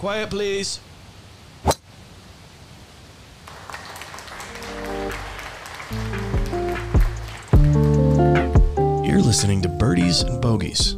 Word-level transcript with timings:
Quiet, 0.00 0.30
please. 0.30 0.80
You're 9.04 9.20
listening 9.20 9.60
to 9.60 9.68
Birdies 9.68 10.22
and 10.22 10.40
Bogeys, 10.40 10.94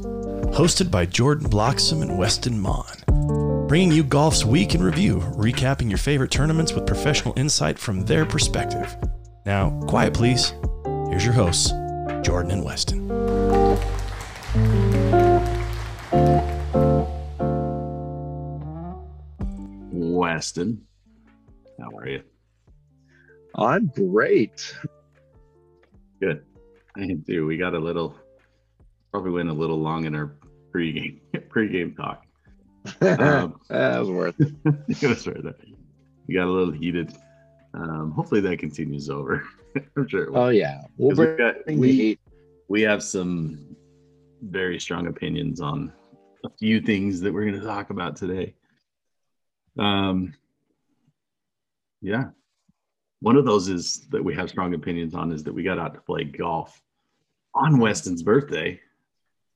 hosted 0.54 0.92
by 0.92 1.06
Jordan 1.06 1.48
Bloxham 1.48 2.02
and 2.02 2.16
Weston 2.16 2.60
Mon, 2.60 3.66
bringing 3.66 3.90
you 3.90 4.04
golf's 4.04 4.44
week 4.44 4.76
in 4.76 4.82
review, 4.84 5.16
recapping 5.32 5.88
your 5.88 5.98
favorite 5.98 6.30
tournaments 6.30 6.72
with 6.72 6.86
professional 6.86 7.36
insight 7.36 7.80
from 7.80 8.04
their 8.04 8.24
perspective. 8.24 8.96
Now, 9.44 9.70
quiet, 9.88 10.14
please. 10.14 10.54
Here's 11.10 11.24
your 11.24 11.34
hosts, 11.34 11.70
Jordan 12.22 12.52
and 12.52 12.64
Weston. 12.64 13.01
Weston, 20.42 20.84
how 21.78 21.96
are 21.96 22.08
you? 22.08 22.20
I'm 23.54 23.86
great. 23.94 24.74
Good. 26.20 26.44
I 26.96 27.12
do. 27.24 27.46
We 27.46 27.56
got 27.56 27.74
a 27.74 27.78
little, 27.78 28.16
probably 29.12 29.30
went 29.30 29.50
a 29.50 29.52
little 29.52 29.78
long 29.78 30.04
in 30.04 30.16
our 30.16 30.34
pregame 30.74 31.20
pregame 31.48 31.96
talk. 31.96 32.24
Um, 33.02 33.60
that 33.68 34.00
was 34.00 34.10
worth 34.10 34.34
it. 34.40 34.52
it 34.88 35.08
was 35.08 35.24
worth 35.28 35.44
it. 35.44 35.60
We 36.26 36.34
got 36.34 36.48
a 36.48 36.50
little 36.50 36.72
heated. 36.74 37.16
Um, 37.74 38.10
hopefully 38.10 38.40
that 38.40 38.58
continues 38.58 39.08
over. 39.10 39.44
I'm 39.96 40.08
sure. 40.08 40.24
it 40.24 40.32
will. 40.32 40.38
Oh 40.40 40.48
yeah, 40.48 40.80
we'll 40.96 41.14
bring 41.14 41.36
got- 41.36 41.64
we, 41.68 41.92
heat. 41.92 42.20
we 42.66 42.82
have 42.82 43.04
some 43.04 43.76
very 44.42 44.80
strong 44.80 45.06
opinions 45.06 45.60
on 45.60 45.92
a 46.44 46.50
few 46.58 46.80
things 46.80 47.20
that 47.20 47.32
we're 47.32 47.44
going 47.48 47.60
to 47.60 47.64
talk 47.64 47.90
about 47.90 48.16
today. 48.16 48.56
Um, 49.78 50.34
yeah, 52.00 52.30
one 53.20 53.36
of 53.36 53.44
those 53.44 53.68
is 53.68 54.06
that 54.10 54.22
we 54.22 54.34
have 54.34 54.48
strong 54.50 54.74
opinions 54.74 55.14
on 55.14 55.32
is 55.32 55.44
that 55.44 55.52
we 55.52 55.62
got 55.62 55.78
out 55.78 55.94
to 55.94 56.00
play 56.00 56.24
golf 56.24 56.82
on 57.54 57.78
Weston's 57.78 58.22
birthday, 58.22 58.80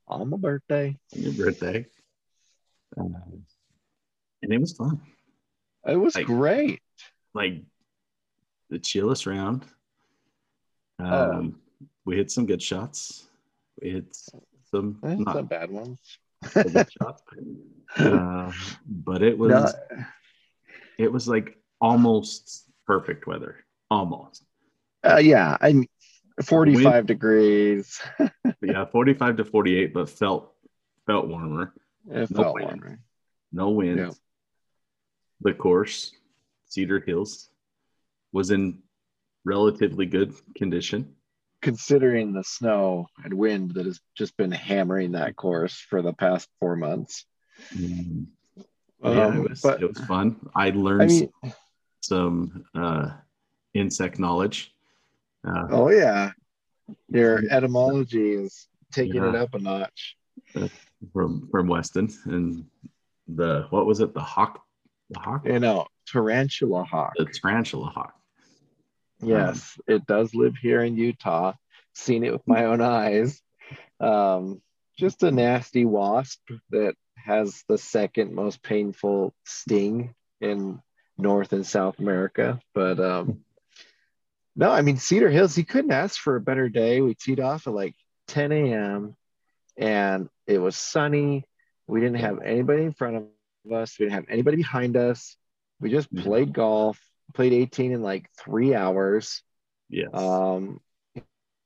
on 0.07 0.29
my 0.29 0.37
birthday. 0.37 0.97
on 1.15 1.21
your 1.21 1.33
birthday, 1.33 1.85
Um, 2.97 3.45
and 4.41 4.53
it 4.53 4.59
was 4.59 4.73
fun. 4.73 5.01
It 5.85 5.95
was 5.97 6.15
Like- 6.15 6.25
great. 6.25 6.81
Like 7.33 7.63
the 8.69 8.79
chillest 8.79 9.25
round. 9.25 9.63
Um, 10.99 11.07
Oh. 11.09 11.53
We 12.05 12.15
hit 12.15 12.31
some 12.31 12.45
good 12.45 12.61
shots. 12.61 13.29
We 13.81 13.91
hit 13.91 14.15
some 14.71 14.97
Eh, 15.03 15.15
not 15.15 15.35
Some 15.35 15.45
bad 15.47 15.69
ones. 15.69 15.99
So 16.45 16.63
good 16.63 16.91
shots. 16.91 17.21
Uh, 17.97 18.51
but 18.87 19.21
it 19.23 19.37
was 19.37 19.49
No, 19.49 20.03
it 20.97 21.11
was 21.11 21.27
like 21.27 21.57
almost 21.81 22.65
perfect 22.85 23.27
weather 23.27 23.63
almost 23.89 24.43
uh, 25.03 25.17
yeah, 25.17 25.55
I'm 25.61 25.85
45 26.43 27.05
degrees. 27.05 28.01
yeah 28.61 28.85
45 28.85 29.37
to 29.37 29.45
48 29.45 29.93
but 29.93 30.09
felt 30.09 30.53
felt 31.05 31.27
warmer 31.27 31.73
It 32.09 32.29
No 32.31 32.43
felt 32.43 32.55
wind. 32.55 32.67
warmer. 32.67 32.99
no 33.51 33.69
wind 33.69 33.99
Yeah. 33.99 34.11
the 35.41 35.53
course 35.53 36.11
cedar 36.65 36.99
hills 36.99 37.49
was 38.33 38.51
in 38.51 38.79
relatively 39.45 40.05
good 40.05 40.33
condition 40.55 41.15
Considering 41.61 42.33
the 42.33 42.43
snow 42.43 43.07
and 43.23 43.33
wind 43.33 43.71
that 43.75 43.85
has 43.85 43.99
just 44.15 44.37
been 44.37 44.51
hammering 44.51 45.13
that 45.13 45.35
course 45.35 45.73
for 45.73 46.01
the 46.01 46.13
past 46.13 46.47
four 46.59 46.75
months. 46.75 47.25
Mm, 47.75 48.27
yeah 49.03 49.25
Um, 49.27 49.37
it 49.37 49.49
was 49.49 49.61
but 49.61 49.81
it 49.81 49.87
was 49.87 50.05
fun. 50.05 50.37
I 50.55 50.69
learned 50.69 51.01
I 51.01 51.05
mean, 51.05 51.31
some 52.01 52.65
uh 52.75 53.09
insect 53.73 54.19
knowledge. 54.19 54.73
Uh, 55.47 55.67
oh 55.71 55.89
yeah, 55.89 56.31
your 57.09 57.41
etymology 57.49 58.33
is 58.33 58.67
taking 58.91 59.23
it 59.23 59.35
up 59.35 59.53
a 59.53 59.59
notch. 59.59 60.15
from 61.13 61.47
from 61.51 61.67
weston 61.67 62.09
and 62.25 62.65
the 63.27 63.67
what 63.69 63.85
was 63.85 63.99
it? 63.99 64.13
The 64.13 64.21
hawk 64.21 64.63
the 65.09 65.19
hawk? 65.19 65.45
You 65.45 65.59
know, 65.59 65.87
tarantula 66.07 66.83
hawk. 66.83 67.13
the 67.17 67.25
tarantula 67.25 67.87
hawk 67.87 68.13
Yes, 69.21 69.79
it 69.87 70.05
does 70.05 70.33
live 70.35 70.55
here 70.57 70.81
in 70.81 70.95
Utah. 70.97 71.53
Seen 71.93 72.23
it 72.23 72.31
with 72.31 72.47
my 72.47 72.65
own 72.65 72.81
eyes. 72.81 73.41
Um, 73.99 74.61
just 74.97 75.23
a 75.23 75.31
nasty 75.31 75.85
wasp 75.85 76.41
that 76.69 76.95
has 77.15 77.63
the 77.67 77.77
second 77.77 78.33
most 78.33 78.61
painful 78.63 79.33
sting 79.45 80.13
in 80.39 80.81
North 81.17 81.53
and 81.53 81.65
South 81.65 81.99
America. 81.99 82.59
But 82.73 82.99
um, 82.99 83.43
no, 84.55 84.71
I 84.71 84.81
mean 84.81 84.97
Cedar 84.97 85.29
Hills. 85.29 85.57
You 85.57 85.65
couldn't 85.65 85.91
ask 85.91 86.19
for 86.19 86.35
a 86.35 86.41
better 86.41 86.69
day. 86.69 87.01
We 87.01 87.15
teed 87.15 87.39
off 87.39 87.67
at 87.67 87.73
like 87.73 87.95
10 88.27 88.51
a.m. 88.51 89.15
and 89.77 90.29
it 90.45 90.59
was 90.59 90.75
sunny. 90.75 91.45
We 91.87 91.99
didn't 92.01 92.19
have 92.19 92.41
anybody 92.41 92.83
in 92.83 92.93
front 92.93 93.17
of 93.17 93.71
us. 93.71 93.97
We 93.97 94.05
didn't 94.05 94.15
have 94.15 94.29
anybody 94.29 94.57
behind 94.57 94.95
us. 94.97 95.35
We 95.79 95.89
just 95.89 96.13
Mhm. 96.13 96.23
played 96.23 96.53
golf. 96.53 96.99
Played 97.33 97.53
18 97.53 97.91
in 97.91 98.01
like 98.01 98.29
three 98.37 98.73
hours. 98.73 99.41
yes 99.89 100.09
Um, 100.13 100.79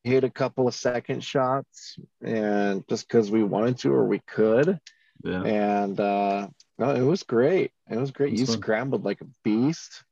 hit 0.03 0.23
a 0.23 0.29
couple 0.29 0.67
of 0.67 0.73
second 0.73 1.23
shots, 1.23 1.97
and 2.23 2.83
just 2.89 3.07
because 3.07 3.29
we 3.29 3.43
wanted 3.43 3.77
to 3.79 3.91
or 3.93 4.05
we 4.05 4.19
could, 4.19 4.79
yeah 5.23 5.43
and 5.43 5.99
uh, 5.99 6.47
no, 6.79 6.95
it 6.95 7.03
was 7.03 7.21
great. 7.23 7.71
It 7.89 7.97
was 7.97 8.09
great. 8.11 8.29
It 8.29 8.31
was 8.33 8.39
You 8.41 8.45
fun. 8.47 8.57
scrambled 8.61 9.05
like 9.05 9.21
a 9.21 9.27
beast. 9.43 10.03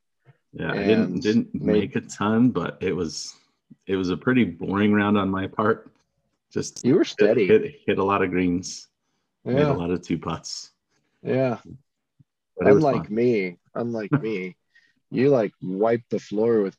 yeah 0.54 0.72
i 0.72 0.78
didn't 0.78 1.20
didn't 1.22 1.54
made- 1.54 1.66
make 1.80 1.96
a 1.96 2.02
ton 2.02 2.50
but 2.50 2.78
it 2.82 2.96
was 2.96 3.36
it 3.88 3.96
was 3.96 4.09
a 4.09 4.18
pretty 4.18 4.44
boring 4.46 4.94
round 4.94 5.16
on 5.18 5.30
my 5.30 5.46
part 5.48 5.92
just 6.52 6.84
You 6.86 6.96
were 6.96 7.06
steady. 7.06 7.46
hit, 7.48 7.64
hit 7.86 7.98
a 8.00 8.04
lot 8.04 8.24
of 8.24 8.30
greens 8.32 8.88
made 9.46 9.62
a 9.62 9.74
lot 9.74 9.92
of 9.92 10.02
two 10.02 10.18
putts 10.18 10.72
yeah. 11.24 11.58
Unlike 12.62 13.09
me, 13.12 13.58
unlike 13.76 14.12
me, 14.12 14.56
you 15.12 15.30
like 15.30 15.52
wiped 15.62 16.09
the 16.09 16.20
floor 16.20 16.62
with 16.62 16.78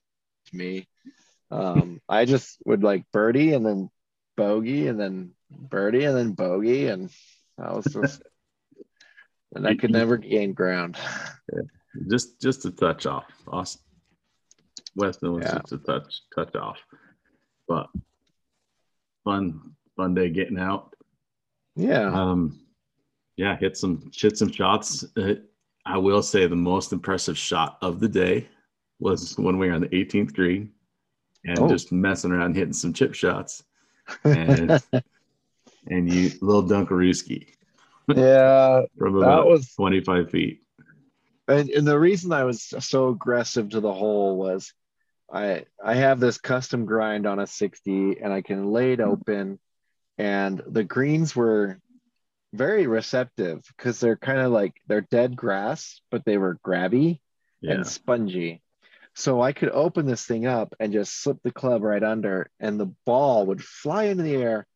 me. 0.52 0.86
Um, 1.50 2.00
I 2.08 2.24
just 2.26 2.58
would 2.64 2.82
like 2.84 3.04
birdie 3.12 3.52
and 3.54 3.64
then 3.66 3.90
bogey 4.36 4.86
and 4.88 4.98
then 5.00 5.32
birdie 5.50 6.04
and 6.04 6.16
then 6.16 6.32
bogey, 6.32 6.86
and 6.88 7.10
I 7.58 7.72
was 7.72 7.86
just. 7.86 8.22
And 9.52 9.66
I 9.66 9.74
could 9.74 9.90
never 9.90 10.16
gain 10.16 10.52
ground. 10.52 10.96
just 12.08 12.40
just 12.40 12.64
a 12.66 12.70
touch 12.70 13.04
off 13.04 13.24
Austin 13.48 13.82
Weston 14.94 15.32
was 15.32 15.42
Yeah. 15.44 15.58
just 15.58 15.72
a 15.72 15.78
touch 15.78 16.22
touch 16.32 16.54
off 16.54 16.78
but 17.66 17.88
fun 19.24 19.74
fun 19.96 20.14
day 20.14 20.30
getting 20.30 20.56
out 20.56 20.94
Yeah. 21.74 22.12
Um, 22.12 22.60
yeah, 23.36 23.56
hit 23.56 23.76
some 23.76 24.08
hit 24.14 24.38
some 24.38 24.52
shots. 24.52 25.04
I 25.90 25.98
will 25.98 26.22
say 26.22 26.46
the 26.46 26.56
most 26.56 26.92
impressive 26.92 27.36
shot 27.36 27.78
of 27.82 28.00
the 28.00 28.08
day 28.08 28.48
was 29.00 29.36
when 29.38 29.58
we 29.58 29.68
were 29.68 29.74
on 29.74 29.80
the 29.80 29.88
18th 29.88 30.34
green 30.34 30.70
and 31.44 31.58
Oh. 31.58 31.68
just 31.68 31.90
messing 31.90 32.32
around 32.32 32.54
hitting 32.54 32.72
some 32.72 32.92
chip 32.92 33.14
shots. 33.14 33.62
And 34.24 34.80
and 35.88 36.12
you 36.12 36.30
little 36.40 36.62
Dunkarooski 36.64 37.46
yeah. 38.14 38.82
from 38.98 39.14
That 39.14 39.18
about 39.20 39.46
was 39.46 39.72
25 39.74 40.30
feet. 40.30 40.62
and, 41.48 41.70
and 41.70 41.86
the 41.86 41.98
reason 41.98 42.32
I 42.32 42.44
was 42.44 42.62
so 42.62 43.08
aggressive 43.08 43.70
to 43.70 43.80
the 43.80 43.92
hole 43.92 44.36
was 44.36 44.72
I 45.32 45.64
I 45.82 45.94
have 45.94 46.20
this 46.20 46.38
custom 46.38 46.84
grind 46.86 47.26
on 47.26 47.38
a 47.38 47.46
60 47.46 48.20
and 48.20 48.32
I 48.32 48.42
can 48.42 48.70
lay 48.70 48.92
it 48.92 49.00
open 49.00 49.58
and 50.18 50.60
the 50.66 50.84
greens 50.84 51.34
were 51.34 51.78
very 52.52 52.86
receptive 52.86 53.64
because 53.76 54.00
they're 54.00 54.16
kind 54.16 54.38
of 54.38 54.52
like 54.52 54.74
they're 54.86 55.00
dead 55.00 55.36
grass, 55.36 56.00
but 56.10 56.24
they 56.24 56.38
were 56.38 56.58
grabby 56.64 57.20
Yeah, 57.60 57.74
and 57.74 57.86
spongy. 57.86 58.62
So 59.14 59.40
I 59.40 59.52
could 59.52 59.70
open 59.70 60.06
this 60.06 60.24
thing 60.24 60.46
up 60.46 60.74
and 60.78 60.92
just 60.92 61.20
slip 61.20 61.42
the 61.42 61.50
club 61.50 61.82
right 61.82 62.02
under, 62.02 62.50
and 62.60 62.78
the 62.78 62.92
ball 63.04 63.46
would 63.46 63.62
fly 63.62 64.04
into 64.04 64.22
the 64.22 64.36
air, 64.36 64.66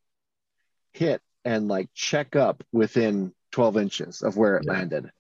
hit, 0.93 1.23
and 1.45 1.69
like 1.69 1.89
check 1.95 2.37
up 2.37 2.65
within 2.73 3.33
12 3.53 3.77
inches 3.77 4.23
of 4.23 4.37
where 4.37 4.57
it 4.57 4.65
Yeah. 4.67 4.73
landed. 4.73 5.11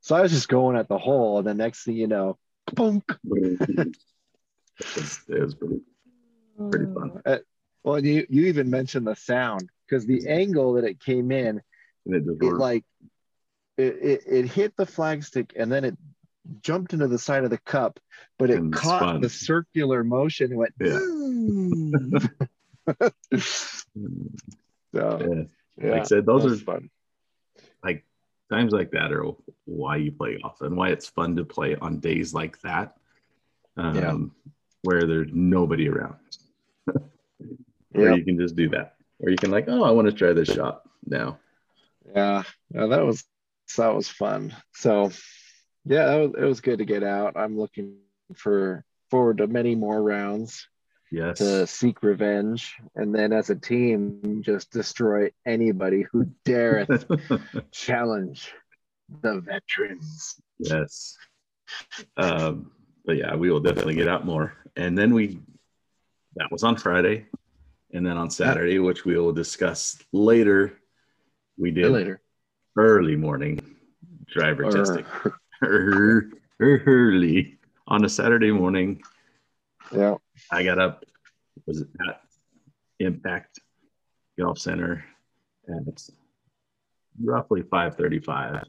So 0.00 0.14
I 0.14 0.20
was 0.20 0.32
just 0.32 0.48
going 0.48 0.76
at 0.76 0.88
the 0.88 0.98
hole, 0.98 1.38
and 1.38 1.46
the 1.46 1.54
next 1.54 1.84
thing 1.84 1.96
you 1.96 2.06
know, 2.06 2.38
boom. 2.74 3.02
it 3.24 3.94
was, 4.96 5.20
it 5.28 5.40
was 5.40 5.54
pretty. 5.54 5.80
Pretty 6.70 6.86
fun. 6.92 7.22
Uh, 7.24 7.38
well, 7.84 8.04
you 8.04 8.26
you 8.28 8.46
even 8.46 8.68
mentioned 8.68 9.06
the 9.06 9.14
sound 9.14 9.70
because 9.86 10.04
the 10.06 10.28
angle 10.28 10.74
that 10.74 10.84
it 10.84 11.00
came 11.00 11.30
in, 11.30 11.62
And 12.08 12.16
it 12.16 12.24
it 12.44 12.52
like 12.54 12.84
it, 13.76 13.96
it, 14.02 14.22
it 14.26 14.46
hit 14.46 14.74
the 14.76 14.86
flagstick 14.86 15.52
and 15.56 15.70
then 15.70 15.84
it 15.84 15.96
jumped 16.62 16.94
into 16.94 17.06
the 17.06 17.18
side 17.18 17.44
of 17.44 17.50
the 17.50 17.58
cup, 17.58 18.00
but 18.38 18.50
it 18.50 18.58
And 18.58 18.72
caught 18.72 19.02
spun. 19.02 19.20
the 19.20 19.28
circular 19.28 20.02
motion 20.02 20.50
and 20.50 20.58
went. 20.58 20.74
Yeah. 20.80 20.98
so, 23.38 23.84
yeah. 24.92 25.42
yeah, 25.76 25.90
Like 25.92 26.00
I 26.00 26.04
said, 26.04 26.26
those 26.26 26.46
are 26.46 26.56
fun. 26.64 26.90
times 28.50 28.72
like 28.72 28.90
that 28.92 29.12
are 29.12 29.26
why 29.66 29.96
you 29.96 30.10
play 30.10 30.38
golf 30.40 30.62
and 30.62 30.74
why 30.74 30.88
it's 30.88 31.06
fun 31.06 31.36
to 31.36 31.44
play 31.44 31.76
on 31.76 32.00
days 32.00 32.32
like 32.32 32.58
that 32.62 32.96
um, 33.76 33.94
Yeah. 33.94 34.16
where 34.82 35.06
there's 35.06 35.28
nobody 35.34 35.86
around 35.86 36.16
where 37.92 38.16
you 38.16 38.24
can 38.24 38.38
just 38.38 38.56
do 38.56 38.70
that 38.70 38.94
or 39.20 39.28
you 39.28 39.36
can 39.36 39.50
like 39.50 39.66
oh 39.68 39.84
i 39.84 39.90
want 39.90 40.06
to 40.08 40.14
try 40.14 40.32
this 40.32 40.48
shot 40.48 40.80
now 41.04 41.38
Yeah, 42.14 42.42
no, 42.70 42.88
that 42.88 43.04
was 43.04 43.24
that 43.76 43.94
was 43.94 44.08
fun. 44.08 44.54
So, 44.74 45.10
yeah, 45.84 46.06
that 46.06 46.16
was, 46.16 46.30
it 46.38 46.44
was 46.44 46.60
good 46.60 46.78
to 46.78 46.84
get 46.84 47.02
out. 47.02 47.36
I'm 47.36 47.58
looking 47.58 47.96
for 48.34 48.84
forward 49.10 49.38
to 49.38 49.46
many 49.46 49.74
more 49.74 50.02
rounds 50.02 50.66
yes 51.10 51.38
to 51.38 51.66
seek 51.66 52.02
revenge, 52.02 52.76
and 52.94 53.14
then 53.14 53.32
as 53.32 53.50
a 53.50 53.56
team, 53.56 54.42
just 54.44 54.70
destroy 54.70 55.30
anybody 55.46 56.04
who 56.12 56.30
dareth 56.44 57.04
challenge 57.72 58.52
the 59.22 59.40
veterans. 59.40 60.36
yes 60.58 61.16
um, 62.16 62.70
but 63.04 63.16
yeah 63.16 63.34
we 63.34 63.50
will 63.50 63.60
definitely 63.60 63.94
get 63.94 64.08
out 64.08 64.26
more 64.26 64.54
and 64.76 64.96
then 64.96 65.14
we 65.14 65.38
that 66.36 66.50
was 66.50 66.62
on 66.62 66.76
friday 66.76 67.26
and 67.92 68.06
then 68.06 68.16
on 68.16 68.30
saturday 68.30 68.78
which 68.78 69.04
we 69.04 69.16
will 69.16 69.32
discuss 69.32 69.98
later 70.12 70.78
we 71.58 71.70
did. 71.70 71.90
later. 71.90 72.20
early 72.76 73.16
morning 73.16 73.60
driver 74.32 74.64
Or- 74.64 74.72
testing. 74.72 75.04
Early. 76.60 77.58
On 77.88 78.04
a 78.04 78.08
saturday 78.08 78.52
morning. 78.52 79.00
Yeah, 79.92 80.16
i 80.52 80.62
got 80.62 80.78
up. 80.78 81.04
Was 81.66 81.80
it 81.80 81.88
at 82.08 82.20
impact 83.00 83.58
golf 84.38 84.58
center? 84.58 85.04
At 85.68 86.02
roughly 87.20 87.62
5.35 87.62 88.64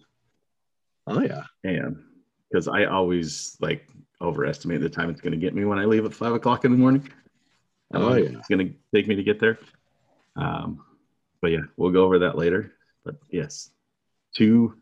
oh 1.08 1.22
yeah, 1.22 1.44
am 1.66 2.06
because 2.50 2.68
I 2.68 2.86
always 2.86 3.58
like 3.60 3.88
overestimate 4.22 4.82
the 4.82 4.90
time 4.90 5.10
it's 5.10 5.22
going 5.22 5.32
to 5.32 5.38
get 5.38 5.54
me 5.54 5.66
when 5.66 5.80
I 5.80 5.86
leave 5.86 6.06
at 6.06 6.14
five 6.14 6.34
o'clock 6.34 6.66
in 6.66 6.72
the 6.72 6.78
morning. 6.78 7.10
Oh, 7.94 8.00
long 8.00 8.20
yeah. 8.20 8.30
It's 8.38 8.48
going 8.48 8.68
to 8.68 8.74
take 8.94 9.08
me 9.08 9.16
to 9.16 9.24
get 9.24 9.40
there. 9.40 9.60
Um, 10.36 10.84
but 11.42 11.52
yeah, 11.52 11.62
we'll 11.78 11.92
go 11.92 12.04
over 12.04 12.20
that 12.20 12.38
later. 12.38 12.74
But 13.10 13.18
yes, 13.32 13.72
two 14.36 14.76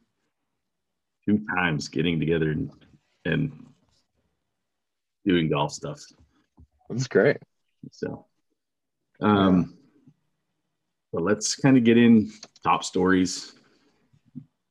two 1.25 1.45
times 1.55 1.87
getting 1.87 2.19
together 2.19 2.51
and, 2.51 2.69
and 3.23 3.65
doing 5.25 5.49
golf 5.49 5.71
stuff. 5.71 6.01
that's 6.89 7.07
great. 7.07 7.37
So, 7.91 8.25
um, 9.21 9.77
but 11.13 11.23
let's 11.23 11.55
kind 11.55 11.77
of 11.77 11.85
get 11.85 11.97
in 11.97 12.33
top 12.63 12.83
stories. 12.83 13.53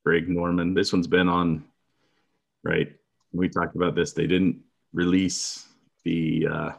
Greg 0.05 0.29
Norman. 0.29 0.75
This 0.75 0.93
one's 0.93 1.07
been 1.07 1.29
on, 1.29 1.65
right? 2.63 2.93
We 3.33 3.49
talked 3.49 3.75
about 3.75 3.95
this. 3.95 4.13
They 4.13 4.27
didn't 4.27 4.61
release 4.93 5.67
the 6.05 6.47
uh, 6.47 6.73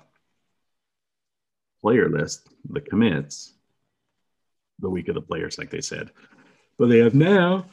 player 1.81 2.07
list, 2.07 2.47
the 2.69 2.81
commits, 2.81 3.53
the 4.79 4.89
week 4.89 5.07
of 5.07 5.15
the 5.15 5.21
players, 5.21 5.57
like 5.57 5.69
they 5.69 5.81
said, 5.81 6.11
but 6.77 6.89
they 6.89 6.99
have 6.99 7.13
now 7.13 7.65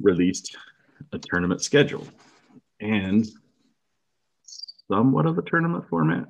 released 0.00 0.56
a 1.12 1.18
tournament 1.18 1.62
schedule 1.62 2.06
and 2.80 3.26
somewhat 4.90 5.26
of 5.26 5.38
a 5.38 5.42
tournament 5.42 5.88
format. 5.88 6.26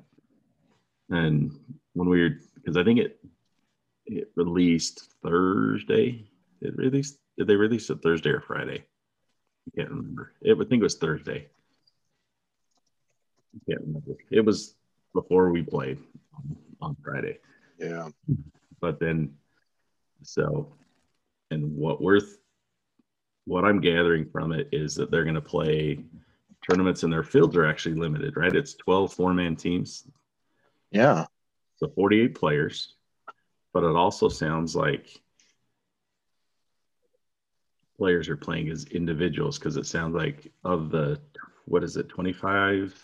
And 1.09 1.51
when 1.93 2.09
we 2.09 2.21
were, 2.21 2.37
because 2.55 2.77
I 2.77 2.83
think 2.83 2.99
it 2.99 3.19
it 4.05 4.31
released 4.35 5.13
Thursday. 5.23 6.25
It 6.61 6.75
released. 6.75 7.17
Did 7.37 7.47
they 7.47 7.55
release 7.55 7.89
it 7.89 7.99
Thursday 8.03 8.29
or 8.29 8.41
Friday? 8.41 8.83
I 9.67 9.77
can't 9.77 9.89
remember. 9.89 10.33
It, 10.41 10.57
I 10.59 10.65
think 10.65 10.81
it 10.81 10.83
was 10.83 10.97
Thursday. 10.97 11.47
I 13.55 13.59
can't 13.69 13.81
remember. 13.81 14.17
It 14.29 14.45
was 14.45 14.75
before 15.13 15.51
we 15.51 15.61
played 15.61 15.99
on, 16.35 16.57
on 16.81 16.97
Friday 17.03 17.37
Yeah, 17.77 18.09
but 18.79 18.99
then 18.99 19.33
so 20.23 20.73
and 21.49 21.75
what 21.75 22.01
we're 22.01 22.19
th- 22.19 22.37
what 23.45 23.65
i'm 23.65 23.81
gathering 23.81 24.25
from 24.25 24.51
it 24.51 24.69
is 24.71 24.95
that 24.95 25.11
they're 25.11 25.23
going 25.23 25.35
to 25.35 25.41
play 25.41 26.03
tournaments 26.69 27.03
and 27.03 27.11
their 27.11 27.23
fields 27.23 27.55
are 27.55 27.65
actually 27.65 27.95
limited 27.95 28.37
right? 28.37 28.55
It's 28.55 28.75
12 28.75 29.13
four-man 29.13 29.55
teams. 29.55 30.07
Yeah, 30.91 31.25
so 31.77 31.87
48 31.95 32.35
players 32.35 32.95
but 33.73 33.83
it 33.83 33.95
also 33.95 34.29
sounds 34.29 34.75
like 34.75 35.21
players 37.97 38.29
are 38.29 38.37
playing 38.37 38.69
as 38.69 38.85
individuals 38.85 39.57
because 39.57 39.77
it 39.77 39.85
sounds 39.85 40.15
like 40.15 40.51
of 40.63 40.89
the 40.91 41.19
what 41.65 41.83
is 41.83 41.97
it 41.97 42.09
25 42.09 42.99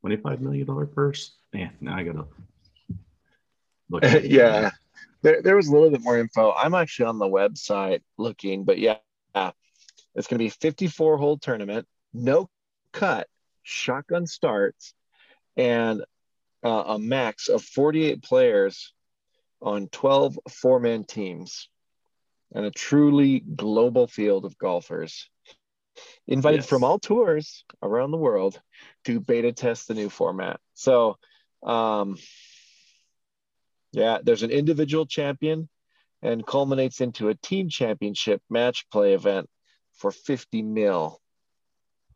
25 0.00 0.40
million 0.40 0.66
dollar 0.66 0.86
purse? 0.86 1.32
Man 1.52 1.72
now 1.80 1.96
i 1.96 2.02
gotta 2.02 2.26
look 3.90 4.04
at 4.04 4.24
yeah. 4.30 4.70
There, 5.24 5.40
there 5.42 5.56
was 5.56 5.68
a 5.68 5.72
little 5.72 5.90
bit 5.90 6.02
more 6.02 6.18
info. 6.18 6.52
I'm 6.52 6.74
actually 6.74 7.06
on 7.06 7.18
the 7.18 7.24
website 7.26 8.02
looking, 8.18 8.64
but 8.64 8.78
yeah, 8.78 8.98
it's 9.34 10.28
going 10.28 10.38
to 10.38 10.44
be 10.44 10.50
54 10.50 11.16
hole 11.16 11.38
tournament, 11.38 11.88
no 12.12 12.50
cut, 12.92 13.26
shotgun 13.62 14.26
starts, 14.26 14.94
and 15.56 16.04
uh, 16.62 16.84
a 16.88 16.98
max 16.98 17.48
of 17.48 17.62
48 17.62 18.22
players 18.22 18.92
on 19.62 19.88
12 19.88 20.38
four 20.50 20.78
man 20.78 21.04
teams, 21.04 21.70
and 22.54 22.66
a 22.66 22.70
truly 22.70 23.40
global 23.40 24.06
field 24.06 24.44
of 24.44 24.58
golfers 24.58 25.30
invited 26.26 26.60
Yes. 26.60 26.68
from 26.68 26.84
all 26.84 26.98
tours 26.98 27.64
around 27.82 28.10
the 28.10 28.18
world 28.18 28.60
to 29.06 29.20
beta 29.20 29.52
test 29.52 29.88
the 29.88 29.94
new 29.94 30.10
format. 30.10 30.60
So, 30.74 31.16
um, 31.62 32.18
yeah, 33.94 34.18
there's 34.22 34.42
an 34.42 34.50
individual 34.50 35.06
champion 35.06 35.68
and 36.22 36.46
culminates 36.46 37.00
into 37.00 37.28
a 37.28 37.34
team 37.34 37.68
championship 37.68 38.42
match 38.48 38.86
play 38.90 39.14
event 39.14 39.48
for 39.92 40.10
50 40.10 40.62
mil. 40.62 41.20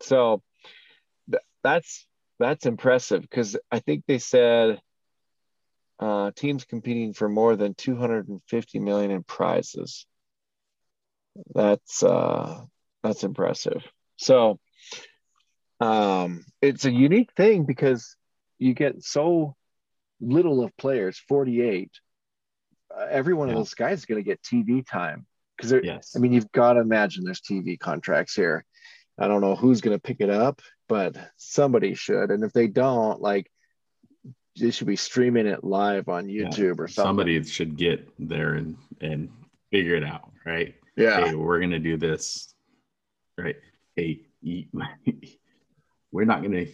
So 0.00 0.42
th- 1.30 1.42
that's 1.62 2.06
that's 2.38 2.66
impressive 2.66 3.22
because 3.22 3.56
I 3.70 3.80
think 3.80 4.04
they 4.06 4.18
said 4.18 4.80
uh, 6.00 6.30
teams 6.34 6.64
competing 6.64 7.12
for 7.12 7.28
more 7.28 7.56
than 7.56 7.74
250 7.74 8.78
million 8.78 9.10
in 9.10 9.22
prizes. 9.24 10.06
That's 11.54 12.02
uh, 12.02 12.62
that's 13.02 13.24
impressive. 13.24 13.84
So 14.16 14.58
um, 15.80 16.44
it's 16.60 16.84
a 16.84 16.92
unique 16.92 17.32
thing 17.36 17.64
because 17.64 18.16
you 18.58 18.74
get 18.74 19.02
so 19.02 19.54
little 20.20 20.62
of 20.62 20.76
players 20.76 21.18
48 21.28 21.90
uh, 22.96 23.06
every 23.10 23.34
one 23.34 23.48
of 23.48 23.54
those 23.54 23.74
guys 23.74 23.98
is 23.98 24.06
going 24.06 24.22
to 24.22 24.28
get 24.28 24.42
tv 24.42 24.86
time 24.86 25.26
because 25.56 25.72
yes. 25.82 26.14
I 26.16 26.18
mean 26.18 26.32
you've 26.32 26.50
got 26.52 26.74
to 26.74 26.80
imagine 26.80 27.24
there's 27.24 27.40
tv 27.40 27.78
contracts 27.78 28.34
here. 28.34 28.64
I 29.18 29.26
don't 29.26 29.40
know 29.40 29.56
who's 29.56 29.80
going 29.80 29.96
to 29.96 30.00
pick 30.00 30.20
it 30.20 30.30
up 30.30 30.62
but 30.88 31.16
somebody 31.36 31.94
should 31.94 32.30
and 32.30 32.42
if 32.44 32.52
they 32.52 32.66
don't 32.66 33.20
like 33.20 33.50
they 34.58 34.70
should 34.70 34.86
be 34.86 34.96
streaming 34.96 35.46
it 35.46 35.62
live 35.62 36.08
on 36.08 36.28
Yeah. 36.28 36.44
youtube 36.44 36.80
or 36.80 36.88
something. 36.88 37.08
Somebody 37.08 37.42
should 37.44 37.76
get 37.76 38.08
there 38.18 38.54
and 38.54 38.76
and 39.00 39.28
figure 39.70 39.94
it 39.94 40.04
out 40.04 40.30
right? 40.44 40.74
Yeah. 40.96 41.26
Hey 41.26 41.34
we're 41.34 41.60
gonna 41.60 41.78
do 41.78 41.96
this 41.96 42.54
right? 43.36 43.56
Hey 43.94 44.22
we're 46.12 46.24
not 46.24 46.42
gonna 46.42 46.64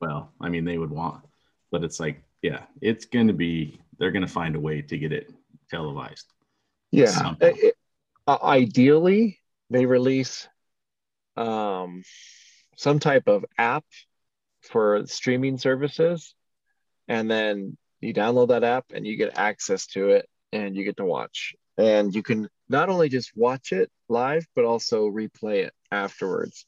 well 0.00 0.32
i 0.40 0.48
mean 0.48 0.64
they 0.64 0.78
would 0.78 0.90
want 0.90 1.24
but 1.72 1.82
it's 1.82 1.98
like 1.98 2.22
yeah 2.42 2.62
it's 2.80 3.04
gonna 3.04 3.32
be 3.32 3.80
they're 3.98 4.10
gonna 4.10 4.26
find 4.26 4.56
a 4.56 4.60
way 4.60 4.80
to 4.82 4.98
get 4.98 5.12
it 5.12 5.30
televised 5.70 6.32
Yeah. 6.90 7.34
It- 7.40 7.74
uh, 8.26 8.38
ideally, 8.42 9.40
they 9.70 9.86
release 9.86 10.46
um, 11.36 12.02
some 12.76 12.98
type 12.98 13.26
of 13.26 13.46
app 13.56 13.84
for 14.60 15.06
streaming 15.06 15.56
services, 15.56 16.34
and 17.06 17.30
then 17.30 17.78
you 18.00 18.12
download 18.12 18.48
that 18.48 18.64
app 18.64 18.84
and 18.92 19.06
you 19.06 19.16
get 19.16 19.38
access 19.38 19.86
to 19.88 20.10
it, 20.10 20.28
and 20.52 20.76
you 20.76 20.84
get 20.84 20.98
to 20.98 21.06
watch. 21.06 21.54
And 21.78 22.14
you 22.14 22.22
can 22.22 22.48
not 22.68 22.90
only 22.90 23.08
just 23.08 23.32
watch 23.34 23.72
it 23.72 23.90
live, 24.10 24.46
but 24.54 24.66
also 24.66 25.08
replay 25.08 25.64
it 25.64 25.72
afterwards. 25.90 26.66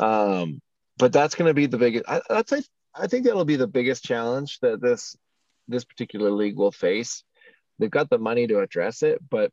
Um, 0.00 0.60
but 0.98 1.12
that's 1.12 1.36
going 1.36 1.48
to 1.48 1.54
be 1.54 1.66
the 1.66 1.78
biggest. 1.78 2.06
I, 2.08 2.22
that's 2.28 2.52
I, 2.52 2.62
I 2.98 3.06
think 3.06 3.24
that'll 3.24 3.44
be 3.44 3.56
the 3.56 3.66
biggest 3.66 4.04
challenge 4.04 4.58
that 4.60 4.80
this 4.80 5.16
this 5.68 5.84
particular 5.84 6.30
league 6.30 6.56
will 6.56 6.72
face 6.72 7.24
they've 7.78 7.90
got 7.90 8.10
the 8.10 8.18
money 8.18 8.46
to 8.46 8.60
address 8.60 9.02
it, 9.02 9.20
but 9.28 9.52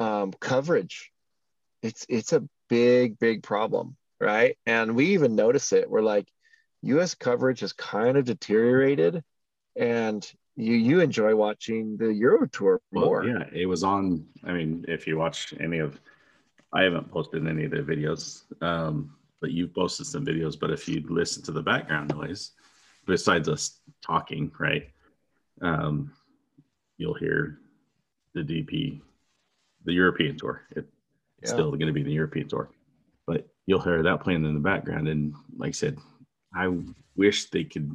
um, 0.00 0.32
coverage, 0.40 1.10
it's 1.82 2.04
it's 2.08 2.32
a 2.32 2.46
big 2.68 3.18
big 3.18 3.42
problem, 3.42 3.96
right? 4.20 4.56
And 4.66 4.94
we 4.94 5.06
even 5.14 5.34
notice 5.36 5.72
it. 5.72 5.88
We're 5.88 6.02
like, 6.02 6.28
U.S. 6.82 7.14
coverage 7.14 7.60
has 7.60 7.72
kind 7.72 8.16
of 8.16 8.24
deteriorated, 8.24 9.22
and 9.76 10.30
you 10.56 10.74
you 10.74 11.00
enjoy 11.00 11.34
watching 11.36 11.96
the 11.96 12.12
Euro 12.12 12.46
Tour 12.48 12.80
Well, 12.92 13.04
more. 13.06 13.24
yeah, 13.24 13.44
it 13.52 13.66
was 13.66 13.84
on. 13.84 14.26
I 14.44 14.52
mean, 14.52 14.84
if 14.88 15.06
you 15.06 15.16
watch 15.16 15.54
any 15.60 15.78
of, 15.78 15.98
I 16.72 16.82
haven't 16.82 17.10
posted 17.10 17.46
any 17.46 17.64
of 17.64 17.70
the 17.70 17.78
videos, 17.78 18.42
um, 18.62 19.14
but 19.44 19.52
you've 19.52 19.74
posted 19.74 20.06
some 20.06 20.24
videos. 20.24 20.58
But 20.58 20.70
if 20.70 20.88
you 20.88 21.04
listen 21.06 21.42
to 21.42 21.52
the 21.52 21.60
background 21.60 22.08
noise, 22.14 22.52
besides 23.04 23.46
us 23.46 23.78
talking, 24.00 24.50
right, 24.58 24.88
um, 25.60 26.10
you'll 26.96 27.12
hear 27.12 27.58
the 28.32 28.40
DP, 28.40 29.02
the 29.84 29.92
European 29.92 30.38
tour. 30.38 30.62
It's 30.70 30.88
Yeah. 31.42 31.50
still 31.52 31.72
going 31.72 31.88
to 31.88 31.92
be 31.92 32.02
the 32.02 32.10
European 32.10 32.48
tour, 32.48 32.70
but 33.26 33.46
you'll 33.66 33.82
hear 33.82 34.02
that 34.02 34.22
playing 34.22 34.46
in 34.46 34.54
the 34.54 34.60
background. 34.60 35.08
And 35.08 35.34
like 35.58 35.68
I 35.68 35.72
said, 35.72 35.98
I 36.54 36.74
wish 37.14 37.50
they 37.50 37.64
could 37.64 37.92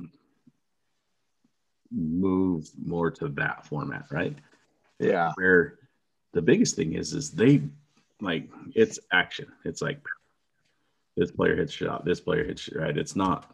move 1.90 2.70
more 2.78 3.10
to 3.10 3.28
that 3.30 3.66
format, 3.66 4.06
right? 4.12 4.38
Yeah. 5.00 5.32
where 5.38 5.80
the 6.34 6.44
biggest 6.44 6.76
thing 6.76 6.94
is 6.94 7.14
is 7.14 7.32
they 7.32 7.64
like 8.22 8.48
it's 8.76 9.00
action 9.14 9.48
it's 9.64 9.82
like 9.82 10.00
this 11.20 11.32
player 11.32 11.56
hits 11.56 11.74
shot 11.74 12.06
this 12.06 12.20
player 12.22 12.44
hits 12.46 12.62
shot, 12.62 12.78
right? 12.78 12.98
It's 12.98 13.16
not 13.16 13.54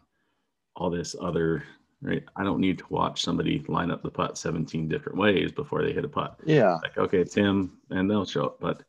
all 0.76 0.90
this 0.90 1.14
other 1.20 1.64
right? 2.02 2.22
I 2.36 2.44
don't 2.44 2.60
need 2.60 2.78
to 2.78 2.84
watch 2.90 3.22
somebody 3.22 3.64
line 3.68 3.90
up 3.90 4.02
the 4.02 4.10
putt 4.10 4.36
17 4.38 4.88
different 4.88 5.18
ways 5.18 5.50
before 5.50 5.82
they 5.82 5.92
hit 5.92 6.04
a 6.04 6.08
putt. 6.08 6.38
Yeah. 6.44 6.74
like 6.82 6.96
okay 6.96 7.18
it's 7.18 7.34
him 7.34 7.78
and 7.90 8.10
they'll 8.10 8.24
show 8.26 8.46
up 8.46 8.60
but 8.60 8.82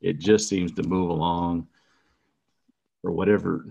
it 0.00 0.18
just 0.18 0.48
seems 0.48 0.72
to 0.72 0.82
move 0.82 1.10
along 1.10 1.66
for 3.02 3.10
whatever 3.12 3.66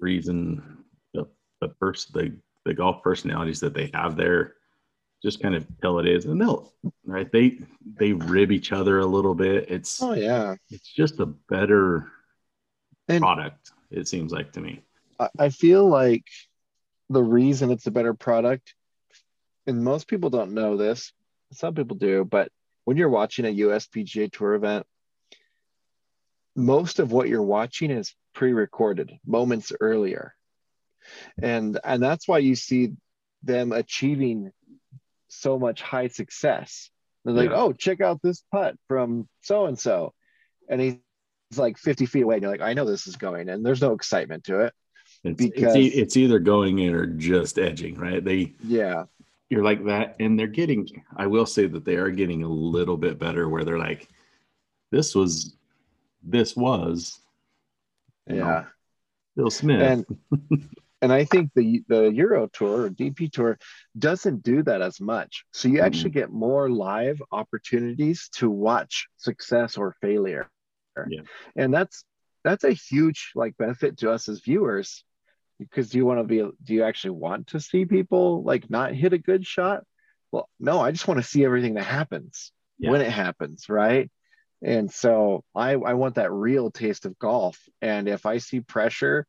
reason 0.00 0.78
the 1.14 1.26
the 1.60 1.68
person 1.68 2.10
the, 2.14 2.36
the 2.64 2.74
golf 2.74 3.02
personalities 3.02 3.60
that 3.60 3.74
they 3.74 3.90
have 3.94 4.16
there 4.16 4.54
just 5.22 5.40
kind 5.40 5.54
of 5.54 5.66
tell 5.80 5.98
it 6.00 6.06
is 6.06 6.26
and 6.26 6.40
they'll 6.40 6.72
right? 7.06 7.30
They 7.32 7.58
they 7.98 8.12
rib 8.12 8.52
each 8.52 8.72
other 8.72 8.98
a 8.98 9.06
little 9.06 9.34
bit. 9.34 9.70
It's 9.70 10.02
Oh 10.02 10.12
yeah. 10.12 10.56
it's 10.70 10.92
just 10.92 11.20
a 11.20 11.26
better 11.26 12.10
And 13.08 13.20
product 13.20 13.70
it 13.90 14.08
seems 14.08 14.32
like 14.32 14.52
to 14.52 14.60
me 14.60 14.82
I- 15.38 15.48
feel 15.50 15.86
like 15.88 16.24
the 17.10 17.22
reason 17.22 17.70
it's 17.70 17.86
a 17.86 17.90
better 17.90 18.14
product, 18.14 18.74
and 19.66 19.84
most 19.84 20.08
people 20.08 20.30
don't 20.30 20.54
know 20.54 20.76
this, 20.76 21.12
some 21.52 21.74
people 21.74 21.96
do, 21.96 22.24
but 22.24 22.50
when 22.84 22.96
you're 22.96 23.08
watching 23.10 23.44
a 23.44 23.54
USPGA 23.54 24.32
Tour 24.32 24.54
event, 24.54 24.86
most 26.56 26.98
of 26.98 27.12
what 27.12 27.28
you're 27.28 27.42
watching 27.42 27.90
is 27.90 28.14
pre-recorded 28.34 29.12
moments 29.26 29.72
earlier, 29.80 30.34
and 31.40 31.78
and 31.84 32.02
that's 32.02 32.26
why 32.26 32.38
you 32.38 32.54
see 32.56 32.92
them 33.42 33.72
achieving 33.72 34.50
so 35.28 35.58
much 35.58 35.82
high 35.82 36.08
success. 36.08 36.90
They're 37.24 37.34
like, 37.34 37.50
Yeah. 37.50 37.56
oh, 37.56 37.72
check 37.72 38.00
out 38.00 38.20
this 38.22 38.42
putt 38.52 38.76
from 38.88 39.28
so 39.42 39.66
and 39.66 39.78
so, 39.78 40.14
and 40.68 40.80
he's 40.80 40.96
like 41.56 41.78
50 41.78 42.06
feet 42.06 42.22
away. 42.22 42.34
And 42.36 42.42
you're 42.42 42.50
like, 42.50 42.60
I 42.60 42.74
know 42.74 42.84
this 42.84 43.06
is 43.06 43.16
going, 43.16 43.48
and 43.48 43.64
there's 43.64 43.82
no 43.82 43.92
excitement 43.92 44.44
to 44.44 44.60
it. 44.60 44.74
it's, 45.22 45.36
Because- 45.36 45.76
it's, 45.76 45.94
it's 45.94 46.16
either 46.16 46.38
going 46.38 46.78
in 46.80 46.94
or 46.94 47.06
just 47.06 47.58
edging 47.58 47.96
right 47.96 48.24
they 48.24 48.52
Yeah. 48.62 49.04
you're 49.50 49.62
like 49.64 49.84
that 49.86 50.16
and 50.20 50.38
they're 50.38 50.46
getting 50.46 50.86
i 51.16 51.26
will 51.26 51.46
say 51.46 51.66
that 51.66 51.84
they 51.84 51.96
are 51.96 52.10
getting 52.10 52.42
a 52.42 52.48
little 52.48 52.96
bit 52.96 53.18
better 53.18 53.48
where 53.48 53.64
they're 53.64 53.78
like 53.78 54.08
this 54.90 55.14
was 55.14 55.56
this 56.22 56.56
was 56.56 57.20
you 58.28 58.36
know, 58.36 58.46
Yeah. 58.46 58.64
Bill 59.36 59.50
Smith. 59.50 59.80
And 59.82 60.68
and 61.02 61.12
I 61.12 61.24
think 61.24 61.50
the 61.54 61.82
the 61.88 62.04
Euro 62.12 62.46
tour 62.52 62.84
or 62.84 62.90
DP 62.90 63.30
tour 63.30 63.58
doesn't 63.98 64.42
do 64.42 64.62
that 64.62 64.80
as 64.80 65.00
much. 65.00 65.44
So 65.52 65.68
you 65.68 65.80
actually 65.80 66.10
get 66.10 66.30
more 66.30 66.70
live 66.70 67.20
opportunities 67.32 68.28
to 68.36 68.48
watch 68.48 69.06
success 69.18 69.76
or 69.76 69.96
failure. 70.00 70.48
Yeah. 71.10 71.22
And 71.56 71.72
that's 71.72 72.04
that's 72.44 72.64
a 72.64 72.72
huge 72.72 73.32
like 73.34 73.56
benefit 73.56 73.98
to 73.98 74.10
us 74.10 74.28
as 74.28 74.40
viewers 74.40 75.02
because 75.58 75.90
do 75.90 75.98
you 75.98 76.06
want 76.06 76.20
to 76.20 76.24
be 76.24 76.38
do 76.38 76.74
you 76.74 76.84
actually 76.84 77.10
want 77.10 77.48
to 77.48 77.60
see 77.60 77.84
people 77.84 78.42
like 78.42 78.68
not 78.70 78.94
hit 78.94 79.12
a 79.12 79.18
good 79.18 79.46
shot? 79.46 79.82
Well, 80.32 80.48
no, 80.58 80.80
I 80.80 80.90
just 80.90 81.06
want 81.08 81.18
to 81.18 81.26
see 81.26 81.44
everything 81.44 81.74
that 81.74 81.84
happens 81.84 82.52
Yeah. 82.78 82.90
when 82.90 83.00
it 83.00 83.10
happens, 83.10 83.68
right? 83.68 84.10
And 84.62 84.90
so 84.90 85.44
I, 85.54 85.72
I 85.72 85.94
want 85.94 86.14
that 86.16 86.32
real 86.32 86.70
taste 86.70 87.04
of 87.06 87.18
golf. 87.18 87.58
And 87.82 88.08
if 88.08 88.24
I 88.26 88.38
see 88.38 88.60
pressure 88.60 89.26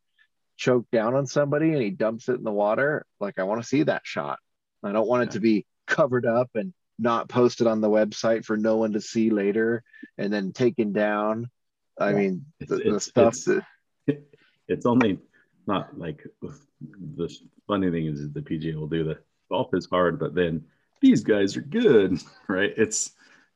choke 0.58 0.86
down 0.92 1.14
on 1.14 1.26
somebody 1.28 1.74
and 1.74 1.82
he 1.82 1.90
dumps 1.90 2.30
it 2.30 2.36
in 2.36 2.44
the 2.44 2.52
water, 2.52 3.06
like 3.20 3.38
I 3.38 3.44
want 3.44 3.62
to 3.62 3.68
see 3.68 3.84
that 3.84 4.02
shot. 4.06 4.40
I 4.84 4.92
don't 4.94 5.08
want 5.08 5.24
it 5.24 5.32
to 5.32 5.40
be 5.40 5.66
covered 5.88 6.26
up 6.26 6.50
and 6.56 6.74
not 6.98 7.28
posted 7.28 7.68
on 7.68 7.82
the 7.82 7.90
website 7.90 8.46
for 8.46 8.56
no 8.56 8.78
one 8.78 8.94
to 8.94 9.02
see 9.02 9.30
later 9.30 9.84
and 10.18 10.32
then 10.32 10.54
taken 10.54 10.94
down. 10.94 11.50
I 12.00 12.10
Yeah. 12.12 12.16
mean, 12.18 12.46
It's- 12.60 12.70
the, 12.70 12.76
the 12.84 12.88
it's- 12.88 13.06
stuff 13.06 13.34
it's- 13.48 13.64
that, 14.08 14.22
it's 14.68 14.86
only 14.86 15.20
not 15.68 15.98
like 15.98 16.26
the 16.42 17.30
funny 17.68 17.90
thing 17.92 18.06
is 18.08 18.32
the 18.32 18.42
PGA 18.42 18.76
will 18.76 18.88
do 18.88 19.04
the 19.04 19.18
golf 19.50 19.74
is 19.74 19.86
hard, 19.88 20.20
but 20.20 20.36
then 20.36 20.64
these 21.02 21.24
guys 21.24 21.56
are 21.58 21.62
good, 21.62 22.20
right? 22.48 22.74
It's 22.78 23.12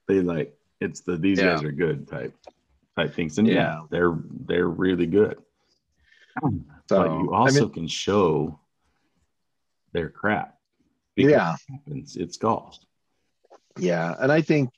they 0.07 0.21
like 0.21 0.57
it's 0.79 1.01
the 1.01 1.17
these 1.17 1.39
Yeah. 1.39 1.55
guys 1.55 1.63
are 1.63 1.71
good 1.71 2.07
type 2.07 2.33
type 2.95 3.13
things, 3.13 3.37
and 3.37 3.47
yeah, 3.47 3.53
Yeah. 3.53 3.81
they're 3.89 4.17
they're 4.45 4.67
really 4.69 5.05
good. 5.07 5.37
So, 6.41 6.49
but 6.87 7.11
you 7.11 7.33
I 7.33 7.37
also 7.39 7.65
mean- 7.65 7.73
can 7.73 7.87
show 7.87 8.59
their 9.91 10.09
crap. 10.09 10.57
because 11.15 11.31
yeah, 11.31 11.53
it 11.55 11.59
happens. 11.73 12.15
It's 12.15 12.37
golf. 12.37 12.77
yeah. 13.77 14.15
And 14.19 14.31
I 14.31 14.41
think, 14.41 14.69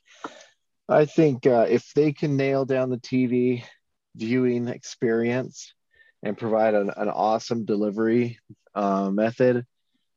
I 0.92 1.06
think 1.06 1.46
uh, 1.46 1.66
if 1.68 1.92
they 1.94 2.12
can 2.12 2.36
nail 2.36 2.64
down 2.64 2.90
the 2.90 2.98
TV 2.98 3.64
viewing 4.14 4.68
experience 4.68 5.74
and 6.22 6.36
provide 6.36 6.74
an, 6.74 6.90
an 6.96 7.08
awesome 7.08 7.64
delivery 7.64 8.38
uh, 8.74 9.10
method, 9.10 9.66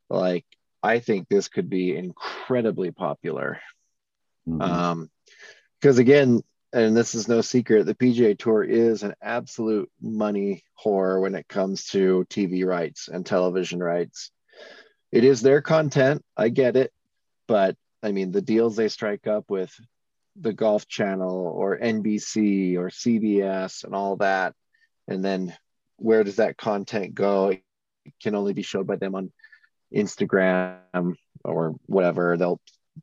like 0.10 0.46
I 0.84 1.00
think 1.00 1.28
this 1.28 1.48
could 1.48 1.70
be 1.70 1.96
incredibly 1.96 2.92
popular. 2.92 3.60
Mhm. 4.48 4.62
Um, 4.62 5.10
because 5.80 5.98
again, 5.98 6.42
and 6.74 6.96
this 6.98 7.16
is 7.16 7.28
no 7.28 7.42
secret, 7.42 7.86
the 7.86 7.96
PGA 7.96 8.38
Tour 8.38 8.64
is 8.64 9.04
an 9.04 9.14
absolute 9.22 9.90
money 10.02 10.64
whore 10.84 11.22
when 11.22 11.36
it 11.36 11.48
comes 11.48 11.86
to 11.88 12.26
TV 12.30 12.66
rights 12.66 13.08
and 13.08 13.26
television 13.26 13.82
rights. 13.82 14.32
It 15.12 15.24
is 15.24 15.42
their 15.42 15.62
content, 15.62 16.24
I 16.36 16.50
get 16.50 16.76
it, 16.76 16.92
but 17.48 17.78
I 18.04 18.12
mean 18.12 18.32
the 18.32 18.42
deals 18.42 18.76
they 18.76 18.90
strike 18.90 19.26
up 19.26 19.46
with 19.50 19.74
the 20.40 20.54
Golf 20.54 20.88
Channel 20.88 21.48
or 21.48 21.78
NBC 21.78 22.76
or 22.78 22.90
CBS 22.90 23.84
and 23.84 23.96
all 23.96 24.18
that, 24.18 24.54
and 25.08 25.24
then 25.24 25.56
where 25.98 26.24
does 26.24 26.38
that 26.38 26.58
content 26.58 27.16
go? 27.16 27.50
It 27.50 27.64
can 28.22 28.36
only 28.36 28.54
be 28.54 28.62
showed 28.62 28.88
by 28.88 28.98
them 28.98 29.16
on 29.16 29.32
Instagram 29.94 31.16
or 31.44 31.76
whatever. 31.86 32.38
They'll 32.38 32.60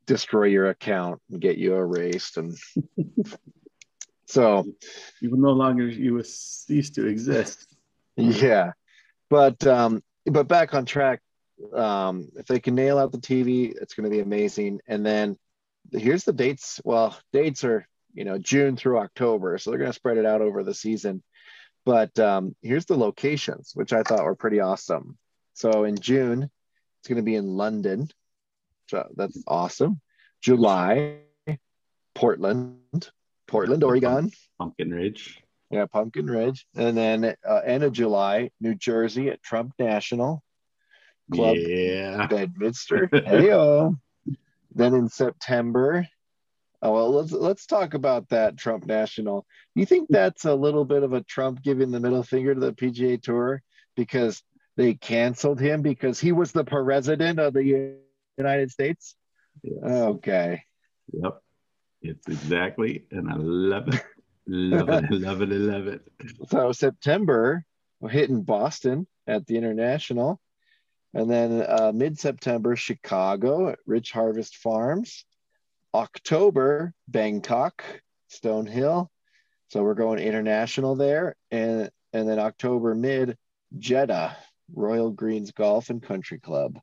destroy 0.06 0.44
your 0.44 0.68
account 0.68 1.20
and 1.30 1.40
get 1.40 1.58
you 1.58 1.74
erased 1.74 2.36
and 2.36 2.56
so 4.26 4.64
you 5.20 5.30
will 5.30 5.38
no 5.38 5.50
longer 5.50 5.86
you 5.86 6.14
will 6.14 6.24
cease 6.24 6.90
to 6.90 7.06
exist. 7.06 7.66
yeah 8.16 8.72
but 9.28 9.66
um 9.66 10.02
but 10.26 10.48
back 10.48 10.74
on 10.74 10.84
track 10.84 11.20
um 11.74 12.28
if 12.36 12.46
they 12.46 12.58
can 12.58 12.74
nail 12.74 12.98
out 12.98 13.12
the 13.12 13.18
tv 13.18 13.74
it's 13.80 13.94
going 13.94 14.04
to 14.04 14.10
be 14.10 14.20
amazing 14.20 14.80
and 14.86 15.04
then 15.04 15.36
here's 15.90 16.24
the 16.24 16.32
dates 16.32 16.80
well 16.84 17.16
dates 17.32 17.64
are 17.64 17.86
you 18.14 18.24
know 18.24 18.38
june 18.38 18.76
through 18.76 18.98
october 18.98 19.58
so 19.58 19.70
they're 19.70 19.78
going 19.78 19.90
to 19.90 19.94
spread 19.94 20.18
it 20.18 20.26
out 20.26 20.40
over 20.40 20.62
the 20.62 20.74
season 20.74 21.22
but 21.84 22.16
um 22.18 22.54
here's 22.62 22.86
the 22.86 22.96
locations 22.96 23.72
which 23.74 23.92
i 23.92 24.02
thought 24.02 24.24
were 24.24 24.34
pretty 24.36 24.60
awesome 24.60 25.16
so 25.54 25.84
in 25.84 25.96
june 25.96 26.42
it's 27.00 27.08
going 27.08 27.16
to 27.16 27.22
be 27.22 27.34
in 27.34 27.46
london 27.46 28.08
so 28.88 29.06
that's 29.16 29.42
awesome 29.46 30.00
july 30.40 31.18
portland 32.14 33.10
portland 33.48 33.82
oregon 33.84 34.30
Pumpkin 34.58 34.90
Ridge. 34.94 35.42
yeah, 35.70 35.86
Pumpkin 35.86 36.26
Ridge. 36.26 36.66
And 36.76 36.96
then 36.96 37.34
uh, 37.48 37.60
end 37.66 37.82
of 37.82 37.92
July, 37.92 38.50
New 38.60 38.76
Jersey 38.76 39.28
at 39.28 39.42
Trump 39.42 39.72
National 39.78 40.40
Club 41.32 41.56
Yeah. 41.56 42.28
Bedminster. 42.28 43.08
Heyo. 43.12 43.98
Then 44.74 44.94
in 44.94 45.08
September, 45.08 46.06
oh 46.80 46.92
well, 46.92 47.10
let's 47.10 47.32
let's 47.32 47.66
talk 47.66 47.94
about 47.94 48.28
that 48.30 48.56
Trump 48.56 48.86
National. 48.86 49.46
You 49.74 49.86
think 49.86 50.08
that's 50.10 50.44
a 50.44 50.54
little 50.54 50.84
bit 50.84 51.02
of 51.02 51.12
a 51.12 51.22
Trump 51.22 51.62
giving 51.62 51.90
the 51.90 52.00
middle 52.00 52.22
finger 52.22 52.54
to 52.54 52.60
the 52.60 52.72
PGA 52.72 53.22
Tour 53.22 53.62
because 53.96 54.42
they 54.76 54.94
canceled 54.94 55.60
him 55.60 55.82
because 55.82 56.18
he 56.18 56.32
was 56.32 56.52
the 56.52 56.64
president 56.64 57.38
of 57.38 57.52
the 57.52 57.96
United 58.38 58.70
States? 58.70 59.14
Yes. 59.62 59.82
Okay. 59.84 60.62
Yep. 61.12 61.42
It's 62.02 62.26
exactly, 62.26 63.04
and 63.10 63.30
I 63.30 63.36
love 63.36 63.88
it. 63.88 64.02
Love 64.48 64.88
it. 64.88 65.10
love 65.10 65.42
it. 65.42 65.48
Love 65.50 65.86
it. 65.86 66.02
So 66.48 66.72
September, 66.72 67.64
we're 68.00 68.08
hitting 68.08 68.42
Boston 68.42 69.06
at 69.26 69.46
the 69.46 69.56
International. 69.56 70.40
And 71.14 71.30
then 71.30 71.64
uh, 71.68 71.92
mid 71.94 72.18
September, 72.18 72.74
Chicago 72.76 73.68
at 73.68 73.78
Rich 73.86 74.12
Harvest 74.12 74.56
Farms. 74.56 75.24
October, 75.94 76.94
Bangkok, 77.06 77.84
Stonehill. 78.30 79.08
So 79.68 79.82
we're 79.82 79.94
going 79.94 80.20
international 80.20 80.96
there. 80.96 81.36
And, 81.50 81.90
and 82.12 82.28
then 82.28 82.38
October 82.38 82.94
mid, 82.94 83.36
Jeddah, 83.78 84.36
Royal 84.74 85.10
Greens 85.10 85.52
Golf 85.52 85.90
and 85.90 86.02
Country 86.02 86.38
Club. 86.38 86.78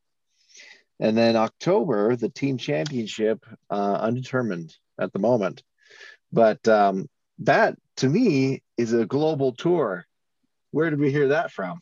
And 1.00 1.18
then 1.18 1.36
October, 1.36 2.16
the 2.16 2.30
team 2.30 2.58
championship, 2.58 3.46
uh, 3.70 3.94
undetermined 4.02 4.76
at 5.00 5.14
the 5.14 5.20
moment. 5.20 5.64
But 6.32 6.68
um, 6.68 7.10
that 7.40 7.78
to 7.98 8.10
me 8.10 8.62
is 8.78 8.94
a 8.94 9.06
global 9.06 9.54
tour. 9.54 10.06
Where 10.72 10.90
did 10.90 11.00
we 11.00 11.12
hear 11.12 11.30
that 11.30 11.52
from? 11.52 11.80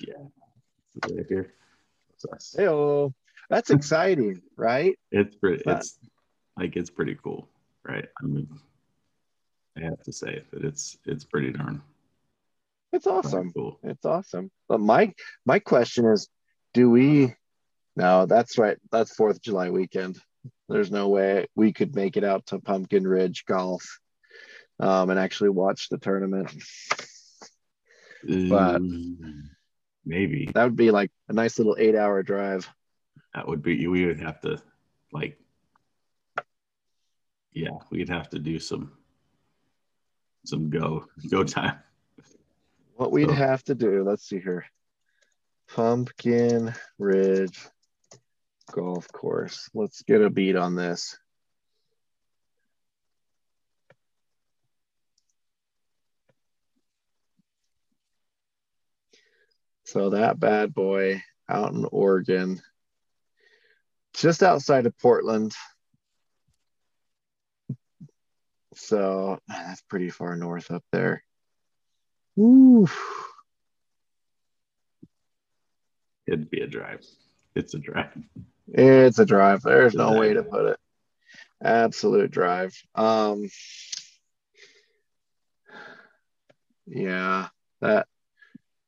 Yeah, 0.00 0.14
right 1.04 1.26
here. 1.28 1.52
Hey, 2.56 3.08
that's 3.48 3.70
exciting, 3.70 4.42
right? 4.56 4.98
It's 5.10 5.34
pretty. 5.36 5.62
It's 5.66 5.98
like 6.56 6.76
it's 6.76 6.90
pretty 6.90 7.16
cool, 7.22 7.48
right? 7.84 8.06
I 8.20 8.26
mean, 8.26 8.48
I 9.76 9.80
have 9.82 10.02
to 10.02 10.12
say 10.12 10.42
that 10.52 10.64
it's 10.64 10.98
it's 11.06 11.24
pretty 11.24 11.52
darn. 11.52 11.82
It's 12.92 13.06
awesome. 13.06 13.52
Cool. 13.52 13.78
It's 13.82 14.04
awesome. 14.04 14.50
But 14.68 14.80
my 14.80 15.12
my 15.46 15.58
question 15.58 16.06
is, 16.06 16.28
do 16.74 16.90
we? 16.90 17.34
No, 17.96 18.26
that's 18.26 18.58
right. 18.58 18.78
That's 18.90 19.14
Fourth 19.14 19.36
of 19.36 19.42
July 19.42 19.70
weekend. 19.70 20.18
There's 20.68 20.90
no 20.90 21.08
way 21.08 21.46
we 21.54 21.72
could 21.72 21.94
make 21.94 22.16
it 22.16 22.24
out 22.24 22.46
to 22.46 22.60
Pumpkin 22.60 23.06
Ridge 23.06 23.44
Golf 23.46 24.00
um, 24.80 25.10
and 25.10 25.18
actually 25.18 25.50
watch 25.50 25.88
the 25.88 25.98
tournament. 25.98 26.50
but 28.24 28.76
um, 28.76 29.50
maybe 30.08 30.50
that 30.54 30.64
would 30.64 30.76
be 30.76 30.90
like 30.90 31.12
a 31.28 31.32
nice 31.32 31.58
little 31.58 31.76
eight 31.78 31.94
hour 31.94 32.22
drive. 32.22 32.68
That 33.34 33.46
would 33.46 33.62
be, 33.62 33.86
we 33.86 34.06
would 34.06 34.20
have 34.20 34.40
to 34.40 34.60
like, 35.12 35.38
yeah, 37.52 37.78
we'd 37.90 38.08
have 38.08 38.30
to 38.30 38.38
do 38.38 38.58
some, 38.58 38.92
some 40.44 40.70
go, 40.70 41.04
go 41.30 41.44
time. 41.44 41.78
What 42.96 43.12
we'd 43.12 43.28
so. 43.28 43.34
have 43.34 43.62
to 43.64 43.74
do, 43.74 44.02
let's 44.02 44.26
see 44.26 44.40
here. 44.40 44.64
Pumpkin 45.74 46.74
Ridge 46.98 47.60
golf 48.72 49.08
course. 49.12 49.68
Let's 49.74 50.02
get 50.02 50.22
a 50.22 50.30
beat 50.30 50.56
on 50.56 50.74
this. 50.74 51.18
So 59.88 60.10
that 60.10 60.38
bad 60.38 60.74
boy 60.74 61.22
out 61.48 61.72
in 61.72 61.86
Oregon, 61.86 62.60
just 64.12 64.42
outside 64.42 64.84
of 64.84 64.98
Portland. 64.98 65.54
So 68.74 69.38
that's 69.48 69.80
pretty 69.88 70.10
far 70.10 70.36
north 70.36 70.70
up 70.70 70.84
there. 70.92 71.24
Woo. 72.36 72.86
It'd 76.26 76.50
be 76.50 76.60
a 76.60 76.66
drive. 76.66 77.06
It's 77.54 77.72
a 77.72 77.78
drive. 77.78 78.12
It's 78.70 79.18
a 79.18 79.24
drive. 79.24 79.62
There's 79.62 79.94
no 79.94 80.18
way 80.18 80.34
to 80.34 80.42
put 80.42 80.66
it. 80.66 80.78
Absolute 81.64 82.30
drive. 82.30 82.78
Um 82.94 83.48
yeah, 86.86 87.48
that 87.80 88.06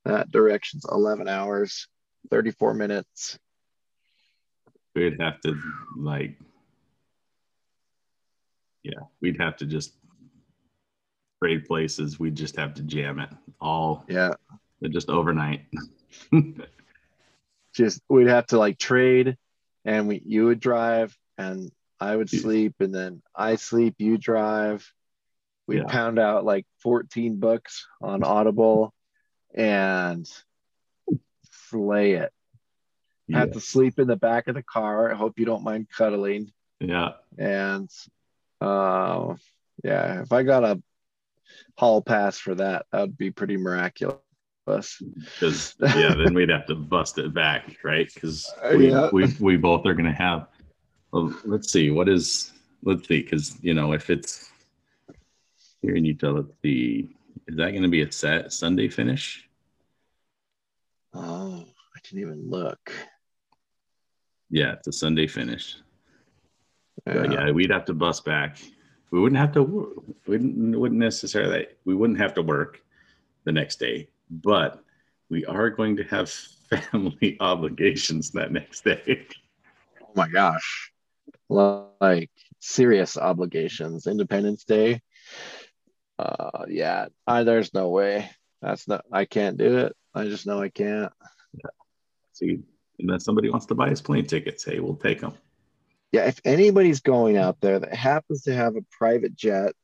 that 0.04 0.30
direction's 0.30 0.84
11 0.90 1.28
hours, 1.28 1.88
34 2.30 2.74
minutes. 2.74 3.38
We'd 4.94 5.20
have 5.20 5.40
to 5.42 5.60
like 5.96 6.36
yeah, 8.82 9.00
we'd 9.20 9.40
have 9.40 9.56
to 9.58 9.66
just 9.66 9.94
trade 11.42 11.66
places. 11.66 12.18
We'd 12.18 12.34
just 12.34 12.56
have 12.56 12.74
to 12.74 12.82
jam 12.82 13.18
it 13.20 13.30
all. 13.60 14.04
Yeah. 14.08 14.34
Just 14.88 15.10
overnight. 15.10 15.66
just 17.74 18.00
we'd 18.08 18.28
have 18.28 18.46
to 18.48 18.58
like 18.58 18.78
trade 18.78 19.36
and 19.84 20.08
we 20.08 20.22
you 20.24 20.46
would 20.46 20.60
drive 20.60 21.16
and 21.38 21.70
I 22.00 22.16
would 22.16 22.30
sleep 22.30 22.74
and 22.80 22.94
then 22.94 23.22
I 23.34 23.56
sleep, 23.56 23.96
you 23.98 24.16
drive. 24.16 24.90
We'd 25.66 25.78
yeah. 25.78 25.84
pound 25.86 26.18
out 26.18 26.44
like 26.44 26.66
14 26.82 27.36
books 27.36 27.86
on 28.00 28.24
Audible 28.24 28.92
and 29.54 30.28
slay 31.50 32.12
it. 32.12 32.32
Yeah. 33.26 33.40
Have 33.40 33.52
to 33.52 33.60
sleep 33.60 33.98
in 33.98 34.08
the 34.08 34.16
back 34.16 34.48
of 34.48 34.54
the 34.54 34.62
car. 34.62 35.12
I 35.12 35.16
hope 35.16 35.38
you 35.38 35.44
don't 35.44 35.62
mind 35.62 35.88
cuddling. 35.88 36.52
Yeah. 36.80 37.12
And 37.38 37.90
uh 38.60 39.34
yeah, 39.84 40.22
if 40.22 40.32
I 40.32 40.42
got 40.42 40.64
a 40.64 40.82
hall 41.76 42.02
pass 42.02 42.38
for 42.38 42.54
that, 42.56 42.86
that 42.92 43.00
would 43.00 43.18
be 43.18 43.30
pretty 43.30 43.56
miraculous. 43.56 44.18
Because 44.66 45.74
yeah, 45.80 46.14
then 46.14 46.34
we'd 46.34 46.50
have 46.50 46.66
to 46.66 46.74
bust 46.74 47.18
it 47.18 47.32
back, 47.32 47.76
right? 47.82 48.12
Because 48.12 48.52
uh, 48.62 48.74
we, 48.76 48.90
yeah. 48.90 49.08
we 49.12 49.26
we 49.40 49.56
both 49.56 49.86
are 49.86 49.94
gonna 49.94 50.12
have. 50.12 50.48
Well, 51.12 51.34
let's 51.44 51.72
see. 51.72 51.90
What 51.90 52.08
is? 52.08 52.52
Let's 52.82 53.08
see. 53.08 53.22
Because 53.22 53.58
you 53.62 53.74
know, 53.74 53.92
if 53.92 54.10
it's 54.10 54.50
here 55.82 55.96
in 55.96 56.04
Utah, 56.04 56.30
let's 56.30 56.52
see. 56.62 57.16
Is 57.46 57.56
that 57.56 57.70
going 57.70 57.82
to 57.82 57.88
be 57.88 58.02
a 58.02 58.12
set 58.12 58.52
Sunday 58.52 58.88
finish? 58.88 59.48
Oh, 61.12 61.64
I 61.64 62.00
didn't 62.04 62.20
even 62.20 62.50
look. 62.50 62.92
Yeah, 64.50 64.72
it's 64.72 64.88
a 64.88 64.92
Sunday 64.92 65.26
finish. 65.26 65.76
Yeah. 67.06 67.30
yeah, 67.30 67.50
we'd 67.50 67.70
have 67.70 67.86
to 67.86 67.94
bust 67.94 68.24
back. 68.24 68.58
We 69.10 69.20
wouldn't 69.20 69.40
have 69.40 69.52
to. 69.52 69.62
We 70.26 70.36
wouldn't, 70.36 70.78
wouldn't 70.78 71.00
necessarily. 71.00 71.66
We 71.84 71.94
wouldn't 71.94 72.20
have 72.20 72.34
to 72.34 72.42
work 72.42 72.82
the 73.44 73.52
next 73.52 73.80
day 73.80 74.08
but 74.30 74.82
we 75.28 75.44
are 75.44 75.70
going 75.70 75.96
to 75.96 76.04
have 76.04 76.30
family 76.70 77.36
obligations 77.40 78.30
that 78.30 78.52
next 78.52 78.84
day. 78.84 79.26
Oh 80.02 80.12
my 80.14 80.28
gosh. 80.28 80.92
Like 81.48 82.30
serious 82.60 83.16
obligations. 83.16 84.06
Independence 84.06 84.64
Day. 84.64 85.02
Uh 86.20 86.64
yeah, 86.68 87.06
I, 87.26 87.44
there's 87.44 87.72
no 87.72 87.88
way. 87.88 88.30
That's 88.60 88.86
not 88.86 89.04
I 89.12 89.24
can't 89.24 89.56
do 89.56 89.78
it. 89.78 89.96
I 90.14 90.24
just 90.24 90.46
know 90.46 90.60
I 90.60 90.68
can't. 90.68 91.12
Yeah. 91.54 91.70
See, 92.32 92.60
unless 92.98 93.24
somebody 93.24 93.50
wants 93.50 93.66
to 93.66 93.74
buy 93.74 93.90
his 93.90 94.00
plane 94.00 94.26
tickets, 94.26 94.64
hey, 94.64 94.80
we'll 94.80 94.96
take 94.96 95.20
them. 95.20 95.34
Yeah, 96.12 96.26
if 96.26 96.40
anybody's 96.44 97.00
going 97.00 97.36
out 97.36 97.60
there 97.60 97.78
that 97.78 97.94
happens 97.94 98.42
to 98.42 98.54
have 98.54 98.76
a 98.76 98.84
private 98.90 99.36
jet 99.36 99.74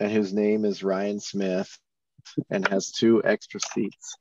and 0.00 0.10
whose 0.10 0.32
name 0.32 0.64
is 0.64 0.82
Ryan 0.82 1.20
Smith, 1.20 1.78
and 2.50 2.66
has 2.68 2.90
two 2.90 3.22
extra 3.24 3.60
seats 3.60 4.16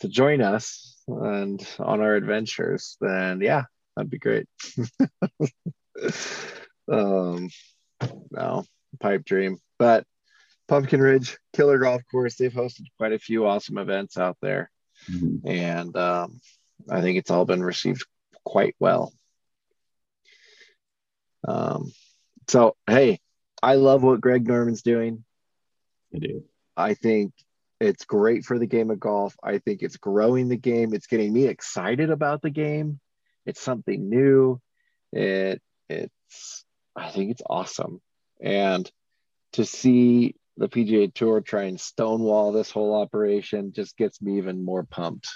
to 0.00 0.08
join 0.08 0.40
us 0.40 0.96
and 1.08 1.66
on 1.78 2.00
our 2.00 2.14
adventures, 2.14 2.96
then 3.00 3.40
yeah, 3.40 3.64
that'd 3.94 4.10
be 4.10 4.18
great. 4.18 4.46
um, 6.90 7.48
no, 8.30 8.64
pipe 9.00 9.24
dream. 9.24 9.58
But 9.78 10.04
Pumpkin 10.68 11.00
Ridge 11.00 11.38
Killer 11.54 11.78
Golf 11.78 12.02
Course, 12.10 12.36
they've 12.36 12.52
hosted 12.52 12.86
quite 12.96 13.12
a 13.12 13.18
few 13.18 13.46
awesome 13.46 13.78
events 13.78 14.18
out 14.18 14.36
there. 14.42 14.70
Mm-hmm. 15.10 15.48
And 15.48 15.96
um, 15.96 16.40
I 16.90 17.00
think 17.00 17.18
it's 17.18 17.30
all 17.30 17.44
been 17.44 17.62
received 17.62 18.04
quite 18.44 18.74
well. 18.78 19.12
Um, 21.46 21.92
so, 22.48 22.76
hey, 22.86 23.20
I 23.62 23.74
love 23.74 24.02
what 24.02 24.20
Greg 24.20 24.46
Norman's 24.46 24.82
doing. 24.82 25.24
I 26.14 26.18
do. 26.18 26.44
I 26.76 26.94
think 26.94 27.32
it's 27.80 28.04
great 28.04 28.44
for 28.44 28.58
the 28.58 28.66
game 28.66 28.90
of 28.90 29.00
golf. 29.00 29.36
I 29.42 29.58
think 29.58 29.82
it's 29.82 29.96
growing 29.96 30.48
the 30.48 30.56
game. 30.56 30.94
It's 30.94 31.06
getting 31.06 31.32
me 31.32 31.46
excited 31.46 32.10
about 32.10 32.42
the 32.42 32.50
game. 32.50 33.00
It's 33.44 33.60
something 33.60 34.08
new. 34.08 34.60
It 35.12 35.62
it's 35.88 36.64
I 36.94 37.10
think 37.10 37.30
it's 37.30 37.42
awesome. 37.48 38.00
And 38.40 38.90
to 39.52 39.64
see 39.64 40.34
the 40.56 40.68
PGA 40.68 41.12
Tour 41.12 41.40
try 41.40 41.64
and 41.64 41.80
stonewall 41.80 42.52
this 42.52 42.70
whole 42.70 42.94
operation 42.94 43.72
just 43.72 43.96
gets 43.96 44.22
me 44.22 44.38
even 44.38 44.64
more 44.64 44.84
pumped. 44.84 45.28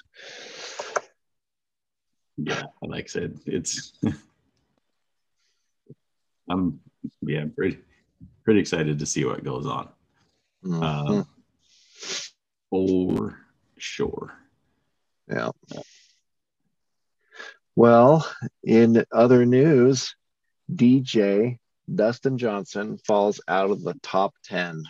Yeah, 2.36 2.62
like 2.82 3.04
I 3.04 3.08
said, 3.08 3.38
it's 3.44 3.92
I'm 6.48 6.80
yeah, 7.22 7.44
pretty 7.54 7.78
pretty 8.44 8.60
excited 8.60 8.98
to 8.98 9.06
see 9.06 9.24
what 9.24 9.44
goes 9.44 9.66
on. 9.66 9.88
Mm-hmm. 10.64 11.20
Uh, 11.20 11.24
for 12.70 13.38
sure. 13.78 14.32
Yeah. 15.28 15.50
Well, 17.76 18.28
in 18.64 19.04
other 19.12 19.46
news, 19.46 20.14
DJ 20.72 21.58
Dustin 21.92 22.38
Johnson 22.38 22.98
falls 23.06 23.40
out 23.48 23.70
of 23.70 23.82
the 23.82 23.94
top 24.02 24.34
10. 24.44 24.82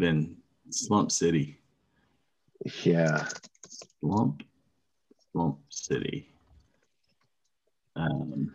Been 0.00 0.36
slump 0.70 1.12
city. 1.12 1.58
Yeah. 2.82 3.28
Slump, 4.00 4.42
Slump 5.30 5.60
City. 5.68 6.26
Um, 7.94 8.54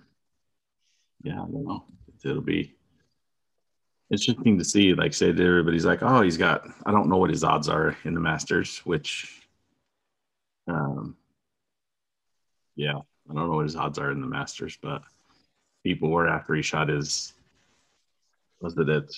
yeah, 1.23 1.34
I 1.34 1.45
don't 1.45 1.65
know. 1.65 1.86
It'll 2.23 2.41
be 2.41 2.75
interesting 4.10 4.58
to 4.58 4.65
see. 4.65 4.93
Like, 4.93 5.13
say, 5.13 5.29
everybody's 5.29 5.86
like, 5.86 6.01
"Oh, 6.01 6.21
he's 6.21 6.38
got." 6.38 6.67
I 6.86 6.91
don't 6.91 7.10
know 7.10 7.17
what 7.17 7.29
his 7.29 7.43
odds 7.43 7.69
are 7.69 7.95
in 8.03 8.13
the 8.15 8.19
Masters, 8.19 8.79
which, 8.79 9.47
um, 10.67 11.15
yeah, 12.75 12.97
I 12.97 13.34
don't 13.34 13.49
know 13.49 13.55
what 13.55 13.65
his 13.65 13.75
odds 13.75 13.99
are 13.99 14.12
in 14.12 14.21
the 14.21 14.27
Masters, 14.27 14.77
but 14.81 15.03
people 15.84 16.10
were 16.10 16.27
after 16.27 16.55
he 16.55 16.62
shot 16.62 16.89
his. 16.89 17.34
Was 18.62 18.77
it 18.77 18.89
at? 18.89 19.10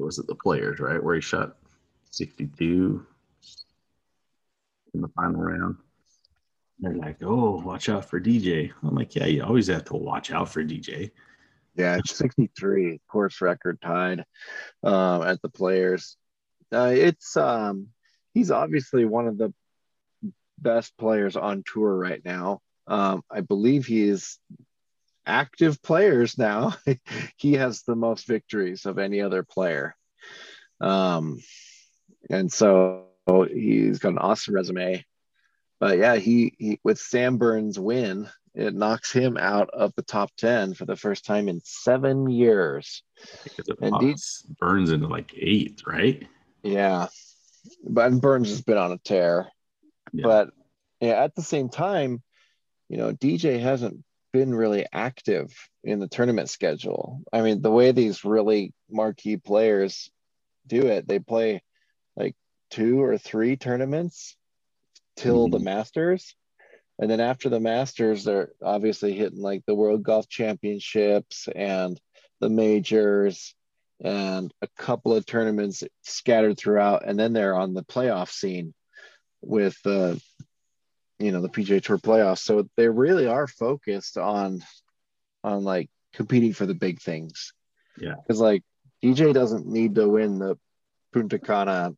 Was 0.00 0.18
it 0.18 0.26
the 0.26 0.34
players 0.34 0.80
right 0.80 1.02
where 1.02 1.14
he 1.14 1.20
shot 1.20 1.56
sixty-two 2.10 3.06
in 4.94 5.00
the 5.00 5.08
final 5.08 5.40
round? 5.40 5.76
They're 6.78 6.94
like, 6.94 7.22
"Oh, 7.22 7.60
watch 7.60 7.88
out 7.88 8.06
for 8.06 8.20
DJ." 8.20 8.72
I'm 8.82 8.94
like, 8.94 9.14
"Yeah, 9.14 9.26
you 9.26 9.42
always 9.42 9.68
have 9.68 9.84
to 9.86 9.96
watch 9.96 10.32
out 10.32 10.48
for 10.48 10.64
DJ." 10.64 11.10
Yeah, 11.76 11.96
it's 11.96 12.16
63 12.16 13.00
course 13.08 13.40
record 13.40 13.80
tied 13.80 14.24
um, 14.82 15.22
at 15.22 15.40
the 15.40 15.48
players. 15.48 16.16
Uh, 16.72 16.92
it's 16.92 17.36
um, 17.36 17.88
he's 18.34 18.50
obviously 18.50 19.04
one 19.04 19.26
of 19.26 19.38
the 19.38 19.52
best 20.58 20.96
players 20.98 21.36
on 21.36 21.62
tour 21.64 21.96
right 21.96 22.22
now. 22.24 22.60
Um, 22.86 23.22
I 23.30 23.40
believe 23.40 23.86
he 23.86 24.02
is 24.02 24.38
active 25.26 25.82
players 25.82 26.38
now. 26.38 26.74
he 27.36 27.54
has 27.54 27.82
the 27.82 27.96
most 27.96 28.26
victories 28.26 28.86
of 28.86 28.98
any 28.98 29.20
other 29.20 29.42
player. 29.42 29.96
Um, 30.80 31.40
and 32.28 32.50
so 32.52 33.06
he's 33.26 33.98
got 33.98 34.12
an 34.12 34.18
awesome 34.18 34.54
resume. 34.54 35.04
But 35.78 35.98
yeah, 35.98 36.16
he, 36.16 36.54
he 36.58 36.80
with 36.84 36.98
Sam 36.98 37.38
Burns' 37.38 37.78
win, 37.78 38.28
it 38.54 38.74
knocks 38.74 39.12
him 39.12 39.36
out 39.36 39.70
of 39.70 39.94
the 39.94 40.02
top 40.02 40.30
10 40.36 40.74
for 40.74 40.84
the 40.84 40.96
first 40.96 41.24
time 41.24 41.48
in 41.48 41.60
seven 41.64 42.28
years. 42.28 43.02
And 43.80 43.94
Burns 44.58 44.90
into 44.90 45.06
like 45.06 45.32
eighth, 45.36 45.86
right? 45.86 46.26
Yeah. 46.62 47.06
But 47.84 48.20
Burns 48.20 48.50
has 48.50 48.62
been 48.62 48.76
on 48.76 48.92
a 48.92 48.98
tear. 48.98 49.48
Yeah. 50.12 50.24
But 50.24 50.50
yeah, 51.00 51.22
at 51.22 51.34
the 51.34 51.42
same 51.42 51.68
time, 51.68 52.22
you 52.88 52.96
know, 52.96 53.12
DJ 53.12 53.60
hasn't 53.60 54.04
been 54.32 54.54
really 54.54 54.86
active 54.92 55.52
in 55.82 55.98
the 55.98 56.08
tournament 56.08 56.48
schedule. 56.48 57.22
I 57.32 57.42
mean, 57.42 57.62
the 57.62 57.70
way 57.70 57.92
these 57.92 58.24
really 58.24 58.72
marquee 58.90 59.36
players 59.36 60.10
do 60.66 60.86
it, 60.86 61.06
they 61.08 61.18
play 61.18 61.62
like 62.16 62.36
two 62.70 63.02
or 63.02 63.18
three 63.18 63.56
tournaments 63.56 64.36
till 65.16 65.44
mm-hmm. 65.44 65.52
the 65.52 65.58
Masters. 65.60 66.34
And 66.98 67.10
then 67.10 67.20
after 67.20 67.48
the 67.48 67.60
Masters, 67.60 68.24
they're 68.24 68.50
obviously 68.62 69.14
hitting 69.14 69.40
like 69.40 69.64
the 69.66 69.74
World 69.74 70.02
Golf 70.02 70.28
Championships 70.28 71.48
and 71.54 71.98
the 72.40 72.50
majors 72.50 73.54
and 74.02 74.52
a 74.62 74.68
couple 74.78 75.14
of 75.14 75.26
tournaments 75.26 75.82
scattered 76.02 76.58
throughout. 76.58 77.06
And 77.06 77.18
then 77.18 77.32
they're 77.32 77.54
on 77.54 77.74
the 77.74 77.84
playoff 77.84 78.30
scene 78.30 78.74
with 79.42 79.76
uh, 79.86 80.16
you 81.20 81.32
know 81.32 81.42
the 81.42 81.48
PGA 81.48 81.82
Tour 81.82 81.98
playoffs. 81.98 82.38
So 82.38 82.68
they 82.76 82.88
really 82.88 83.26
are 83.26 83.46
focused 83.46 84.16
on 84.16 84.64
on 85.44 85.62
like 85.62 85.88
competing 86.14 86.52
for 86.52 86.66
the 86.66 86.74
big 86.74 87.00
things. 87.00 87.52
Yeah, 87.98 88.14
because 88.16 88.40
like 88.40 88.62
DJ 89.04 89.32
doesn't 89.32 89.66
need 89.66 89.94
to 89.96 90.08
win 90.08 90.38
the 90.38 90.58
Punta 91.12 91.38
Cana 91.38 91.94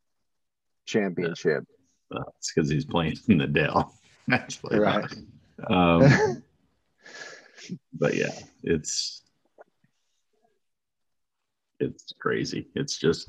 championship. 0.86 1.64
Well, 2.10 2.34
it's 2.38 2.52
because 2.52 2.68
he's 2.68 2.84
playing 2.84 3.16
in 3.28 3.38
the 3.38 3.46
Dell. 3.46 3.94
Actually, 4.30 4.78
right. 4.78 5.12
Um, 5.68 6.42
but 7.92 8.14
yeah, 8.14 8.32
it's 8.64 9.22
it's 11.78 12.12
crazy. 12.18 12.68
It's 12.74 12.98
just 12.98 13.28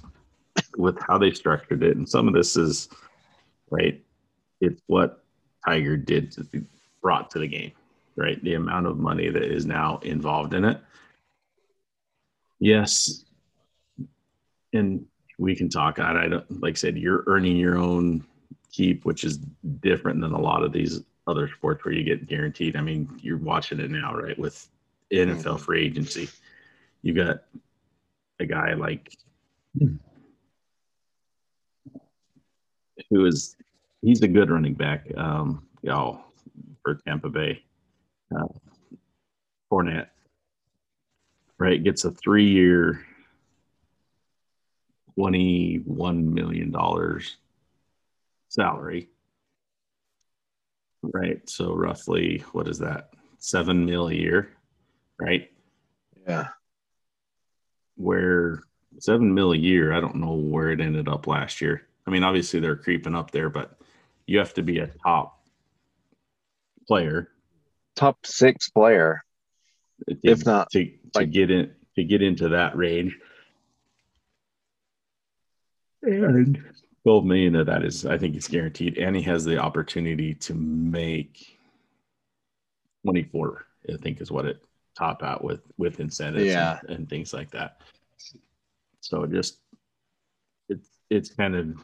with 0.78 0.98
how 1.08 1.20
they 1.20 1.32
structured 1.32 1.84
it, 1.84 1.98
and 1.98 2.10
some 2.10 2.28
of 2.28 2.34
this 2.34 2.58
is 2.58 2.90
right. 3.70 4.04
It's 4.60 4.82
what 4.88 5.23
Tiger 5.66 5.98
did 5.98 6.32
to 6.34 6.44
be 6.44 6.64
brought 7.02 7.32
to 7.32 7.40
the 7.40 7.48
game, 7.48 7.72
right? 8.16 8.42
The 8.44 8.56
amount 8.56 8.88
of 8.88 8.98
money 8.98 9.30
that 9.30 9.44
is 9.44 9.66
now 9.66 10.00
involved 10.04 10.54
in 10.54 10.66
it. 10.66 10.80
Yes. 12.60 13.26
And 14.74 15.06
we 15.38 15.56
can 15.56 15.70
talk. 15.70 16.00
I, 16.00 16.26
I 16.26 16.28
don't 16.28 16.62
like 16.62 16.74
I 16.74 16.76
said, 16.76 16.98
you're 16.98 17.24
earning 17.28 17.58
your 17.58 17.78
own 17.78 18.24
keep, 18.72 19.06
which 19.06 19.24
is 19.24 19.38
different 19.82 20.22
than 20.22 20.32
a 20.32 20.40
lot 20.40 20.64
of 20.64 20.72
these 20.72 21.02
other 21.28 21.48
sports 21.48 21.86
where 21.86 21.94
you 21.94 22.04
get 22.04 22.28
guaranteed. 22.28 22.76
I 22.76 22.82
mean, 22.82 23.10
you're 23.22 23.38
watching 23.38 23.80
it 23.80 23.92
now, 23.92 24.16
right? 24.16 24.38
With 24.38 24.68
NFL 25.12 25.44
mm-hmm. 25.44 25.58
free 25.58 25.86
agency. 25.86 26.30
You 27.02 27.14
got 27.14 27.44
a 28.40 28.46
guy 28.46 28.74
like 28.74 29.16
who 33.10 33.26
is 33.26 33.56
he's 34.04 34.22
a 34.22 34.28
good 34.28 34.52
running 34.52 34.74
back. 34.74 35.08
Um, 35.18 35.68
y'all 35.82 36.26
for 36.84 36.96
Tampa 37.08 37.30
Bay. 37.30 37.64
Uh, 38.36 38.48
Fournette, 39.72 40.10
right, 41.58 41.84
gets 41.84 42.06
a 42.06 42.12
three-year, 42.12 43.06
twenty-one 45.16 46.34
million 46.34 46.72
dollars 46.72 47.38
salary. 48.50 49.10
Right, 51.02 51.48
so 51.50 51.74
roughly, 51.74 52.44
what 52.54 52.68
is 52.68 52.80
that? 52.80 53.10
Seven 53.38 53.86
mil 53.86 54.08
a 54.08 54.14
year, 54.14 54.56
right? 55.20 55.52
Yeah. 56.28 56.48
Where 57.96 58.64
seven 59.00 59.34
mil 59.34 59.52
a 59.52 59.58
year, 59.58 59.92
I 59.94 60.00
don't 60.00 60.16
know 60.16 60.34
where 60.34 60.70
it 60.70 60.80
ended 60.80 61.08
up 61.08 61.28
last 61.28 61.62
year. 61.62 61.88
I 62.08 62.10
mean, 62.10 62.24
obviously 62.24 62.60
they're 62.60 62.76
creeping 62.76 63.16
up 63.16 63.32
there, 63.32 63.50
but 63.50 63.80
you 64.26 64.40
have 64.40 64.54
to 64.56 64.64
be 64.64 64.80
a 64.80 64.88
top 64.88 65.40
player, 66.88 67.30
top 67.96 68.26
six 68.26 68.70
player, 68.70 69.24
to, 70.08 70.18
if 70.24 70.46
not 70.46 70.70
to, 70.72 70.86
to 70.86 70.92
like, 71.16 71.32
get 71.32 71.52
in 71.52 71.72
to 71.96 72.04
get 72.04 72.22
into 72.22 72.50
that 72.50 72.76
range. 72.76 73.18
And 76.02 76.62
12 77.04 77.26
million 77.26 77.56
of 77.56 77.68
that 77.68 77.84
is, 77.84 78.06
I 78.06 78.18
think, 78.18 78.36
it's 78.36 78.48
guaranteed. 78.48 78.98
And 78.98 79.16
he 79.16 79.22
has 79.24 79.46
the 79.46 79.58
opportunity 79.58 80.34
to 80.36 80.54
make 80.54 81.58
24, 83.06 83.66
I 83.90 83.98
think, 83.98 84.20
is 84.20 84.32
what 84.32 84.46
it 84.46 84.62
top 84.98 85.24
out 85.24 85.44
with 85.44 85.62
with 85.78 86.00
incentives 86.00 86.46
yeah. 86.46 86.80
and, 86.82 86.98
and 86.98 87.10
things 87.10 87.34
like 87.34 87.52
that. 87.52 87.82
So 89.02 89.26
just 89.26 89.60
it's 90.70 90.90
it's 91.10 91.30
kind 91.30 91.56
of 91.56 91.84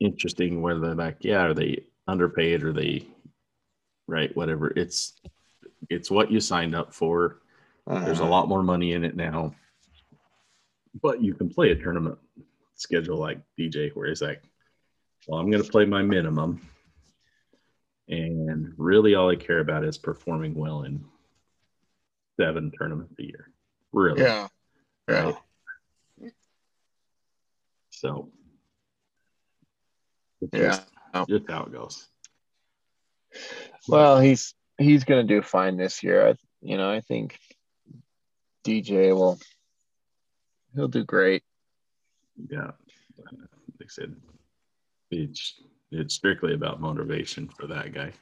interesting 0.00 0.62
whether 0.62 0.80
they're 0.80 0.94
like, 0.94 1.18
yeah, 1.20 1.42
are 1.42 1.54
they 1.54 1.84
underpaid 2.06 2.62
or 2.62 2.72
they 2.72 3.06
right, 4.06 4.34
whatever. 4.36 4.72
It's 4.76 5.14
it's 5.90 6.10
what 6.10 6.30
you 6.30 6.40
signed 6.40 6.74
up 6.74 6.94
for. 6.94 7.40
Uh-huh. 7.86 8.04
There's 8.04 8.20
a 8.20 8.22
uh-huh. 8.22 8.30
lot 8.30 8.48
more 8.48 8.62
money 8.62 8.92
in 8.92 9.04
it 9.04 9.16
now. 9.16 9.54
But 11.02 11.22
you 11.22 11.34
can 11.34 11.48
play 11.48 11.70
a 11.70 11.76
tournament 11.76 12.18
schedule 12.74 13.18
like 13.18 13.40
DJ 13.58 13.94
where 13.94 14.06
it's 14.06 14.22
like, 14.22 14.42
well, 15.26 15.40
I'm 15.40 15.50
gonna 15.50 15.64
play 15.64 15.84
my 15.84 16.02
minimum. 16.02 16.66
And 18.08 18.72
really 18.76 19.14
all 19.14 19.30
I 19.30 19.36
care 19.36 19.58
about 19.58 19.84
is 19.84 19.98
performing 19.98 20.54
well 20.54 20.84
in 20.84 21.04
seven 22.38 22.70
tournaments 22.70 23.14
a 23.18 23.24
year. 23.24 23.50
Really. 23.92 24.22
Yeah. 24.22 24.48
Yeah. 25.08 25.32
Right? 26.20 26.32
So 27.90 28.30
yeah. 30.52 30.80
Just, 31.14 31.28
just 31.28 31.50
how 31.50 31.64
it 31.64 31.72
goes. 31.72 32.06
Well, 33.88 34.20
he's 34.20 34.54
he's 34.78 35.04
going 35.04 35.26
to 35.26 35.34
do 35.34 35.42
fine 35.42 35.76
this 35.76 36.02
year. 36.02 36.28
I, 36.28 36.34
you 36.60 36.76
know, 36.76 36.90
I 36.90 37.00
think 37.00 37.38
DJ 38.66 39.14
will 39.14 39.38
he'll 40.74 40.88
do 40.88 41.04
great. 41.04 41.42
Yeah, 42.50 42.72
like 43.18 43.48
I 43.82 43.86
said, 43.88 44.14
it's 45.10 45.60
it's 45.90 46.14
strictly 46.14 46.54
about 46.54 46.80
motivation 46.80 47.48
for 47.48 47.66
that 47.68 47.92
guy. 47.92 48.12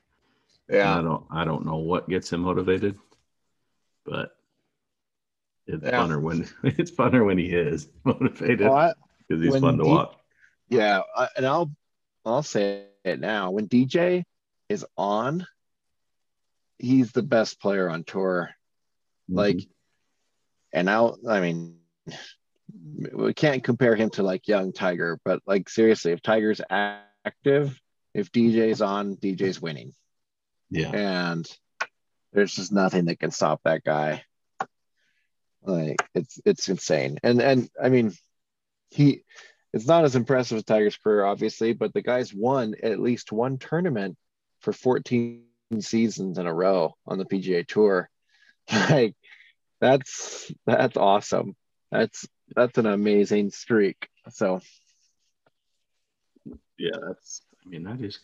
Yeah, 0.69 0.99
and 0.99 1.01
I 1.01 1.11
don't 1.11 1.25
I 1.31 1.45
don't 1.45 1.67
know 1.67 1.77
what 1.77 2.09
gets 2.09 2.33
him 2.33 2.41
motivated, 2.41 2.99
but 4.05 4.37
it's 5.67 5.85
yeah. 5.85 5.99
funner 5.99 6.21
when 6.21 6.49
it's 6.63 6.91
funner 6.91 7.25
when 7.25 7.39
he 7.39 7.47
is 7.47 7.89
motivated 8.05 8.59
because 8.59 8.71
well, 8.71 8.95
he's 9.29 9.57
fun 9.57 9.79
to 9.79 9.85
D- 9.85 9.91
watch. 9.91 10.15
Yeah, 10.69 11.03
and 11.37 11.47
I'll 11.47 11.71
I'll 12.25 12.43
say 12.43 12.85
it 13.05 13.21
now. 13.21 13.51
When 13.51 13.69
DJ 13.69 14.25
is 14.69 14.85
on, 14.97 15.47
he's 16.79 17.13
the 17.13 17.23
best 17.23 17.61
player 17.61 17.89
on 17.89 18.05
tour. 18.05 18.51
Mm-hmm. 19.31 19.39
Like, 19.39 19.69
and 20.73 20.89
I'll, 20.91 21.19
I 21.29 21.41
mean, 21.41 21.77
we 23.13 23.35
can't 23.35 23.65
compare 23.65 23.95
him 23.95 24.11
to 24.11 24.23
like 24.23 24.49
young 24.49 24.73
Tiger, 24.73 25.19
but 25.25 25.41
like 25.47 25.69
seriously, 25.69 26.13
if 26.13 26.23
Tiger's 26.23 26.61
active, 26.71 27.81
if 28.13 28.31
DJ's 28.33 28.83
on, 28.83 29.17
DJ's 29.17 29.61
winning. 29.61 29.93
Yeah. 30.71 30.91
And 30.91 31.47
there's 32.33 32.55
just 32.55 32.73
nothing 32.73 33.07
that 33.07 33.21
can 33.21 33.31
stop 33.31 33.61
that 33.65 33.85
guy. 33.85 34.25
Like 35.63 35.97
it's 36.15 36.41
it's 36.45 36.69
insane. 36.69 37.19
And 37.23 37.41
and 37.41 37.71
I 37.83 37.89
mean 37.89 38.13
he 38.91 39.23
it's 39.75 39.87
not 39.89 40.05
as 40.05 40.15
impressive 40.15 40.57
as 40.59 40.65
Tiger's 40.65 40.97
career, 40.97 41.25
obviously, 41.25 41.73
but 41.73 41.93
the 41.93 42.01
guy's 42.01 42.33
won 42.33 42.75
at 42.83 43.01
least 43.01 43.33
one 43.33 43.59
tournament 43.59 44.17
for 44.61 44.73
14 44.73 45.43
seasons 45.81 46.39
in 46.39 46.47
a 46.47 46.55
row 46.55 46.95
on 47.07 47.19
the 47.19 47.25
PGA 47.25 47.67
tour. 47.67 48.09
Like 48.73 49.15
that's 49.81 50.51
that's 50.65 50.97
awesome. 50.97 51.55
That's 51.91 52.27
that's 52.55 52.79
an 52.79 52.87
amazing 52.87 53.51
streak. 53.51 54.09
So 54.31 54.61
yeah, 56.79 56.97
that's 57.07 57.43
I 57.67 57.69
mean 57.69 57.83
that 57.85 58.01
is 58.01 58.21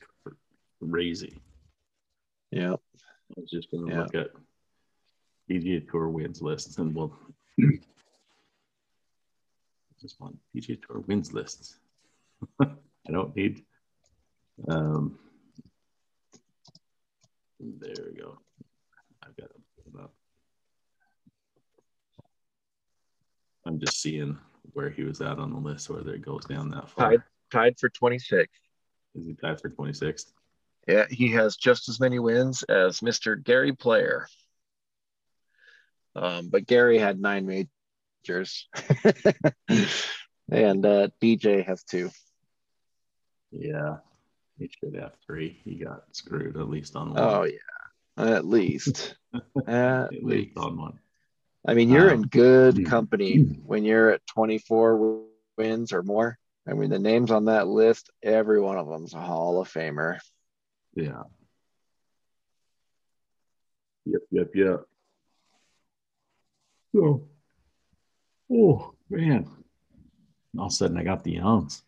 crazy. 0.88 1.36
Yeah. 2.50 2.74
I 2.74 3.34
was 3.36 3.50
just 3.50 3.70
gonna 3.70 3.92
Yeah. 3.92 4.00
look 4.02 4.14
at 4.14 4.28
PGA 5.50 5.90
Tour 5.90 6.08
wins 6.08 6.40
lists 6.40 6.78
and 6.78 6.94
we'll 6.94 7.12
just 10.00 10.20
want 10.20 10.36
PGA 10.54 10.80
Tour 10.82 11.00
wins 11.06 11.32
lists. 11.32 11.76
I 12.60 13.12
don't 13.12 13.34
need 13.36 13.64
um 14.68 15.18
there 17.60 18.06
we 18.06 18.18
go. 18.18 18.38
I've 19.22 19.36
got 19.36 19.50
it 19.50 20.00
up. 20.00 20.14
I'm 23.66 23.78
just 23.78 24.00
seeing 24.00 24.38
where 24.72 24.88
he 24.88 25.02
was 25.02 25.20
at 25.20 25.38
on 25.38 25.52
the 25.52 25.58
list, 25.58 25.90
whether 25.90 26.14
it 26.14 26.22
goes 26.22 26.44
down 26.46 26.70
that 26.70 26.88
far. 26.88 27.10
Tied. 27.10 27.22
tied 27.50 27.78
for 27.78 27.90
26. 27.90 28.50
Is 29.14 29.26
he 29.26 29.34
tied 29.34 29.60
for 29.60 29.68
26th? 29.68 30.32
Yeah, 30.88 31.06
he 31.10 31.28
has 31.32 31.56
just 31.56 31.88
as 31.88 32.00
many 32.00 32.18
wins 32.18 32.62
as 32.62 33.00
Mr. 33.00 33.42
Gary 33.42 33.72
Player. 33.72 34.26
Um, 36.16 36.48
but 36.48 36.66
Gary 36.66 36.98
had 36.98 37.20
nine 37.20 37.46
majors. 38.28 38.68
and 40.50 40.84
uh, 40.86 41.08
DJ 41.22 41.64
has 41.66 41.82
two. 41.84 42.10
Yeah. 43.52 43.96
He 44.58 44.70
should 44.78 44.94
have 44.96 45.12
three. 45.26 45.60
He 45.64 45.76
got 45.76 46.04
screwed 46.12 46.56
at 46.56 46.68
least 46.68 46.96
on 46.96 47.14
one. 47.14 47.18
Oh 47.22 47.44
yeah. 47.44 47.56
At 48.36 48.44
least. 48.44 49.16
At 49.66 50.12
at 50.12 50.22
least. 50.24 50.56
on 50.58 50.76
one. 50.76 50.98
I 51.66 51.74
mean, 51.74 51.88
you're 51.90 52.10
Um, 52.10 52.22
in 52.22 52.28
good 52.28 52.86
company 52.86 53.38
when 53.64 53.84
you're 53.84 54.10
at 54.10 54.26
24 54.26 55.22
wins 55.58 55.92
or 55.92 56.02
more. 56.02 56.38
I 56.68 56.72
mean, 56.74 56.90
the 56.90 56.98
names 56.98 57.30
on 57.30 57.46
that 57.46 57.68
list, 57.68 58.10
every 58.22 58.60
one 58.60 58.78
of 58.78 58.88
them's 58.88 59.12
a 59.14 59.20
Hall 59.20 59.60
of 59.60 59.68
Famer. 59.70 60.18
Yeah. 60.94 61.22
Yep, 64.06 64.20
yep, 64.30 64.50
yep. 64.54 64.80
Oh, 66.96 67.22
oh 68.50 68.94
man. 69.08 69.48
All 70.58 70.66
of 70.66 70.72
a 70.72 70.74
sudden 70.74 70.96
I 70.96 71.04
got 71.04 71.22
the 71.22 71.32
yawns. 71.32 71.82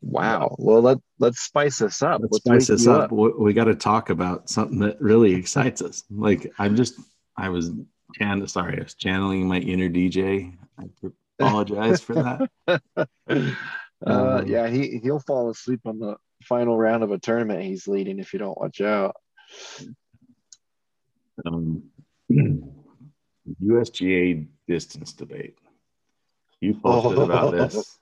Wow. 0.00 0.54
Well, 0.58 0.82
let 0.82 0.98
let's 1.18 1.40
spice 1.40 1.78
this 1.78 2.02
up. 2.02 2.20
Let's 2.20 2.32
Let's 2.32 2.44
spice 2.44 2.66
this 2.66 2.86
you 2.86 2.92
up. 2.92 3.12
We, 3.12 3.32
we 3.32 3.52
got 3.52 3.64
to 3.64 3.74
talk 3.74 4.10
about 4.10 4.50
something 4.50 4.78
that 4.80 5.00
really 5.00 5.34
excites 5.34 5.80
us. 5.80 6.04
Like 6.10 6.52
I'm 6.58 6.76
just, 6.76 7.00
I 7.36 7.48
was 7.48 7.70
chan- 8.14 8.46
sorry, 8.48 8.78
I 8.78 8.82
was 8.82 8.94
channeling 8.94 9.48
my 9.48 9.58
inner 9.58 9.88
DJ. 9.88 10.56
I 10.78 10.84
apologize 11.38 12.00
for 12.00 12.14
that. 12.66 12.82
Uh, 14.06 14.40
Um, 14.40 14.48
yeah, 14.48 14.68
he 14.68 14.98
he'll 15.02 15.20
fall 15.20 15.48
asleep 15.48 15.80
on 15.86 15.98
the 15.98 16.16
final 16.42 16.76
round 16.76 17.02
of 17.02 17.10
a 17.10 17.18
tournament 17.18 17.62
he's 17.62 17.88
leading 17.88 18.18
if 18.18 18.34
you 18.34 18.38
don't 18.38 18.58
watch 18.58 18.82
out. 18.82 19.16
Um, 21.46 21.84
USGA 23.62 24.46
distance 24.68 25.14
debate. 25.14 25.56
You 26.64 26.72
posted 26.72 27.18
about 27.18 27.52
this, 27.52 27.98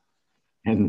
and 0.65 0.89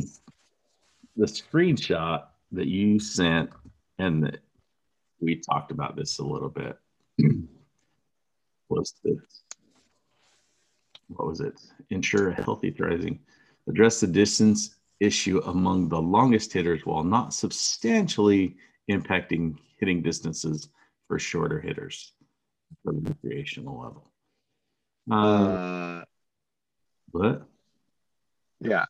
the 1.15 1.25
screenshot 1.25 2.25
that 2.51 2.67
you 2.67 2.99
sent, 2.99 3.49
and 3.97 4.23
that 4.23 4.41
we 5.19 5.37
talked 5.37 5.71
about 5.71 5.95
this 5.95 6.19
a 6.19 6.23
little 6.23 6.49
bit, 6.49 6.77
was 8.69 8.93
this. 9.03 9.41
What 11.07 11.27
was 11.27 11.39
it? 11.39 11.59
Ensure 11.89 12.29
a 12.29 12.43
healthy 12.43 12.69
thriving. 12.69 13.19
Address 13.67 14.01
the 14.01 14.07
distance 14.07 14.75
issue 14.99 15.41
among 15.45 15.89
the 15.89 16.01
longest 16.01 16.53
hitters 16.53 16.85
while 16.85 17.03
not 17.03 17.33
substantially 17.33 18.55
impacting 18.91 19.57
hitting 19.79 20.03
distances 20.03 20.69
for 21.07 21.17
shorter 21.17 21.59
hitters 21.59 22.13
for 22.83 22.93
the 22.93 23.01
recreational 23.01 23.79
level. 23.79 24.11
Uh, 25.09 25.57
Uh, 25.57 26.03
but 27.11 27.47
yeah. 28.63 28.85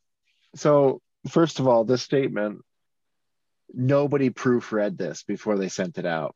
So 0.55 1.01
first 1.29 1.59
of 1.59 1.67
all, 1.67 1.83
this 1.83 2.01
statement, 2.01 2.61
nobody 3.73 4.29
proofread 4.29 4.97
this 4.97 5.23
before 5.23 5.57
they 5.57 5.69
sent 5.69 5.97
it 5.97 6.05
out. 6.05 6.35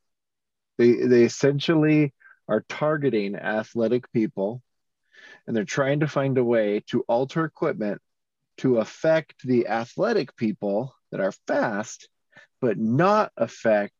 They 0.77 0.93
they 0.93 1.23
essentially 1.23 2.13
are 2.47 2.65
targeting 2.67 3.35
athletic 3.35 4.11
people, 4.11 4.61
and 5.45 5.55
they're 5.55 5.65
trying 5.65 6.01
to 6.01 6.07
find 6.07 6.37
a 6.37 6.43
way 6.43 6.83
to 6.87 7.03
alter 7.07 7.45
equipment 7.45 8.01
to 8.57 8.77
affect 8.77 9.35
the 9.43 9.67
athletic 9.67 10.35
people 10.35 10.95
that 11.11 11.21
are 11.21 11.33
fast, 11.47 12.09
but 12.59 12.77
not 12.77 13.31
affect 13.37 13.93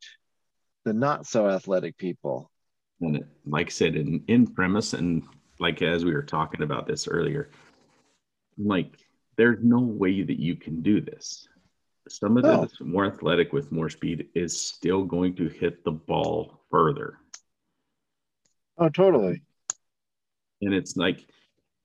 the 0.84 0.92
not 0.92 1.26
so 1.26 1.48
athletic 1.48 1.96
people. 1.96 2.50
and 3.00 3.24
like 3.46 3.66
I 3.66 3.70
said, 3.70 3.94
in, 3.94 4.24
in 4.28 4.46
premise, 4.46 4.94
and 4.94 5.22
like 5.60 5.82
as 5.82 6.04
we 6.04 6.12
were 6.12 6.22
talking 6.22 6.62
about 6.62 6.86
this 6.86 7.06
earlier, 7.06 7.50
like 8.56 8.96
there's 9.38 9.62
no 9.62 9.78
way 9.80 10.22
that 10.22 10.38
you 10.38 10.56
can 10.56 10.82
do 10.82 11.00
this. 11.00 11.48
Somebody 12.08 12.48
No. 12.48 12.60
that's 12.62 12.80
more 12.80 13.06
athletic 13.06 13.52
with 13.52 13.70
more 13.72 13.88
speed 13.88 14.28
is 14.34 14.58
still 14.60 15.04
going 15.04 15.34
to 15.36 15.48
hit 15.48 15.84
the 15.84 15.92
ball 15.92 16.60
further. 16.70 17.18
Oh, 18.78 18.88
totally. 18.88 19.42
and 20.62 20.74
it's 20.74 20.96
like 20.96 21.26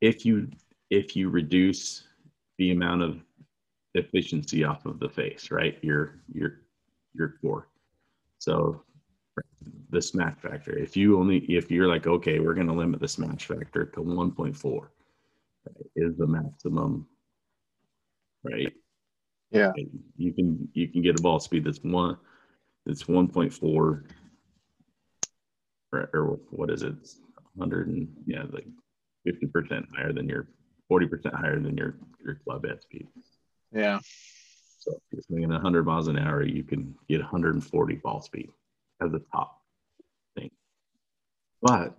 if 0.01 0.25
you 0.25 0.49
if 0.89 1.15
you 1.15 1.29
reduce 1.29 2.03
the 2.57 2.71
amount 2.71 3.01
of 3.03 3.21
efficiency 3.95 4.63
off 4.63 4.85
of 4.85 4.99
the 4.99 5.09
face 5.09 5.49
right 5.51 5.77
your 5.83 6.19
your 6.33 6.61
your 7.15 7.35
core 7.41 7.67
so 8.39 8.81
the 9.91 10.01
smash 10.01 10.37
factor 10.39 10.75
if 10.77 10.95
you 10.97 11.19
only 11.19 11.37
if 11.45 11.69
you're 11.71 11.87
like 11.87 12.05
okay 12.07 12.39
we're 12.39 12.53
going 12.55 12.67
to 12.67 12.73
limit 12.73 12.99
the 12.99 13.07
smash 13.07 13.45
factor 13.47 13.85
to 13.85 13.99
1.4 14.01 14.81
right, 14.81 14.87
is 15.95 16.15
the 16.17 16.27
maximum 16.27 17.07
right? 18.43 18.73
Yeah. 19.51 19.71
You 20.17 20.33
can 20.33 20.67
you 20.73 20.87
can 20.87 21.01
get 21.01 21.19
a 21.19 21.21
ball 21.21 21.39
speed 21.39 21.63
that's 21.63 21.79
one 21.83 22.17
that's 22.85 23.03
1.4 23.03 23.61
or, 23.63 24.03
or 25.91 26.39
what 26.49 26.69
is 26.69 26.81
it? 26.81 26.95
100 27.55 27.87
and 27.87 28.07
yeah 28.25 28.43
like 28.51 28.65
50% 29.27 29.85
higher 29.95 30.11
than 30.11 30.27
your 30.27 30.47
40% 30.91 31.33
higher 31.33 31.59
than 31.59 31.77
your 31.77 31.95
your 32.25 32.35
club 32.43 32.65
head 32.65 32.81
speed. 32.81 33.07
Yeah. 33.71 33.99
so 34.79 34.91
if 34.91 35.01
you're 35.11 35.21
swinging 35.27 35.49
100 35.49 35.85
miles 35.85 36.07
an 36.07 36.17
hour 36.17 36.43
you 36.43 36.63
can 36.63 36.95
get 37.07 37.19
140 37.19 37.95
ball 37.95 38.21
speed 38.21 38.49
as 39.01 39.13
a 39.13 39.21
top 39.31 39.61
thing. 40.35 40.49
But 41.61 41.95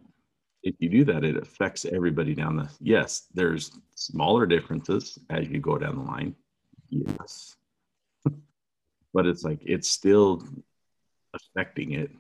if 0.65 0.75
you 0.81 0.89
do 0.89 1.05
that 1.05 1.23
it 1.25 1.37
affects 1.37 1.85
everybody 1.85 2.35
down 2.35 2.57
the 2.57 2.69
yes 2.81 3.29
there's 3.35 3.71
smaller 3.95 4.47
differences 4.47 5.19
as 5.31 5.47
you 5.49 5.61
go 5.61 5.79
down 5.79 5.97
the 5.97 6.03
line. 6.03 6.35
Yes. 6.91 7.57
But 9.13 9.27
it's 9.27 9.45
like 9.45 9.61
it's 9.65 9.89
still 9.89 10.43
affecting 11.35 11.93
it. 11.93 12.11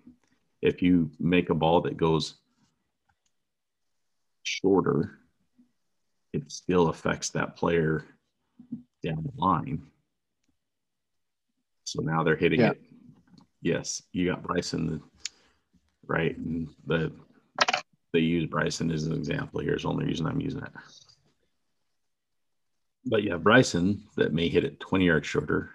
If 0.62 0.80
you 0.80 1.10
make 1.18 1.50
a 1.50 1.54
ball 1.54 1.80
that 1.82 1.96
goes 1.96 2.34
shorter 4.44 5.18
it 6.32 6.50
still 6.52 6.88
affects 6.88 7.30
that 7.30 7.56
player 7.56 8.04
down 9.02 9.22
the 9.24 9.40
line. 9.40 9.82
So 11.84 12.02
now 12.02 12.22
they're 12.22 12.36
hitting 12.36 12.60
Yeah. 12.60 12.70
it. 12.72 12.80
Yes 13.62 14.02
you 14.12 14.26
got 14.30 14.42
bryson 14.42 14.86
the, 14.86 15.00
right 16.06 16.36
and 16.36 16.68
the 16.86 17.10
they 18.14 18.20
use 18.20 18.46
bryson 18.46 18.90
as 18.90 19.04
an 19.04 19.12
example 19.12 19.60
here's 19.60 19.82
the 19.82 19.88
only 19.88 20.06
reason 20.06 20.26
i'm 20.26 20.40
using 20.40 20.62
it 20.62 20.72
but 23.04 23.22
you 23.22 23.30
have 23.30 23.44
bryson 23.44 24.02
that 24.16 24.32
may 24.32 24.48
hit 24.48 24.64
it 24.64 24.80
20 24.80 25.04
yards 25.04 25.26
shorter 25.26 25.70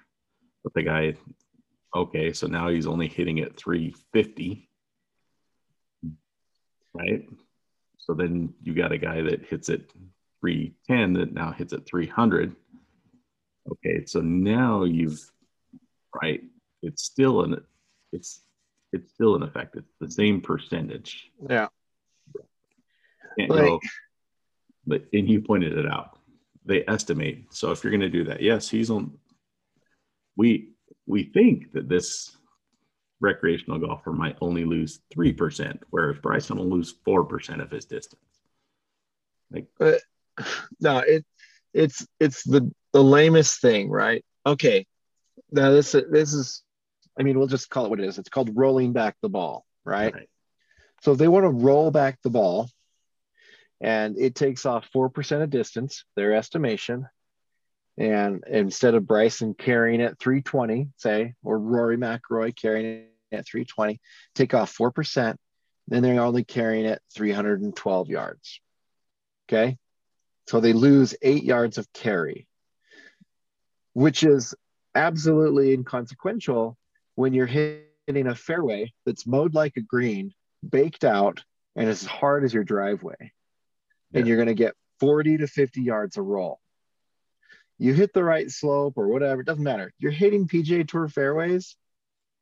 but 0.64 0.74
the 0.74 0.82
guy 0.82 1.16
okay 1.96 2.34
so 2.34 2.48
now 2.48 2.68
he's 2.70 2.88
only 2.88 3.08
hitting 3.08 3.38
it 3.38 3.56
350 3.56 4.68
right 6.96 7.30
so 7.98 8.16
then 8.16 8.52
you 8.64 8.74
got 8.74 8.92
a 8.92 8.98
guy 8.98 9.22
that 9.22 9.46
hits 9.46 9.70
it 9.70 9.92
310 10.42 11.14
that 11.14 11.34
now 11.34 11.52
hits 11.52 11.74
it 11.74 11.86
300. 11.86 12.56
Okay, 13.72 14.06
so 14.06 14.22
now 14.22 14.84
you've 14.84 15.22
right. 16.22 16.42
It's 16.82 17.04
still 17.04 17.44
an 17.44 17.62
it's 18.12 18.42
it's 18.94 19.14
still 19.14 19.36
an 19.36 19.44
effect. 19.44 19.76
It's 19.76 19.94
the 20.00 20.10
same 20.10 20.42
percentage. 20.42 21.32
Yeah. 21.48 21.68
Can't 23.38 23.50
Like- 23.52 23.62
go, 23.66 23.80
but 24.88 25.04
and 25.14 25.30
you 25.30 25.42
pointed 25.42 25.78
it 25.78 25.86
out. 25.86 26.18
They 26.66 26.84
estimate. 26.88 27.46
So 27.54 27.72
if 27.72 27.84
you're 27.84 27.92
going 27.92 28.02
to 28.02 28.10
do 28.10 28.24
that, 28.26 28.42
yes, 28.42 28.70
he's 28.70 28.90
on. 28.90 29.18
We 30.36 30.72
we 31.06 31.24
think 31.24 31.72
that 31.74 31.90
this 31.90 32.36
recreational 33.20 33.80
golfer 33.80 34.12
might 34.14 34.38
only 34.42 34.66
lose 34.66 35.00
three 35.12 35.34
percent, 35.34 35.82
whereas 35.90 36.20
Bryson 36.20 36.58
will 36.58 36.70
lose 36.70 36.92
four 37.04 37.26
percent 37.26 37.62
of 37.62 37.72
his 37.72 37.86
distance. 37.86 38.22
Like, 39.52 39.68
no 40.80 41.00
it 41.00 41.26
it's 41.74 42.08
it's 42.20 42.44
the 42.44 42.72
the 42.94 43.04
lamest 43.04 43.60
thing 43.62 43.90
right 43.90 44.24
okay 44.46 44.86
now 45.52 45.72
this 45.72 45.92
this 45.92 46.34
is 46.34 46.64
i 47.20 47.24
mean 47.24 47.38
we'll 47.38 47.48
just 47.48 47.70
call 47.70 47.86
it 47.86 47.90
what 47.90 48.00
it 48.00 48.06
is 48.06 48.18
it's 48.18 48.30
called 48.30 48.52
rolling 48.56 48.94
back 48.94 49.18
the 49.22 49.28
ball 49.28 49.66
right, 49.84 50.14
Right. 50.14 50.30
so 51.02 51.12
if 51.12 51.18
they 51.18 51.28
want 51.28 51.44
to 51.44 51.50
roll 51.50 51.92
back 51.92 52.20
the 52.24 52.30
ball 52.30 52.70
and 53.82 54.18
it 54.18 54.36
takes 54.36 54.66
off 54.66 54.90
4% 54.94 55.42
of 55.42 55.50
distance 55.50 56.04
their 56.16 56.34
estimation. 56.34 57.08
And 57.98 58.44
instead 58.48 58.96
of 58.96 59.06
bryson 59.06 59.54
carrying 59.54 60.00
it 60.00 60.18
320 60.20 60.90
say 60.98 61.34
or 61.44 61.60
rory 61.60 61.98
McIlroy 61.98 62.56
carrying 62.56 62.86
it 62.86 63.12
at 63.32 63.46
320 63.46 64.00
take 64.36 64.54
off 64.54 64.76
4% 64.76 65.36
then 65.90 66.04
they're 66.04 66.22
only 66.22 66.44
carrying 66.44 66.86
it 66.86 67.02
312 67.14 68.10
yards. 68.10 68.62
Okay? 69.48 69.78
So 70.48 70.60
they 70.60 70.74
lose 70.74 71.16
eight 71.22 71.44
yards 71.44 71.78
of 71.78 71.92
carry, 71.94 72.48
which 73.94 74.24
is 74.24 74.54
absolutely 74.96 75.74
inconsequential 75.74 76.78
when 77.16 77.34
you're 77.34 77.48
hitting 77.48 78.28
a 78.28 78.36
fairway 78.36 78.94
that's 79.06 79.28
mowed 79.28 79.56
like 79.56 79.78
a 79.78 79.82
green, 79.82 80.34
baked 80.68 81.04
out, 81.04 81.44
and 81.76 81.90
as 81.90 82.06
hard 82.06 82.44
as 82.44 82.54
your 82.54 82.64
driveway. 82.64 83.32
And 84.14 84.28
you're 84.28 84.38
going 84.38 84.48
to 84.48 84.54
get 84.54 84.74
40 85.00 85.38
to 85.38 85.48
50 85.48 85.82
yards 85.82 86.18
of 86.18 86.26
roll. 86.26 86.60
You 87.78 87.94
hit 87.94 88.14
the 88.14 88.24
right 88.24 88.50
slope 88.50 88.96
or 88.98 89.08
whatever, 89.08 89.42
it 89.42 89.48
doesn't 89.48 89.64
matter. 89.64 89.94
You're 90.00 90.12
hitting 90.12 90.48
PGA 90.48 90.88
Tour 90.88 91.08
fairways 91.08 91.78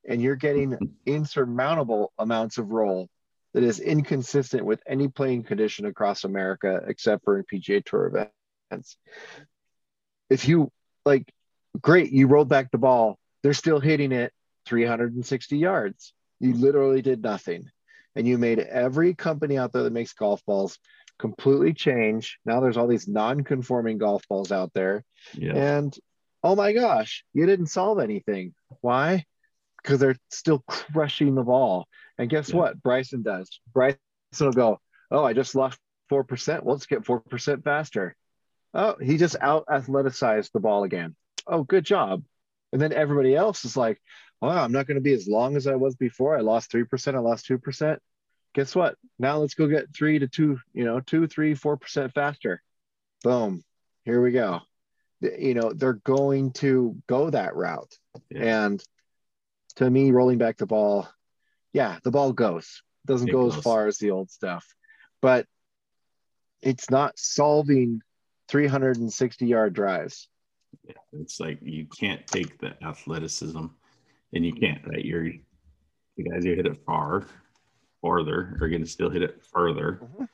and 0.07 0.21
you're 0.21 0.35
getting 0.35 0.77
insurmountable 1.05 2.11
amounts 2.17 2.57
of 2.57 2.69
roll 2.69 3.07
that 3.53 3.63
is 3.63 3.79
inconsistent 3.79 4.65
with 4.65 4.81
any 4.87 5.07
playing 5.07 5.43
condition 5.43 5.85
across 5.85 6.23
America 6.23 6.81
except 6.87 7.23
for 7.23 7.37
in 7.37 7.45
PGA 7.45 7.83
Tour 7.83 8.29
events. 8.71 8.97
If 10.29 10.47
you 10.47 10.71
like, 11.05 11.31
great, 11.79 12.11
you 12.11 12.27
rolled 12.27 12.49
back 12.49 12.71
the 12.71 12.77
ball, 12.77 13.17
they're 13.43 13.53
still 13.53 13.79
hitting 13.79 14.11
it 14.11 14.33
360 14.65 15.57
yards. 15.57 16.13
You 16.39 16.53
literally 16.53 17.01
did 17.01 17.21
nothing. 17.21 17.69
And 18.15 18.27
you 18.27 18.37
made 18.37 18.59
every 18.59 19.13
company 19.13 19.57
out 19.57 19.73
there 19.73 19.83
that 19.83 19.93
makes 19.93 20.13
golf 20.13 20.43
balls 20.45 20.79
completely 21.19 21.73
change. 21.73 22.39
Now 22.45 22.59
there's 22.59 22.77
all 22.77 22.87
these 22.87 23.07
non 23.07 23.43
conforming 23.43 23.97
golf 23.97 24.27
balls 24.27 24.51
out 24.51 24.71
there. 24.73 25.03
Yeah. 25.33 25.55
And 25.55 25.97
oh 26.43 26.55
my 26.55 26.73
gosh, 26.73 27.23
you 27.33 27.45
didn't 27.45 27.67
solve 27.67 27.99
anything. 27.99 28.53
Why? 28.81 29.25
Because 29.81 29.99
they're 29.99 30.17
still 30.29 30.63
crushing 30.67 31.35
the 31.35 31.43
ball. 31.43 31.87
And 32.17 32.29
guess 32.29 32.49
Yeah. 32.49 32.57
what? 32.57 32.81
Bryson 32.83 33.23
does. 33.23 33.59
Bryson 33.73 33.97
will 34.39 34.51
go, 34.51 34.79
Oh, 35.09 35.23
I 35.23 35.33
just 35.33 35.55
lost 35.55 35.79
4%. 36.11 36.63
Well, 36.63 36.75
let's 36.75 36.85
get 36.85 37.03
4% 37.03 37.63
faster. 37.63 38.15
Oh, 38.73 38.95
he 39.01 39.17
just 39.17 39.37
out 39.41 39.65
athleticized 39.67 40.51
the 40.51 40.59
ball 40.59 40.83
again. 40.83 41.15
Oh, 41.47 41.63
good 41.63 41.85
job. 41.85 42.23
And 42.73 42.81
then 42.81 42.91
everybody 42.93 43.35
else 43.35 43.65
is 43.65 43.77
like, 43.77 43.99
Wow, 44.41 44.63
I'm 44.63 44.71
not 44.71 44.85
going 44.85 44.95
to 44.95 45.01
be 45.01 45.13
as 45.13 45.27
long 45.27 45.55
as 45.55 45.65
I 45.65 45.75
was 45.75 45.95
before. 45.95 46.37
I 46.37 46.41
lost 46.41 46.71
3%. 46.71 47.15
I 47.15 47.19
lost 47.19 47.47
2%. 47.47 47.97
Guess 48.57 48.75
what? 48.75 48.97
Now 49.17 49.37
let's 49.37 49.53
go 49.53 49.67
get 49.67 49.95
three 49.95 50.19
to 50.19 50.27
two, 50.27 50.59
you 50.73 50.83
know, 50.83 50.99
two, 50.99 51.27
three, 51.27 51.53
four 51.53 51.77
percent 51.77 52.13
faster. 52.13 52.61
Boom. 53.23 53.63
Here 54.03 54.21
we 54.21 54.33
go 54.33 54.61
you 55.21 55.53
know 55.53 55.71
they're 55.73 55.93
going 55.93 56.51
to 56.51 56.95
go 57.07 57.29
that 57.29 57.55
route 57.55 57.97
Yeah. 58.29 58.67
and 58.67 58.83
to 59.77 59.89
me 59.89 60.11
rolling 60.11 60.37
back 60.37 60.57
the 60.57 60.65
ball 60.65 61.09
yeah 61.73 61.97
the 62.03 62.11
ball 62.11 62.33
goes 62.33 62.83
doesn't 63.05 63.29
It 63.29 63.31
go 63.31 63.47
as 63.47 63.55
far 63.55 63.87
as 63.87 63.97
the 63.97 64.11
old 64.11 64.29
stuff 64.29 64.65
but 65.21 65.45
it's 66.61 66.89
not 66.89 67.17
solving 67.17 68.01
360 68.49 69.45
yard 69.47 69.73
drives 69.73 70.27
Yeah, 70.87 70.93
it's 71.13 71.39
like 71.39 71.59
you 71.61 71.85
can't 71.85 72.25
take 72.27 72.59
the 72.59 72.75
athleticism, 72.83 73.65
and 74.33 74.45
you 74.45 74.53
can't, 74.53 74.85
right? 74.85 75.03
You're 75.03 75.31
the 76.17 76.23
guys 76.23 76.43
who 76.43 76.53
hit 76.55 76.65
it 76.65 76.77
far, 76.85 77.25
farther 78.11 78.57
are 78.61 78.69
going 78.69 78.81
to 78.81 78.87
still 78.87 79.09
hit 79.09 79.21
it 79.21 79.43
further. 79.53 79.99
Mhm. 80.01 80.27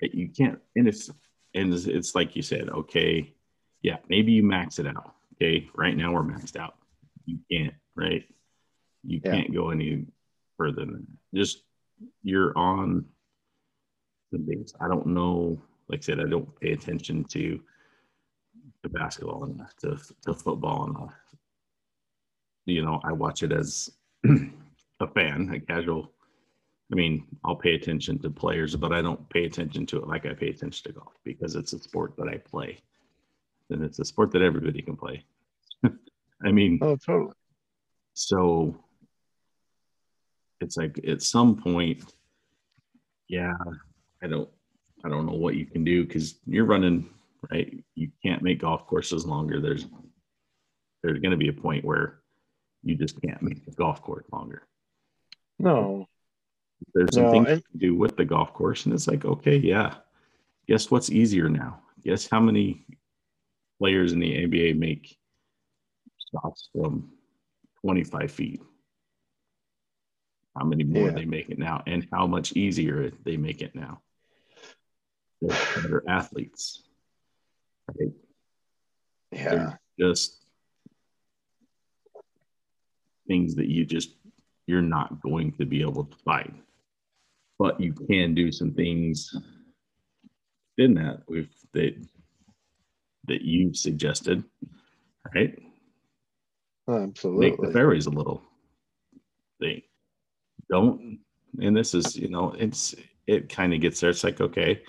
Right? 0.00 0.14
You 0.14 0.28
can't, 0.28 0.58
and 0.76 0.86
it's 0.86 1.10
and 1.54 1.74
it's, 1.74 1.86
it's 1.86 2.14
like 2.14 2.36
you 2.36 2.42
said, 2.42 2.68
okay, 2.70 3.34
yeah, 3.82 3.96
maybe 4.08 4.30
you 4.32 4.44
max 4.44 4.78
it 4.78 4.86
out. 4.86 5.14
Okay, 5.34 5.68
right 5.74 5.96
now 5.96 6.12
we're 6.12 6.22
maxed 6.22 6.54
out. 6.56 6.76
You 7.26 7.38
can't, 7.50 7.74
right? 7.96 8.24
You 9.02 9.20
Yeah. 9.24 9.32
can't 9.32 9.52
go 9.52 9.70
any 9.70 10.06
further 10.56 10.84
than 10.84 10.92
that. 10.94 11.06
Just 11.38 11.64
you're 12.22 12.56
on 12.56 13.04
the 14.30 14.38
base. 14.38 14.72
I 14.80 14.86
don't 14.86 15.06
know. 15.08 15.60
Like 15.88 16.00
I 16.00 16.02
said, 16.02 16.20
I 16.20 16.28
don't 16.28 16.48
pay 16.60 16.72
attention 16.72 17.24
to 17.34 17.60
to 18.82 18.88
basketball 18.88 19.44
and 19.44 19.60
to, 19.80 19.98
to 20.24 20.32
football 20.32 20.84
and 20.86 20.96
uh, 20.96 21.12
you 22.64 22.82
know 22.82 22.98
i 23.04 23.12
watch 23.12 23.42
it 23.42 23.52
as 23.52 23.90
a 25.00 25.06
fan 25.14 25.50
a 25.52 25.60
casual 25.60 26.12
i 26.92 26.94
mean 26.94 27.26
i'll 27.44 27.56
pay 27.56 27.74
attention 27.74 28.18
to 28.18 28.30
players 28.30 28.76
but 28.76 28.92
i 28.92 29.00
don't 29.00 29.28
pay 29.30 29.44
attention 29.44 29.86
to 29.86 29.98
it 29.98 30.06
like 30.06 30.26
i 30.26 30.32
pay 30.32 30.48
attention 30.48 30.84
to 30.84 30.98
golf 30.98 31.12
because 31.24 31.54
it's 31.56 31.72
a 31.72 31.78
sport 31.78 32.14
that 32.16 32.28
i 32.28 32.36
play. 32.36 32.78
And 33.72 33.84
it's 33.84 34.00
a 34.00 34.04
sport 34.04 34.32
that 34.32 34.42
everybody 34.42 34.82
can 34.82 34.96
play. 34.96 35.24
I 36.44 36.50
mean 36.50 36.80
oh 36.82 36.96
totally. 36.96 37.34
so 38.14 38.76
it's 40.60 40.76
like 40.76 41.00
at 41.06 41.22
some 41.22 41.54
point 41.56 42.02
yeah 43.28 43.54
i 44.22 44.26
don't 44.26 44.48
i 45.04 45.08
don't 45.08 45.24
know 45.24 45.34
what 45.34 45.54
you 45.54 45.66
can 45.66 45.84
do 45.84 46.04
because 46.04 46.34
you're 46.46 46.64
running 46.64 47.08
right? 47.50 47.72
You 47.94 48.10
can't 48.22 48.42
make 48.42 48.60
golf 48.60 48.86
courses 48.86 49.24
longer. 49.24 49.60
There's 49.60 49.86
there's 51.02 51.20
going 51.20 51.30
to 51.30 51.36
be 51.36 51.48
a 51.48 51.52
point 51.52 51.84
where 51.84 52.20
you 52.82 52.94
just 52.94 53.20
can't 53.22 53.40
make 53.40 53.64
the 53.64 53.70
golf 53.72 54.02
course 54.02 54.26
longer. 54.32 54.66
No 55.58 56.06
there's 56.94 57.14
some 57.14 57.24
No, 57.24 57.34
you 57.34 57.44
can 57.44 57.62
do 57.76 57.94
with 57.94 58.16
the 58.16 58.24
golf 58.24 58.52
course 58.54 58.84
and 58.86 58.94
it's 58.94 59.06
like 59.06 59.24
okay 59.24 59.56
yeah. 59.56 59.94
Guess 60.68 60.90
what's 60.90 61.10
easier 61.10 61.48
now? 61.48 61.80
Guess 62.04 62.28
how 62.30 62.40
many 62.40 62.86
players 63.78 64.12
in 64.12 64.20
the 64.20 64.32
nba 64.46 64.78
make 64.78 65.16
shots 66.32 66.68
from 66.72 67.10
25 67.82 68.30
feet? 68.30 68.62
How 70.56 70.64
many 70.64 70.84
more 70.84 71.08
Yeah. 71.08 71.14
they 71.14 71.24
make 71.24 71.50
it 71.50 71.58
now 71.58 71.82
and 71.86 72.06
how 72.12 72.26
much 72.26 72.52
easier 72.52 73.10
they 73.24 73.36
make 73.36 73.62
it 73.62 73.74
now? 73.74 74.02
They're 75.40 75.56
better 75.82 76.04
athletes 76.08 76.82
right? 77.98 78.12
yeah. 79.32 79.74
just 79.98 80.36
things 83.26 83.54
that 83.54 83.66
you 83.68 83.84
just 83.84 84.10
you're 84.66 84.82
not 84.82 85.20
going 85.20 85.52
to 85.52 85.64
be 85.64 85.80
able 85.82 86.04
to 86.04 86.16
fight 86.24 86.54
but 87.60 87.78
you 87.78 87.92
can 87.92 88.34
do 88.34 88.50
some 88.50 88.72
things 88.72 89.36
in 90.78 90.94
that 90.94 91.20
with 91.28 91.48
that 91.74 91.94
that 93.28 93.42
you've 93.42 93.76
suggested 93.76 94.42
right 95.34 95.56
Absolutely. 96.88 97.50
make 97.50 97.60
the 97.60 97.70
fairways 97.70 98.06
a 98.06 98.10
little 98.10 98.42
they 99.60 99.84
don't 100.70 101.18
and 101.60 101.76
this 101.76 101.92
is 101.92 102.16
you 102.16 102.30
know 102.30 102.54
it's 102.58 102.94
it 103.26 103.50
kind 103.50 103.74
of 103.74 103.80
gets 103.80 104.00
there 104.00 104.08
it's 104.08 104.24
like 104.24 104.40
okay 104.40 104.82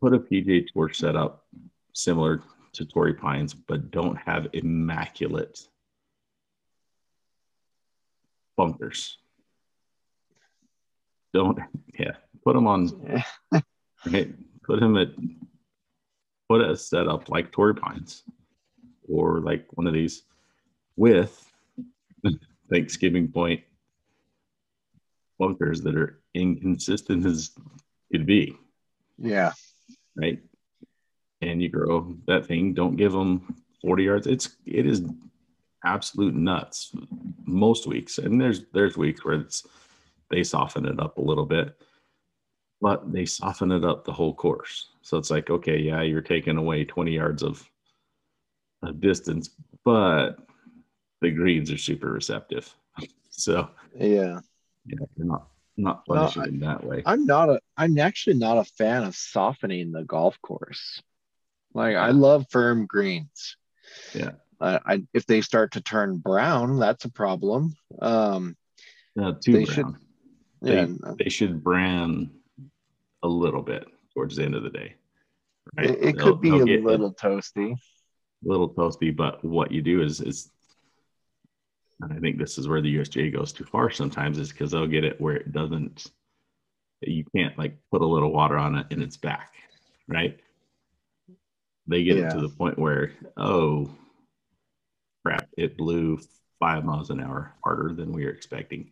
put 0.00 0.14
a 0.14 0.18
PGA 0.18 0.64
tour 0.72 0.92
setup 0.92 1.44
similar 1.92 2.42
to 2.72 2.84
Torrey 2.84 3.14
Pines, 3.14 3.54
but 3.54 3.90
don't 3.92 4.16
have 4.16 4.48
immaculate 4.52 5.68
bunkers. 8.56 9.18
Don't, 11.34 11.58
yeah, 11.98 12.12
put 12.44 12.54
them 12.54 12.66
on, 12.66 12.90
right? 14.10 14.34
Put 14.64 14.80
them 14.80 14.96
at, 14.96 15.08
put 16.48 16.60
a 16.60 16.76
setup 16.76 17.28
like 17.28 17.52
Torrey 17.52 17.74
Pines 17.74 18.22
or 19.08 19.40
like 19.40 19.66
one 19.72 19.86
of 19.86 19.94
these 19.94 20.22
with 20.96 21.50
Thanksgiving 22.70 23.28
Point 23.28 23.60
bunkers 25.38 25.82
that 25.82 25.96
are 25.96 26.20
inconsistent 26.34 27.26
as 27.26 27.50
it 28.10 28.18
could 28.18 28.26
be. 28.26 28.56
yeah 29.18 29.52
right? 30.16 30.40
And 31.40 31.62
you 31.62 31.68
grow 31.68 32.16
that 32.26 32.46
thing. 32.46 32.74
Don't 32.74 32.96
give 32.96 33.12
them 33.12 33.56
40 33.82 34.04
yards. 34.04 34.26
It's 34.26 34.56
it 34.64 34.86
is 34.86 35.02
absolute 35.84 36.34
nuts 36.34 36.92
most 37.44 37.86
weeks, 37.86 38.18
and 38.18 38.40
there's 38.40 38.64
there's 38.72 38.96
weeks 38.96 39.24
where 39.24 39.34
it's 39.34 39.66
they 40.32 40.42
soften 40.42 40.86
it 40.86 40.98
up 40.98 41.18
a 41.18 41.22
little 41.22 41.46
bit, 41.46 41.76
but 42.80 43.12
they 43.12 43.24
soften 43.26 43.70
it 43.70 43.84
up 43.84 44.04
the 44.04 44.12
whole 44.12 44.34
course. 44.34 44.88
So 45.02 45.18
it's 45.18 45.30
like, 45.30 45.50
okay, 45.50 45.78
yeah, 45.78 46.02
you're 46.02 46.22
taking 46.22 46.56
away 46.56 46.84
20 46.84 47.12
yards 47.12 47.42
of, 47.44 47.68
of 48.82 49.00
distance, 49.00 49.50
but 49.84 50.38
the 51.20 51.30
greens 51.30 51.70
are 51.70 51.78
super 51.78 52.10
receptive. 52.10 52.74
So 53.34 53.70
yeah, 53.98 54.40
yeah, 54.84 55.06
you're 55.16 55.26
not 55.26 55.48
not 55.78 56.04
punishing 56.04 56.58
No, 56.58 56.68
I, 56.68 56.74
that 56.74 56.84
way. 56.84 57.02
I'm 57.06 57.24
not 57.24 57.48
a 57.48 57.60
I'm 57.78 57.98
actually 57.98 58.36
not 58.36 58.58
a 58.58 58.64
fan 58.64 59.04
of 59.04 59.14
softening 59.16 59.90
the 59.90 60.04
golf 60.04 60.38
course. 60.42 61.00
Like 61.72 61.96
I 61.96 62.10
love 62.10 62.44
firm 62.50 62.84
greens. 62.84 63.56
Yeah. 64.14 64.32
Uh, 64.60 64.80
I 64.84 65.02
if 65.14 65.24
they 65.24 65.40
start 65.40 65.72
to 65.72 65.80
turn 65.80 66.18
brown, 66.18 66.78
that's 66.78 67.06
a 67.06 67.10
problem. 67.10 67.74
Um 68.02 68.54
Uh, 69.18 69.32
too 69.42 69.52
they 69.54 69.64
should- 69.64 69.96
They, 70.62 70.86
they 71.18 71.28
should 71.28 71.62
brand 71.62 72.30
a 73.22 73.28
little 73.28 73.62
bit 73.62 73.84
towards 74.14 74.36
the 74.36 74.44
end 74.44 74.54
of 74.54 74.62
the 74.62 74.70
day. 74.70 74.94
Right? 75.76 75.90
it, 75.90 76.02
it 76.02 76.18
could 76.18 76.40
be 76.40 76.50
a 76.50 76.64
little 76.64 77.14
toasty. 77.14 77.72
A 77.72 78.48
little 78.48 78.70
toasty, 78.70 79.14
but 79.14 79.44
what 79.44 79.70
you 79.70 79.82
do 79.82 80.02
is 80.02 80.20
is 80.20 80.50
and 82.00 82.12
I 82.12 82.18
think 82.18 82.36
this 82.36 82.58
is 82.58 82.66
where 82.66 82.80
the 82.80 82.96
USGA 82.96 83.32
goes 83.32 83.52
too 83.52 83.64
far 83.64 83.88
sometimes 83.90 84.38
is 84.38 84.50
because 84.50 84.72
they'll 84.72 84.88
get 84.88 85.04
it 85.04 85.20
where 85.20 85.36
it 85.36 85.52
doesn't 85.52 86.10
you 87.00 87.24
can't 87.34 87.56
like 87.58 87.76
put 87.90 88.02
a 88.02 88.06
little 88.06 88.32
water 88.32 88.56
on 88.56 88.76
it 88.76 88.86
and 88.90 89.02
it's 89.02 89.16
back, 89.16 89.54
right? 90.08 90.38
They 91.86 92.04
get 92.04 92.18
it 92.18 92.30
to 92.30 92.40
the 92.40 92.48
point 92.48 92.78
where, 92.78 93.12
oh 93.36 93.90
crap, 95.24 95.48
it 95.56 95.76
blew 95.76 96.20
five 96.60 96.84
miles 96.84 97.10
an 97.10 97.20
hour 97.20 97.54
harder 97.64 97.92
than 97.94 98.12
we 98.12 98.24
were 98.24 98.30
expecting. 98.30 98.90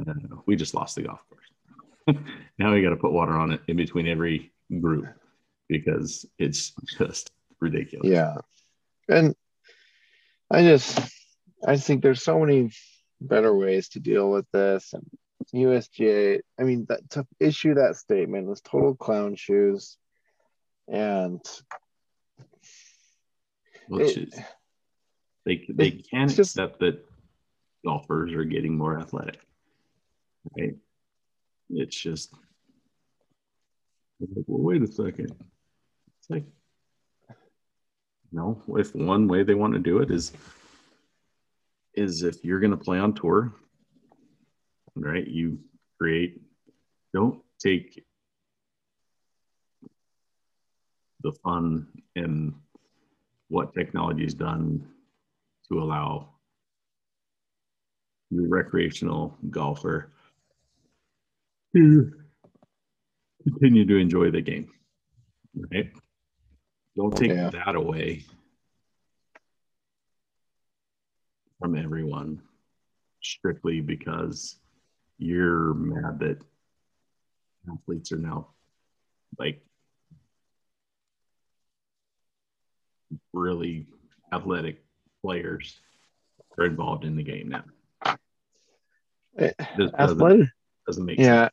Uh, 0.00 0.12
we 0.46 0.56
just 0.56 0.74
lost 0.74 0.96
the 0.96 1.02
golf 1.02 1.20
course. 1.28 2.18
now 2.58 2.72
we 2.72 2.82
got 2.82 2.90
to 2.90 2.96
put 2.96 3.12
water 3.12 3.32
on 3.32 3.52
it 3.52 3.60
in 3.68 3.76
between 3.76 4.06
every 4.08 4.52
group 4.80 5.06
because 5.68 6.26
it's 6.38 6.72
just 6.98 7.30
ridiculous. 7.60 8.08
Yeah. 8.08 8.36
And 9.08 9.34
I 10.50 10.62
just 10.62 10.98
I 11.66 11.76
think 11.76 12.02
there's 12.02 12.22
so 12.22 12.38
many 12.40 12.70
better 13.20 13.54
ways 13.54 13.88
to 13.90 14.00
deal 14.00 14.30
with 14.30 14.46
this 14.52 14.92
and 14.92 15.06
USGA, 15.54 16.40
I 16.58 16.62
mean 16.64 16.86
that 16.88 17.08
to 17.10 17.26
issue 17.38 17.74
that 17.74 17.96
statement 17.96 18.46
was 18.48 18.60
total 18.60 18.94
clown 18.94 19.36
shoes. 19.36 19.96
And 20.88 21.40
Which 23.88 24.16
it- 24.16 24.28
is 24.34 24.40
they 25.46 25.64
they 25.68 25.88
it- 25.88 26.08
can 26.10 26.24
it's 26.24 26.36
just- 26.36 26.56
accept 26.56 26.80
that 26.80 27.04
golfers 27.84 28.32
are 28.32 28.44
getting 28.44 28.76
more 28.76 28.98
athletic, 28.98 29.40
right? 30.56 30.74
It's 31.70 31.96
just 31.96 32.34
well, 34.20 34.62
wait 34.62 34.82
a 34.82 34.86
second. 34.86 35.34
It's 36.18 36.30
like 36.30 36.44
no, 38.32 38.60
if 38.68 38.94
one 38.94 39.28
way 39.28 39.42
they 39.42 39.54
want 39.54 39.74
to 39.74 39.78
do 39.78 39.98
it 39.98 40.10
is 40.10 40.32
is 41.94 42.22
if 42.22 42.44
you're 42.44 42.60
going 42.60 42.72
to 42.72 42.76
play 42.76 42.98
on 42.98 43.14
tour, 43.14 43.52
right? 44.96 45.26
You 45.26 45.58
create. 45.98 46.40
Don't 47.12 47.40
take 47.60 48.04
the 51.22 51.32
fun 51.44 51.86
and 52.16 52.54
what 53.48 53.72
technology 53.72 54.24
has 54.24 54.34
done 54.34 54.84
to 55.68 55.80
allow 55.80 56.28
your 58.30 58.48
recreational 58.48 59.38
golfer 59.50 60.13
to 61.74 62.12
continue 63.42 63.84
to 63.86 63.96
enjoy 63.96 64.30
the 64.30 64.40
game. 64.40 64.70
Right? 65.72 65.92
Don't 66.96 67.16
take 67.16 67.30
Yeah. 67.30 67.50
that 67.50 67.74
away 67.74 68.24
from 71.60 71.76
everyone 71.76 72.42
strictly 73.22 73.80
because 73.80 74.58
you're 75.18 75.74
mad 75.74 76.18
that 76.20 76.42
athletes 77.70 78.12
are 78.12 78.18
now 78.18 78.48
like 79.38 79.64
really 83.32 83.86
athletic 84.32 84.84
players 85.22 85.80
are 86.58 86.66
involved 86.66 87.04
in 87.04 87.16
the 87.16 87.22
game 87.22 87.48
now. 87.48 87.64
Eh, 89.38 89.50
it, 89.58 89.92
doesn't, 89.96 90.50
doesn't 90.86 91.04
make 91.04 91.18
sense. 91.18 91.50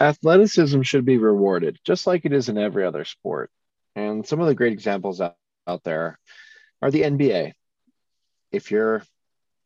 Athleticism 0.00 0.82
should 0.82 1.04
be 1.04 1.18
rewarded, 1.18 1.78
just 1.84 2.06
like 2.06 2.24
it 2.24 2.32
is 2.32 2.48
in 2.48 2.58
every 2.58 2.84
other 2.84 3.04
sport. 3.04 3.50
And 3.94 4.26
some 4.26 4.40
of 4.40 4.46
the 4.46 4.54
great 4.54 4.72
examples 4.72 5.20
out, 5.20 5.36
out 5.66 5.82
there 5.84 6.18
are 6.80 6.90
the 6.90 7.02
NBA. 7.02 7.52
If 8.52 8.70
you're 8.70 9.02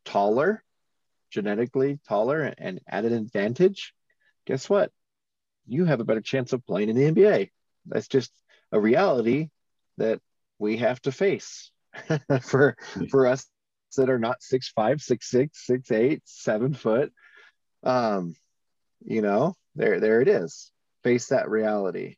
taller, 0.04 0.62
genetically 1.30 1.98
taller, 2.08 2.42
and 2.58 2.80
at 2.88 3.04
an 3.04 3.12
advantage, 3.12 3.94
guess 4.46 4.68
what? 4.68 4.90
You 5.66 5.84
have 5.84 6.00
a 6.00 6.04
better 6.04 6.20
chance 6.20 6.52
of 6.52 6.66
playing 6.66 6.88
in 6.88 6.96
the 6.96 7.10
NBA. 7.10 7.50
That's 7.86 8.08
just 8.08 8.32
a 8.72 8.80
reality 8.80 9.50
that 9.98 10.20
we 10.58 10.78
have 10.78 11.00
to 11.02 11.12
face 11.12 11.70
for 12.42 12.76
for 13.10 13.26
us 13.26 13.46
that 13.96 14.10
are 14.10 14.18
not 14.18 14.42
six 14.42 14.68
five, 14.68 15.00
six 15.00 15.30
six, 15.30 15.66
six 15.66 15.90
eight, 15.90 16.22
seven 16.24 16.74
foot. 16.74 17.12
Um, 17.82 18.34
you 19.04 19.22
know, 19.22 19.54
there 19.74 20.00
there 20.00 20.20
it 20.20 20.28
is. 20.28 20.70
Face 21.02 21.28
that 21.28 21.50
reality. 21.50 22.16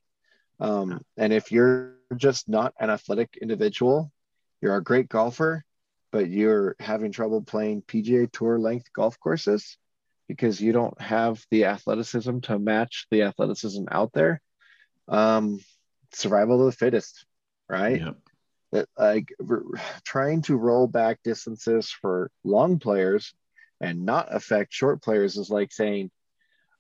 Um, 0.61 1.01
and 1.17 1.33
if 1.33 1.51
you're 1.51 1.95
just 2.17 2.49
not 2.49 2.75
an 2.79 2.91
athletic 2.91 3.39
individual, 3.41 4.13
you're 4.61 4.77
a 4.77 4.83
great 4.83 5.09
golfer, 5.09 5.65
but 6.13 6.29
you're 6.29 6.77
having 6.79 7.13
trouble 7.13 7.43
playing 7.43 7.83
PGA 7.83 8.31
Tour 8.31 8.59
length 8.59 8.93
golf 8.93 9.19
courses 9.19 9.77
because 10.29 10.61
you 10.61 10.73
don't 10.73 10.99
have 11.01 11.45
the 11.51 11.67
athleticism 11.67 12.39
to 12.41 12.59
match 12.59 13.07
the 13.11 13.23
athleticism 13.23 13.85
out 13.91 14.13
there. 14.13 14.41
Um, 15.09 15.61
survival 16.13 16.61
of 16.61 16.73
the 16.73 16.77
fittest, 16.77 17.27
right? 17.69 18.01
Yep. 18.01 18.17
that 18.73 18.89
like 18.97 19.35
r- 19.49 19.65
trying 20.05 20.43
to 20.43 20.57
roll 20.57 20.87
back 20.87 21.19
distances 21.25 21.91
for 21.91 22.31
long 22.43 22.79
players 22.79 23.35
and 23.81 24.07
not 24.07 24.35
affect 24.35 24.73
short 24.73 25.03
players 25.03 25.37
is 25.37 25.51
like 25.51 25.73
saying, 25.73 26.11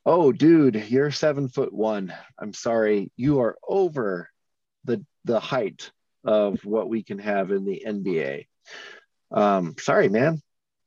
"Oh, 0.07 0.33
dude, 0.33 0.77
you're 0.89 1.11
seven 1.11 1.49
foot 1.49 1.73
one. 1.73 2.13
I'm 2.39 2.53
sorry, 2.53 3.11
you 3.17 3.41
are 3.41 3.57
over 3.67 4.31
the 4.85 5.05
the 5.25 5.41
height 5.41 5.91
of 6.25 6.65
what 6.65 6.89
we 6.89 7.03
can 7.03 7.19
have 7.19 7.51
in 7.51 7.65
the 7.65 7.83
NBA. 7.87 8.47
Um, 9.31 9.75
sorry, 9.79 10.09
man, 10.09 10.41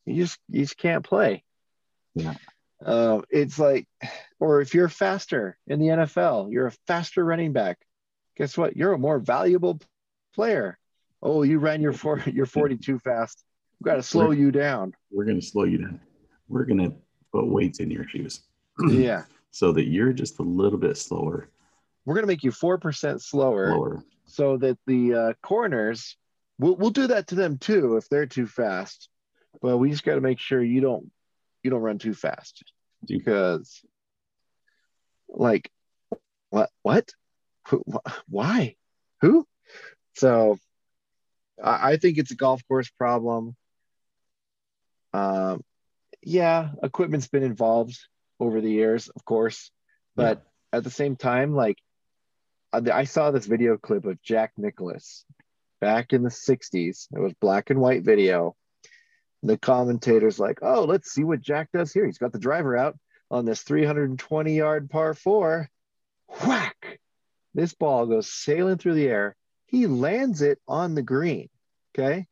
you 0.05 0.15
just 0.15 0.39
you 0.49 0.61
just 0.61 0.77
can't 0.77 1.03
play." 1.03 1.43
Yeah. 2.15 2.35
Uh, 2.85 3.21
it's 3.29 3.57
like, 3.57 3.87
or 4.39 4.61
if 4.61 4.73
you're 4.73 4.89
faster 4.89 5.57
in 5.67 5.79
the 5.79 5.87
NFL, 5.87 6.51
you're 6.51 6.67
a 6.67 6.71
faster 6.85 7.23
running 7.23 7.53
back. 7.53 7.79
Guess 8.37 8.57
what? 8.57 8.77
You're 8.77 8.93
a 8.93 8.99
more 8.99 9.19
valuable 9.19 9.79
player. 10.35 10.77
Oh, 11.21 11.41
you 11.41 11.57
ran 11.57 11.81
your 11.81 11.93
four, 11.93 12.19
your 12.19 12.45
42 12.57 12.99
fast. 12.99 13.43
We've 13.79 13.91
got 13.91 13.95
to 13.95 14.03
slow 14.03 14.31
you 14.31 14.51
down. 14.51 14.93
We're 15.11 15.25
going 15.25 15.39
to 15.39 15.45
slow 15.45 15.63
you 15.63 15.79
down. 15.79 15.99
We're 16.47 16.65
going 16.65 16.79
to 16.79 16.95
put 17.31 17.47
weights 17.47 17.79
in 17.79 17.91
your 17.91 18.07
shoes 18.07 18.41
Yeah. 18.89 19.23
so 19.51 19.71
that 19.71 19.85
you're 19.87 20.13
just 20.13 20.39
a 20.39 20.43
little 20.43 20.77
bit 20.79 20.97
slower. 20.97 21.49
We're 22.05 22.13
going 22.15 22.23
to 22.23 22.27
make 22.27 22.43
you 22.43 22.51
4% 22.51 23.21
slower 23.21 23.71
Slower. 23.71 24.03
so 24.25 24.57
that 24.57 24.77
the 24.87 25.13
uh, 25.13 25.33
corners, 25.41 26.15
we'll, 26.57 26.75
we'll 26.75 26.89
do 26.91 27.07
that 27.07 27.27
to 27.27 27.35
them 27.35 27.57
too 27.57 27.97
if 27.97 28.07
they're 28.09 28.25
too 28.25 28.47
fast. 28.47 29.09
But 29.61 29.77
we 29.77 29.89
just 29.89 30.03
got 30.03 30.15
to 30.15 30.21
make 30.21 30.39
sure 30.39 30.61
you 30.63 30.81
don't, 30.81 31.11
you 31.63 31.71
don't 31.71 31.81
run 31.81 31.97
too 31.97 32.13
fast 32.13 32.63
because 33.07 33.81
like, 35.27 35.69
what, 36.49 36.69
what, 36.83 37.09
Who- 37.69 37.83
wh- 37.91 38.11
why, 38.29 38.75
who? 39.21 39.45
So 40.15 40.57
I, 41.61 41.91
I 41.93 41.97
think 41.97 42.17
it's 42.17 42.31
a 42.31 42.35
golf 42.35 42.61
course 42.67 42.89
problem. 42.89 43.55
Um, 45.13 45.61
yeah, 46.21 46.69
equipment's 46.83 47.27
been 47.27 47.43
involved 47.43 47.97
over 48.39 48.61
the 48.61 48.71
years, 48.71 49.09
of 49.09 49.25
course, 49.25 49.71
but 50.15 50.43
at 50.73 50.83
the 50.83 50.89
same 50.89 51.15
time, 51.15 51.53
like 51.53 51.77
I 52.73 52.81
I 52.91 53.03
saw 53.05 53.31
this 53.31 53.45
video 53.45 53.77
clip 53.77 54.05
of 54.05 54.21
Jack 54.21 54.53
Nicklaus 54.57 55.25
back 55.79 56.13
in 56.13 56.23
the 56.23 56.29
60s. 56.29 57.07
It 57.13 57.19
was 57.19 57.33
black 57.39 57.69
and 57.69 57.79
white 57.79 58.03
video. 58.03 58.55
The 59.43 59.57
commentator's 59.57 60.39
like, 60.39 60.59
oh, 60.61 60.83
let's 60.85 61.11
see 61.11 61.23
what 61.23 61.41
Jack 61.41 61.69
does 61.71 61.93
here. 61.93 62.05
He's 62.05 62.17
got 62.17 62.31
the 62.31 62.39
driver 62.39 62.75
out 62.75 62.97
on 63.29 63.45
this 63.45 63.61
320 63.61 64.55
yard 64.55 64.89
par 64.89 65.13
four. 65.13 65.69
Whack! 66.45 66.99
This 67.53 67.73
ball 67.73 68.05
goes 68.05 68.31
sailing 68.31 68.77
through 68.77 68.95
the 68.95 69.07
air. 69.07 69.35
He 69.65 69.87
lands 69.87 70.41
it 70.41 70.59
on 70.67 70.95
the 70.95 71.01
green. 71.01 71.49
Okay. 71.93 72.27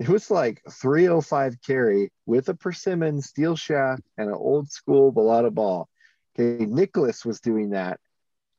It 0.00 0.08
was 0.08 0.30
like 0.30 0.62
305 0.70 1.60
carry 1.60 2.10
with 2.24 2.48
a 2.48 2.54
persimmon 2.54 3.20
steel 3.20 3.54
shaft 3.54 4.02
and 4.16 4.28
an 4.28 4.34
old 4.34 4.70
school 4.70 5.12
Balata 5.12 5.52
ball. 5.52 5.90
Okay. 6.38 6.64
Nicklaus 6.64 7.22
was 7.22 7.40
doing 7.40 7.70
that. 7.70 8.00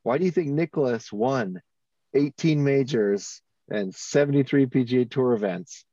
Why 0.03 0.19
do 0.19 0.25
you 0.25 0.29
think 0.29 0.49
Nicklaus 0.49 1.11
won 1.11 1.59
18 2.13 2.63
majors 2.63 3.41
and 3.71 3.93
73 3.93 4.67
PGA 4.67 5.09
Tour 5.09 5.33
events? 5.33 5.83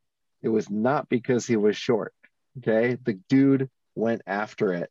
It 0.43 0.51
was 0.51 0.69
not 0.69 1.09
because 1.09 1.47
he 1.47 1.57
was 1.57 1.79
short. 1.79 2.13
Okay. 2.59 2.99
The 3.03 3.19
dude 3.31 3.71
went 3.95 4.21
after 4.27 4.75
it. 4.75 4.91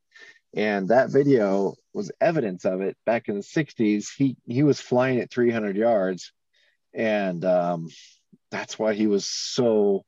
And 0.55 0.87
that 0.87 1.11
video 1.11 1.75
was 1.93 2.11
evidence 2.19 2.65
of 2.65 2.81
it 2.81 2.97
back 3.05 3.29
in 3.29 3.35
the 3.35 3.41
60s. 3.41 4.07
He 4.17 4.37
he 4.47 4.63
was 4.63 4.81
flying 4.81 5.19
at 5.19 5.29
300 5.29 5.77
yards. 5.77 6.31
And 6.95 7.45
um, 7.45 7.89
that's 8.49 8.79
why 8.79 8.95
he 8.95 9.05
was 9.05 9.27
so 9.27 10.03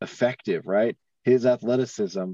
effective, 0.00 0.66
right? 0.66 0.96
His 1.24 1.46
athleticism 1.46 2.32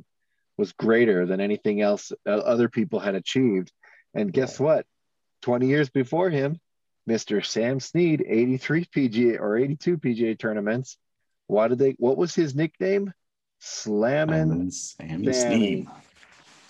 was 0.57 0.73
greater 0.73 1.27
than 1.27 1.41
anything 1.41 1.81
else 1.81 2.13
other 2.27 2.69
people 2.69 2.99
had 2.99 3.15
achieved. 3.15 3.73
And 4.15 4.33
guess 4.33 4.59
what? 4.59 4.87
20 5.43 5.67
years 5.67 5.91
before 5.91 6.31
him, 6.31 6.59
Mr. 7.09 7.45
Sam 7.45 7.79
Snead, 7.79 8.25
83 8.27 8.85
PGA 8.87 9.41
or 9.41 9.57
82 9.57 9.99
PGA 9.99 10.39
tournaments. 10.39 10.97
Why 11.47 11.69
did 11.69 11.79
they 11.79 11.95
what 11.99 12.17
was 12.17 12.35
his 12.35 12.55
nickname? 12.55 13.13
Slamming 13.61 14.71
Sammy 14.71 15.33
Snead. 15.33 15.87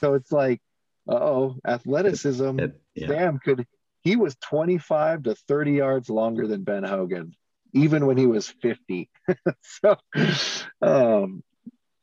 So 0.01 0.15
it's 0.15 0.31
like, 0.31 0.61
oh, 1.09 1.57
athleticism. 1.67 2.61
It, 2.61 2.81
yeah. 2.95 3.09
Sam 3.09 3.39
could 3.39 3.67
he 4.03 4.17
was 4.17 4.37
25 4.37 5.25
to 5.25 5.35
30 5.35 5.73
yards 5.73 6.11
longer 6.11 6.47
than 6.47 6.63
Ben 6.63 6.85
Hogan 6.85 7.35
even 7.73 8.07
when 8.07 8.17
he 8.17 8.27
was 8.27 8.49
50. 8.49 9.11
so, 9.63 9.97
um, 10.83 11.43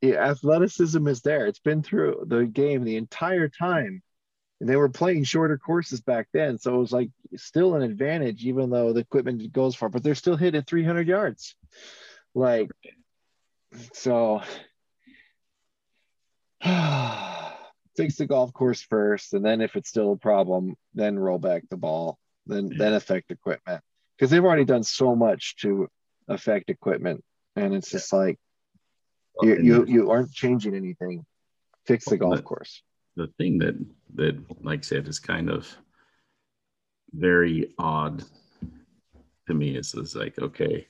yeah, 0.02 0.30
athleticism 0.30 1.08
is 1.08 1.22
there. 1.22 1.48
It's 1.48 1.60
been 1.60 1.84
through 1.84 2.26
the 2.28 2.46
game 2.46 2.84
the 2.84 2.98
entire 2.98 3.50
time. 3.50 4.02
And 4.60 4.70
they 4.70 4.76
were 4.76 4.90
playing 4.90 5.24
shorter 5.24 5.58
courses 5.58 6.02
back 6.02 6.28
then. 6.34 6.58
So 6.58 6.76
it 6.76 6.78
was 6.78 6.92
like 6.92 7.10
still 7.36 7.76
an 7.76 7.82
advantage, 7.82 8.46
even 8.46 8.70
though 8.70 8.94
the 8.94 9.02
equipment 9.02 9.52
goes 9.52 9.76
far, 9.76 9.90
but 9.90 10.04
they're 10.04 10.16
still 10.16 10.38
hitting 10.38 10.64
300 10.64 11.08
yards. 11.08 11.56
Like, 12.34 12.70
so 13.94 14.42
fix 17.98 18.16
the 18.16 18.26
golf 18.28 18.54
course 18.54 18.82
first. 18.82 19.34
And 19.34 19.44
then 19.44 19.62
if 19.62 19.76
it's 19.76 19.90
still 19.90 20.14
a 20.14 20.18
problem, 20.18 20.76
then 20.94 21.20
roll 21.20 21.40
back 21.40 21.64
the 21.70 21.78
ball, 21.78 22.18
then, 22.46 22.70
yeah. 22.70 22.78
then 22.78 22.94
affect 22.94 23.32
equipment 23.32 23.84
because 24.24 24.32
they've 24.32 24.46
already 24.46 24.64
done 24.64 24.84
so 24.84 25.18
much 25.18 25.58
to 25.58 25.90
affect 26.30 26.70
equipment, 26.70 27.22
and 27.58 27.74
it's 27.74 27.92
just 27.92 28.14
like 28.14 28.40
you 29.42 29.58
you, 29.62 29.86
you 29.86 30.12
aren't 30.12 30.32
changing 30.32 30.74
anything. 30.74 31.26
Fix 31.86 32.06
the 32.06 32.16
golf 32.16 32.42
course. 32.42 32.84
The 33.18 33.28
thing 33.38 33.58
that 33.58 33.76
that 34.16 34.42
like 34.64 34.80
I 34.80 34.82
said 34.84 35.10
is 35.10 35.20
kind 35.20 35.50
of 35.50 35.68
very 37.12 37.74
odd 37.78 38.24
to 39.48 39.54
me 39.54 39.76
is 39.76 39.94
is 39.94 40.16
like 40.16 40.40
okay, 40.40 40.88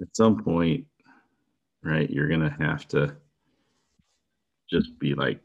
at 0.00 0.16
some 0.16 0.42
point, 0.42 0.86
right? 1.82 2.08
You're 2.08 2.28
gonna 2.28 2.56
have 2.58 2.88
to 2.88 3.16
just 4.70 4.98
be 4.98 5.12
like, 5.12 5.42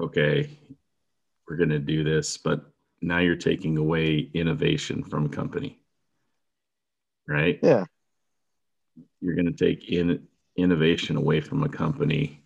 okay, 0.00 0.50
we're 1.46 1.56
gonna 1.56 1.78
do 1.78 2.02
this, 2.02 2.36
but 2.36 2.69
now 3.02 3.18
you're 3.18 3.36
taking 3.36 3.76
away 3.76 4.30
innovation 4.34 5.02
from 5.02 5.26
a 5.26 5.28
company 5.28 5.80
right? 7.30 7.58
Yeah. 7.62 7.84
You're 9.20 9.36
going 9.36 9.46
to 9.46 9.52
take 9.52 9.88
in 9.88 10.26
innovation 10.56 11.16
away 11.16 11.40
from 11.40 11.62
a 11.62 11.68
company 11.68 12.42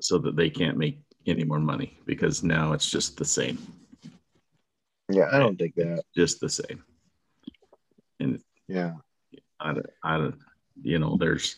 so 0.00 0.18
that 0.18 0.34
they 0.34 0.48
can't 0.48 0.78
make 0.78 0.98
any 1.26 1.44
more 1.44 1.60
money 1.60 1.98
because 2.06 2.42
now 2.42 2.72
it's 2.72 2.90
just 2.90 3.16
the 3.16 3.24
same. 3.24 3.58
Yeah 5.10 5.28
i 5.32 5.38
don't 5.38 5.56
think 5.56 5.74
that. 5.74 6.04
Just 6.16 6.40
the 6.40 6.48
same. 6.48 6.82
And 8.20 8.40
yeah. 8.66 8.94
I, 9.60 9.74
don't, 9.74 9.86
I 10.02 10.16
don't 10.16 10.38
you 10.82 10.98
know 10.98 11.16
there's 11.18 11.56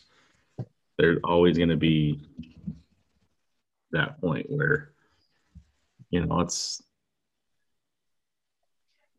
there's 0.97 1.19
always 1.23 1.57
going 1.57 1.69
to 1.69 1.77
be 1.77 2.21
that 3.91 4.19
point 4.19 4.49
where 4.49 4.90
you 6.11 6.25
know, 6.25 6.41
it's 6.41 6.81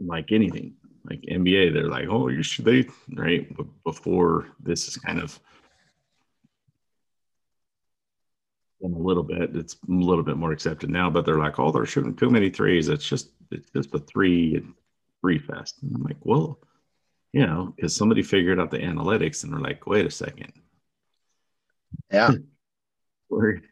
like 0.01 0.33
anything, 0.33 0.75
like 1.09 1.23
NBA, 1.29 1.71
they're 1.71 1.89
like, 1.89 2.09
oh, 2.09 2.29
you 2.29 2.43
should 2.43 2.65
they 2.65 2.87
right 3.15 3.49
before 3.85 4.49
this 4.61 4.89
is 4.89 4.97
kind 4.97 5.21
of 5.21 5.39
in 8.83 8.93
a 8.93 8.99
little 8.99 9.23
bit, 9.23 9.55
it's 9.55 9.75
a 9.75 9.93
little 9.93 10.25
bit 10.25 10.37
more 10.37 10.53
accepted 10.53 10.91
now, 10.91 11.09
but 11.09 11.25
they're 11.25 11.39
like, 11.39 11.59
oh, 11.59 11.71
they're 11.71 11.87
shooting 11.87 12.17
too 12.17 12.31
many 12.31 12.51
threes. 12.51 12.89
It's 12.89 13.09
just 13.09 13.31
it's 13.51 13.71
just 13.71 13.95
a 13.95 13.99
three 13.99 14.63
three 15.21 15.39
fest. 15.39 15.77
And 15.83 15.95
I'm 15.95 16.03
like, 16.03 16.17
well, 16.23 16.59
you 17.33 17.47
know, 17.47 17.73
because 17.77 17.95
somebody 17.95 18.23
figured 18.23 18.59
out 18.61 18.71
the 18.71 18.79
analytics 18.79 19.45
and 19.45 19.53
they're 19.53 19.61
like, 19.61 19.87
wait 19.87 20.07
a 20.07 20.11
second. 20.11 20.53
Yeah. 22.11 22.33
We're 23.31 23.63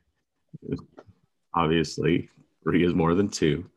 obviously 1.54 2.30
three 2.62 2.84
is 2.84 2.94
more 2.94 3.14
than 3.14 3.28
two. 3.28 3.68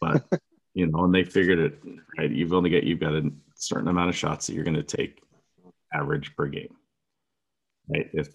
But 0.00 0.24
you 0.74 0.86
know, 0.86 1.04
and 1.04 1.14
they 1.14 1.24
figured 1.24 1.58
it 1.58 1.78
right. 2.18 2.30
You've 2.30 2.52
only 2.52 2.70
got 2.70 2.84
you've 2.84 3.00
got 3.00 3.14
a 3.14 3.30
certain 3.56 3.88
amount 3.88 4.10
of 4.10 4.16
shots 4.16 4.46
that 4.46 4.54
you're 4.54 4.64
going 4.64 4.74
to 4.74 4.82
take 4.82 5.22
average 5.92 6.34
per 6.36 6.46
game. 6.46 6.74
Right? 7.88 8.10
If 8.12 8.28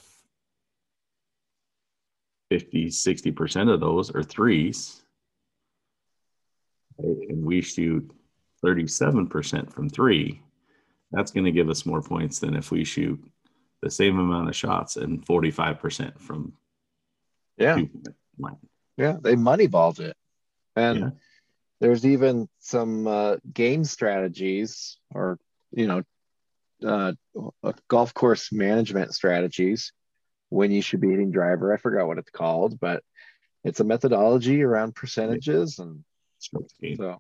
50, 2.50 2.88
60% 2.88 3.72
of 3.72 3.80
those 3.80 4.14
are 4.16 4.24
threes, 4.24 5.02
right? 6.98 7.18
and 7.30 7.44
we 7.44 7.62
shoot 7.62 8.12
37% 8.66 9.72
from 9.72 9.90
three, 9.90 10.42
that's 11.12 11.32
going 11.32 11.46
to 11.46 11.52
give 11.52 11.70
us 11.70 11.86
more 11.86 12.02
points 12.02 12.40
than 12.40 12.56
if 12.56 12.72
we 12.72 12.84
shoot 12.84 13.20
the 13.82 13.90
same 13.90 14.20
amount 14.20 14.50
of 14.50 14.56
shots 14.56 14.98
and 14.98 15.26
45% 15.26 16.20
from 16.20 16.54
yeah 17.58 17.78
yeah, 19.00 19.18
they 19.22 19.36
moneyballed 19.36 20.00
it. 20.00 20.16
And 20.76 21.00
yeah. 21.00 21.10
there's 21.80 22.06
even 22.06 22.50
some 22.60 23.08
uh, 23.08 23.38
game 23.52 23.84
strategies 23.86 24.98
or, 25.14 25.40
you 25.72 25.88
know, 25.88 26.04
uh, 26.86 27.14
golf 27.88 28.14
course 28.14 28.52
management 28.52 29.14
strategies 29.14 29.94
when 30.50 30.72
you 30.72 30.82
should 30.82 31.02
be 31.02 31.10
hitting 31.10 31.32
driver. 31.32 31.74
I 31.74 31.78
forgot 31.78 32.08
what 32.08 32.18
it's 32.18 32.30
called, 32.30 32.80
but 32.80 33.04
it's 33.64 33.80
a 33.80 33.84
methodology 33.84 34.64
around 34.64 34.96
percentages 34.96 35.80
and 35.80 36.04
so 36.40 37.20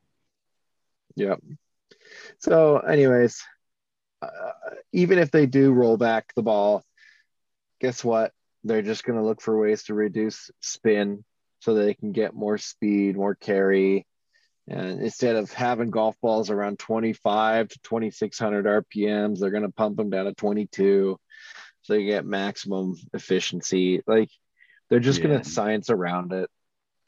yeah. 1.15 1.35
So, 2.39 2.77
anyways, 2.77 3.43
uh, 4.21 4.29
even 4.93 5.19
if 5.19 5.31
they 5.31 5.45
do 5.45 5.73
roll 5.73 5.97
back 5.97 6.33
the 6.35 6.43
ball, 6.43 6.83
guess 7.81 8.03
what? 8.03 8.31
They're 8.63 8.81
just 8.81 9.03
going 9.03 9.17
to 9.17 9.25
look 9.25 9.41
for 9.41 9.57
ways 9.57 9.83
to 9.83 9.93
reduce 9.93 10.51
spin 10.61 11.23
so 11.59 11.73
that 11.73 11.83
they 11.83 11.93
can 11.93 12.11
get 12.11 12.33
more 12.33 12.57
speed, 12.57 13.15
more 13.15 13.35
carry. 13.35 14.05
And 14.67 15.01
instead 15.01 15.35
of 15.35 15.51
having 15.51 15.89
golf 15.89 16.15
balls 16.21 16.49
around 16.49 16.79
25 16.79 17.69
to 17.69 17.79
2600 17.79 18.65
RPMs, 18.65 19.39
they're 19.39 19.49
going 19.49 19.63
to 19.63 19.71
pump 19.71 19.97
them 19.97 20.09
down 20.09 20.25
to 20.25 20.33
22 20.33 21.19
so 21.81 21.95
you 21.95 22.05
get 22.05 22.25
maximum 22.25 22.95
efficiency. 23.13 24.01
Like 24.05 24.29
they're 24.89 24.99
just 24.99 25.19
yeah. 25.19 25.27
going 25.27 25.39
to 25.41 25.49
science 25.49 25.89
around 25.89 26.33
it. 26.33 26.49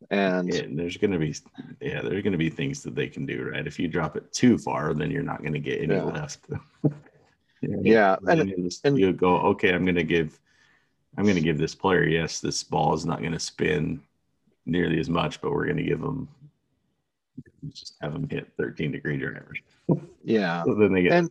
And 0.10 0.52
yeah, 0.52 0.64
there's 0.72 0.98
going 0.98 1.12
to 1.12 1.20
be, 1.20 1.36
yeah, 1.80 2.02
there's 2.02 2.24
going 2.24 2.32
to 2.32 2.38
be 2.38 2.50
things 2.50 2.82
that 2.84 2.96
they 2.96 3.08
can 3.08 3.28
do, 3.28 3.52
right? 3.52 3.68
If 3.68 3.78
you 3.78 3.88
drop 3.88 4.18
it 4.18 4.34
too 4.34 4.58
far, 4.58 4.96
then 4.96 5.12
you're 5.12 5.22
not 5.22 5.42
going 5.42 5.54
to 5.54 5.60
get 5.60 5.82
any 5.82 5.94
yeah. 5.94 6.04
left. 6.04 6.48
yeah. 7.62 8.16
And, 8.28 8.42
and, 8.42 8.72
and 8.84 8.98
you 8.98 9.14
go, 9.14 9.38
okay, 9.38 9.72
I'm 9.72 9.86
going 9.86 9.96
to 9.96 10.04
give, 10.04 10.40
I'm 11.16 11.26
going 11.26 11.36
to 11.36 11.42
give 11.42 11.60
this 11.60 11.76
player, 11.76 12.04
yes, 12.04 12.40
this 12.40 12.64
ball 12.64 12.96
is 12.96 13.06
not 13.06 13.20
going 13.20 13.34
to 13.34 13.40
spin 13.40 14.02
nearly 14.66 15.00
as 15.00 15.10
much, 15.10 15.42
but 15.42 15.52
we're 15.52 15.66
going 15.66 15.78
to 15.78 15.84
give 15.84 16.02
them 16.02 16.28
just 17.70 17.96
have 18.02 18.14
them 18.14 18.28
hit 18.30 18.52
13 18.58 18.92
degree 18.92 19.18
drivers. 19.18 19.60
Yeah. 20.24 20.64
so 20.64 20.76
then 20.76 20.94
they 20.94 21.02
get 21.02 21.14
and 21.14 21.30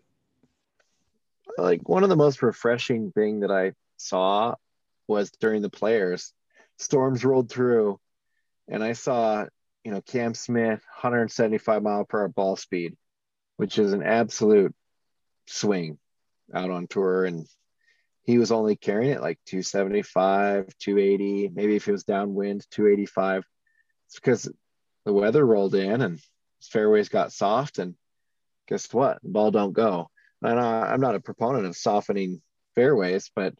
like 1.56 1.88
one 1.88 2.02
of 2.02 2.08
the 2.08 2.16
most 2.16 2.42
refreshing 2.42 3.12
thing 3.12 3.40
that 3.40 3.50
I 3.50 3.72
saw 3.96 4.56
was 5.06 5.30
during 5.30 5.62
the 5.62 5.70
players. 5.70 6.32
Storms 6.78 7.24
rolled 7.24 7.50
through, 7.50 8.00
and 8.68 8.82
I 8.82 8.94
saw 8.94 9.46
you 9.84 9.92
know 9.92 10.00
Cam 10.02 10.34
Smith 10.34 10.80
175 11.00 11.82
mile 11.82 12.04
per 12.04 12.22
hour 12.22 12.28
ball 12.28 12.56
speed, 12.56 12.96
which 13.56 13.78
is 13.78 13.92
an 13.92 14.02
absolute 14.02 14.74
swing 15.46 15.98
out 16.52 16.70
on 16.70 16.86
tour, 16.88 17.24
and 17.24 17.46
he 18.30 18.38
was 18.38 18.52
only 18.52 18.76
carrying 18.76 19.10
it 19.10 19.20
like 19.20 19.40
275, 19.46 20.66
280, 20.78 21.50
maybe 21.52 21.74
if 21.74 21.88
it 21.88 21.92
was 21.92 22.04
downwind, 22.04 22.64
285. 22.70 23.44
It's 24.06 24.14
because 24.14 24.48
the 25.04 25.12
weather 25.12 25.44
rolled 25.44 25.74
in 25.74 26.00
and 26.00 26.20
fairways 26.62 27.08
got 27.08 27.32
soft 27.32 27.78
and 27.78 27.96
guess 28.68 28.92
what? 28.94 29.20
The 29.22 29.30
ball 29.30 29.50
don't 29.50 29.72
go. 29.72 30.10
And 30.42 30.60
I, 30.60 30.92
I'm 30.92 31.00
not 31.00 31.16
a 31.16 31.20
proponent 31.20 31.66
of 31.66 31.76
softening 31.76 32.40
fairways, 32.76 33.30
but 33.34 33.54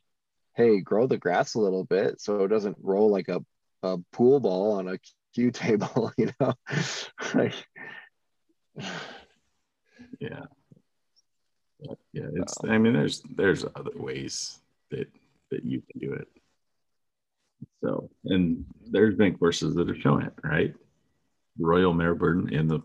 hey, 0.54 0.80
grow 0.80 1.08
the 1.08 1.18
grass 1.18 1.54
a 1.54 1.60
little 1.60 1.84
bit 1.84 2.20
so 2.20 2.44
it 2.44 2.48
doesn't 2.48 2.78
roll 2.80 3.10
like 3.10 3.28
a, 3.28 3.40
a 3.82 3.98
pool 4.12 4.38
ball 4.38 4.74
on 4.74 4.86
a 4.86 4.98
cue 5.34 5.50
table, 5.50 6.12
you 6.18 6.30
know? 6.40 6.54
like, 7.34 7.54
yeah. 10.20 10.44
Yeah, 12.12 12.26
it's 12.34 12.56
I 12.62 12.76
mean 12.76 12.92
there's 12.92 13.22
there's 13.36 13.64
other 13.64 13.92
ways 13.94 14.59
that 14.90 15.08
that 15.50 15.64
you 15.64 15.82
can 15.90 16.00
do 16.00 16.12
it. 16.12 16.28
So 17.82 18.10
and 18.24 18.64
there's 18.86 19.16
been 19.16 19.36
courses 19.36 19.74
that 19.74 19.90
are 19.90 20.00
showing 20.00 20.26
it, 20.26 20.34
right? 20.42 20.74
Royal 21.58 21.92
Melbourne 21.92 22.52
in 22.52 22.68
the 22.68 22.80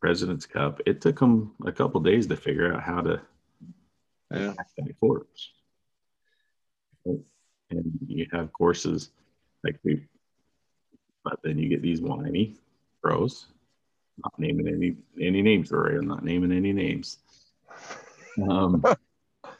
President's 0.00 0.46
Cup, 0.46 0.80
it 0.86 1.00
took 1.00 1.18
them 1.18 1.54
a 1.66 1.72
couple 1.72 2.00
days 2.00 2.26
to 2.28 2.36
figure 2.36 2.72
out 2.72 2.82
how 2.82 3.00
to 3.00 3.20
yeah. 4.32 4.54
that. 7.04 7.20
And 7.70 7.84
you 8.06 8.26
have 8.32 8.52
courses 8.52 9.10
like 9.64 9.78
we, 9.82 10.06
but 11.24 11.38
then 11.42 11.58
you 11.58 11.68
get 11.68 11.82
these 11.82 12.00
whiny 12.00 12.56
pros. 13.02 13.46
Not 14.22 14.38
naming 14.38 14.68
any 14.68 14.96
any 15.20 15.42
names, 15.42 15.70
Rory. 15.70 15.96
I'm 15.96 16.08
not 16.08 16.24
naming 16.24 16.52
any 16.52 16.72
names. 16.72 17.18
Um, 18.48 18.82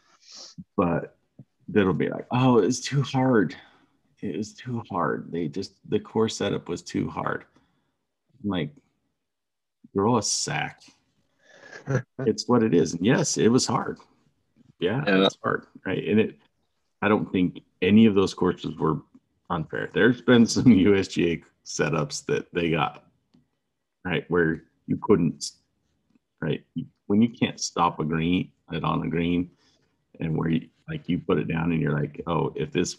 but 0.76 1.17
that'll 1.68 1.92
be 1.92 2.08
like, 2.08 2.26
oh, 2.30 2.58
it's 2.58 2.80
too 2.80 3.02
hard. 3.02 3.54
It 4.20 4.36
was 4.36 4.52
too 4.52 4.82
hard. 4.90 5.30
They 5.30 5.48
just 5.48 5.74
the 5.88 6.00
course 6.00 6.36
setup 6.36 6.68
was 6.68 6.82
too 6.82 7.08
hard. 7.08 7.44
I'm 8.42 8.50
like, 8.50 8.70
grow 9.94 10.18
a 10.18 10.22
sack. 10.22 10.82
it's 12.20 12.48
what 12.48 12.62
it 12.62 12.74
is. 12.74 12.94
And 12.94 13.04
yes, 13.04 13.38
it 13.38 13.48
was 13.48 13.66
hard. 13.66 13.98
Yeah, 14.80 15.02
yeah, 15.06 15.24
it's 15.26 15.38
hard. 15.42 15.66
Right. 15.86 16.06
And 16.06 16.20
it 16.20 16.38
I 17.00 17.08
don't 17.08 17.30
think 17.30 17.60
any 17.80 18.06
of 18.06 18.14
those 18.14 18.34
courses 18.34 18.76
were 18.76 18.98
unfair. 19.50 19.90
There's 19.92 20.20
been 20.20 20.46
some 20.46 20.64
USGA 20.64 21.42
setups 21.64 22.24
that 22.26 22.52
they 22.52 22.70
got 22.70 23.04
right 24.04 24.24
where 24.28 24.64
you 24.86 24.98
couldn't 25.02 25.52
right 26.40 26.64
when 27.06 27.20
you 27.20 27.28
can't 27.28 27.60
stop 27.60 28.00
a 28.00 28.04
green 28.04 28.50
it 28.72 28.84
on 28.84 29.02
a 29.02 29.08
green 29.08 29.50
and 30.20 30.36
where 30.36 30.48
you 30.48 30.68
like 30.88 31.08
you 31.08 31.18
put 31.18 31.38
it 31.38 31.48
down 31.48 31.72
and 31.72 31.80
you're 31.80 31.98
like 31.98 32.22
oh 32.26 32.52
if 32.56 32.72
this 32.72 32.96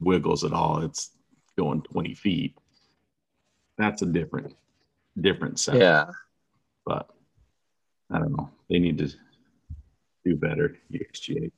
wiggles 0.00 0.44
at 0.44 0.52
all 0.52 0.82
it's 0.82 1.10
going 1.58 1.82
20 1.82 2.14
feet. 2.14 2.56
That's 3.78 4.02
a 4.02 4.06
different 4.06 4.56
different 5.20 5.58
set. 5.58 5.76
Yeah. 5.76 6.06
But 6.86 7.10
i 8.10 8.18
don't 8.18 8.36
know. 8.36 8.50
They 8.68 8.78
need 8.78 8.98
to 8.98 9.10
do 10.24 10.36
better 10.36 10.76
USGA. 10.92 11.50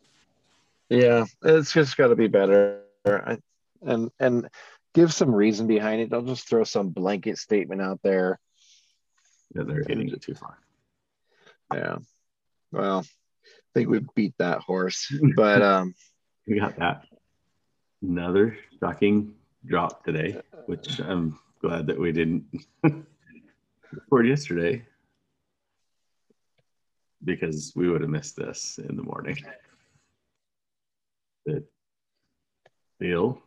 yeah 0.89 1.25
it's 1.43 1.73
just 1.73 1.97
got 1.97 2.09
to 2.09 2.17
be 2.17 2.29
better. 2.29 2.83
I, 3.05 3.39
and 3.83 4.11
and 4.21 4.49
give 4.95 5.13
some 5.13 5.35
reason 5.35 5.67
behind 5.67 6.01
it. 6.01 6.11
Don't 6.11 6.27
just 6.27 6.49
throw 6.49 6.65
some 6.65 6.91
blanket 6.91 7.39
statement 7.39 7.81
out 7.81 8.01
there. 8.03 8.39
Yeah 9.55 9.65
they're 9.65 9.85
hitting 9.87 10.09
it 10.09 10.23
too 10.23 10.35
far. 10.35 10.59
Yeah. 11.73 11.99
Well 12.71 13.05
think 13.75 13.89
we 13.89 14.01
beat 14.15 14.35
that 14.39 14.59
horse. 14.61 15.13
But 15.37 15.63
um 15.63 15.95
we 16.47 16.59
got 16.59 16.77
that. 16.79 17.05
Another 18.03 18.57
shocking 18.81 19.35
drop 19.65 20.05
today 20.05 20.41
which 20.67 20.99
i'm 20.99 21.39
glad 21.61 21.87
that 21.87 21.97
we 21.99 22.11
didn't 22.11 22.45
record 23.93 24.27
yesterday 24.27 24.85
because 27.25 27.73
we 27.77 27.89
would 27.89 28.01
have 28.01 28.11
missed 28.11 28.35
this 28.35 28.81
in 28.89 28.97
the 28.97 29.03
morning. 29.05 29.37
That 31.47 31.65
Phil 32.99 33.41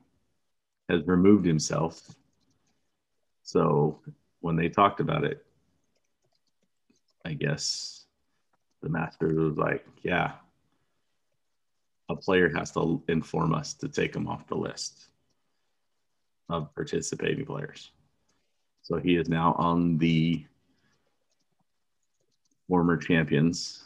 has 0.88 1.06
removed 1.06 1.46
himself. 1.46 2.16
So 3.44 4.00
when 4.40 4.56
they 4.56 4.70
talked 4.70 5.00
about 5.00 5.24
it 5.24 5.44
i 7.26 7.34
guess 7.34 7.95
the 8.82 8.90
master 8.90 9.28
was 9.28 9.58
like 9.58 9.86
yeah 10.04 10.34
a 12.10 12.16
player 12.16 12.50
has 12.56 12.72
to 12.72 13.02
inform 13.08 13.54
us 13.54 13.74
to 13.74 13.88
take 13.88 14.16
him 14.16 14.28
off 14.28 14.48
the 14.48 14.56
list 14.56 15.08
of 16.50 16.74
participating 16.76 17.46
players. 17.46 17.92
So 18.84 18.98
he 18.98 19.16
is 19.16 19.28
now 19.28 19.56
on 19.58 19.98
the 19.98 20.46
former 22.68 22.98
champions 22.98 23.84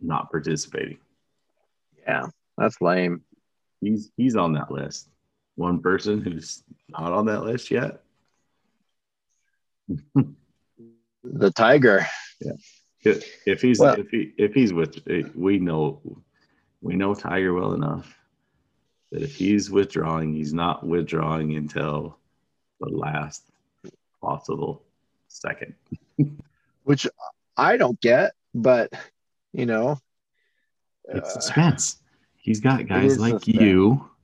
not 0.00 0.30
participating. 0.30 0.98
Yeah, 2.06 2.26
that's 2.58 2.80
lame. 2.80 3.22
He's 3.80 4.10
he's 4.16 4.34
on 4.34 4.54
that 4.54 4.72
list. 4.72 5.08
One 5.54 5.80
person 5.80 6.20
who's 6.20 6.64
not 6.88 7.12
on 7.12 7.26
that 7.26 7.44
list 7.44 7.70
yet. 7.70 8.02
the 11.22 11.50
tiger. 11.54 12.06
Yeah. 12.40 12.52
If, 13.04 13.24
if 13.46 13.60
he's 13.60 13.80
well, 13.80 13.98
if 13.98 14.08
he 14.10 14.32
if 14.36 14.54
he's 14.54 14.72
with 14.72 14.98
we 15.34 15.58
know 15.58 16.00
we 16.80 16.94
know 16.94 17.14
Tiger 17.14 17.52
well 17.52 17.74
enough 17.74 18.16
that 19.10 19.22
if 19.22 19.34
he's 19.34 19.70
withdrawing, 19.70 20.32
he's 20.34 20.54
not 20.54 20.86
withdrawing 20.86 21.56
until 21.56 22.18
the 22.80 22.88
last 22.88 23.42
possible 24.20 24.82
second. 25.28 25.74
Which 26.84 27.06
I 27.56 27.76
don't 27.76 28.00
get, 28.00 28.32
but 28.54 28.92
you 29.52 29.66
know, 29.66 29.98
it's 31.04 31.36
uh, 31.36 31.40
suspense. 31.40 31.98
He's 32.36 32.60
got 32.60 32.88
guys 32.88 33.18
like 33.18 33.44
suspense. 33.44 33.60
you. 33.60 34.08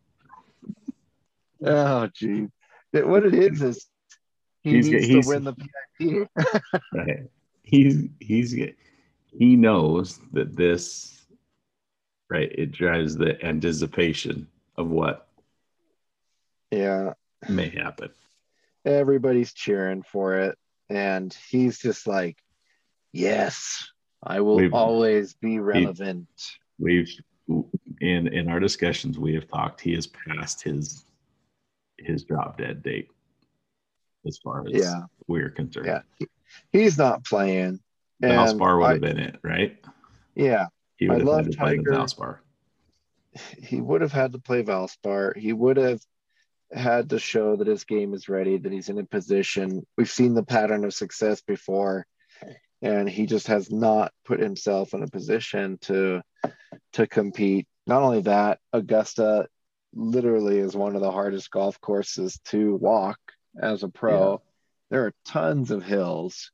Oh, 1.61 2.09
gee. 2.15 2.47
What 2.93 3.27
it 3.27 3.35
is 3.35 3.61
is 3.63 3.87
he 4.63 4.77
he's, 4.77 4.89
needs 4.89 5.07
he's, 5.07 5.27
to 5.27 5.29
win 5.29 5.43
the 5.43 5.55
PIP. 5.99 6.29
right. 6.93 7.29
He's 7.69 8.09
he's 8.19 8.53
he 8.53 9.57
knows 9.57 10.21
that 10.33 10.57
this 10.57 11.27
right? 12.31 12.51
It 12.57 12.73
drives 12.73 13.17
the 13.17 13.45
anticipation 13.45 14.49
of 14.77 14.89
what 14.89 15.29
yeah 16.71 17.13
may 17.47 17.69
happen. 17.69 18.09
Everybody's 18.87 19.53
cheering 19.53 20.03
for 20.03 20.39
it. 20.39 20.59
And 20.89 21.37
he's 21.51 21.79
just 21.79 22.07
like, 22.07 22.39
Yes, 23.13 23.87
I 24.23 24.41
will 24.41 24.57
we've, 24.57 24.73
always 24.73 25.35
be 25.35 25.59
relevant. 25.59 26.29
We've 26.79 27.11
in 28.01 28.29
in 28.29 28.49
our 28.49 28.61
discussions 28.61 29.19
we 29.19 29.35
have 29.35 29.47
talked, 29.47 29.83
he 29.83 29.95
has 29.95 30.07
passed 30.07 30.63
his 30.63 31.05
his 31.99 32.25
drop 32.25 32.57
dead 32.57 32.83
date 32.83 33.09
as 34.27 34.39
far 34.39 34.65
as 34.67 34.73
yeah. 34.73 35.03
we're 35.27 35.51
concerned. 35.51 35.87
Yeah. 35.87 36.27
He, 36.73 36.83
he's 36.83 36.99
not 36.99 37.25
playing. 37.25 37.81
Valspar 38.23 38.81
would 38.81 38.91
have 38.91 39.01
been 39.01 39.19
it, 39.19 39.37
right? 39.43 39.79
Yeah. 40.35 40.67
He 40.97 41.09
would 41.09 41.23
I 41.29 41.37
have 41.37 41.45
had 41.45 41.53
to 41.53 41.59
Tiger. 41.59 41.83
play 41.83 41.97
Valspar. 41.97 42.39
He 43.63 43.81
would 43.81 44.01
have 44.01 44.13
had 44.13 44.33
to 44.33 44.39
play 44.39 44.63
Valspar. 44.63 45.37
He 45.37 45.53
would 45.53 45.77
have 45.77 46.01
had 46.73 47.11
to 47.11 47.19
show 47.19 47.57
that 47.57 47.67
his 47.67 47.85
game 47.85 48.15
is 48.15 48.29
ready, 48.29 48.59
that 48.59 48.73
he's 48.73 48.89
in 48.89 48.99
a 48.99 49.05
position. 49.05 49.87
We've 49.97 50.11
seen 50.11 50.35
the 50.35 50.43
pattern 50.43 50.85
of 50.85 50.93
success 50.93 51.41
before, 51.41 52.07
and 52.83 53.09
he 53.09 53.27
just 53.27 53.47
has 53.47 53.71
not 53.71 54.13
put 54.25 54.41
himself 54.41 54.93
in 54.95 55.03
a 55.03 55.09
position 55.09 55.79
to 55.83 56.23
to 56.95 57.07
compete. 57.07 57.67
Not 57.87 58.03
only 58.03 58.23
that, 58.23 58.59
Augusta 58.73 59.47
literally 59.95 60.59
is 60.59 60.77
one 60.77 60.95
of 60.95 61.01
the 61.01 61.13
hardest 61.13 61.51
golf 61.51 61.81
courses 61.81 62.39
to 62.47 62.75
walk 62.75 63.19
as 63.61 63.83
a 63.83 63.89
pro. 63.89 64.43
There 64.91 65.07
are 65.07 65.15
tons 65.27 65.71
of 65.71 65.83
hills, 65.83 66.51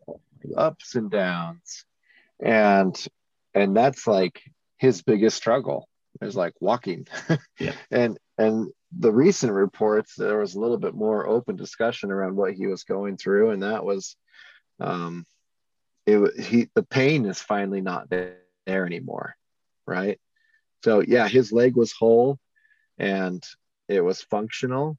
ups 0.57 0.95
and 0.95 1.11
downs. 1.11 1.85
And 2.41 2.97
and 3.55 3.76
that's 3.76 4.07
like 4.07 4.43
his 4.78 5.03
biggest 5.03 5.37
struggle 5.37 5.89
is 6.20 6.37
like 6.37 6.55
walking. 6.61 7.07
Yeah. 7.59 7.74
And 7.91 8.18
and 8.37 8.70
the 8.97 9.12
recent 9.12 9.53
reports 9.53 10.14
there 10.16 10.39
was 10.39 10.55
a 10.55 10.61
little 10.61 10.78
bit 10.78 10.95
more 10.95 11.26
open 11.26 11.57
discussion 11.57 12.11
around 12.11 12.37
what 12.37 12.55
he 12.55 12.66
was 12.66 12.85
going 12.85 13.16
through. 13.16 13.51
And 13.51 13.62
that 13.62 13.85
was 13.85 14.16
um 14.80 15.24
it 16.07 16.41
he 16.41 16.68
the 16.74 16.82
pain 16.82 17.26
is 17.26 17.41
finally 17.41 17.80
not 17.80 18.11
there 18.11 18.37
anymore 18.66 19.37
right? 19.87 20.18
So 20.82 21.01
yeah 21.01 21.28
his 21.28 21.53
leg 21.53 21.76
was 21.76 21.93
whole 21.93 22.39
and 22.99 23.43
it 23.89 24.01
was 24.01 24.22
functional 24.22 24.99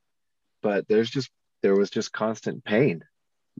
but 0.61 0.88
there's 0.88 1.09
just 1.09 1.29
there 1.61 1.75
was 1.75 1.89
just 1.89 2.11
constant 2.11 2.63
pain 2.63 3.03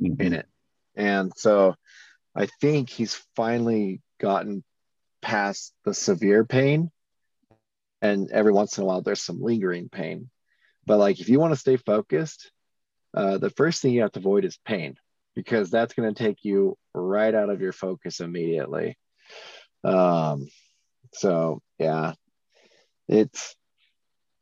mm-hmm. 0.02 0.22
in 0.22 0.34
it 0.34 0.48
and 0.96 1.32
so 1.36 1.76
i 2.36 2.48
think 2.62 2.90
he's 2.90 3.22
finally 3.36 4.02
gotten 4.20 4.64
past 5.22 5.74
the 5.84 5.94
severe 5.94 6.46
pain 6.46 6.92
and 8.02 8.30
every 8.32 8.52
once 8.52 8.78
in 8.78 8.84
a 8.84 8.86
while 8.86 9.02
there's 9.02 9.22
some 9.22 9.42
lingering 9.42 9.90
pain 9.90 10.30
but 10.86 10.98
like 10.98 11.20
if 11.20 11.30
you 11.30 11.40
want 11.40 11.54
to 11.54 11.60
stay 11.60 11.78
focused 11.78 12.52
uh, 13.16 13.38
the 13.38 13.50
first 13.50 13.82
thing 13.82 13.94
you 13.94 14.02
have 14.02 14.12
to 14.12 14.20
avoid 14.20 14.44
is 14.44 14.60
pain 14.66 14.98
because 15.36 15.70
that's 15.70 15.94
going 15.94 16.14
to 16.14 16.24
take 16.24 16.44
you 16.44 16.78
right 16.94 17.34
out 17.34 17.50
of 17.50 17.62
your 17.62 17.72
focus 17.72 18.20
immediately. 18.20 18.98
Um, 19.84 20.48
so 21.14 21.62
yeah, 21.80 22.14
it's 23.08 23.56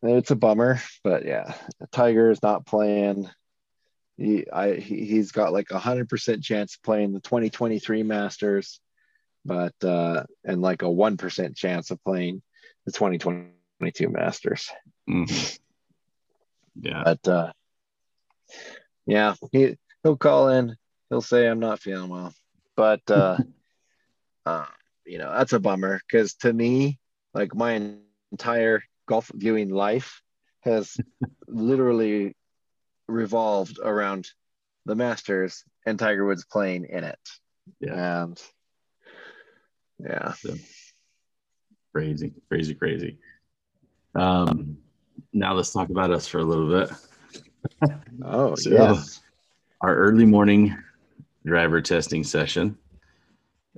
it's 0.01 0.31
a 0.31 0.35
bummer, 0.35 0.81
but 1.03 1.25
yeah, 1.25 1.53
Tiger 1.91 2.31
is 2.31 2.41
not 2.41 2.65
playing. 2.65 3.29
He 4.17 4.49
I 4.51 4.75
he, 4.75 5.05
he's 5.05 5.31
got 5.31 5.53
like 5.53 5.71
a 5.71 5.79
hundred 5.79 6.09
percent 6.09 6.43
chance 6.43 6.75
of 6.75 6.83
playing 6.83 7.13
the 7.13 7.19
2023 7.19 8.03
Masters, 8.03 8.79
but 9.45 9.73
uh, 9.83 10.23
and 10.43 10.61
like 10.61 10.81
a 10.81 10.89
one 10.89 11.17
percent 11.17 11.55
chance 11.55 11.91
of 11.91 12.03
playing 12.03 12.41
the 12.85 12.91
2022 12.91 14.09
Masters. 14.09 14.69
Mhm. 15.09 15.59
Yeah. 16.81 17.03
But 17.05 17.27
uh, 17.27 17.51
yeah, 19.05 19.35
he 19.51 19.77
he'll 20.01 20.17
call 20.17 20.49
in. 20.49 20.75
He'll 21.09 21.21
say 21.21 21.47
I'm 21.47 21.59
not 21.59 21.79
feeling 21.79 22.09
well, 22.09 22.33
but 22.75 23.01
uh, 23.09 23.37
uh, 24.45 24.65
you 25.05 25.17
know 25.19 25.31
that's 25.31 25.53
a 25.53 25.59
bummer 25.59 26.01
because 26.07 26.33
to 26.35 26.51
me, 26.51 26.99
like 27.33 27.55
my 27.55 27.93
entire 28.31 28.83
golf 29.07 29.29
viewing 29.33 29.69
life 29.69 30.21
has 30.61 30.97
literally 31.47 32.35
revolved 33.07 33.79
around 33.83 34.27
the 34.85 34.95
Masters 34.95 35.63
and 35.85 35.97
Tiger 35.97 36.25
Woods 36.25 36.45
playing 36.45 36.85
in 36.85 37.03
it. 37.03 37.19
Yeah. 37.79 38.23
And 38.23 38.41
yeah, 39.99 40.33
Crazy, 41.93 42.33
crazy, 42.49 42.73
crazy. 42.73 43.17
Um, 44.15 44.77
now 45.31 45.53
let's 45.53 45.71
talk 45.71 45.89
about 45.89 46.11
us 46.11 46.27
for 46.27 46.39
a 46.39 46.43
little 46.43 46.67
bit. 46.69 46.89
oh 48.23 48.55
So- 48.55 48.69
yes, 48.71 49.21
Our 49.81 49.95
early 49.95 50.25
morning 50.25 50.75
driver 51.45 51.81
testing 51.81 52.23
session. 52.23 52.77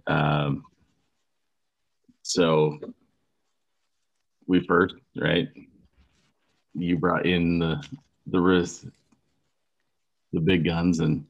Um, 0.08 0.64
so 2.22 2.80
we 4.48 4.60
first, 4.66 4.96
right? 5.16 5.50
You 6.74 6.98
brought 6.98 7.26
in 7.26 7.60
the 7.60 7.84
the 8.28 8.40
the 10.36 10.42
big 10.42 10.66
guns, 10.66 11.00
and 11.00 11.26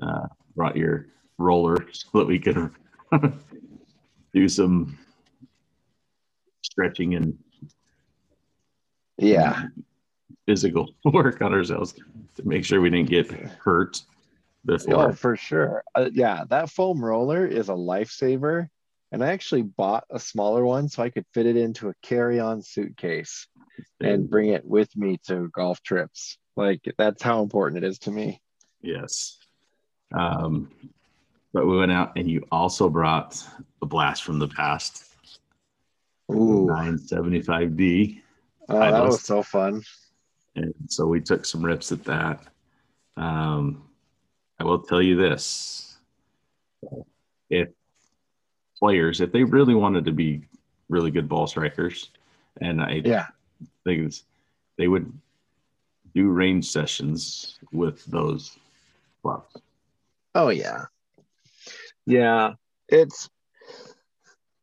uh, 0.00 0.26
brought 0.56 0.76
your 0.76 1.06
roller 1.36 1.86
so 1.92 2.08
that 2.14 2.26
we 2.26 2.38
could 2.38 2.70
do 4.32 4.48
some 4.48 4.98
stretching 6.62 7.14
and 7.14 7.38
yeah, 9.18 9.64
physical 10.46 10.94
work 11.04 11.42
on 11.42 11.52
ourselves 11.52 11.94
to 12.36 12.46
make 12.46 12.64
sure 12.64 12.80
we 12.80 12.90
didn't 12.90 13.10
get 13.10 13.30
hurt 13.30 14.00
oh 14.68 14.76
before. 14.76 15.12
for 15.12 15.36
sure. 15.36 15.82
Uh, 15.94 16.08
yeah, 16.12 16.44
that 16.48 16.70
foam 16.70 17.04
roller 17.04 17.46
is 17.46 17.68
a 17.68 17.72
lifesaver. 17.72 18.68
And 19.10 19.24
I 19.24 19.28
actually 19.28 19.62
bought 19.62 20.04
a 20.10 20.18
smaller 20.18 20.64
one 20.64 20.88
so 20.88 21.02
I 21.02 21.08
could 21.08 21.24
fit 21.32 21.46
it 21.46 21.56
into 21.56 21.88
a 21.88 21.94
carry-on 22.02 22.62
suitcase. 22.62 23.46
and 24.00 24.28
bring 24.28 24.50
it 24.50 24.64
with 24.64 24.94
me 24.96 25.18
to 25.26 25.48
golf 25.48 25.82
trips. 25.82 26.36
Like 26.58 26.92
that's 26.98 27.22
how 27.22 27.40
important 27.40 27.84
it 27.84 27.86
is 27.86 28.00
to 28.00 28.10
me. 28.10 28.42
Yes. 28.82 29.38
Um, 30.12 30.68
but 31.52 31.66
we 31.66 31.78
went 31.78 31.92
out 31.92 32.12
and 32.16 32.28
you 32.28 32.44
also 32.50 32.88
brought 32.88 33.42
a 33.80 33.86
blast 33.86 34.24
from 34.24 34.40
the 34.40 34.48
past, 34.48 35.04
Ooh, 36.32 36.66
975D. 36.66 38.20
oh, 38.68 38.80
that 38.80 39.04
was 39.04 39.22
so 39.22 39.42
fun. 39.42 39.82
And 40.56 40.74
so 40.88 41.06
we 41.06 41.20
took 41.20 41.44
some 41.44 41.64
rips 41.64 41.92
at 41.92 42.02
that. 42.04 42.40
Um, 43.16 43.84
I 44.58 44.64
will 44.64 44.80
tell 44.80 45.00
you 45.00 45.14
this 45.16 45.96
if 47.50 47.68
players, 48.80 49.20
if 49.20 49.30
they 49.30 49.44
really 49.44 49.74
wanted 49.74 50.04
to 50.06 50.12
be 50.12 50.42
really 50.88 51.12
good 51.12 51.28
ball 51.28 51.46
strikers, 51.46 52.10
and 52.60 52.82
I 52.82 53.02
Yeah, 53.04 53.26
think 53.84 54.12
they 54.76 54.88
would 54.88 55.12
do 56.18 56.28
range 56.28 56.68
sessions 56.68 57.58
with 57.70 58.04
those 58.06 58.56
clubs. 59.22 59.54
Oh 60.34 60.48
yeah. 60.48 60.86
Yeah, 62.06 62.54
it's 62.88 63.30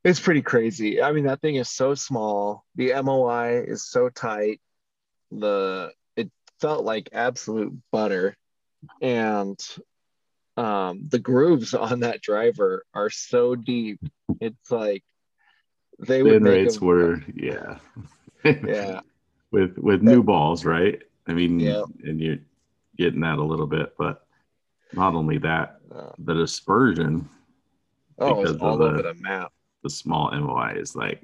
it's 0.03 0.19
pretty 0.19 0.41
crazy. 0.41 1.01
I 1.01 1.13
mean, 1.13 1.25
that 1.25 1.41
thing 1.41 1.55
is 1.55 1.69
so 1.69 1.95
small. 1.95 2.65
The 2.75 3.01
MOI 3.01 3.63
is 3.65 3.85
so 3.85 4.09
tight. 4.09 4.59
The 5.31 5.91
it 6.17 6.29
felt 6.59 6.83
like 6.83 7.09
absolute 7.13 7.73
butter. 7.91 8.35
And 9.01 9.57
um 10.57 11.07
the 11.09 11.19
grooves 11.19 11.73
on 11.87 12.01
that 12.01 12.21
driver 12.21 12.83
are 12.93 13.09
so 13.09 13.55
deep. 13.55 13.99
It's 14.41 14.69
like 14.69 15.03
they 15.99 16.21
would 16.21 16.33
Spin 16.33 16.43
make 16.43 16.51
rates 16.53 16.77
them- 16.77 16.87
were, 16.87 17.23
yeah. 17.33 17.77
yeah. 18.43 18.99
with 19.51 19.77
with 19.77 20.01
new 20.01 20.21
balls, 20.21 20.65
right? 20.65 21.01
I 21.27 21.33
mean, 21.33 21.59
Yeah. 21.59 21.83
and 22.03 22.19
you're 22.21 22.37
getting 22.97 23.21
that 23.21 23.37
a 23.39 23.43
little 23.43 23.67
bit, 23.67 23.93
but 23.97 24.25
not 24.93 25.15
only 25.15 25.37
that, 25.39 25.79
Uh, 25.91 26.11
the 26.17 26.33
dispersion, 26.33 27.29
oh, 28.19 28.35
Because 28.35 28.51
it's 28.55 28.61
of 28.61 28.63
all 28.63 28.77
the- 28.77 28.85
over 28.85 29.01
the 29.01 29.13
map. 29.15 29.51
the 29.83 29.89
small 29.89 30.31
MOI 30.31 30.73
is 30.77 30.95
like 30.95 31.23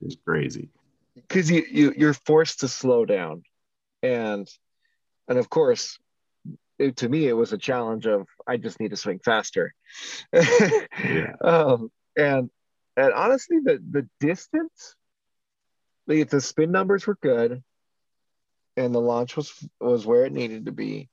is 0.00 0.16
crazy. 0.24 0.68
because 1.14 1.50
you, 1.50 1.64
you 1.70 1.92
you're 1.96 2.14
forced 2.14 2.60
to 2.60 2.68
slow 2.68 3.04
down 3.04 3.42
and 4.02 4.48
and 5.28 5.38
of 5.38 5.48
course 5.48 5.98
it, 6.78 6.96
to 6.96 7.08
me 7.08 7.26
it 7.28 7.32
was 7.32 7.52
a 7.52 7.58
challenge 7.58 8.06
of 8.06 8.26
i 8.48 8.56
just 8.56 8.78
need 8.80 8.90
to 8.90 8.96
swing 8.96 9.18
faster 9.24 9.72
Yeah. 10.32 11.36
um 11.44 11.90
and 12.16 12.50
and 12.96 13.12
honestly 13.14 13.58
the 13.62 13.78
the 13.90 14.08
distance 14.20 14.96
the, 16.06 16.24
the 16.24 16.40
spin 16.40 16.70
numbers 16.72 17.06
were 17.06 17.16
good 17.22 17.62
and 18.76 18.94
the 18.94 19.00
launch 19.00 19.36
was 19.36 19.52
was 19.80 20.06
where 20.06 20.24
it 20.24 20.32
needed 20.32 20.66
to 20.66 20.72
be. 20.72 21.08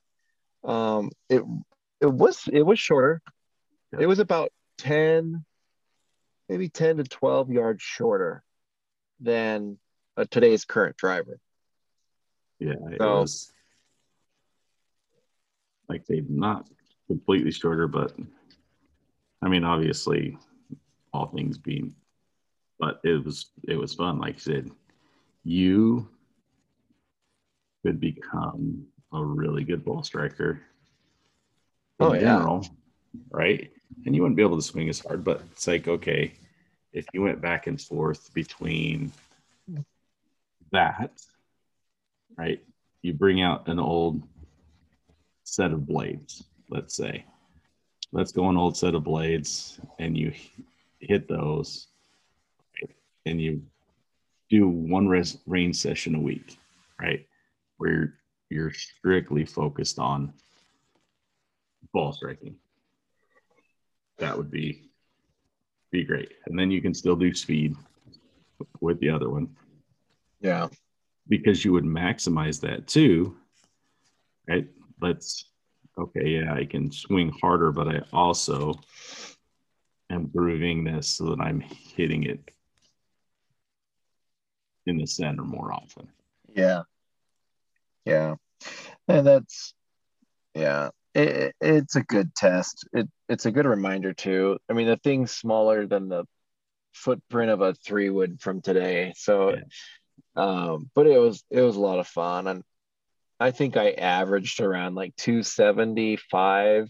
Um 0.64 1.10
it 1.28 1.42
it 2.00 2.06
was 2.12 2.48
it 2.52 2.62
was 2.62 2.78
shorter. 2.78 3.20
It 3.98 4.06
was 4.06 4.18
about 4.18 4.50
10 4.78 5.44
maybe 6.48 6.68
10 6.68 6.98
to 6.98 7.04
12 7.04 7.50
yards 7.50 7.82
shorter 7.82 8.42
than 9.20 9.78
uh, 10.16 10.24
today's 10.30 10.64
current 10.64 10.96
driver. 10.96 11.38
Yeah, 12.58 12.74
it 12.90 12.98
So- 13.00 13.20
was 13.20 13.52
like 15.88 16.06
they 16.06 16.22
not 16.28 16.68
completely 17.06 17.50
shorter, 17.52 17.86
but 17.88 18.12
I 19.42 19.48
mean, 19.48 19.64
obviously, 19.64 20.38
all 21.12 21.26
things 21.26 21.58
being, 21.58 21.94
but 22.78 23.00
it 23.04 23.24
was 23.24 23.50
it 23.68 23.76
was 23.76 23.94
fun. 23.94 24.18
Like 24.18 24.34
you 24.34 24.40
said, 24.40 24.70
you 25.44 26.08
could 27.82 28.00
become 28.00 28.86
a 29.12 29.22
really 29.22 29.64
good 29.64 29.84
ball 29.84 30.02
striker. 30.02 30.62
in 32.00 32.06
Oh, 32.06 32.14
yeah. 32.14 32.20
general, 32.20 32.66
right? 33.30 33.70
And 34.06 34.14
you 34.14 34.22
wouldn't 34.22 34.36
be 34.36 34.42
able 34.42 34.56
to 34.56 34.62
swing 34.62 34.88
as 34.88 35.00
hard, 35.00 35.22
but 35.24 35.42
it's 35.52 35.66
like 35.66 35.86
okay, 35.88 36.32
if 36.92 37.06
you 37.12 37.22
went 37.22 37.40
back 37.40 37.66
and 37.66 37.80
forth 37.80 38.32
between 38.34 39.12
that, 40.72 41.10
right? 42.36 42.62
You 43.02 43.12
bring 43.12 43.42
out 43.42 43.68
an 43.68 43.78
old 43.78 44.22
set 45.44 45.72
of 45.72 45.86
blades, 45.86 46.44
let's 46.70 46.94
say. 46.94 47.24
Let's 48.12 48.32
go 48.32 48.48
an 48.48 48.56
old 48.56 48.76
set 48.76 48.94
of 48.94 49.04
blades 49.04 49.80
and 49.98 50.16
you 50.16 50.32
hit 51.00 51.28
those 51.28 51.88
and 53.26 53.40
you 53.40 53.62
do 54.50 54.68
one 54.68 55.08
res- 55.08 55.38
range 55.46 55.76
session 55.76 56.14
a 56.14 56.20
week, 56.20 56.58
right? 57.00 57.26
Where 57.82 57.90
you're, 57.90 58.14
you're 58.48 58.72
strictly 58.72 59.44
focused 59.44 59.98
on 59.98 60.32
ball 61.92 62.12
striking. 62.12 62.54
That 64.18 64.36
would 64.36 64.52
be 64.52 64.88
be 65.90 66.04
great. 66.04 66.30
And 66.46 66.56
then 66.56 66.70
you 66.70 66.80
can 66.80 66.94
still 66.94 67.16
do 67.16 67.34
speed 67.34 67.74
with 68.80 69.00
the 69.00 69.10
other 69.10 69.28
one 69.30 69.48
yeah 70.40 70.68
because 71.26 71.64
you 71.64 71.72
would 71.72 71.82
maximize 71.82 72.60
that 72.60 72.86
too, 72.86 73.36
right? 74.48 74.68
Let's 75.00 75.46
okay, 75.98 76.28
yeah, 76.28 76.54
I 76.54 76.64
can 76.64 76.92
swing 76.92 77.34
harder, 77.42 77.72
but 77.72 77.88
I 77.88 78.02
also 78.12 78.74
am 80.08 80.28
grooving 80.28 80.84
this 80.84 81.08
so 81.08 81.24
that 81.30 81.40
I'm 81.40 81.60
hitting 81.60 82.22
it 82.22 82.48
in 84.86 84.98
the 84.98 85.06
center 85.06 85.42
more 85.42 85.72
often. 85.72 86.06
yeah 86.54 86.82
yeah. 88.04 88.36
And 89.08 89.26
that's 89.26 89.74
yeah 90.54 90.90
it, 91.14 91.54
it's 91.60 91.96
a 91.96 92.02
good 92.02 92.34
test. 92.34 92.86
It 92.92 93.08
it's 93.28 93.46
a 93.46 93.50
good 93.50 93.66
reminder 93.66 94.12
too. 94.12 94.58
I 94.68 94.72
mean 94.72 94.86
the 94.86 94.96
thing's 94.96 95.32
smaller 95.32 95.86
than 95.86 96.08
the 96.08 96.24
footprint 96.92 97.50
of 97.50 97.60
a 97.60 97.74
three 97.74 98.10
wood 98.10 98.40
from 98.40 98.60
today. 98.60 99.12
So 99.16 99.56
um 100.36 100.90
but 100.94 101.06
it 101.06 101.18
was 101.18 101.42
it 101.50 101.60
was 101.60 101.76
a 101.76 101.80
lot 101.80 101.98
of 101.98 102.06
fun. 102.06 102.46
And 102.46 102.62
i 103.40 103.50
think 103.50 103.76
i 103.76 103.90
averaged 103.90 104.60
around 104.60 104.94
like 104.94 105.16
275 105.16 106.88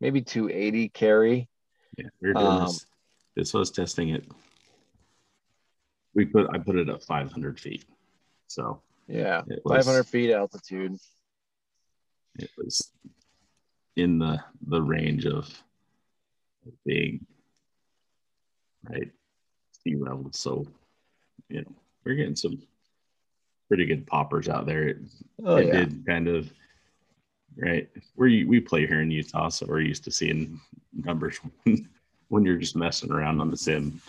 maybe 0.00 0.20
280 0.22 0.88
carry. 0.90 1.48
Yeah, 1.96 2.06
we're 2.20 2.34
doing 2.34 2.46
Um, 2.46 2.64
this. 2.64 2.86
This 3.34 3.54
was 3.54 3.70
testing 3.70 4.10
it. 4.10 4.24
We 6.14 6.24
put 6.24 6.48
I 6.52 6.58
put 6.58 6.76
it 6.76 6.88
at 6.88 7.02
500 7.02 7.60
feet, 7.60 7.84
so 8.48 8.80
Yeah, 9.08 9.42
was 9.64 9.84
500 9.84 10.04
feet 10.04 10.32
altitude. 10.32 10.96
it 12.38 12.50
was 12.58 12.92
in 13.96 14.18
the 14.18 14.42
the 14.66 14.82
range 14.82 15.26
of 15.26 15.48
being 16.84 17.24
right 18.88 19.10
sea 19.84 19.96
level. 19.96 20.30
So 20.32 20.66
you 21.48 21.62
know 21.62 21.72
we're 22.04 22.14
getting 22.14 22.36
some 22.36 22.62
pretty 23.68 23.86
good 23.86 24.06
poppers 24.06 24.48
out 24.48 24.66
there. 24.66 24.88
It, 24.88 24.98
Oh 25.44 25.56
it 25.56 25.66
yeah, 25.66 25.72
did 25.72 26.06
kind 26.06 26.28
of 26.28 26.50
right. 27.56 27.88
We 28.16 28.44
we 28.44 28.60
play 28.60 28.86
here 28.86 29.02
in 29.02 29.10
Utah, 29.10 29.48
so 29.48 29.66
we're 29.66 29.80
used 29.80 30.04
to 30.04 30.10
seeing 30.10 30.60
numbers 30.92 31.38
when 32.28 32.44
you're 32.44 32.56
just 32.56 32.76
messing 32.76 33.12
around 33.12 33.40
on 33.40 33.50
the 33.50 33.56
sim, 33.56 34.00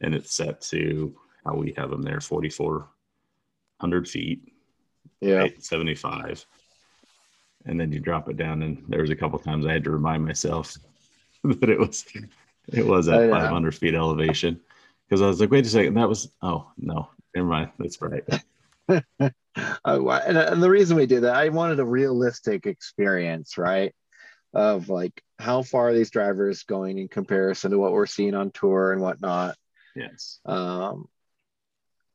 and 0.00 0.14
it's 0.14 0.34
set 0.34 0.60
to 0.62 1.16
how 1.46 1.54
we 1.54 1.72
have 1.76 1.90
them 1.90 2.02
there, 2.02 2.20
4,400 3.82 4.08
feet, 4.08 4.52
yeah. 5.20 5.46
75, 5.58 6.46
and 7.66 7.80
then 7.80 7.92
you 7.92 8.00
drop 8.00 8.28
it 8.28 8.36
down. 8.36 8.62
And 8.62 8.84
there 8.88 9.00
was 9.00 9.10
a 9.10 9.16
couple 9.16 9.38
times 9.38 9.66
I 9.66 9.72
had 9.72 9.84
to 9.84 9.90
remind 9.90 10.24
myself 10.24 10.76
that 11.44 11.68
it 11.68 11.78
was 11.78 12.04
it 12.72 12.86
was 12.86 13.08
Oh, 13.08 13.20
at 13.20 13.30
500 13.30 13.74
feet 13.74 13.94
elevation 13.94 14.60
because 15.08 15.20
I 15.20 15.26
was 15.26 15.40
like, 15.40 15.50
wait 15.50 15.66
a 15.66 15.68
second, 15.68 15.94
that 15.94 16.08
was 16.08 16.32
oh 16.42 16.70
no, 16.78 17.08
never 17.34 17.48
mind, 17.48 17.70
that's 17.78 18.00
right. 18.00 18.24
I, 18.88 19.30
and, 19.84 20.38
and 20.38 20.62
the 20.62 20.70
reason 20.70 20.96
we 20.96 21.06
did 21.06 21.22
that, 21.22 21.34
I 21.34 21.48
wanted 21.50 21.80
a 21.80 21.84
realistic 21.84 22.66
experience, 22.66 23.58
right? 23.58 23.94
Of 24.54 24.88
like 24.88 25.22
how 25.38 25.62
far 25.62 25.88
are 25.88 25.94
these 25.94 26.10
drivers 26.10 26.62
going 26.62 26.98
in 26.98 27.08
comparison 27.08 27.72
to 27.72 27.78
what 27.78 27.92
we're 27.92 28.06
seeing 28.06 28.34
on 28.34 28.50
tour 28.52 28.92
and 28.92 29.00
whatnot. 29.02 29.56
Yes. 29.94 30.40
Um, 30.46 31.08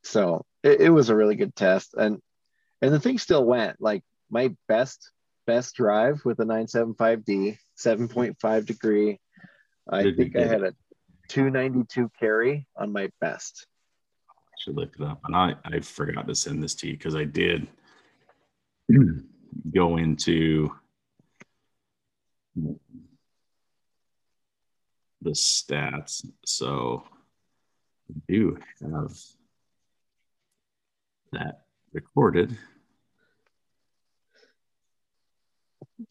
so 0.08 0.46
it, 0.64 0.82
it 0.82 0.90
was 0.90 1.10
a 1.10 1.16
really 1.16 1.36
good 1.36 1.56
test, 1.56 1.94
and 1.94 2.20
and 2.82 2.94
the 2.94 3.00
thing 3.00 3.18
still 3.18 3.46
went. 3.46 3.82
Like 3.82 4.04
my 4.30 4.56
best 4.68 5.12
best 5.46 5.76
drive 5.76 6.24
with 6.26 6.40
a 6.40 6.44
975D, 6.44 7.58
7.5 7.80 8.66
degree. 8.66 9.20
I 9.90 10.04
Did 10.04 10.18
think 10.18 10.36
I 10.36 10.46
had 10.46 10.62
a 10.62 10.74
292 11.30 12.12
carry 12.20 12.68
on 12.76 12.92
my 12.92 13.10
best. 13.22 13.66
I 14.30 14.34
should 14.60 14.76
look 14.76 14.94
it 15.00 15.04
up. 15.04 15.22
And 15.26 15.36
I, 15.36 15.56
I 15.64 15.80
forgot 15.80 16.28
to 16.28 16.36
send 16.36 16.62
this 16.62 16.76
to 16.76 16.88
you 16.88 16.94
because 16.94 17.16
I 17.16 17.24
did 17.24 17.68
go 19.74 19.96
into 19.96 20.70
the 25.22 25.32
stats. 25.32 26.26
So 26.46 27.04
I 28.10 28.20
do 28.28 28.58
have 28.82 29.18
that 31.32 31.62
recorded. 31.94 32.58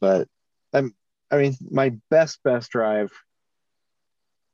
but 0.00 0.28
I'm 0.72 0.94
I 1.30 1.38
mean 1.38 1.56
my 1.70 1.92
best 2.10 2.42
best 2.42 2.70
drive, 2.70 3.12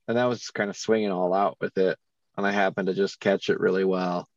and 0.09 0.17
that 0.17 0.25
was 0.27 0.41
just 0.41 0.55
kind 0.55 0.71
of 0.71 0.77
swinging 0.77 1.11
all 1.11 1.35
out 1.35 1.57
with 1.61 1.77
it, 1.79 1.99
and 2.37 2.47
I 2.47 2.53
happened 2.53 2.89
to 2.89 2.95
just 2.95 3.21
catch 3.21 3.49
it 3.49 3.61
really 3.61 3.85
well. 3.85 4.29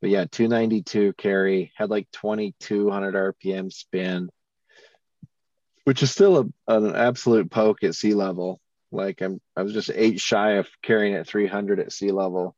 But 0.00 0.10
yeah, 0.10 0.26
292 0.30 1.14
carry 1.14 1.72
had 1.76 1.90
like 1.90 2.08
2200 2.12 3.14
RPM 3.14 3.72
spin, 3.72 4.28
which 5.84 6.02
is 6.02 6.10
still 6.10 6.50
a, 6.68 6.74
an 6.74 6.94
absolute 6.94 7.50
poke 7.50 7.82
at 7.82 7.94
sea 7.94 8.14
level. 8.14 8.60
Like 8.92 9.22
I'm 9.22 9.40
I 9.56 9.62
was 9.62 9.72
just 9.72 9.90
eight 9.94 10.20
shy 10.20 10.52
of 10.52 10.68
carrying 10.82 11.14
at 11.14 11.26
300 11.26 11.80
at 11.80 11.92
sea 11.92 12.12
level, 12.12 12.54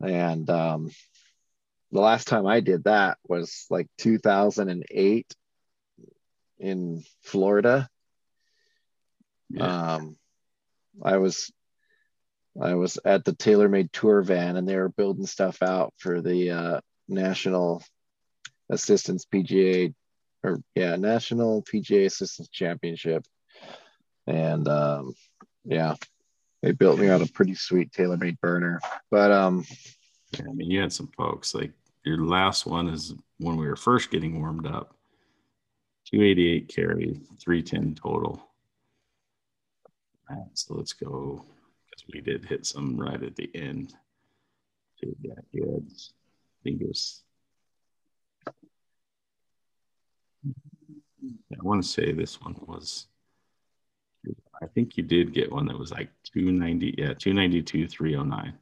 and 0.00 0.48
um, 0.48 0.90
the 1.92 2.00
last 2.00 2.26
time 2.26 2.46
I 2.46 2.60
did 2.60 2.84
that 2.84 3.18
was 3.28 3.66
like 3.68 3.86
2008 3.98 5.34
in 6.58 7.04
Florida. 7.22 7.88
Yeah. 9.50 9.94
Um, 9.94 10.16
I 11.02 11.18
was 11.18 11.52
I 12.60 12.74
was 12.74 12.98
at 13.04 13.24
the 13.24 13.32
TaylorMade 13.32 13.92
tour 13.92 14.22
van 14.22 14.56
and 14.56 14.68
they 14.68 14.76
were 14.76 14.88
building 14.88 15.26
stuff 15.26 15.62
out 15.62 15.92
for 15.98 16.20
the 16.20 16.50
uh, 16.50 16.80
National 17.08 17.82
Assistance 18.70 19.26
PGA 19.26 19.94
or 20.42 20.60
yeah, 20.74 20.96
National 20.96 21.62
PGA 21.62 22.06
Assistance 22.06 22.48
Championship. 22.48 23.24
And 24.26 24.66
um, 24.68 25.14
yeah, 25.64 25.94
they 26.62 26.72
built 26.72 26.98
me 26.98 27.08
out 27.08 27.22
a 27.22 27.32
pretty 27.32 27.54
sweet 27.54 27.92
TaylorMade 27.92 28.40
burner. 28.40 28.80
But 29.10 29.30
um, 29.30 29.64
Yeah, 30.38 30.46
I 30.48 30.52
mean, 30.52 30.70
you 30.70 30.80
had 30.80 30.92
some 30.92 31.10
folks 31.16 31.54
like 31.54 31.72
your 32.04 32.24
last 32.24 32.66
one 32.66 32.88
is 32.88 33.14
when 33.38 33.56
we 33.56 33.66
were 33.66 33.76
first 33.76 34.10
getting 34.10 34.40
warmed 34.40 34.66
up 34.66 34.94
288 36.06 36.68
carry, 36.68 37.20
310 37.40 37.94
total. 37.94 38.48
Right, 40.28 40.38
so 40.54 40.74
let's 40.74 40.92
go 40.92 41.44
because 41.90 42.04
we 42.12 42.20
did 42.20 42.44
hit 42.44 42.66
some 42.66 42.96
right 42.96 43.22
at 43.22 43.36
the 43.36 43.50
end. 43.54 43.94
Yeah, 45.00 45.34
you 45.50 45.64
had, 45.64 45.84
I 45.90 46.58
think 46.62 46.80
it 46.80 46.88
was. 46.88 47.22
I 51.26 51.62
want 51.62 51.82
to 51.82 51.88
say 51.88 52.12
this 52.12 52.40
one 52.40 52.56
was. 52.66 53.06
I 54.62 54.66
think 54.66 54.96
you 54.96 55.02
did 55.02 55.34
get 55.34 55.50
one 55.50 55.66
that 55.66 55.78
was 55.78 55.90
like 55.90 56.10
290. 56.24 56.94
Yeah, 56.96 57.14
292, 57.14 57.88
309. 57.88 58.54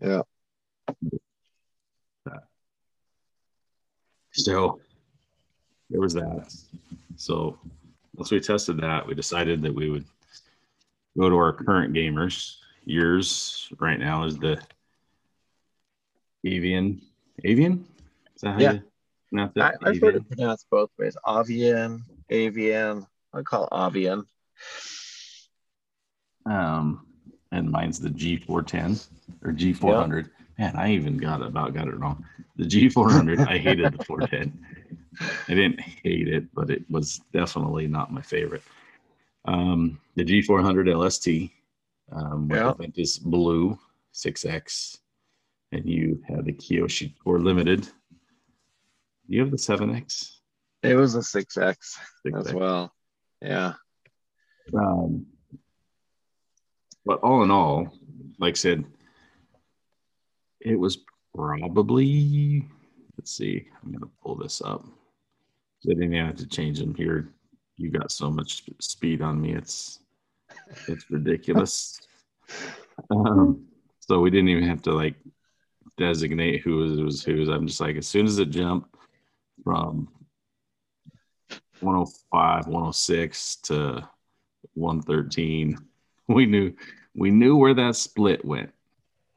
yeah, 0.00 0.22
So 4.32 4.80
there 5.90 6.00
was 6.00 6.14
that. 6.14 6.52
So 7.16 7.58
once 8.16 8.30
we 8.30 8.40
tested 8.40 8.78
that, 8.80 9.06
we 9.06 9.14
decided 9.14 9.62
that 9.62 9.74
we 9.74 9.90
would 9.90 10.04
go 11.18 11.28
to 11.28 11.36
our 11.36 11.52
current 11.52 11.94
gamers. 11.94 12.56
Yours 12.84 13.70
right 13.78 13.98
now 13.98 14.24
is 14.24 14.38
the 14.38 14.60
Avian. 16.44 17.00
Avian? 17.44 17.86
Is 18.34 18.42
that 18.42 18.52
how 18.52 18.60
Yeah. 18.60 18.72
you 18.72 18.82
pronounce 19.30 19.52
I? 19.56 19.60
I've 19.68 19.80
heard 19.82 19.96
Avian? 19.96 20.16
it 20.16 20.28
pronounced 20.28 20.66
both 20.70 20.90
ways. 20.98 21.16
Avian, 21.28 22.02
avian. 22.30 23.06
I 23.32 23.42
call 23.42 23.64
it 23.64 23.68
avian. 23.72 24.24
Um, 26.44 27.06
and 27.52 27.70
mine's 27.70 28.00
the 28.00 28.08
G410 28.08 29.06
or 29.44 29.52
G400. 29.52 30.30
Man, 30.58 30.76
I 30.76 30.92
even 30.92 31.16
got 31.16 31.42
about 31.42 31.74
got 31.74 31.88
it 31.88 31.98
wrong. 31.98 32.24
The 32.56 32.64
G400. 32.64 33.46
I 33.48 33.58
hated 33.58 33.92
the 33.98 34.04
410. 34.04 34.66
I 35.48 35.54
didn't 35.54 35.80
hate 35.80 36.28
it, 36.28 36.52
but 36.54 36.70
it 36.70 36.84
was 36.90 37.20
definitely 37.32 37.86
not 37.86 38.12
my 38.12 38.22
favorite. 38.22 38.62
Um, 39.44 39.98
the 40.14 40.24
G400 40.24 40.88
LST, 40.94 41.50
um, 42.12 42.48
with 42.48 42.58
Yeah. 42.58 42.68
the 42.68 42.74
Ventus 42.74 43.18
Blue 43.18 43.78
6X, 44.14 44.98
and 45.72 45.88
you 45.88 46.22
had 46.28 46.44
the 46.44 46.52
Kiyoshi 46.52 47.14
Core 47.18 47.40
Limited. 47.40 47.88
You 49.26 49.40
have 49.40 49.50
the 49.50 49.56
7X. 49.56 50.36
It 50.82 50.94
was 50.96 51.14
a 51.14 51.20
6X 51.20 51.96
6X. 52.26 52.46
as 52.48 52.52
well. 52.54 52.92
Yeah. 53.40 53.74
Um, 54.74 55.26
but 57.04 57.20
all 57.20 57.42
in 57.42 57.50
all, 57.50 57.92
like 58.38 58.54
I 58.54 58.56
said, 58.56 58.84
it 60.64 60.78
was 60.78 60.98
probably, 61.34 62.66
let's 63.16 63.32
see, 63.32 63.66
I'm 63.82 63.90
going 63.90 64.02
to 64.02 64.10
pull 64.22 64.36
this 64.36 64.62
up. 64.62 64.84
I 64.84 65.88
didn't 65.88 66.14
even 66.14 66.26
have 66.26 66.36
to 66.36 66.46
change 66.46 66.78
them 66.78 66.94
here. 66.94 67.32
You 67.76 67.90
got 67.90 68.12
so 68.12 68.30
much 68.30 68.64
speed 68.80 69.22
on 69.22 69.40
me. 69.40 69.54
It's, 69.54 70.00
it's 70.86 71.10
ridiculous. 71.10 72.00
um, 73.10 73.64
so 74.00 74.20
we 74.20 74.30
didn't 74.30 74.50
even 74.50 74.68
have 74.68 74.82
to 74.82 74.92
like 74.92 75.14
designate 75.98 76.62
who 76.62 76.76
was, 76.76 77.00
was 77.00 77.24
whose. 77.24 77.48
I'm 77.48 77.66
just 77.66 77.80
like, 77.80 77.96
as 77.96 78.06
soon 78.06 78.26
as 78.26 78.38
it 78.38 78.50
jumped 78.50 78.94
from 79.64 80.08
105, 81.80 82.66
106 82.66 83.56
to 83.56 84.08
113 84.74 85.76
we 86.28 86.46
knew 86.46 86.72
we 87.14 87.30
knew 87.30 87.56
where 87.56 87.74
that 87.74 87.96
split 87.96 88.44
went 88.44 88.72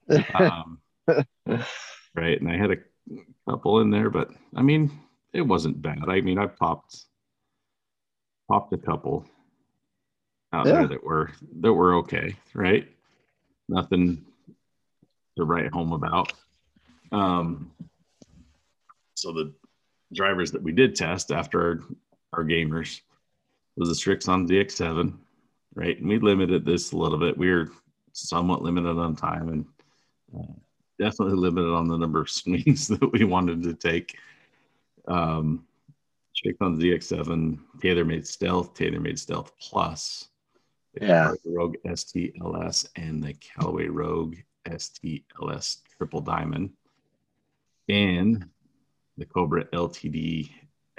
um, 0.35 0.79
right 2.15 2.39
and 2.41 2.49
i 2.49 2.57
had 2.57 2.71
a 2.71 2.77
couple 3.49 3.81
in 3.81 3.89
there 3.89 4.09
but 4.09 4.29
i 4.55 4.61
mean 4.61 4.91
it 5.33 5.41
wasn't 5.41 5.81
bad 5.81 6.03
i 6.07 6.21
mean 6.21 6.39
i 6.39 6.45
popped 6.45 7.05
popped 8.49 8.73
a 8.73 8.77
couple 8.77 9.25
out 10.53 10.65
Yeah. 10.65 10.73
there 10.73 10.87
that 10.87 11.03
were 11.03 11.31
that 11.61 11.73
were 11.73 11.95
okay 11.95 12.35
right 12.53 12.87
nothing 13.69 14.25
to 15.37 15.43
write 15.43 15.71
home 15.71 15.93
about 15.93 16.31
um 17.11 17.71
so 19.15 19.31
the 19.31 19.53
drivers 20.13 20.51
that 20.51 20.61
we 20.61 20.71
did 20.71 20.95
test 20.95 21.31
after 21.31 21.61
our, 21.61 21.79
our 22.33 22.43
gamers 22.43 23.01
was 23.77 23.89
the 23.89 23.95
Srixon 23.95 24.47
ZX7, 24.47 25.13
right? 25.73 25.97
And 25.97 26.07
we 26.07 26.19
limited 26.19 26.65
this 26.65 26.91
a 26.91 26.97
little 26.97 27.17
bit. 27.17 27.37
We 27.37 27.49
were 27.49 27.71
somewhat 28.13 28.61
limited 28.61 28.97
on 28.97 29.15
time 29.15 29.49
and 29.49 29.65
uh, 30.37 30.53
definitely 30.99 31.35
limited 31.35 31.71
on 31.73 31.87
the 31.87 31.97
number 31.97 32.21
of 32.21 32.29
swings 32.29 32.87
that 32.89 33.11
we 33.11 33.23
wanted 33.23 33.63
to 33.63 33.73
take. 33.73 34.17
Um, 35.07 35.65
Srixon 36.35 36.77
ZX7, 36.81 37.57
TaylorMade 37.79 38.25
Stealth, 38.27 38.73
TaylorMade 38.73 39.17
Stealth 39.19 39.51
Plus, 39.59 40.27
the 40.93 41.05
Yeah. 41.05 41.33
Rogue 41.45 41.75
STLS, 41.85 42.87
and 42.95 43.23
the 43.23 43.33
Callaway 43.33 43.87
Rogue 43.87 44.35
STLS 44.67 45.77
Triple 45.97 46.21
Diamond, 46.21 46.71
and 47.87 48.49
the 49.17 49.25
Cobra 49.25 49.65
LTD 49.65 50.49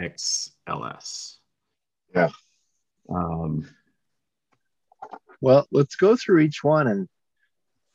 XLS. 0.01 1.36
Yeah. 2.14 2.30
Um, 3.11 3.68
Well, 5.40 5.66
let's 5.70 5.97
go 5.97 6.16
through 6.16 6.40
each 6.40 6.64
one 6.64 6.86
and 6.86 7.09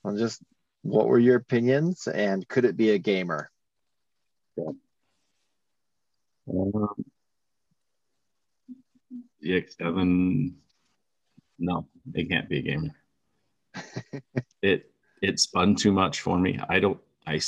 I'll 0.05 0.15
just 0.15 0.43
what 0.83 1.07
were 1.07 1.19
your 1.19 1.35
opinions 1.35 2.07
and 2.07 2.47
could 2.47 2.65
it 2.65 2.77
be 2.77 2.91
a 2.91 2.97
gamer? 2.97 3.51
Um, 4.57 4.77
the 9.41 9.61
X7, 9.61 10.53
no, 11.59 11.87
it 12.13 12.29
can't 12.29 12.49
be 12.49 12.59
a 12.59 12.61
gamer. 12.61 12.95
it 14.61 14.91
it 15.21 15.39
spun 15.39 15.75
too 15.75 15.91
much 15.91 16.21
for 16.21 16.37
me. 16.37 16.59
I 16.67 16.79
don't. 16.79 16.99
I 17.27 17.39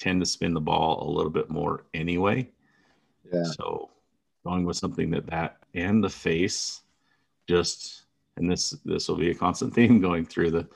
tend 0.00 0.20
to 0.20 0.26
spin 0.26 0.52
the 0.52 0.60
ball 0.60 1.08
a 1.08 1.10
little 1.10 1.30
bit 1.30 1.48
more 1.48 1.84
anyway. 1.94 2.50
Yeah. 3.32 3.44
So 3.44 3.90
going 4.44 4.64
with 4.64 4.76
something 4.76 5.10
that 5.10 5.26
that 5.26 5.58
and 5.74 6.02
the 6.02 6.10
face, 6.10 6.82
just 7.48 8.02
and 8.36 8.50
this 8.50 8.70
this 8.84 9.08
will 9.08 9.16
be 9.16 9.30
a 9.30 9.34
constant 9.34 9.74
theme 9.74 10.00
going 10.00 10.26
through 10.26 10.50
the 10.50 10.68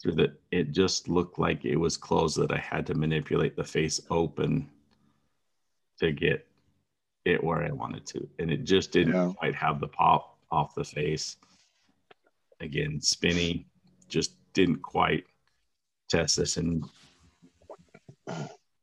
through 0.00 0.12
the. 0.12 0.36
It 0.50 0.72
just 0.72 1.08
looked 1.08 1.38
like 1.38 1.64
it 1.64 1.76
was 1.76 1.96
closed 1.96 2.38
that 2.38 2.52
I 2.52 2.58
had 2.58 2.86
to 2.86 2.94
manipulate 2.94 3.56
the 3.56 3.64
face 3.64 4.00
open 4.10 4.68
to 5.98 6.12
get 6.12 6.46
it 7.24 7.42
where 7.44 7.62
I 7.62 7.70
wanted 7.70 8.06
to, 8.06 8.28
and 8.38 8.50
it 8.50 8.64
just 8.64 8.92
didn't 8.92 9.14
Yeah. 9.14 9.32
quite 9.36 9.54
have 9.54 9.80
the 9.80 9.88
pop 9.88 10.38
off 10.50 10.74
the 10.74 10.84
face. 10.84 11.36
Again, 12.60 13.00
spinny, 13.00 13.66
just 14.08 14.32
didn't 14.52 14.82
quite 14.82 15.26
test 16.08 16.36
this. 16.36 16.56
And 16.56 16.84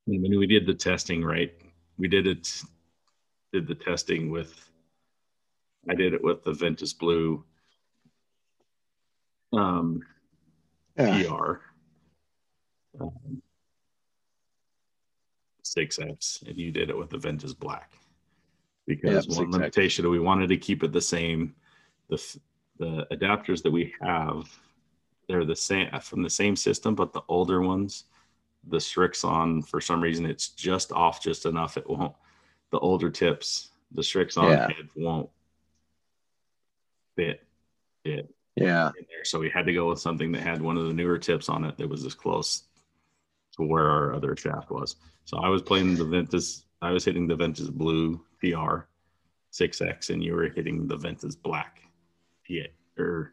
when 0.06 0.38
we 0.38 0.48
did 0.48 0.66
the 0.66 0.74
testing, 0.74 1.24
right, 1.24 1.54
we 1.98 2.08
did 2.08 2.28
it, 2.28 2.64
did 3.52 3.68
the 3.68 3.76
testing 3.76 4.30
with, 4.30 4.70
I 5.90 5.96
did 5.96 6.14
it 6.14 6.24
with 6.24 6.44
the 6.44 6.54
Ventus 6.54 6.94
Blue 6.94 7.44
um, 9.54 10.04
Yeah. 10.98 11.24
TR. 11.24 11.62
Um, 13.00 13.42
6X, 15.64 16.48
and 16.48 16.58
you 16.58 16.72
did 16.72 16.90
it 16.90 16.98
with 16.98 17.10
the 17.10 17.18
Ventus 17.18 17.54
Black. 17.54 17.92
Because 18.88 19.28
Yep, 19.28 19.38
one 19.38 19.48
6X. 19.48 19.52
limitation, 19.54 20.10
we 20.10 20.20
wanted 20.20 20.48
to 20.50 20.58
keep 20.58 20.84
it 20.84 20.92
the 20.94 21.02
same. 21.02 21.54
The, 22.10 22.40
the 22.80 23.08
adapters 23.12 23.62
that 23.64 23.72
we 23.72 23.94
have, 24.02 24.50
they're 25.28 25.46
the 25.46 25.56
same 25.56 25.90
from 26.02 26.24
the 26.24 26.30
same 26.30 26.56
system, 26.56 26.96
but 26.96 27.12
the 27.12 27.22
older 27.28 27.62
ones, 27.62 28.06
the 28.70 28.78
Srixon, 28.78 29.68
for 29.68 29.82
some 29.82 30.02
reason, 30.02 30.26
it's 30.26 30.50
just 30.50 30.92
off 30.94 31.22
just 31.22 31.46
enough. 31.46 31.76
It 31.78 31.88
won't, 31.90 32.14
the 32.72 32.80
older 32.80 33.10
tips, 33.10 33.72
the 33.92 34.02
Srixon 34.02 34.50
Yeah. 34.52 34.68
head 34.68 34.88
won't 34.96 35.30
fit 37.18 37.46
it 38.06 38.34
Yeah. 38.58 38.88
in 38.98 39.06
there. 39.10 39.24
So 39.24 39.40
we 39.40 39.50
had 39.50 39.66
to 39.66 39.74
go 39.74 39.90
with 39.90 40.00
something 40.00 40.32
that 40.32 40.42
had 40.42 40.62
one 40.62 40.78
of 40.78 40.88
the 40.88 40.94
newer 40.94 41.18
tips 41.18 41.50
on 41.50 41.64
it 41.64 41.78
that 41.78 41.88
was 41.90 42.06
as 42.06 42.16
close 42.16 42.64
to 43.56 43.64
where 43.64 43.90
our 43.90 44.14
other 44.14 44.36
shaft 44.36 44.72
was. 44.72 44.96
So 45.26 45.38
I 45.38 45.50
was 45.50 45.62
playing 45.62 45.96
the 45.96 46.06
Ventus, 46.06 46.66
I 46.82 46.92
was 46.92 47.06
hitting 47.06 47.28
the 47.28 47.36
Ventus 47.36 47.70
Blue 47.70 48.24
TR 48.42 48.88
6X, 49.54 50.10
and 50.10 50.24
you 50.24 50.34
were 50.36 50.50
hitting 50.50 50.88
the 50.88 50.98
Ventus 50.98 51.36
Black 51.36 51.82
P 52.44 52.66
or 52.98 53.32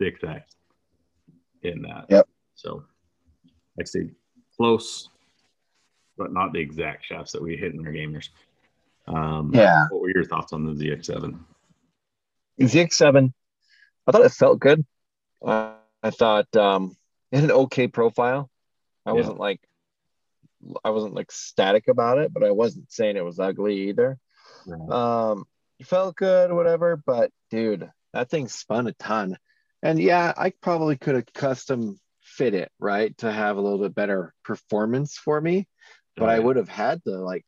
6X 0.00 0.42
in 1.62 1.82
that. 1.82 2.06
Yep. 2.10 2.28
So 2.54 2.84
I'd 3.78 3.88
say 3.88 4.10
close, 4.56 5.10
but 6.18 6.32
not 6.32 6.52
the 6.52 6.60
exact 6.60 7.04
shafts 7.04 7.32
that 7.32 7.42
we 7.42 7.56
hit 7.56 7.74
in 7.74 7.86
our 7.86 7.92
gamers. 7.92 8.28
Um, 9.06 9.52
Yeah. 9.54 9.86
What 9.90 10.00
were 10.00 10.10
your 10.10 10.24
thoughts 10.24 10.52
on 10.52 10.64
the 10.64 10.72
ZX7? 10.72 11.38
ZX7, 12.60 13.32
I 14.06 14.12
thought 14.12 14.24
it 14.24 14.32
felt 14.32 14.60
good. 14.60 14.84
Uh, 15.44 15.72
I 16.02 16.10
thought 16.10 16.54
um, 16.56 16.96
it 17.32 17.36
had 17.36 17.44
an 17.44 17.50
okay 17.52 17.88
profile. 17.88 18.50
I 19.04 19.10
Yeah. 19.10 19.16
wasn't 19.18 19.38
like, 19.38 19.60
I 20.84 20.90
wasn't 20.90 21.14
like 21.14 21.30
static 21.32 21.88
about 21.88 22.18
it, 22.18 22.32
but 22.32 22.42
I 22.44 22.50
wasn't 22.50 22.90
saying 22.92 23.16
it 23.16 23.24
was 23.24 23.38
ugly 23.38 23.88
either. 23.88 24.18
Um, 24.90 25.46
it 25.78 25.86
felt 25.86 26.16
good, 26.16 26.52
whatever. 26.52 26.96
But 26.96 27.30
dude, 27.50 27.90
that 28.12 28.30
thing 28.30 28.48
spun 28.48 28.86
a 28.86 28.92
ton. 28.92 29.36
And 29.82 30.00
yeah, 30.00 30.32
I 30.36 30.50
probably 30.50 30.96
could 30.96 31.14
have 31.16 31.32
custom 31.32 31.98
fit 32.20 32.54
it 32.54 32.70
right 32.78 33.16
to 33.18 33.30
have 33.30 33.56
a 33.56 33.60
little 33.60 33.78
bit 33.78 33.94
better 33.94 34.34
performance 34.44 35.16
for 35.16 35.40
me, 35.40 35.68
but 36.16 36.28
Oh, 36.28 36.32
I 36.32 36.38
would 36.38 36.56
have 36.56 36.68
had 36.68 37.04
to 37.04 37.12
like 37.18 37.44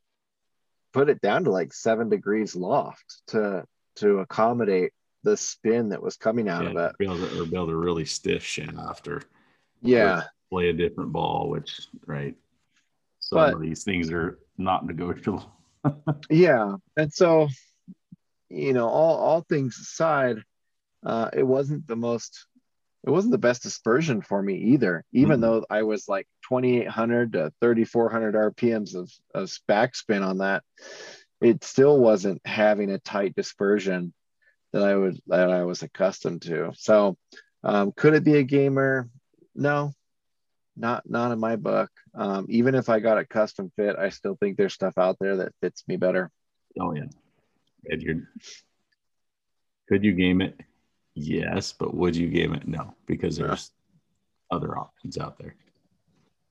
put 0.93 1.09
it 1.09 1.21
down 1.21 1.45
to 1.45 1.51
like 1.51 1.73
seven 1.73 2.09
degrees 2.09 2.55
loft 2.55 3.23
to 3.29 3.65
to 3.97 4.19
accommodate 4.21 4.93
the 5.25 5.37
spin 5.37 5.91
that 5.91 6.03
was 6.03 6.17
coming 6.17 6.49
out 6.49 6.65
yeah, 6.65 6.71
of 6.71 6.77
it. 6.77 6.99
Be 6.99 7.05
able 7.07 7.19
to, 7.19 7.43
or 7.43 7.47
build 7.47 7.71
a 7.71 7.77
really 7.77 8.05
stiff 8.05 8.43
shaft 8.45 9.09
or 9.09 9.23
Yeah, 9.83 10.25
play 10.51 10.69
a 10.69 10.73
different 10.73 11.13
ball, 11.13 11.49
which 11.49 11.89
right. 12.07 12.35
Some 13.21 13.37
But- 13.37 13.55
of 13.55 13.61
these 13.61 13.85
things 13.85 14.11
are 14.11 14.39
not 14.57 14.87
negotiable. 14.87 15.53
yeah. 16.31 16.77
And 16.97 17.13
so, 17.13 17.49
you 18.49 18.73
know, 18.73 18.89
all 18.89 19.17
all 19.19 19.41
things 19.43 19.79
aside, 19.79 20.43
uh, 21.05 21.31
it 21.33 21.43
wasn't 21.43 21.87
the 21.87 21.97
most, 21.97 22.47
it 23.05 23.11
wasn't 23.11 23.33
the 23.33 23.39
best 23.39 23.63
dispersion 23.63 24.23
for 24.23 24.43
me 24.43 24.55
either. 24.57 25.05
Even 25.13 25.39
Mhm. 25.39 25.43
though 25.43 25.67
I 25.71 25.83
was 25.83 26.09
like 26.09 26.27
2,800 26.49 27.33
to 27.35 27.53
3,400 27.61 28.35
RPMs 28.35 28.95
of 28.95 29.11
of 29.35 29.51
backspin 29.69 30.27
on 30.27 30.39
that, 30.39 30.65
it 31.41 31.63
still 31.63 31.99
wasn't 31.99 32.41
having 32.47 32.91
a 32.91 32.99
tight 32.99 33.35
dispersion 33.37 34.13
that 34.73 34.83
I 34.83 34.95
would 34.97 35.21
that 35.29 35.51
I 35.51 35.65
was 35.65 35.83
accustomed 35.83 36.43
to. 36.43 36.73
So, 36.77 37.17
um, 37.65 37.93
could 37.93 38.15
it 38.15 38.25
be 38.25 38.37
a 38.37 38.43
gamer? 38.43 39.09
No, 39.55 39.93
not 40.77 41.09
not 41.09 41.33
in 41.33 41.41
my 41.41 41.57
book. 41.57 41.91
Um, 42.15 42.47
even 42.49 42.75
if 42.75 42.89
I 42.89 43.01
got 43.01 43.19
a 43.19 43.25
custom 43.25 43.71
fit, 43.77 43.97
I 43.97 44.09
still 44.11 44.37
think 44.37 44.57
there's 44.57 44.75
stuff 44.75 44.99
out 44.99 45.17
there 45.21 45.37
that 45.39 45.55
fits 45.61 45.85
me 45.89 45.97
better. 45.97 46.31
Oh 46.81 46.95
yeah. 46.95 47.05
You're, 47.85 48.29
could 49.89 50.05
you 50.05 50.13
game 50.13 50.41
it? 50.41 50.61
Yes, 51.15 51.73
but 51.73 51.95
would 51.95 52.15
you 52.15 52.29
game 52.29 52.55
it? 52.55 52.67
No, 52.69 52.95
because 53.07 53.39
Yeah. 53.39 53.47
there's 53.49 53.73
other 54.51 54.77
options 54.77 55.19
out 55.19 55.39
there. 55.39 55.55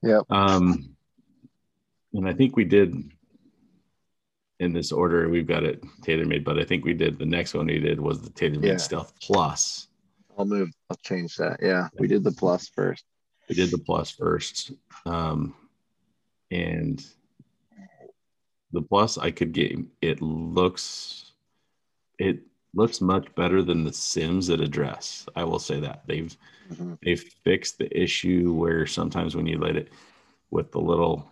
Yep. 0.02 0.24
Um, 0.30 0.96
and 2.12 2.28
I 2.28 2.32
think 2.32 2.56
we 2.56 2.64
did 2.64 2.94
in 4.60 4.72
this 4.72 4.92
order. 4.92 5.28
We've 5.28 5.46
got 5.46 5.64
it 5.64 5.82
TaylorMade, 6.02 6.44
but 6.44 6.58
I 6.58 6.64
think 6.64 6.84
we 6.84 6.94
did 6.94 7.18
the 7.18 7.26
next 7.26 7.54
one 7.54 7.66
we 7.66 7.78
did 7.78 8.00
was 8.00 8.20
the 8.20 8.30
TaylorMade 8.30 8.64
Yeah. 8.64 8.76
Stealth 8.76 9.12
Plus. 9.20 9.88
I'll 10.36 10.44
move. 10.44 10.70
I'll 10.90 10.96
change 11.02 11.36
that. 11.36 11.58
Yeah, 11.62 11.88
we 11.98 12.06
did 12.08 12.22
the 12.24 12.32
plus 12.32 12.68
first. 12.68 13.04
we 13.48 13.54
did 13.54 13.70
the 13.70 13.78
plus 13.78 14.10
first 14.10 14.72
um 15.06 15.54
and 16.50 17.02
the 18.72 18.82
plus 18.82 19.16
i 19.16 19.30
could 19.30 19.52
get 19.52 19.78
it 20.02 20.20
looks 20.20 21.32
it 22.18 22.40
looks 22.74 23.00
much 23.00 23.26
better 23.36 23.62
than 23.62 23.84
the 23.84 23.92
SIMs 23.92 24.46
that 24.48 24.60
address 24.60 25.26
i 25.34 25.42
will 25.44 25.58
say 25.58 25.80
that 25.80 26.02
they've 26.06 26.36
Mhm. 26.70 26.98
they've 27.02 27.22
fixed 27.42 27.78
the 27.78 27.88
issue 27.98 28.52
where 28.52 28.86
sometimes 28.86 29.34
when 29.34 29.46
you 29.46 29.58
let 29.58 29.76
it 29.76 29.88
with 30.50 30.70
the 30.72 30.80
little 30.80 31.26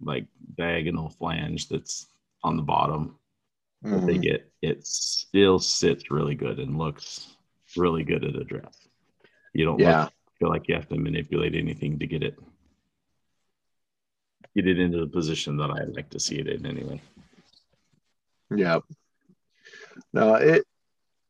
like 0.00 0.26
diagonal 0.56 1.10
flange 1.10 1.68
that's 1.68 2.06
on 2.46 2.56
the 2.56 2.62
bottom 2.62 3.18
that 3.82 4.06
they 4.06 4.14
mm-hmm. 4.14 4.20
get 4.22 4.50
it 4.62 4.86
still 4.86 5.58
sits 5.58 6.10
really 6.10 6.34
good 6.34 6.58
and 6.58 6.78
looks 6.78 7.36
really 7.76 8.04
good 8.04 8.24
at 8.24 8.36
address 8.36 8.88
you 9.52 9.64
don't 9.64 9.78
look 9.78 10.00
Yeah, 10.00 10.08
feel 10.38 10.48
like 10.48 10.68
you 10.68 10.74
have 10.74 10.88
to 10.88 10.96
manipulate 10.96 11.54
anything 11.54 11.98
to 11.98 12.06
get 12.06 12.22
it 12.22 12.36
get 14.54 14.66
it 14.66 14.78
into 14.78 14.98
the 14.98 15.06
position 15.06 15.56
that 15.58 15.70
I 15.70 15.84
like 15.84 16.10
to 16.10 16.20
see 16.20 16.36
it 16.36 16.48
in 16.48 16.64
anyway. 16.66 17.00
yeah. 18.54 18.78
No, 20.12 20.34
it. 20.36 20.64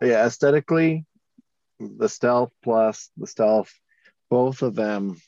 Yeah, 0.01 0.27
aesthetically, 0.27 1.05
the 1.81 2.09
stealth 2.09 2.53
plus 2.63 3.11
the 3.17 3.27
stealth, 3.27 3.73
both 4.31 4.63
of 4.63 4.75
them, 4.75 5.21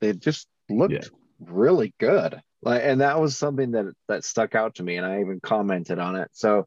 they 0.00 0.12
just 0.12 0.48
looked 0.68 0.92
Yeah. 0.92 1.08
really 1.40 1.94
good. 1.98 2.42
Like, 2.62 2.82
and 2.84 3.00
that 3.00 3.20
was 3.20 3.36
something 3.36 3.72
that 3.72 3.86
that 4.08 4.24
stuck 4.24 4.54
out 4.54 4.76
to 4.76 4.82
me, 4.82 4.96
and 4.96 5.06
I 5.06 5.20
even 5.20 5.40
commented 5.40 5.98
on 5.98 6.16
it. 6.16 6.28
So, 6.32 6.66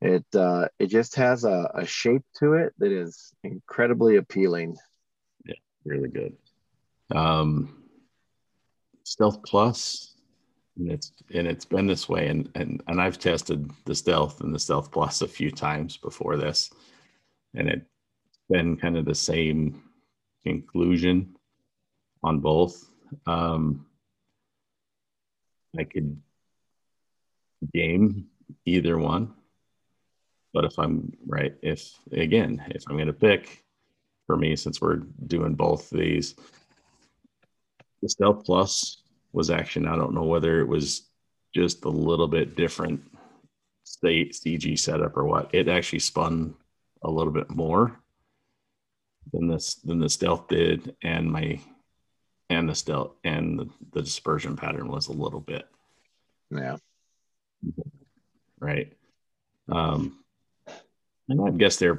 It 0.00 0.26
uh, 0.34 0.66
it 0.80 0.88
just 0.88 1.14
has 1.14 1.44
a, 1.44 1.70
a 1.74 1.86
shape 1.86 2.24
to 2.40 2.54
it 2.54 2.72
that 2.78 2.90
is 2.90 3.32
incredibly 3.44 4.16
appealing. 4.16 4.76
Yeah, 5.46 5.54
really 5.84 6.08
good. 6.08 6.36
Um, 7.14 7.84
Stealth 9.04 9.44
Plus, 9.44 10.16
and 10.76 10.90
it's 10.90 11.12
and 11.32 11.46
it's 11.46 11.64
been 11.64 11.86
this 11.86 12.08
way, 12.08 12.26
and 12.26 12.50
and 12.56 12.82
and 12.88 13.00
I've 13.00 13.18
tested 13.18 13.70
the 13.84 13.94
Stealth 13.94 14.40
and 14.40 14.52
the 14.52 14.58
Stealth 14.58 14.90
Plus 14.90 15.22
a 15.22 15.28
few 15.28 15.52
times 15.52 15.96
before 15.96 16.36
this, 16.36 16.70
and 17.54 17.68
it's 17.68 17.86
been 18.50 18.76
kind 18.76 18.96
of 18.96 19.04
the 19.04 19.14
same 19.14 19.84
conclusion 20.42 21.36
on 22.24 22.40
both. 22.40 22.90
Um, 23.26 23.86
I 25.78 25.84
could 25.84 26.20
game 27.72 28.26
either 28.64 28.98
one. 28.98 29.34
But 30.52 30.64
if 30.64 30.78
I'm 30.78 31.12
right, 31.26 31.54
if 31.62 31.98
again, 32.12 32.62
if 32.70 32.84
I'm 32.88 32.96
going 32.96 33.06
to 33.06 33.12
pick 33.12 33.64
for 34.26 34.36
me, 34.36 34.54
since 34.56 34.80
we're 34.80 35.02
doing 35.26 35.54
both 35.54 35.88
these, 35.90 36.34
the 38.02 38.08
Stealth 38.08 38.44
Plus 38.44 39.02
was 39.32 39.50
action. 39.50 39.86
I 39.86 39.96
don't 39.96 40.14
know 40.14 40.24
whether 40.24 40.60
it 40.60 40.68
was 40.68 41.08
just 41.54 41.84
a 41.84 41.88
little 41.88 42.28
bit 42.28 42.56
different 42.56 43.00
state 43.84 44.32
CG 44.32 44.78
setup 44.78 45.16
or 45.16 45.24
what. 45.24 45.54
It 45.54 45.68
actually 45.68 46.00
spun 46.00 46.54
a 47.02 47.10
little 47.10 47.32
bit 47.32 47.50
more 47.50 47.98
than 49.32 49.48
this 49.48 49.76
than 49.76 50.00
the 50.00 50.08
stealth 50.08 50.48
did, 50.48 50.96
and 51.02 51.30
my 51.30 51.60
and 52.52 52.68
the 52.68 52.74
stealth 52.74 53.14
and 53.24 53.58
the, 53.58 53.68
the 53.92 54.02
dispersion 54.02 54.56
pattern 54.56 54.88
was 54.88 55.08
a 55.08 55.12
little 55.12 55.40
bit. 55.40 55.66
Yeah. 56.50 56.76
Right. 58.60 58.92
Um, 59.70 60.18
and 61.28 61.40
I 61.40 61.50
guess 61.50 61.76
they're 61.76 61.98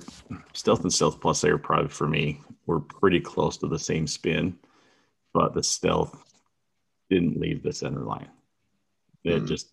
stealth 0.53 0.83
and 0.83 0.93
stealth 0.93 1.19
plus 1.19 1.41
they 1.41 1.51
were 1.51 1.57
probably 1.57 1.89
for 1.89 2.07
me 2.07 2.41
were 2.67 2.79
pretty 2.79 3.19
close 3.19 3.57
to 3.57 3.67
the 3.67 3.79
same 3.79 4.05
spin, 4.05 4.57
but 5.33 5.55
the 5.55 5.63
stealth 5.63 6.15
didn't 7.09 7.39
leave 7.39 7.63
the 7.63 7.73
center 7.73 8.01
line. 8.01 8.29
It 9.23 9.43
mm. 9.43 9.47
just 9.47 9.71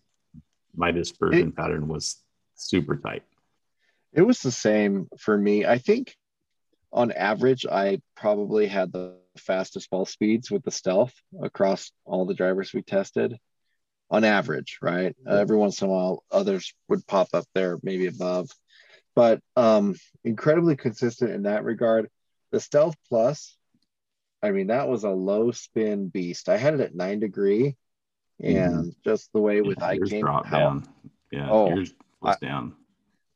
my 0.75 0.91
dispersion 0.91 1.49
it, 1.49 1.57
pattern 1.57 1.89
was 1.89 2.17
super 2.55 2.97
tight. 2.97 3.23
It 4.15 4.23
was 4.23 4.41
the 4.41 4.51
same 4.51 5.09
for 5.19 5.37
me. 5.37 5.67
I 5.67 5.79
think 5.79 6.17
on 6.93 7.13
average, 7.13 7.67
I 7.67 8.01
probably 8.17 8.67
had 8.67 8.93
the 8.93 9.20
fastest 9.39 9.91
ball 9.91 10.05
speeds 10.05 10.51
with 10.51 10.65
the 10.65 10.71
stealth 10.71 11.15
across 11.43 11.93
all 12.05 12.27
the 12.27 12.35
drivers 12.35 12.73
we 12.73 12.83
tested 12.83 13.37
on 14.11 14.25
average, 14.25 14.79
right? 14.83 15.15
Uh, 15.29 15.37
every 15.37 15.57
once 15.57 15.81
in 15.81 15.89
a 15.89 15.91
while, 15.91 16.25
others 16.31 16.75
would 16.89 17.07
pop 17.07 17.29
up 17.33 17.45
there, 17.55 17.79
maybe 17.83 18.07
above, 18.07 18.51
but 19.15 19.41
um, 19.57 19.95
incredibly 20.25 20.77
consistent 20.77 21.31
in 21.31 21.43
that 21.43 21.65
regard. 21.65 22.09
The 22.51 22.61
Stealth 22.61 22.97
Plus, 23.09 23.57
I 24.43 24.51
mean, 24.51 24.69
that 24.69 24.89
was 24.89 25.05
a 25.05 25.11
low 25.11 25.53
spin 25.53 26.09
beast. 26.09 26.49
I 26.49 26.57
had 26.57 26.75
it 26.75 26.81
at 26.81 26.95
nine 26.95 27.21
degree, 27.21 27.77
mm-hmm. 28.43 28.57
and 28.57 28.75
mm-hmm. 28.75 28.89
just 29.05 29.33
the 29.33 29.41
way 29.41 29.61
with 29.61 29.79
yeah, 29.81 29.95
iCame, 29.95 30.45
how, 30.45 30.59
down. 30.59 30.89
yeah, 31.31 31.49
oh, 31.49 31.71
was 31.71 31.95
I, 32.23 32.35
down. 32.41 32.75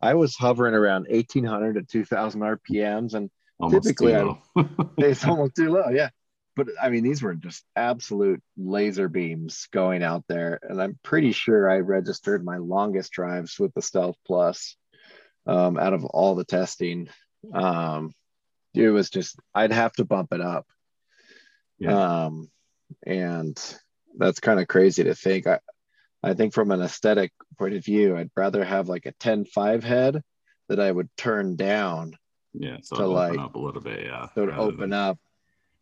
I 0.01 0.15
was 0.15 0.35
hovering 0.35 0.75
around 0.75 1.07
1800 1.09 1.75
to 1.75 1.83
2000 1.83 2.41
RPMs, 2.41 3.15
and 3.15 3.31
almost 3.59 3.85
typically 3.85 4.15
I, 4.15 4.37
it's 4.99 5.25
almost 5.27 5.57
too 5.57 5.71
low. 5.71 5.89
Yeah, 5.91 6.11
but 6.57 6.69
I 6.81 6.89
mean, 6.89 7.03
these 7.03 7.23
were 7.23 7.35
just 7.35 7.65
absolute 7.75 8.43
laser 8.57 9.09
beams 9.09 9.69
going 9.73 10.03
out 10.03 10.25
there. 10.29 10.61
And 10.63 10.81
I'm 10.81 10.99
pretty 11.03 11.33
sure 11.33 11.69
I 11.69 11.79
registered 11.79 12.45
my 12.45 12.59
longest 12.59 13.13
drives 13.13 13.59
with 13.59 13.75
the 13.75 13.83
Stealth 13.83 14.17
Plus 14.27 14.77
um, 15.47 15.79
out 15.79 15.95
of 15.95 16.05
all 16.05 16.35
the 16.35 16.45
testing. 16.45 17.09
Um, 17.53 18.13
it 18.75 18.89
was 18.89 19.11
just, 19.11 19.37
I'd 19.55 19.73
have 19.73 19.93
to 19.95 20.05
bump 20.05 20.33
it 20.33 20.41
up. 20.41 20.67
Yeah. 21.79 22.25
Um, 22.25 22.51
and 23.05 23.59
that's 24.17 24.41
kind 24.41 24.61
of 24.61 24.69
crazy 24.69 25.05
to 25.05 25.15
think. 25.15 25.47
I, 25.47 25.59
I 26.23 26.35
think 26.35 26.55
from 26.55 26.71
an 26.71 26.81
aesthetic 26.81 27.33
point 27.59 27.75
of 27.75 27.85
view, 27.85 28.17
I'd 28.17 28.31
rather 28.37 28.65
have 28.65 28.89
like 28.89 29.07
a 29.07 29.13
10 29.21 29.45
5 29.47 29.85
head 29.85 30.23
that 30.69 30.81
I 30.81 30.91
would 30.91 31.09
turn 31.17 31.57
down. 31.57 32.15
Yeah. 32.55 32.79
So 32.83 32.97
to 32.97 33.07
like, 33.07 33.39
up 33.39 33.55
a 33.55 33.59
little 33.59 33.81
bit. 33.81 34.05
Yeah. 34.05 34.29
So 34.35 34.47
to 34.47 34.57
open 34.57 34.91
than... 34.91 34.93
up 34.93 35.19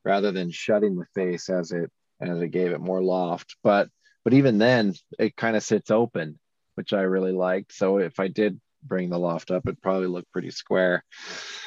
rather 0.04 0.32
than 0.32 0.50
shutting 0.50 0.96
the 0.96 1.06
face 1.14 1.48
as 1.48 1.72
it 1.72 1.90
as 2.20 2.40
it 2.40 2.48
gave 2.48 2.72
it 2.72 2.80
more 2.80 3.02
loft. 3.02 3.56
But 3.62 3.88
but 4.24 4.34
even 4.34 4.58
then, 4.58 4.94
it 5.18 5.36
kind 5.36 5.56
of 5.56 5.62
sits 5.62 5.90
open, 5.90 6.38
which 6.74 6.92
I 6.92 7.02
really 7.02 7.32
liked. 7.32 7.72
So 7.72 7.98
if 7.98 8.18
I 8.18 8.28
did 8.28 8.60
bring 8.82 9.10
the 9.10 9.18
loft 9.18 9.50
up, 9.50 9.68
it 9.68 9.82
probably 9.82 10.08
looked 10.08 10.32
pretty 10.32 10.50
square. 10.50 11.04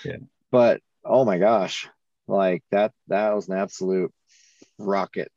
Yeah. 0.04 0.18
But 0.52 0.82
oh 1.04 1.26
my 1.26 1.38
gosh, 1.38 1.88
like 2.28 2.64
that 2.72 2.92
that 3.08 3.36
was 3.36 3.48
an 3.48 3.58
absolute 3.58 4.14
rocket. 4.78 5.32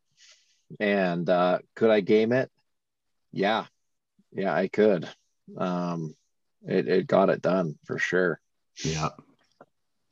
And 0.80 1.28
uh, 1.28 1.58
could 1.74 1.90
I 1.90 2.00
game 2.00 2.32
it? 2.32 2.50
Yeah, 3.32 3.66
yeah, 4.32 4.54
I 4.54 4.68
could. 4.68 5.08
Um, 5.56 6.14
it 6.66 6.88
it 6.88 7.06
got 7.06 7.30
it 7.30 7.42
done 7.42 7.78
for 7.84 7.98
sure. 7.98 8.40
Yeah. 8.84 9.10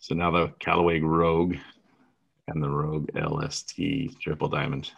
So 0.07 0.15
now 0.15 0.31
the 0.31 0.53
Callaway 0.61 1.01
Rogue 1.01 1.57
and 2.47 2.63
the 2.63 2.71
Rogue 2.71 3.11
LST 3.17 4.21
Triple 4.21 4.47
Diamond. 4.47 4.89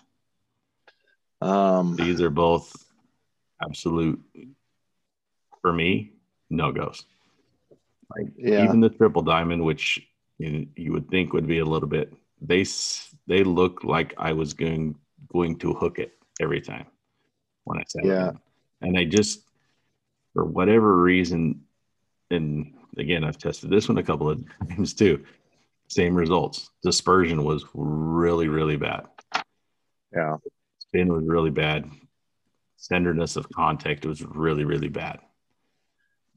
Um, 1.40 1.96
These 1.96 2.20
are 2.20 2.28
both 2.28 2.70
absolute 3.62 4.20
for 5.62 5.72
me 5.72 6.12
no 6.50 6.72
goes. 6.72 7.06
Like 8.14 8.34
yeah. 8.36 8.64
even 8.64 8.80
the 8.80 8.90
Triple 8.90 9.22
Diamond, 9.22 9.64
which 9.64 10.06
you, 10.36 10.66
you 10.76 10.92
would 10.92 11.08
think 11.08 11.32
would 11.32 11.46
be 11.46 11.60
a 11.60 11.64
little 11.64 11.88
bit, 11.88 12.12
they 12.42 12.66
they 13.26 13.42
look 13.42 13.84
like 13.84 14.12
I 14.18 14.34
was 14.34 14.52
going 14.52 14.94
going 15.32 15.58
to 15.60 15.72
hook 15.72 15.98
it 15.98 16.12
every 16.38 16.60
time 16.60 16.84
when 17.64 17.78
I 17.78 17.84
said 17.88 18.04
yeah. 18.04 18.32
And 18.82 18.98
I 18.98 19.06
just 19.06 19.40
for 20.34 20.44
whatever 20.44 21.00
reason, 21.00 21.64
and 22.30 22.74
again 22.96 23.24
I've 23.24 23.38
tested 23.38 23.70
this 23.70 23.88
one 23.88 23.98
a 23.98 24.02
couple 24.02 24.28
of 24.30 24.44
times 24.68 24.94
too 24.94 25.24
same 25.88 26.14
results. 26.14 26.70
Dispersion 26.82 27.44
was 27.44 27.64
really, 27.74 28.48
really 28.48 28.76
bad. 28.76 29.06
Yeah. 30.14 30.36
Spin 30.78 31.12
was 31.12 31.24
really 31.26 31.50
bad. 31.50 31.90
Tenderness 32.88 33.36
of 33.36 33.48
contact 33.50 34.06
was 34.06 34.22
really, 34.22 34.64
really 34.64 34.88
bad. 34.88 35.18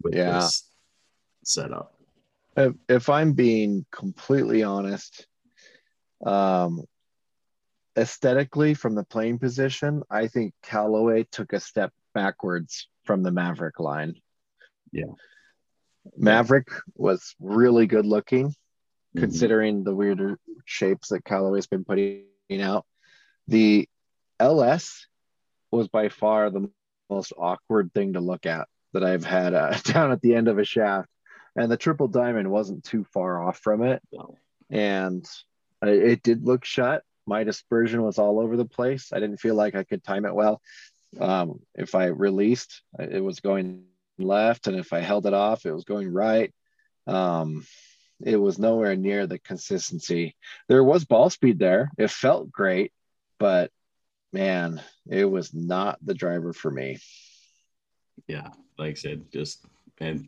With 0.02 0.16
yeah. 0.16 0.40
this 0.40 0.70
setup. 1.44 1.94
If, 2.58 2.74
if 2.90 3.10
I'm 3.10 3.34
being 3.34 3.86
completely 3.92 4.64
honest, 4.64 5.28
um, 6.26 6.84
aesthetically 7.98 8.74
from 8.74 8.96
the 8.96 9.04
playing 9.04 9.40
position, 9.40 10.02
I 10.10 10.28
think 10.28 10.54
Callaway 10.64 11.26
took 11.32 11.54
a 11.54 11.60
step 11.60 11.94
backwards 12.14 12.88
from 13.04 13.22
the 13.22 13.32
Maverick 13.32 13.80
line. 13.80 14.16
Yeah. 14.92 15.12
Maverick 16.18 16.68
was 16.96 17.36
really 17.40 17.88
good 17.88 18.06
looking 18.06 18.50
mm-hmm. 19.16 19.20
considering 19.20 19.84
the 19.84 19.96
weirder 19.96 20.40
shapes 20.66 21.10
that 21.10 21.26
Callaway's 21.26 21.68
been 21.68 21.86
putting 21.86 22.26
out. 22.60 22.86
The 23.48 23.88
LS 24.40 25.08
was 25.72 25.88
by 25.88 26.10
far 26.10 26.50
the 26.50 26.70
most 27.10 27.34
awkward 27.38 27.94
thing 27.94 28.14
to 28.14 28.20
look 28.20 28.46
at 28.46 28.68
that 28.94 29.04
I've 29.04 29.26
had 29.26 29.54
uh, 29.54 29.78
down 29.84 30.12
at 30.12 30.22
the 30.22 30.36
end 30.36 30.48
of 30.48 30.60
a 30.60 30.66
shaft. 30.66 31.10
And 31.56 31.70
the 31.70 31.78
triple 31.78 32.08
diamond 32.08 32.50
wasn't 32.50 32.86
too 32.86 33.04
far 33.14 33.42
off 33.42 33.58
from 33.60 33.84
it. 33.84 34.02
No. 34.12 34.38
And 34.70 35.26
it 35.82 36.24
did 36.24 36.46
look 36.46 36.64
shut. 36.64 37.04
My 37.28 37.44
dispersion 37.44 38.02
was 38.04 38.18
all 38.18 38.40
over 38.40 38.56
the 38.56 38.66
place. 38.66 39.12
I 39.12 39.20
didn't 39.20 39.42
feel 39.42 39.56
like 39.56 39.76
I 39.76 39.84
could 39.84 40.04
time 40.04 40.26
it 40.26 40.34
well. 40.34 40.62
Um, 41.20 41.60
if 41.76 41.94
I 41.94 42.06
released, 42.06 42.82
it 42.98 43.22
was 43.22 43.42
going 43.42 43.84
left. 44.22 44.68
And 44.68 44.78
if 44.78 44.94
I 44.94 45.00
held 45.00 45.26
it 45.26 45.34
off, 45.34 45.66
it 45.66 45.74
was 45.74 45.84
going 45.84 46.12
right. 46.12 46.54
Um, 47.08 47.66
it 48.24 48.38
was 48.38 48.60
nowhere 48.60 48.96
near 48.96 49.28
the 49.28 49.40
consistency. 49.40 50.36
There 50.68 50.84
was 50.84 51.06
ball 51.06 51.30
speed 51.30 51.60
there. 51.60 51.92
It 51.98 52.12
felt 52.12 52.52
great, 52.52 52.92
but 53.40 53.72
man, 54.32 54.82
it 55.10 55.26
was 55.26 55.54
not 55.54 55.98
the 56.04 56.14
driver 56.14 56.54
for 56.54 56.70
me. 56.70 57.00
Yeah, 58.28 58.50
like 58.78 58.92
I 58.92 58.94
said, 58.94 59.32
just 59.32 59.66
and 60.00 60.28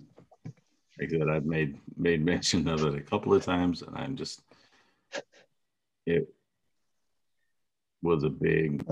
like 1.00 1.14
I 1.14 1.20
said, 1.20 1.30
I've 1.30 1.46
made 1.46 1.78
made 1.98 2.26
mention 2.26 2.68
of 2.68 2.84
it 2.84 2.96
a 2.96 3.02
couple 3.02 3.34
of 3.34 3.44
times, 3.44 3.82
and 3.82 3.96
I'm 3.96 4.16
just 4.16 4.42
it 6.06 6.34
was 8.02 8.24
a 8.24 8.30
big 8.30 8.86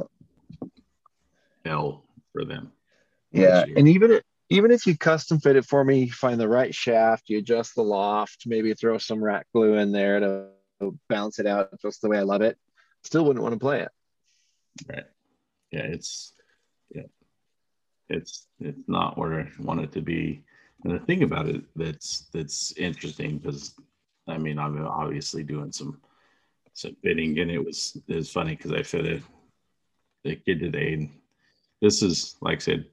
L 1.65 2.03
for 2.32 2.45
them. 2.45 2.72
Yeah, 3.32 3.65
and 3.76 3.88
even 3.88 4.11
it, 4.11 4.26
even 4.52 4.69
if 4.69 4.86
you 4.86 4.98
custom 4.98 5.40
fit 5.40 5.56
it 5.56 5.65
for 5.65 5.82
me, 5.82 6.03
you 6.03 6.11
find 6.11 6.38
the 6.38 6.48
right 6.48 6.76
shaft, 6.76 7.30
you 7.30 7.38
adjust 7.38 7.73
the 7.73 7.82
loft, 7.82 8.44
maybe 8.45 8.73
throw 8.73 8.98
some 8.98 9.23
rat 9.23 9.45
glue 9.53 9.76
in 9.76 9.94
there 9.94 10.19
to 10.19 10.48
balance 11.07 11.40
it 11.40 11.48
out 11.48 11.69
just 11.82 12.02
the 12.02 12.10
way 12.10 12.18
I 12.18 12.23
love 12.23 12.41
it, 12.41 12.57
still 13.02 13.23
wouldn't 13.23 13.41
want 13.41 13.53
to 13.53 13.60
play 13.60 13.80
it. 13.80 13.91
Right. 14.90 15.06
Yeah, 15.72 15.84
it's 15.84 16.34
yeah. 16.94 17.03
It's 18.10 18.48
it's 18.60 18.90
not 18.90 19.18
where 19.18 19.40
I 19.40 19.48
want 19.57 19.80
it 19.82 19.94
to 19.94 20.02
be. 20.02 20.44
And 20.84 20.94
the 20.95 21.06
thing 21.06 21.23
about 21.23 21.48
it 21.48 21.64
that's 21.78 22.28
that's 22.34 22.73
interesting 22.73 23.38
because 23.38 23.73
I 24.28 24.38
mean 24.38 24.60
I'm 24.60 24.86
obviously 24.86 25.44
doing 25.44 25.72
some 25.72 26.02
some 26.73 26.98
fitting 27.02 27.40
and 27.40 27.49
it 27.49 27.64
was 27.64 27.98
it 28.06 28.15
was 28.15 28.30
funny 28.30 28.57
because 28.57 28.73
I 28.73 28.84
fitted 28.84 29.23
the 30.26 30.36
kid 30.36 30.60
today 30.60 30.94
and 30.94 31.10
this 31.82 32.03
is 32.03 32.36
like 32.41 32.57
I 32.57 32.60
said 32.60 32.86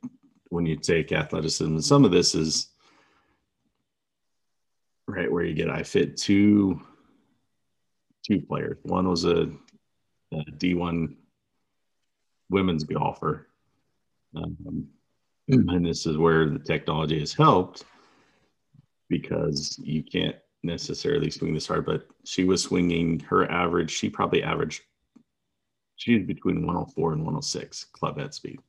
when 0.50 0.66
you 0.66 0.76
take 0.76 1.12
athleticism 1.12 1.78
some 1.80 2.04
of 2.04 2.10
this 2.10 2.34
is 2.34 2.68
right 5.06 5.30
where 5.30 5.44
you 5.44 5.54
get 5.54 5.70
I 5.70 5.82
fit 5.82 6.16
two 6.16 6.80
two 8.28 8.40
players. 8.40 8.78
One 8.82 9.08
was 9.08 9.24
a 9.24 9.50
a 10.32 10.44
D1 10.52 11.14
women's 12.50 12.84
golfer. 12.84 13.48
Um, 14.36 14.86
and 15.48 15.86
this 15.86 16.04
is 16.04 16.18
where 16.18 16.50
the 16.50 16.58
technology 16.58 17.18
has 17.20 17.32
helped 17.32 17.84
because 19.08 19.78
you 19.82 20.02
can't 20.02 20.36
necessarily 20.62 21.30
swing 21.30 21.54
this 21.54 21.66
hard, 21.66 21.86
but 21.86 22.06
she 22.24 22.44
was 22.44 22.62
swinging 22.62 23.20
her 23.20 23.50
average. 23.50 23.90
She 23.90 24.10
probably 24.10 24.42
averaged, 24.42 24.82
she's 25.96 26.26
between 26.26 26.66
104 26.66 27.14
and 27.14 27.22
106 27.22 27.84
club 27.84 28.18
head 28.18 28.34
speed, 28.34 28.60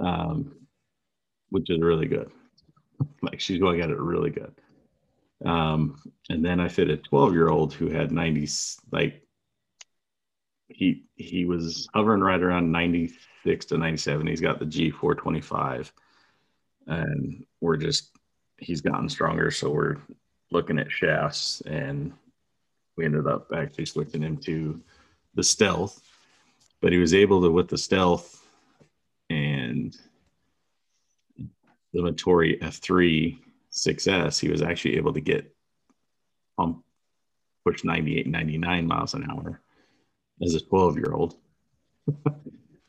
um, 0.00 0.54
which 1.50 1.70
is 1.70 1.80
really 1.80 2.06
good. 2.06 2.30
like 3.22 3.40
she's 3.40 3.60
going 3.60 3.80
at 3.80 3.90
it 3.90 3.98
really 3.98 4.30
good. 4.30 4.54
Um, 5.44 6.00
and 6.30 6.44
then 6.44 6.60
I 6.60 6.68
fit 6.68 6.90
a 6.90 6.96
12 6.96 7.32
year 7.34 7.48
old 7.48 7.74
who 7.74 7.90
had 7.90 8.10
90, 8.10 8.48
like 8.90 9.26
he 10.68 11.04
he 11.14 11.44
was 11.44 11.88
hovering 11.94 12.20
right 12.20 12.42
around 12.42 12.70
96 12.70 13.66
to 13.66 13.78
97 13.78 14.26
he's 14.26 14.40
got 14.40 14.58
the 14.58 14.66
g425 14.66 15.90
and 16.88 17.44
we're 17.60 17.76
just 17.76 18.10
he's 18.58 18.80
gotten 18.80 19.08
stronger 19.08 19.50
so 19.50 19.70
we're 19.70 19.96
looking 20.50 20.78
at 20.78 20.90
shafts 20.90 21.60
and 21.66 22.12
we 22.96 23.04
ended 23.04 23.26
up 23.26 23.48
actually 23.54 23.86
switching 23.86 24.22
him 24.22 24.36
to 24.36 24.80
the 25.34 25.42
stealth 25.42 26.02
but 26.80 26.92
he 26.92 26.98
was 26.98 27.14
able 27.14 27.40
to 27.42 27.50
with 27.50 27.68
the 27.68 27.78
stealth 27.78 28.44
and 29.30 29.96
the 31.96 32.02
Motore 32.02 32.60
F3 32.60 33.38
6S, 33.72 34.38
he 34.38 34.48
was 34.48 34.62
actually 34.62 34.96
able 34.96 35.12
to 35.12 35.20
get 35.20 35.52
pump 36.56 36.82
push 37.64 37.82
98, 37.84 38.28
99 38.28 38.86
miles 38.86 39.14
an 39.14 39.28
hour 39.30 39.60
as 40.42 40.54
a 40.54 40.60
12 40.60 40.96
year 40.96 41.12
old, 41.12 41.36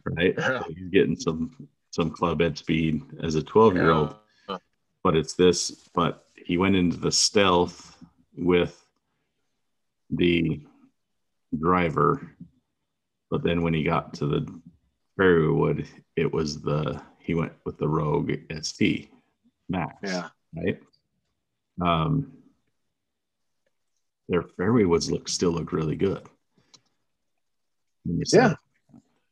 right? 0.06 0.36
Yeah. 0.38 0.60
So 0.60 0.66
he's 0.68 0.90
getting 0.90 1.16
some 1.16 1.70
some 1.92 2.12
club 2.12 2.42
head 2.42 2.58
speed 2.58 3.02
as 3.24 3.36
a 3.36 3.44
12 3.44 3.76
year 3.76 3.92
old, 3.92 4.16
yeah. 4.48 4.58
but 5.04 5.16
it's 5.16 5.34
this. 5.34 5.90
But 5.96 6.26
he 6.36 6.58
went 6.58 6.76
into 6.76 6.98
the 6.98 7.12
stealth 7.12 7.98
with 8.36 8.80
the 10.12 10.62
driver, 11.58 12.30
but 13.32 13.44
then 13.44 13.64
when 13.64 13.74
he 13.74 13.84
got 13.84 14.14
to 14.16 14.28
the 14.28 14.62
fairway 15.16 15.48
wood, 15.48 15.88
it 16.16 16.32
was 16.32 16.62
the 16.62 17.02
he 17.28 17.36
went 17.36 17.54
with 17.66 17.78
the 17.78 17.88
Rogue 17.88 18.32
ST 18.62 19.12
Max. 19.70 19.96
Yeah. 20.04 20.30
Right. 20.56 20.82
Um, 21.80 22.34
their 24.28 24.42
fairway 24.42 24.86
woods 24.86 25.12
look 25.12 25.30
still 25.30 25.52
look 25.52 25.72
really 25.72 25.96
good 25.96 26.28
yeah. 28.34 28.54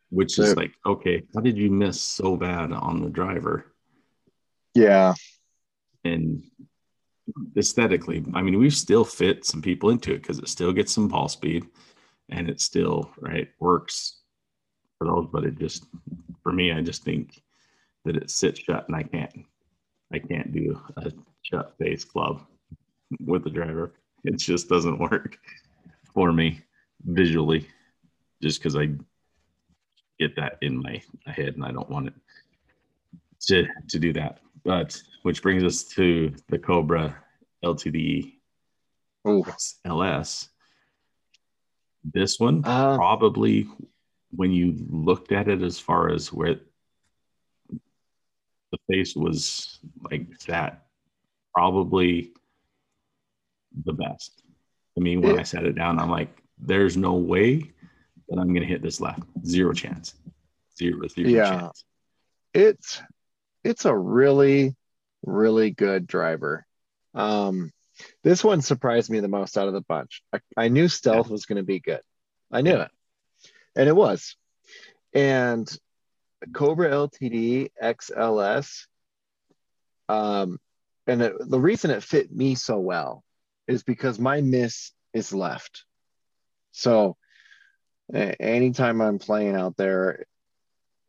Which 0.09 0.39
is 0.39 0.55
like, 0.55 0.71
okay, 0.85 1.23
how 1.33 1.41
did 1.41 1.57
you 1.57 1.69
miss 1.69 1.99
so 1.99 2.37
bad 2.37 2.71
on 2.71 3.01
the 3.01 3.09
driver? 3.09 3.65
Yeah. 4.73 5.13
And 6.03 6.43
aesthetically, 7.57 8.23
I 8.33 8.41
mean, 8.41 8.57
we've 8.59 8.73
still 8.73 9.03
fit 9.03 9.45
some 9.45 9.61
people 9.61 9.89
into 9.89 10.13
it 10.13 10.21
because 10.21 10.39
it 10.39 10.47
still 10.47 10.71
gets 10.71 10.93
some 10.93 11.07
ball 11.07 11.27
speed 11.27 11.65
and 12.29 12.49
it 12.49 12.61
still, 12.61 13.11
right, 13.19 13.49
works 13.59 14.21
for 14.97 15.07
those, 15.07 15.27
but 15.31 15.43
it 15.43 15.57
just, 15.57 15.85
for 16.43 16.53
me, 16.53 16.71
I 16.71 16.81
just 16.81 17.03
think 17.03 17.41
that 18.05 18.15
it 18.15 18.29
sits 18.29 18.59
shut 18.59 18.87
and 18.87 18.95
I 18.95 19.03
can't, 19.03 19.45
I 20.13 20.19
can't 20.19 20.51
do 20.51 20.79
a 20.97 21.11
shut 21.41 21.75
face 21.77 22.05
club 22.05 22.45
with 23.19 23.43
the 23.43 23.49
driver. 23.49 23.93
It 24.23 24.37
just 24.37 24.69
doesn't 24.69 24.99
work 24.99 25.37
for 26.13 26.31
me 26.31 26.61
visually 27.03 27.67
just 28.41 28.59
because 28.59 28.75
I 28.75 28.91
get 30.19 30.35
that 30.37 30.57
in 30.61 30.81
my 30.81 31.01
head 31.25 31.55
and 31.55 31.65
I 31.65 31.71
don't 31.71 31.89
want 31.89 32.07
it 32.07 32.13
to 33.47 33.67
to 33.89 33.99
do 33.99 34.13
that. 34.13 34.39
But 34.63 34.99
which 35.23 35.41
brings 35.41 35.63
us 35.63 35.83
to 35.95 36.33
the 36.49 36.57
Cobra 36.57 37.15
LTD 37.63 38.33
Ooh. 39.27 39.45
LS. 39.85 40.49
This 42.03 42.39
one 42.39 42.61
uh, 42.63 42.95
probably 42.95 43.67
when 44.31 44.51
you 44.51 44.75
looked 44.89 45.31
at 45.31 45.47
it 45.47 45.61
as 45.61 45.79
far 45.79 46.09
as 46.09 46.31
where 46.31 46.59
the 48.75 48.95
face 48.95 49.15
was 49.15 49.79
like 50.09 50.27
that, 50.47 50.85
probably 51.53 52.31
the 53.83 53.93
best. 53.93 54.43
I 54.97 55.01
mean, 55.01 55.21
when 55.21 55.39
I 55.39 55.43
sat 55.43 55.65
it 55.65 55.75
down, 55.75 55.99
I'm 55.99 56.09
like, 56.09 56.41
there's 56.57 56.95
no 56.95 57.13
way 57.13 57.71
that 58.29 58.39
I'm 58.39 58.47
going 58.47 58.61
to 58.61 58.67
hit 58.67 58.81
this 58.81 59.01
left. 59.01 59.23
Zero 59.45 59.73
chance. 59.73 60.15
Zero, 60.77 61.07
zero 61.07 61.29
yeah. 61.29 61.59
chance. 61.59 61.85
It's 62.53 63.01
it's 63.63 63.85
a 63.85 63.95
really 63.95 64.75
really 65.25 65.71
good 65.71 66.07
driver. 66.07 66.65
Um, 67.13 67.71
this 68.23 68.43
one 68.43 68.61
surprised 68.61 69.09
me 69.09 69.19
the 69.19 69.27
most 69.27 69.57
out 69.57 69.67
of 69.67 69.73
the 69.73 69.81
bunch. 69.81 70.21
I, 70.33 70.39
I 70.57 70.67
knew 70.67 70.87
stealth 70.87 71.27
yeah. 71.27 71.31
was 71.31 71.45
going 71.45 71.57
to 71.57 71.63
be 71.63 71.79
good. 71.79 72.01
I 72.51 72.61
knew 72.61 72.75
yeah. 72.75 72.83
it, 72.83 72.91
and 73.75 73.89
it 73.89 73.95
was. 73.95 74.35
And 75.13 75.67
Cobra 76.53 76.89
LTD 76.89 77.69
XLS. 77.81 78.85
Um, 80.07 80.59
and 81.07 81.21
it, 81.21 81.33
the 81.39 81.59
reason 81.59 81.91
it 81.91 82.03
fit 82.03 82.31
me 82.31 82.55
so 82.55 82.79
well 82.79 83.23
is 83.67 83.83
because 83.83 84.19
my 84.19 84.41
miss 84.41 84.91
is 85.13 85.33
left. 85.33 85.83
So 86.71 87.17
anytime 88.13 89.01
I'm 89.01 89.19
playing 89.19 89.55
out 89.55 89.77
there, 89.77 90.25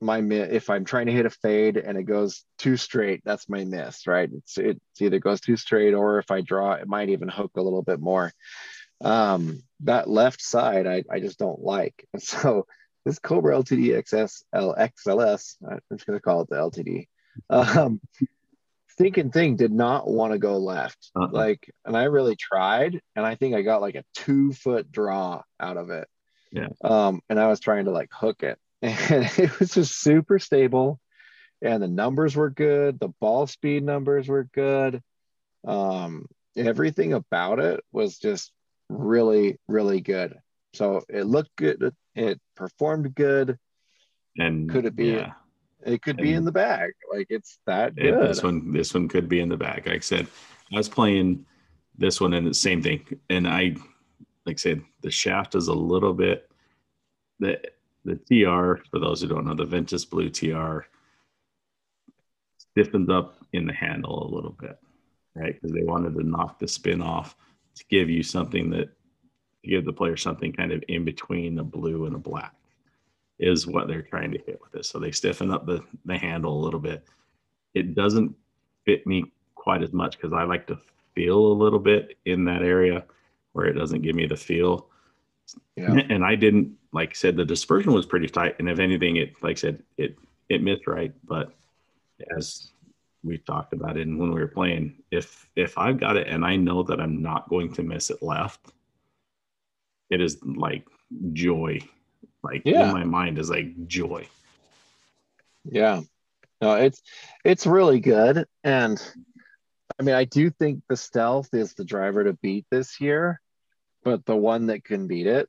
my 0.00 0.18
if 0.18 0.68
I'm 0.68 0.84
trying 0.84 1.06
to 1.06 1.12
hit 1.12 1.26
a 1.26 1.30
fade 1.30 1.76
and 1.76 1.96
it 1.96 2.04
goes 2.04 2.44
too 2.58 2.76
straight, 2.76 3.22
that's 3.24 3.48
my 3.48 3.64
miss, 3.64 4.06
right? 4.06 4.30
It's 4.30 4.58
it 4.58 4.80
either 5.00 5.18
goes 5.18 5.40
too 5.40 5.56
straight 5.56 5.94
or 5.94 6.18
if 6.18 6.30
I 6.30 6.42
draw, 6.42 6.72
it 6.72 6.86
might 6.86 7.08
even 7.08 7.28
hook 7.28 7.52
a 7.56 7.62
little 7.62 7.82
bit 7.82 8.00
more. 8.00 8.32
Um, 9.00 9.62
that 9.80 10.08
left 10.08 10.42
side, 10.42 10.86
I, 10.86 11.04
I 11.10 11.20
just 11.20 11.38
don't 11.38 11.60
like. 11.60 12.06
And 12.12 12.22
so 12.22 12.66
this 13.06 13.18
Cobra 13.18 13.56
LTD 13.56 13.96
XS 14.02 14.42
XLS, 14.54 15.56
I'm 15.66 15.80
just 15.92 16.06
gonna 16.06 16.20
call 16.20 16.42
it 16.42 16.50
the 16.50 16.56
LTD. 16.56 17.08
Um, 17.48 18.02
thinking 18.98 19.30
thing 19.30 19.56
did 19.56 19.72
not 19.72 20.06
want 20.06 20.32
to 20.32 20.38
go 20.38 20.58
left, 20.58 21.10
uh-huh. 21.16 21.28
like, 21.32 21.72
and 21.86 21.96
I 21.96 22.04
really 22.04 22.36
tried, 22.36 23.00
and 23.14 23.24
I 23.24 23.36
think 23.36 23.54
I 23.54 23.62
got 23.62 23.80
like 23.80 23.94
a 23.94 24.04
two 24.14 24.52
foot 24.52 24.92
draw 24.92 25.42
out 25.58 25.78
of 25.78 25.88
it 25.88 26.08
yeah. 26.52 26.68
Um, 26.82 27.20
and 27.28 27.38
I 27.38 27.48
was 27.48 27.60
trying 27.60 27.84
to 27.86 27.90
like 27.90 28.10
hook 28.12 28.42
it, 28.42 28.58
and 28.82 29.30
it 29.38 29.58
was 29.58 29.74
just 29.74 30.00
super 30.00 30.38
stable, 30.38 31.00
and 31.62 31.82
the 31.82 31.88
numbers 31.88 32.34
were 32.34 32.50
good. 32.50 32.98
The 32.98 33.12
ball 33.20 33.46
speed 33.46 33.82
numbers 33.82 34.28
were 34.28 34.44
good. 34.44 35.02
Um, 35.66 36.26
everything 36.56 37.12
about 37.12 37.58
it 37.58 37.84
was 37.92 38.18
just 38.18 38.52
really, 38.88 39.58
really 39.68 40.00
good. 40.00 40.38
So 40.76 41.02
it 41.08 41.24
looked 41.24 41.54
good. 41.56 41.94
It 42.14 42.40
performed 42.54 43.14
good. 43.14 43.58
And 44.38 44.70
could 44.70 44.84
it 44.84 44.94
be? 44.94 45.12
Yeah. 45.12 45.32
It 45.84 46.02
could 46.02 46.18
and 46.18 46.24
be 46.24 46.34
in 46.34 46.44
the 46.44 46.52
bag. 46.52 46.92
Like 47.12 47.26
it's 47.30 47.58
that 47.66 47.96
good. 47.96 48.06
It, 48.06 48.20
this 48.20 48.42
one, 48.42 48.72
this 48.72 48.92
one 48.92 49.08
could 49.08 49.28
be 49.28 49.40
in 49.40 49.48
the 49.48 49.56
bag. 49.56 49.86
Like 49.86 49.96
I 49.96 50.00
said, 50.00 50.26
I 50.72 50.76
was 50.76 50.88
playing 50.88 51.46
this 51.96 52.20
one 52.20 52.34
and 52.34 52.46
the 52.46 52.54
same 52.54 52.82
thing. 52.82 53.06
And 53.30 53.48
I 53.48 53.76
like 54.44 54.56
I 54.56 54.58
said, 54.58 54.82
the 55.02 55.10
shaft 55.10 55.54
is 55.54 55.68
a 55.68 55.74
little 55.74 56.12
bit 56.12 56.48
the 57.38 57.60
the 58.04 58.16
TR 58.16 58.80
for 58.90 59.00
those 59.00 59.20
who 59.20 59.28
don't 59.28 59.46
know 59.46 59.54
the 59.54 59.64
Ventus 59.64 60.04
Blue 60.04 60.30
TR 60.30 60.80
stiffens 62.58 63.10
up 63.10 63.36
in 63.52 63.66
the 63.66 63.72
handle 63.72 64.22
a 64.22 64.34
little 64.34 64.56
bit, 64.60 64.78
right? 65.34 65.54
Because 65.54 65.72
they 65.72 65.82
wanted 65.82 66.14
to 66.14 66.22
knock 66.22 66.58
the 66.58 66.68
spin 66.68 67.02
off 67.02 67.34
to 67.74 67.84
give 67.90 68.08
you 68.08 68.22
something 68.22 68.70
that 68.70 68.95
to 69.66 69.70
give 69.70 69.84
the 69.84 69.92
player 69.92 70.16
something 70.16 70.52
kind 70.52 70.72
of 70.72 70.82
in 70.88 71.04
between 71.04 71.58
a 71.58 71.64
blue 71.64 72.06
and 72.06 72.14
a 72.14 72.18
black 72.18 72.54
is 73.38 73.66
what 73.66 73.88
they're 73.88 74.02
trying 74.02 74.32
to 74.32 74.38
hit 74.38 74.60
with 74.62 74.72
this. 74.72 74.88
So 74.88 74.98
they 74.98 75.10
stiffen 75.10 75.50
up 75.50 75.66
the, 75.66 75.82
the 76.04 76.16
handle 76.16 76.58
a 76.58 76.64
little 76.64 76.80
bit. 76.80 77.04
It 77.74 77.94
doesn't 77.94 78.34
fit 78.84 79.06
me 79.06 79.32
quite 79.54 79.82
as 79.82 79.92
much 79.92 80.16
because 80.16 80.32
I 80.32 80.44
like 80.44 80.66
to 80.68 80.78
feel 81.14 81.38
a 81.38 81.60
little 81.60 81.78
bit 81.78 82.16
in 82.24 82.44
that 82.46 82.62
area 82.62 83.04
where 83.52 83.66
it 83.66 83.74
doesn't 83.74 84.02
give 84.02 84.14
me 84.14 84.26
the 84.26 84.36
feel. 84.36 84.88
Yeah. 85.76 85.94
And 86.08 86.24
I 86.24 86.34
didn't 86.34 86.76
like 86.92 87.10
I 87.10 87.12
said 87.12 87.36
the 87.36 87.44
dispersion 87.44 87.92
was 87.92 88.06
pretty 88.06 88.26
tight, 88.26 88.56
and 88.58 88.68
if 88.68 88.78
anything, 88.78 89.16
it 89.16 89.34
like 89.42 89.58
I 89.58 89.60
said 89.60 89.82
it 89.96 90.16
it 90.48 90.62
missed 90.62 90.86
right, 90.86 91.12
but 91.24 91.52
as 92.36 92.72
we 93.26 93.38
talked 93.38 93.72
about 93.72 93.96
it 93.96 94.06
and 94.06 94.18
when 94.18 94.32
we 94.32 94.40
were 94.40 94.48
playing. 94.48 94.94
If 95.10 95.48
if 95.56 95.76
I've 95.76 96.00
got 96.00 96.16
it 96.16 96.28
and 96.28 96.44
I 96.44 96.56
know 96.56 96.82
that 96.84 97.00
I'm 97.00 97.20
not 97.20 97.48
going 97.48 97.72
to 97.74 97.82
miss 97.82 98.10
it 98.10 98.22
left, 98.22 98.72
it 100.10 100.20
is 100.20 100.38
like 100.42 100.86
joy. 101.32 101.80
Like 102.42 102.62
Yeah. 102.64 102.88
in 102.88 102.92
my 102.92 103.04
mind 103.04 103.38
is 103.38 103.50
like 103.50 103.86
joy. 103.86 104.28
Yeah. 105.64 106.02
No, 106.60 106.74
it's 106.74 107.02
it's 107.44 107.66
really 107.66 108.00
good. 108.00 108.46
And 108.64 109.02
I 109.98 110.02
mean, 110.02 110.14
I 110.14 110.24
do 110.24 110.50
think 110.50 110.82
the 110.88 110.96
stealth 110.96 111.52
is 111.52 111.74
the 111.74 111.84
driver 111.84 112.24
to 112.24 112.34
beat 112.34 112.66
this 112.70 113.00
year, 113.00 113.40
but 114.04 114.24
the 114.26 114.36
one 114.36 114.66
that 114.66 114.84
can 114.84 115.06
beat 115.06 115.26
it 115.26 115.48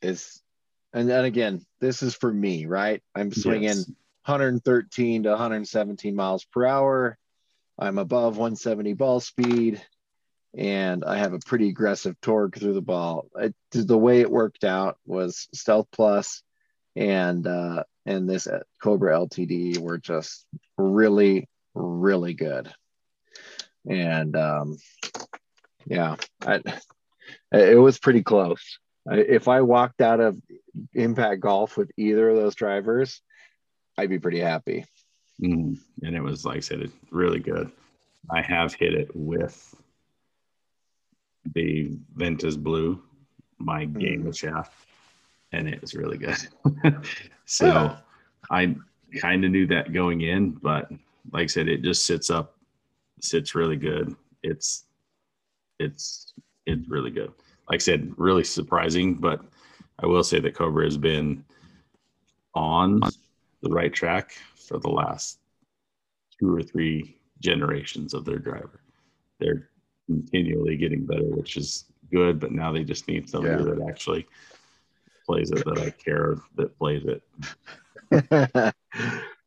is 0.00 0.40
and 0.94 1.08
then 1.08 1.24
again, 1.24 1.64
this 1.80 2.02
is 2.02 2.14
for 2.14 2.32
me, 2.32 2.66
right? 2.66 3.02
I'm 3.14 3.32
swinging 3.32 3.62
Yes. 3.62 3.90
113 4.26 5.22
to 5.24 5.30
117 5.30 6.14
miles 6.14 6.44
per 6.44 6.66
hour. 6.66 7.18
I'm 7.78 7.98
above 7.98 8.36
170 8.36 8.92
ball 8.92 9.18
speed, 9.20 9.82
and 10.56 11.04
I 11.04 11.16
have 11.18 11.32
a 11.32 11.38
pretty 11.38 11.68
aggressive 11.68 12.20
torque 12.20 12.58
through 12.58 12.74
the 12.74 12.82
ball. 12.82 13.26
It, 13.36 13.54
the 13.70 13.98
way 13.98 14.20
it 14.20 14.30
worked 14.30 14.64
out 14.64 14.98
was 15.06 15.48
Stealth 15.54 15.88
Plus 15.92 16.42
and 16.94 17.46
uh, 17.46 17.84
and 18.04 18.28
this 18.28 18.48
Cobra 18.82 19.16
LTD 19.18 19.78
were 19.78 19.98
just 19.98 20.44
really, 20.76 21.48
really 21.74 22.34
good. 22.34 22.72
And 23.88 24.36
um, 24.36 24.76
yeah, 25.86 26.16
I, 26.46 26.60
it 27.50 27.78
was 27.78 27.98
pretty 27.98 28.22
close. 28.22 28.78
If 29.06 29.48
I 29.48 29.62
walked 29.62 30.00
out 30.00 30.20
of 30.20 30.36
Impact 30.94 31.40
Golf 31.40 31.76
with 31.76 31.90
either 31.96 32.28
of 32.28 32.36
those 32.36 32.54
drivers, 32.54 33.20
I'd 33.96 34.10
be 34.10 34.18
pretty 34.18 34.40
happy. 34.40 34.84
Mhm. 35.40 35.78
And 36.02 36.14
it 36.14 36.22
was 36.22 36.44
like 36.44 36.58
I 36.58 36.60
said, 36.60 36.80
it's 36.80 36.92
really 37.10 37.40
good. 37.40 37.70
I 38.30 38.42
have 38.42 38.74
hit 38.74 38.94
it 38.94 39.10
with 39.14 39.74
the 41.54 41.96
Ventus 42.14 42.56
Blue, 42.56 43.02
my 43.58 43.84
hmm. 43.84 43.98
game 43.98 44.26
of 44.26 44.36
shaft, 44.36 44.72
and 45.52 45.68
it 45.68 45.80
was 45.80 45.94
really 45.94 46.18
good. 46.18 46.38
so 47.44 47.66
Yeah. 47.66 47.96
I 48.50 48.74
kind 49.20 49.44
of 49.44 49.50
knew 49.50 49.66
that 49.66 49.92
going 49.92 50.22
in, 50.22 50.50
but 50.50 50.90
like 51.32 51.44
I 51.44 51.46
said, 51.46 51.68
it 51.68 51.82
just 51.82 52.06
sits 52.06 52.30
up, 52.30 52.56
sits 53.20 53.54
really 53.54 53.76
good. 53.76 54.14
It's 54.42 54.84
it's 55.78 56.34
it's 56.66 56.88
really 56.88 57.10
good. 57.10 57.32
Like 57.68 57.76
I 57.76 57.78
said, 57.78 58.12
really 58.16 58.44
surprising, 58.44 59.14
but 59.14 59.40
I 59.98 60.06
will 60.06 60.24
say 60.24 60.40
that 60.40 60.54
Cobra 60.54 60.84
has 60.84 60.96
been 60.96 61.44
on 62.54 63.00
the 63.62 63.70
right 63.70 63.92
track 63.92 64.32
for 64.56 64.78
the 64.78 64.90
last 64.90 65.38
two 66.38 66.54
or 66.54 66.62
three 66.62 67.16
generations 67.40 68.14
of 68.14 68.24
their 68.24 68.38
driver. 68.38 68.80
They're 69.38 69.68
continually 70.16 70.76
getting 70.76 71.04
better, 71.06 71.24
which 71.24 71.56
is 71.56 71.86
good, 72.10 72.38
but 72.38 72.52
now 72.52 72.72
they 72.72 72.84
just 72.84 73.08
need 73.08 73.28
somebody 73.28 73.62
Yeah. 73.64 73.74
that 73.74 73.86
actually 73.88 74.26
plays 75.26 75.50
it 75.50 75.64
that 75.64 75.78
I 75.78 75.90
care 75.90 76.36
that 76.56 76.76
plays 76.78 77.04
it. 77.04 77.22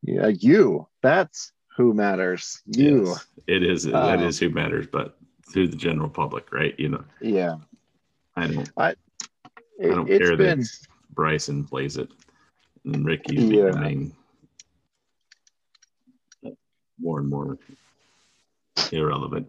yeah, 0.03 0.27
you. 0.27 0.87
That's 1.01 1.51
who 1.75 1.93
matters. 1.93 2.61
You. 2.65 3.05
Yes, 3.07 3.25
it 3.47 3.63
is 3.63 3.83
that 3.83 4.19
Um, 4.19 4.23
is 4.23 4.39
who 4.39 4.49
matters, 4.49 4.87
but 4.87 5.17
to 5.53 5.67
the 5.67 5.75
general 5.77 6.09
public, 6.09 6.51
right? 6.51 6.77
You 6.79 6.89
know, 6.89 7.03
Yeah. 7.21 7.57
I 8.37 8.47
don't 8.47 8.69
It, 9.77 9.89
don't 9.89 10.09
it's 10.09 10.25
care 10.25 10.35
that 10.37 10.59
Bryson 11.13 11.63
plays 11.65 11.97
it 11.97 12.09
and 12.85 13.05
Rickie's 13.05 13.43
Yeah. 13.43 13.67
becoming 13.71 14.15
more 16.99 17.19
and 17.19 17.29
more 17.29 17.57
irrelevant. 18.91 19.47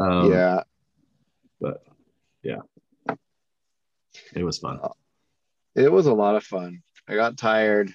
Um, 0.00 0.30
yeah. 0.32 0.62
but 1.60 1.84
yeah, 2.42 2.60
it 4.34 4.42
was 4.42 4.58
fun. 4.58 4.80
It 5.74 5.92
was 5.92 6.06
a 6.06 6.14
lot 6.14 6.36
of 6.36 6.42
fun. 6.44 6.82
I 7.06 7.14
got 7.14 7.36
tired, 7.36 7.92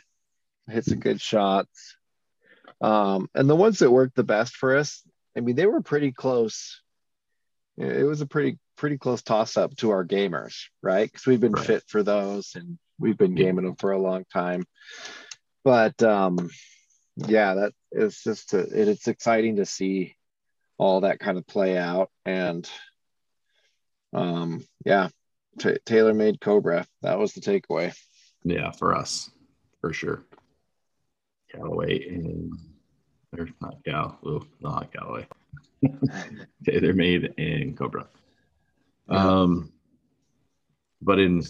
hit 0.70 0.86
some 0.86 1.00
good 1.00 1.20
shots. 1.20 1.98
Um, 2.82 3.30
and 3.34 3.50
the 3.50 3.56
ones 3.56 3.80
that 3.80 3.92
worked 3.92 4.16
the 4.16 4.24
best 4.24 4.56
for 4.56 4.76
us, 4.78 5.02
I 5.36 5.40
mean, 5.40 5.56
they 5.56 5.66
were 5.66 5.82
pretty 5.82 6.12
close. 6.12 6.82
It 7.78 8.06
was 8.06 8.22
a 8.22 8.26
pretty 8.26 8.60
pretty 8.78 8.98
close 8.98 9.22
toss 9.22 9.58
up 9.58 9.76
to 9.78 9.92
our 9.92 10.06
gamers, 10.06 10.66
right? 10.84 11.10
Because 11.10 11.26
we've 11.26 11.40
been 11.40 11.54
Right. 11.54 11.66
fit 11.66 11.84
for 11.88 12.04
those 12.04 12.52
and 12.56 12.78
we've 13.00 13.18
been 13.18 13.36
gaming 13.36 13.66
them 13.66 13.76
for 13.76 13.92
a 13.92 14.02
long 14.02 14.26
time. 14.32 14.64
But 15.64 16.02
um, 16.04 16.50
yeah, 17.16 17.56
that 17.56 17.74
is 17.92 18.22
just 18.22 18.54
a, 18.54 18.60
it, 18.60 18.88
it's 18.90 19.08
exciting 19.08 19.56
to 19.58 19.66
see 19.66 20.16
all 20.78 21.02
that 21.02 21.20
kind 21.20 21.38
of 21.38 21.48
play 21.48 21.78
out 21.78 22.10
and 22.26 22.70
um, 24.14 24.64
yeah, 24.86 25.10
Ta 25.60 25.72
TaylorMade 25.86 26.40
Cobra. 26.40 26.86
That 27.02 27.20
was 27.20 27.34
the 27.34 27.42
takeaway. 27.42 27.94
Yeah, 28.44 28.72
for 28.72 28.96
us, 28.96 29.30
for 29.82 29.92
sure. 29.94 30.24
Callaway 31.52 32.08
and 32.08 32.52
or 33.38 33.50
not 33.62 33.84
Cal, 33.86 34.18
well, 34.22 34.46
not 34.62 34.94
Callaway. 34.94 35.28
TaylorMade 36.68 37.34
and 37.38 37.78
Cobra. 37.78 38.08
Um, 39.10 39.72
but 41.02 41.20
in 41.20 41.44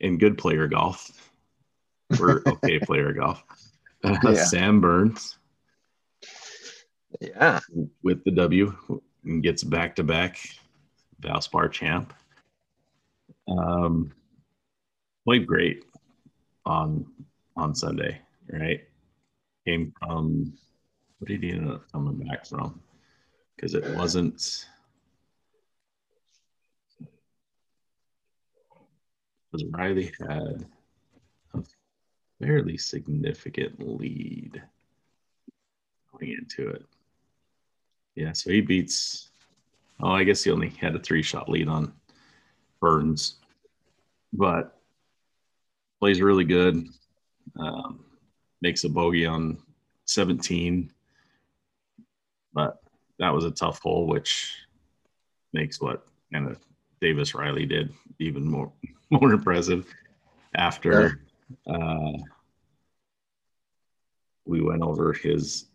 in 0.00 0.18
good 0.18 0.38
player 0.38 0.66
golf, 0.66 1.10
we're 2.18 2.42
okay 2.46 2.78
player 2.80 3.12
golf. 3.12 3.42
Uh, 4.02 4.16
Yeah. 4.24 4.44
Sam 4.44 4.80
Burns 4.80 5.36
Yeah. 7.20 7.60
with 8.02 8.22
the 8.24 8.30
W 8.30 8.76
and 9.24 9.42
gets 9.42 9.64
back 9.64 9.96
to 9.96 10.04
back 10.04 10.38
Valspar 11.20 11.70
champ. 11.70 12.12
Um, 13.48 14.12
played 15.24 15.46
great 15.46 15.84
on 16.64 17.06
on 17.56 17.74
Sunday, 17.74 18.20
right? 18.50 18.84
Came 19.66 19.92
from 19.98 20.52
what 21.18 21.28
did 21.28 21.42
he 21.42 21.50
end 21.50 21.70
up 21.70 21.90
coming 21.92 22.26
back 22.26 22.46
from? 22.46 22.80
Because 23.56 23.74
it 23.74 23.84
wasn't 23.94 24.66
because 29.50 29.66
Riley 29.70 30.12
had 30.20 30.66
a 31.54 31.62
fairly 32.40 32.78
significant 32.78 33.80
lead 33.80 34.62
going 36.12 36.36
into 36.38 36.70
it. 36.70 36.84
Yeah, 38.20 38.32
so 38.34 38.50
he 38.50 38.60
beats. 38.60 39.30
Oh, 40.02 40.10
I 40.10 40.24
guess 40.24 40.44
he 40.44 40.50
only 40.50 40.68
had 40.68 40.94
a 40.94 40.98
three 40.98 41.22
shot 41.22 41.48
lead 41.48 41.68
on 41.68 41.90
Burns, 42.78 43.36
but 44.34 44.78
plays 45.98 46.20
really 46.20 46.44
good. 46.44 46.86
Um, 47.58 48.04
makes 48.60 48.84
a 48.84 48.90
bogey 48.90 49.24
on 49.24 49.56
17, 50.04 50.92
but 52.52 52.82
that 53.18 53.32
was 53.32 53.46
a 53.46 53.50
tough 53.50 53.80
hole, 53.80 54.06
which 54.06 54.54
makes 55.54 55.80
what 55.80 56.06
kind 56.30 56.46
of 56.46 56.58
Davis 57.00 57.34
Riley 57.34 57.64
did 57.64 57.90
even 58.18 58.44
more 58.44 58.70
more 59.10 59.32
impressive. 59.32 59.86
After 60.54 61.22
uh, 61.66 62.12
we 64.44 64.60
went 64.60 64.82
over 64.82 65.14
his 65.14 65.69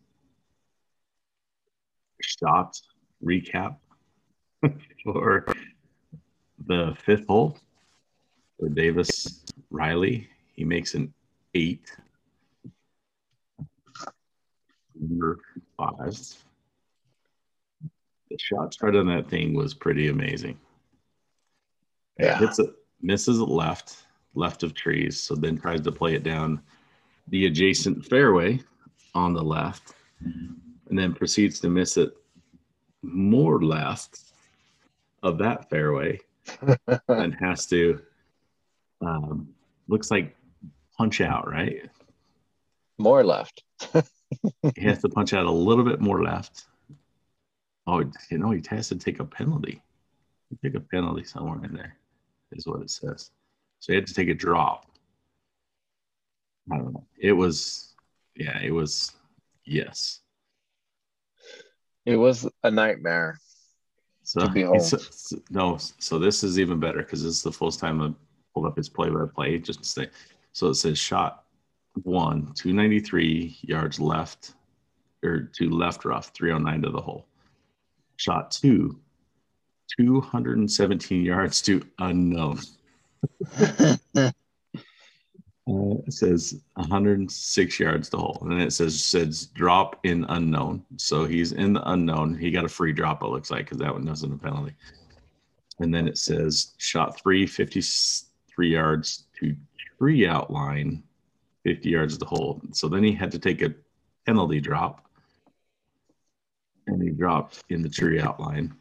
shot 2.40 2.80
recap 3.24 3.78
for 5.03 5.45
the 6.68 6.95
fifth 7.03 7.28
hole 7.28 7.57
for 8.60 8.70
Davis 8.70 9.44
Riley. 9.70 10.30
He 10.53 10.64
makes 10.64 10.94
an 10.94 11.14
eight. 11.53 11.91
Number 14.99 15.40
five. 15.78 16.18
The 18.30 18.38
shot 18.40 18.74
spread 18.74 18.95
on 18.95 19.07
that 19.07 19.30
thing 19.30 19.53
was 19.53 19.74
pretty 19.74 20.07
amazing. 20.07 20.57
Yeah. 22.20 22.38
hits 22.40 22.60
it, 22.60 22.70
misses 23.02 23.40
it 23.40 23.49
left, 23.49 23.98
left 24.36 24.64
of 24.64 24.74
trees, 24.74 25.20
so 25.20 25.36
then 25.36 25.57
tries 25.57 25.82
to 25.82 25.91
play 25.91 26.16
it 26.16 26.24
down 26.24 26.62
the 27.28 27.45
adjacent 27.45 28.06
fairway 28.06 28.60
on 29.14 29.34
the 29.34 29.44
left, 29.44 29.94
and 30.22 30.98
then 30.98 31.14
proceeds 31.14 31.60
to 31.60 31.70
miss 31.70 31.98
it 31.98 32.16
more 33.14 33.61
left 33.61 34.19
of 35.23 35.38
that 35.40 35.69
fairway 35.69 36.19
and 37.07 37.36
has 37.36 37.65
to 37.68 38.02
um, 39.02 39.49
looks 39.88 40.11
like 40.11 40.36
punch 40.98 41.22
out 41.22 41.49
right? 41.49 41.90
More 42.98 43.23
left. 43.23 43.64
he 44.76 44.84
has 44.84 45.02
to 45.02 45.10
punch 45.10 45.34
out 45.34 45.45
a 45.45 45.52
little 45.52 45.84
bit 45.84 45.99
more 45.99 46.23
left. 46.23 46.65
Oh 47.88 47.99
you 48.30 48.38
know 48.38 48.52
he 48.52 48.61
has 48.69 48.90
to 48.90 48.95
take 48.95 49.19
a 49.19 49.26
penalty. 49.26 49.82
He 50.49 50.69
took 50.69 50.82
a 50.82 50.86
penalty 50.86 51.23
somewhere 51.23 51.64
in 51.64 51.73
there 51.73 51.98
is 52.52 52.65
what 52.65 52.82
it 52.82 52.90
says. 52.90 53.32
So 53.80 53.94
he 53.94 53.95
had 53.95 54.07
to 54.07 54.14
take 54.14 54.30
a 54.30 54.34
drop. 54.34 54.90
I 56.72 56.77
don't 56.77 56.94
know. 56.94 57.06
It 57.18 57.34
was 57.34 57.94
yeah 58.36 58.60
it 58.61 58.72
was 58.72 59.14
yes 59.65 60.22
It 62.06 62.15
was 62.15 62.48
a 62.64 62.72
nightmare. 62.72 63.40
So, 64.23 64.41
To 64.41 64.49
behold. 64.49 64.94
no, 65.49 65.77
so 65.77 66.18
this 66.19 66.44
is 66.44 66.60
even 66.60 66.80
better 66.80 66.99
because 66.99 67.23
this 67.23 67.36
is 67.36 67.44
the 67.44 67.52
first 67.52 67.80
time 67.80 68.02
I 68.02 68.11
pulled 68.53 68.65
up 68.65 68.77
his 68.77 68.90
play 68.90 69.10
by 69.10 69.26
play 69.34 69.57
just 69.60 69.84
to 69.84 69.90
say. 69.90 70.10
So 70.53 70.69
it 70.69 70.76
says 70.76 70.98
shot 70.98 71.45
one, 72.03 72.53
293 72.56 73.57
yards 73.61 73.99
left, 73.99 74.53
or 75.23 75.49
to 75.53 75.69
left 75.69 76.06
rough, 76.06 76.32
309 76.34 76.82
to 76.84 76.90
the 76.90 77.02
hole. 77.02 77.26
Shot 78.18 78.52
two, 78.52 78.99
217 79.98 81.23
yards 81.23 81.61
to 81.64 81.82
unknown. 81.99 82.60
Uh, 85.68 85.98
it 86.06 86.14
says 86.14 86.62
106 86.76 87.80
yards 87.80 88.10
to 88.10 88.18
hole, 88.18 88.38
and 88.42 88.62
it 88.62 88.72
says 88.72 89.04
says 89.04 89.48
drop 89.48 90.00
in 90.04 90.24
unknown. 90.30 90.86
So 90.98 91.26
he's 91.26 91.54
in 91.54 91.74
the 91.74 91.92
unknown. 91.92 92.36
He 92.38 92.52
got 92.52 92.66
a 92.66 92.70
free 92.70 92.94
drop. 92.94 93.24
It 93.24 93.28
looks 93.28 93.50
like 93.50 93.66
because 93.66 93.80
that 93.80 93.92
one 93.94 94.06
doesn't 94.06 94.32
a 94.32 94.38
penalty. 94.38 94.76
And 95.80 95.94
then 95.94 96.08
it 96.08 96.20
says 96.20 96.74
shot 96.78 97.20
three, 97.20 97.48
53 97.48 98.70
yards 98.70 99.26
to 99.40 99.56
tree 99.98 100.28
outline, 100.28 101.02
50 101.64 101.90
yards 101.90 102.18
to 102.20 102.26
hole. 102.26 102.62
So 102.72 102.88
then 102.88 103.04
he 103.04 103.12
had 103.12 103.32
to 103.32 103.40
take 103.40 103.64
a 103.64 103.74
penalty 104.28 104.62
drop, 104.62 105.04
and 106.86 107.02
he 107.02 107.10
dropped 107.10 107.64
in 107.70 107.82
the 107.82 107.90
tree 107.90 108.20
outline. 108.22 108.74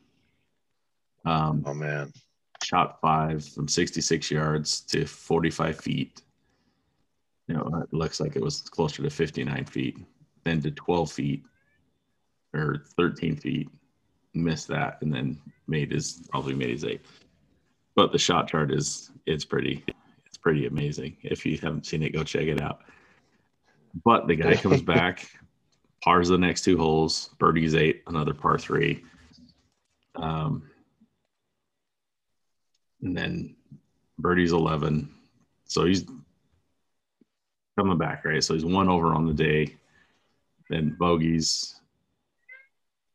Um, 1.24 1.64
oh 1.66 1.72
man. 1.72 2.12
shot 2.62 3.00
five 3.00 3.42
from 3.48 3.68
66 3.68 4.30
yards 4.30 4.80
to 4.82 5.06
45 5.06 5.78
feet. 5.80 6.20
You 7.48 7.54
know, 7.54 7.82
it 7.82 7.92
looks 7.92 8.20
like 8.20 8.36
it 8.36 8.42
was 8.42 8.62
closer 8.62 9.02
to 9.02 9.10
59 9.10 9.64
feet, 9.66 9.98
then 10.44 10.62
to 10.62 10.70
12 10.70 11.12
feet 11.12 11.44
or 12.54 12.84
13 12.96 13.36
feet. 13.36 13.68
Missed 14.36 14.68
that 14.68 14.98
and 15.00 15.14
then 15.14 15.40
made 15.68 15.92
his 15.92 16.26
probably 16.30 16.54
made 16.54 16.70
his 16.70 16.84
eight. 16.84 17.02
But 17.94 18.10
the 18.10 18.18
shot 18.18 18.48
chart 18.48 18.72
is 18.72 19.12
it's 19.26 19.44
pretty 19.44 19.84
it's 20.26 20.36
pretty 20.36 20.66
amazing. 20.66 21.16
If 21.22 21.46
you 21.46 21.56
haven't 21.58 21.86
seen 21.86 22.02
it, 22.02 22.12
go 22.12 22.24
check 22.24 22.48
it 22.48 22.60
out. 22.60 22.80
But 24.04 24.26
the 24.26 24.34
guy 24.34 24.56
comes 24.56 24.82
back, 24.96 25.30
pars 26.02 26.30
the 26.30 26.38
next 26.38 26.64
two 26.64 26.76
holes, 26.76 27.30
birdies 27.38 27.76
eight, 27.76 28.02
another 28.08 28.34
par 28.34 28.58
three. 28.58 29.04
Um, 30.16 30.68
and 33.02 33.16
then 33.16 33.54
Birdie's 34.18 34.52
11. 34.52 35.10
So 35.66 35.84
he's 35.84 36.04
coming 37.78 37.98
back, 37.98 38.24
right? 38.24 38.42
So 38.42 38.54
he's 38.54 38.64
one 38.64 38.88
over 38.88 39.08
on 39.14 39.26
the 39.26 39.34
day. 39.34 39.76
Then 40.70 40.96
bogeys 40.98 41.80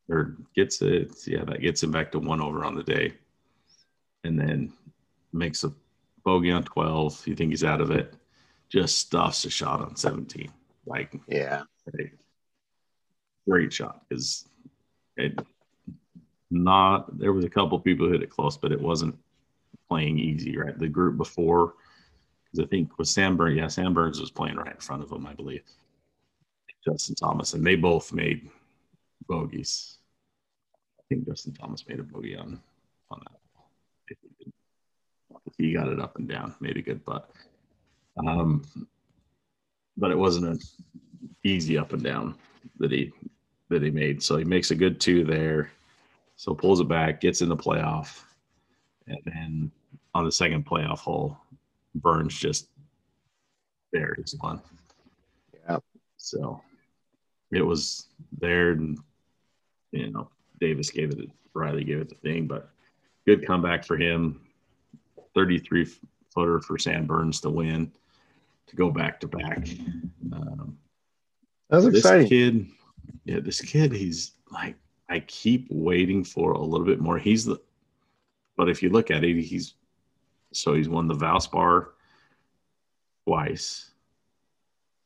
or 0.10 0.36
gets 0.56 0.82
it. 0.82 1.16
Yeah, 1.28 1.44
that 1.46 1.62
gets 1.62 1.84
him 1.84 1.92
back 1.92 2.12
to 2.12 2.20
one 2.20 2.42
over 2.42 2.64
on 2.66 2.76
the 2.76 2.84
day. 2.84 3.14
And 4.24 4.40
then 4.40 4.74
makes 5.34 5.64
a 5.64 5.72
bogey 6.24 6.52
on 6.52 6.64
12. 6.64 7.28
You 7.28 7.36
think 7.36 7.52
he's 7.52 7.64
out 7.64 7.82
of 7.82 7.92
it. 7.92 8.14
Just 8.70 8.98
stuffs 8.98 9.46
a 9.46 9.50
shot 9.50 9.82
on 9.82 9.96
17. 9.96 10.52
Like, 10.86 11.16
Yeah. 11.28 11.64
right? 11.94 12.12
great 13.48 13.74
shot 13.74 14.04
is 14.12 14.46
it 15.18 15.40
not 16.52 17.18
there 17.18 17.34
was 17.34 17.46
a 17.46 17.50
couple 17.50 17.80
people 17.80 18.06
who 18.06 18.12
hit 18.12 18.22
it 18.22 18.30
close 18.30 18.56
but 18.58 18.72
it 18.72 18.80
wasn't 18.80 19.18
playing 19.88 20.20
easy 20.20 20.56
right 20.56 20.78
the 20.78 20.88
group 20.88 21.18
before 21.18 21.68
because 21.68 21.74
i 22.60 22.66
think 22.66 22.90
sam 23.04 23.38
burns 23.38 23.58
yeah 23.58 23.68
sam 23.68 23.94
burns 23.94 24.20
was 24.20 24.32
playing 24.32 24.56
right 24.56 24.76
in 24.76 24.82
front 24.82 25.04
of 25.04 25.12
him 25.12 25.26
i 25.26 25.34
believe. 25.34 25.64
Justin 26.86 27.16
thomas 27.16 27.54
and 27.54 27.66
they 27.66 27.76
both 27.76 28.14
made 28.14 28.50
bogeys. 29.28 29.98
I 30.98 31.04
think 31.10 31.28
justin 31.28 31.54
thomas 31.54 31.86
made 31.88 32.00
a 32.00 32.04
bogey 32.04 32.36
on 32.38 32.60
on 33.12 33.20
that 33.20 34.18
he 35.58 35.68
he 35.68 35.74
got 35.74 35.90
it 35.90 36.00
up 36.00 36.18
and 36.18 36.28
down 36.28 36.56
made 36.62 36.78
a 36.78 36.82
good 36.82 37.06
putt. 37.06 37.30
Um 38.26 38.64
but 39.98 40.12
it 40.12 40.18
wasn't 40.18 40.48
an 40.48 40.60
easy 41.44 41.78
up 41.78 41.94
and 41.94 42.04
down 42.04 42.36
that 42.80 42.92
he 42.92 43.12
that 43.70 43.84
he 43.84 43.92
made. 43.92 44.22
So 44.22 44.38
he 44.38 44.44
makes 44.44 44.72
a 44.72 44.76
good 44.76 45.00
two 45.00 45.24
there. 45.24 45.72
So 46.36 46.54
pulls 46.54 46.80
it 46.80 46.88
back, 46.88 47.22
gets 47.22 47.42
in 47.42 47.50
the 47.50 47.58
playoff, 47.58 48.24
and 49.08 49.20
then 49.26 49.72
on 50.16 50.26
the 50.26 50.32
second 50.32 50.66
playoff 50.66 51.00
hole, 51.00 51.38
Burns 51.96 52.38
just 52.38 52.70
buries 53.92 54.36
one. 54.40 54.62
Yeah. 55.68 55.78
So 56.18 56.62
it 57.52 57.62
was 57.62 58.08
there, 58.40 58.72
and 58.72 58.98
you 59.92 60.12
know 60.12 60.30
Davis 60.60 60.90
gave 60.90 61.12
it, 61.12 61.30
Riley 61.54 61.84
gave 61.84 62.00
it 62.00 62.10
the 62.10 62.16
thing, 62.16 62.48
but 62.48 62.70
good 63.26 63.46
comeback 63.46 63.86
for 63.86 63.98
him. 63.98 64.42
Thirty-three 65.36 65.88
footer 66.34 66.60
for 66.62 66.78
Sam 66.78 67.06
Burns 67.06 67.42
to 67.42 67.50
win, 67.50 67.92
to 68.68 68.76
go 68.76 68.92
back 68.92 69.20
to 69.22 69.28
back. 69.28 69.68
Um, 70.32 70.78
That 71.70 71.78
was 71.78 71.86
this 71.86 71.98
exciting. 71.98 72.28
kid, 72.28 72.68
yeah, 73.26 73.40
this 73.40 73.62
kid, 73.62 73.94
he's 73.94 74.32
like, 74.52 74.76
I 75.08 75.20
keep 75.22 75.68
waiting 75.70 76.24
for 76.24 76.54
a 76.54 76.62
little 76.62 76.86
bit 76.86 77.00
more. 77.00 77.18
He's 77.20 77.46
the, 77.46 77.60
but 78.58 78.70
if 78.70 78.82
you 78.82 78.90
look 78.90 79.12
at 79.12 79.24
it, 79.24 79.40
he's, 79.42 79.76
so 80.52 80.74
he's 80.74 80.90
won 80.90 81.08
the 81.08 81.16
Valspar 81.16 81.88
twice 83.28 83.92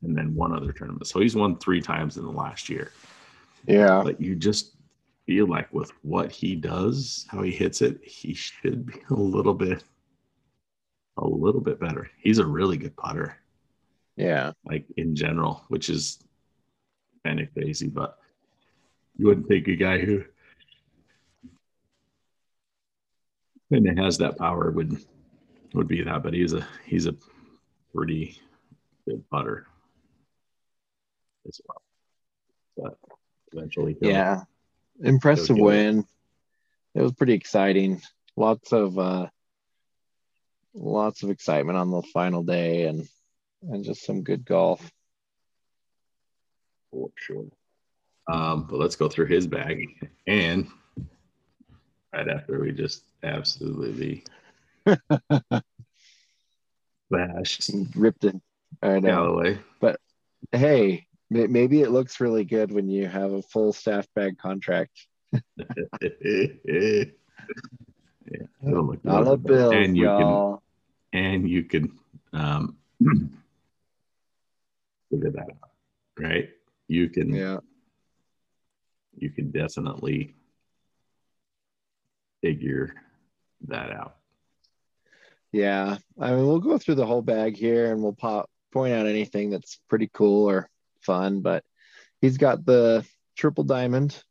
and 0.01 0.17
then 0.17 0.33
one 0.35 0.53
other 0.55 0.71
tournament. 0.71 1.07
So 1.07 1.19
he's 1.19 1.35
won 1.35 1.57
three 1.57 1.81
times 1.81 2.17
in 2.17 2.23
the 2.23 2.31
last 2.31 2.69
year. 2.69 2.91
Yeah. 3.67 4.01
But 4.03 4.19
you 4.19 4.35
just 4.35 4.75
feel 5.25 5.47
like 5.47 5.73
with 5.73 5.91
what 6.01 6.31
he 6.31 6.55
does, 6.55 7.25
how 7.29 7.41
he 7.41 7.51
hits 7.51 7.81
it, 7.81 8.03
he 8.03 8.33
should 8.33 8.85
be 8.85 8.95
a 9.09 9.13
little 9.13 9.53
bit, 9.53 9.83
a 11.17 11.25
little 11.25 11.61
bit 11.61 11.79
better. 11.79 12.09
He's 12.17 12.39
a 12.39 12.45
really 12.45 12.77
good 12.77 12.95
putter 12.97 13.37
Yeah. 14.17 14.51
like 14.65 14.85
in 14.97 15.15
general, 15.15 15.63
which 15.69 15.89
is 15.89 16.19
kind 17.25 17.39
of 17.39 17.53
crazy, 17.53 17.87
but 17.87 18.17
you 19.17 19.27
wouldn't 19.27 19.47
think 19.47 19.67
a 19.69 19.75
guy 19.75 19.99
who 19.99 20.23
kind 23.71 23.87
of 23.87 23.97
has 23.97 24.17
that 24.17 24.37
power 24.37 24.71
would 24.71 24.97
would 25.73 25.87
be 25.87 26.03
that, 26.03 26.23
but 26.23 26.33
he's 26.33 26.53
a 26.53 26.65
he's 26.85 27.05
a 27.07 27.15
pretty 27.93 28.39
good 29.07 29.23
putter 29.29 29.67
as 31.47 31.59
well. 31.67 31.81
But 32.77 32.97
eventually, 33.51 33.97
Yeah. 34.01 34.43
Impressive 35.03 35.55
get 35.55 35.61
it. 35.61 35.65
win. 35.65 36.07
It 36.95 37.01
was 37.01 37.13
pretty 37.13 37.33
exciting. 37.33 38.01
Lots 38.35 38.71
of 38.71 38.97
uh 38.97 39.27
lots 40.75 41.23
of 41.23 41.29
excitement 41.29 41.77
on 41.77 41.91
the 41.91 42.01
final 42.13 42.43
day 42.43 42.83
and 42.85 43.07
and 43.63 43.83
just 43.83 44.03
some 44.05 44.23
good 44.23 44.45
golf. 44.45 44.91
for 46.91 47.09
sure. 47.15 47.45
Um, 48.31 48.67
but 48.69 48.79
let's 48.79 48.95
go 48.95 49.09
through 49.09 49.25
his 49.25 49.47
bag 49.47 50.09
and 50.27 50.67
right 52.13 52.27
after 52.29 52.59
we 52.59 52.71
just 52.71 53.03
absolutely 53.23 54.23
Ripped 57.95 58.23
it. 58.25 58.35
I 58.81 58.99
know. 58.99 59.09
Callaway. 59.09 59.59
But 59.79 59.99
hey, 60.51 61.07
may- 61.29 61.47
maybe 61.47 61.81
it 61.81 61.91
looks 61.91 62.19
really 62.19 62.43
good 62.43 62.71
when 62.71 62.89
you 62.89 63.07
have 63.07 63.31
a 63.31 63.41
full 63.41 63.73
staff 63.73 64.07
bag 64.15 64.37
contract. 64.37 64.91
yeah, 65.31 67.03
Dollar 68.63 68.97
good. 69.37 69.43
bills, 69.43 69.73
and 69.73 69.97
you 69.97 70.03
y'all. 70.05 70.61
can 71.13 71.21
and 71.21 71.49
you 71.49 71.63
can 71.63 71.97
um 72.33 72.77
figure 75.09 75.31
that 75.31 75.49
out, 75.49 75.69
right? 76.19 76.49
You 76.87 77.09
can 77.09 77.33
Yeah. 77.33 77.59
you 79.15 79.29
can 79.29 79.51
definitely 79.51 80.35
figure 82.41 82.95
that 83.67 83.91
out. 83.91 84.17
Yeah, 85.53 85.97
I 86.19 86.31
mean, 86.31 86.47
we'll 86.47 86.59
go 86.59 86.77
through 86.77 86.95
the 86.95 87.05
whole 87.05 87.21
bag 87.21 87.55
here 87.55 87.91
and 87.91 88.01
we'll 88.01 88.13
pop 88.13 88.49
point 88.71 88.93
out 88.93 89.05
anything 89.05 89.51
that's 89.51 89.79
pretty 89.87 90.09
cool 90.11 90.49
or 90.49 90.67
fun. 91.01 91.41
But 91.41 91.63
he's 92.21 92.37
got 92.37 92.65
the 92.65 93.05
triple 93.37 93.63
diamond, 93.63 94.21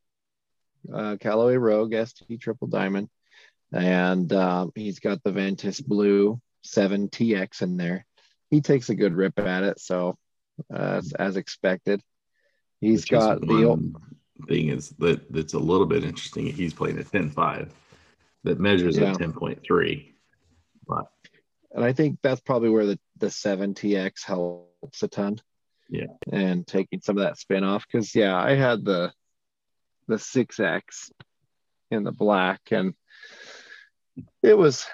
uh, 0.93 1.17
Callaway 1.21 1.57
Rogue 1.57 1.95
ST 1.95 2.41
triple 2.41 2.67
diamond, 2.67 3.09
and 3.73 4.33
um, 4.33 4.73
he's 4.75 4.99
got 4.99 5.23
the 5.23 5.31
Ventus 5.31 5.81
Blue 5.81 6.41
7 6.65 7.09
TX 7.09 7.63
in 7.63 7.77
there. 7.77 8.05
He 8.51 8.61
takes 8.61 8.91
a 8.91 8.95
good 8.97 9.15
rip 9.15 9.39
at 9.39 9.63
it, 9.63 9.81
so 9.81 10.17
uh, 10.75 10.99
as, 10.99 11.13
as 11.13 11.37
expected. 11.37 12.03
He's 12.81 13.03
Which 13.03 13.11
got 13.11 13.41
the 13.41 13.65
old, 13.65 13.97
thing 14.49 14.71
is 14.71 14.91
that 14.99 15.33
that's 15.33 15.55
a 15.55 15.59
little 15.59 15.87
bit 15.87 16.03
interesting. 16.03 16.47
He's 16.47 16.75
playing 16.75 16.99
a 16.99 17.03
10-5 17.03 17.71
that 18.43 18.59
measures 18.59 18.99
Yeah. 18.99 19.13
at 19.13 19.19
10.3, 19.19 20.13
but 20.89 21.12
and 21.75 21.85
I 21.85 21.93
think 21.93 22.19
that's 22.23 22.41
probably 22.41 22.71
where 22.71 22.87
the 22.87 22.99
the 23.19 23.27
7TX 23.29 24.25
helps 24.25 25.03
a 25.03 25.09
ton. 25.09 25.41
Yeah. 25.89 26.07
And 26.31 26.67
taking 26.67 27.01
some 27.01 27.19
of 27.19 27.25
that 27.25 27.39
spin 27.39 27.65
off 27.65 27.87
because 27.91 28.15
yeah, 28.15 28.37
I 28.37 28.55
had 28.55 28.85
the 28.85 29.13
the 30.09 30.17
6X 30.17 31.11
in 31.91 32.03
the 32.03 32.13
black 32.13 32.61
and 32.71 32.95
it 34.43 34.57
was 34.57 34.87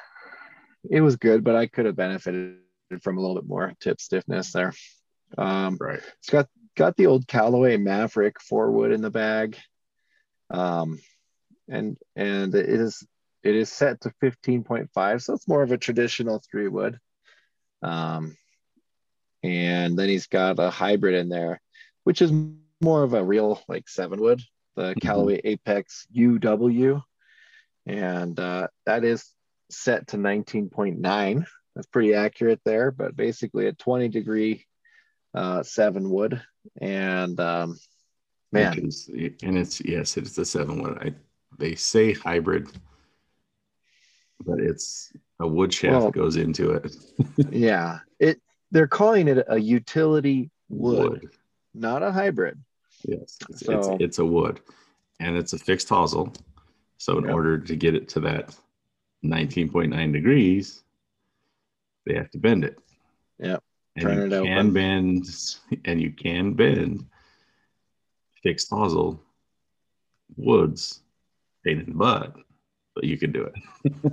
it 0.90 1.00
was 1.00 1.16
good, 1.16 1.44
but 1.44 1.56
I 1.56 1.66
could 1.66 1.86
have 1.86 1.96
benefited 1.96 2.58
from 3.02 3.18
a 3.18 3.20
little 3.20 3.36
bit 3.36 3.48
more 3.48 3.72
tip 3.80 4.00
stiffness 4.00 4.52
there. 4.52 4.72
Um, 5.36 5.76
Right. 5.80 6.00
it's 6.18 6.30
got 6.30 6.48
got 6.76 6.96
the 6.96 7.06
old 7.06 7.26
Callaway 7.26 7.76
Maverick 7.76 8.40
four 8.40 8.70
wood 8.70 8.92
in 8.92 9.02
the 9.02 9.10
bag, 9.10 9.56
um, 10.50 10.98
and 11.68 11.96
and 12.16 12.54
it 12.54 12.68
is 12.68 13.06
it 13.48 13.56
is 13.56 13.72
set 13.72 14.00
to 14.02 14.12
fifteen 14.20 14.62
point 14.64 14.90
five, 14.94 15.22
so 15.22 15.34
it's 15.34 15.48
more 15.48 15.62
of 15.62 15.72
a 15.72 15.78
traditional 15.78 16.42
three 16.50 16.68
wood. 16.68 16.98
Um, 17.82 18.36
and 19.42 19.98
then 19.98 20.08
he's 20.08 20.26
got 20.26 20.58
a 20.58 20.70
hybrid 20.70 21.14
in 21.14 21.28
there, 21.28 21.60
which 22.04 22.20
is 22.22 22.32
more 22.80 23.02
of 23.02 23.14
a 23.14 23.24
real 23.24 23.60
like 23.68 23.88
seven 23.88 24.20
wood, 24.20 24.40
the 24.76 24.94
Callaway 25.00 25.40
Apex 25.44 26.06
UW, 26.14 27.02
and 27.86 28.38
uh, 28.38 28.68
that 28.86 29.04
is 29.04 29.24
set 29.70 30.08
to 30.08 30.16
nineteen 30.16 30.68
point 30.70 30.98
nine. 30.98 31.46
That's 31.74 31.86
pretty 31.88 32.14
accurate 32.14 32.60
there, 32.64 32.90
but 32.90 33.16
basically 33.16 33.66
a 33.68 33.72
twenty 33.72 34.08
degree 34.08 34.66
uh, 35.34 35.62
seven 35.62 36.10
wood, 36.10 36.42
and 36.80 37.38
um, 37.38 37.78
man, 38.52 38.78
is- 38.86 39.08
and 39.42 39.56
it's 39.58 39.80
yes, 39.80 40.16
it's 40.16 40.34
the 40.34 40.44
seven 40.44 40.82
wood. 40.82 40.98
I 41.00 41.14
they 41.58 41.74
say 41.76 42.12
hybrid, 42.12 42.68
but 44.44 44.60
it's 44.60 45.12
a 45.40 45.46
wood 45.46 45.72
shaft 45.72 45.92
Well- 46.02 46.10
goes 46.10 46.36
into 46.36 46.72
it. 46.72 46.96
yeah, 47.50 48.00
it 48.18 48.40
they're 48.70 48.86
calling 48.88 49.28
it 49.28 49.44
a 49.48 49.58
utility 49.58 50.50
wood, 50.68 51.28
not 51.74 52.02
a 52.02 52.12
hybrid. 52.12 52.58
Yes, 53.04 53.38
it's, 53.48 53.60
So- 53.66 53.78
it's 53.78 53.88
it's 54.02 54.18
a 54.18 54.24
wood, 54.24 54.60
and 55.20 55.36
it's 55.36 55.52
a 55.52 55.58
fixed 55.58 55.88
hosel. 55.88 56.34
So 56.98 57.16
in 57.18 57.24
Yep. 57.24 57.34
order 57.34 57.58
to 57.58 57.76
get 57.76 57.94
it 57.94 58.08
to 58.10 58.20
that 58.20 58.56
19.9 59.24 60.12
degrees, 60.12 60.82
they 62.06 62.14
have 62.14 62.30
to 62.32 62.38
bend 62.38 62.64
it. 62.64 62.78
Yep. 63.38 63.62
And 63.96 64.02
Turn 64.02 64.16
you 64.18 64.24
it 64.26 64.44
can 64.44 64.58
open. 64.58 64.72
bend, 64.74 65.24
and 65.84 66.00
you 66.00 66.10
can 66.12 66.54
bend 66.54 67.04
fixed 68.42 68.70
hosel 68.70 69.20
woods, 70.36 71.02
pain 71.64 71.80
in 71.80 71.86
the 71.86 71.92
butt, 71.94 72.34
but 72.94 73.04
you 73.04 73.16
can 73.18 73.32
do 73.32 73.44
it. 73.44 74.12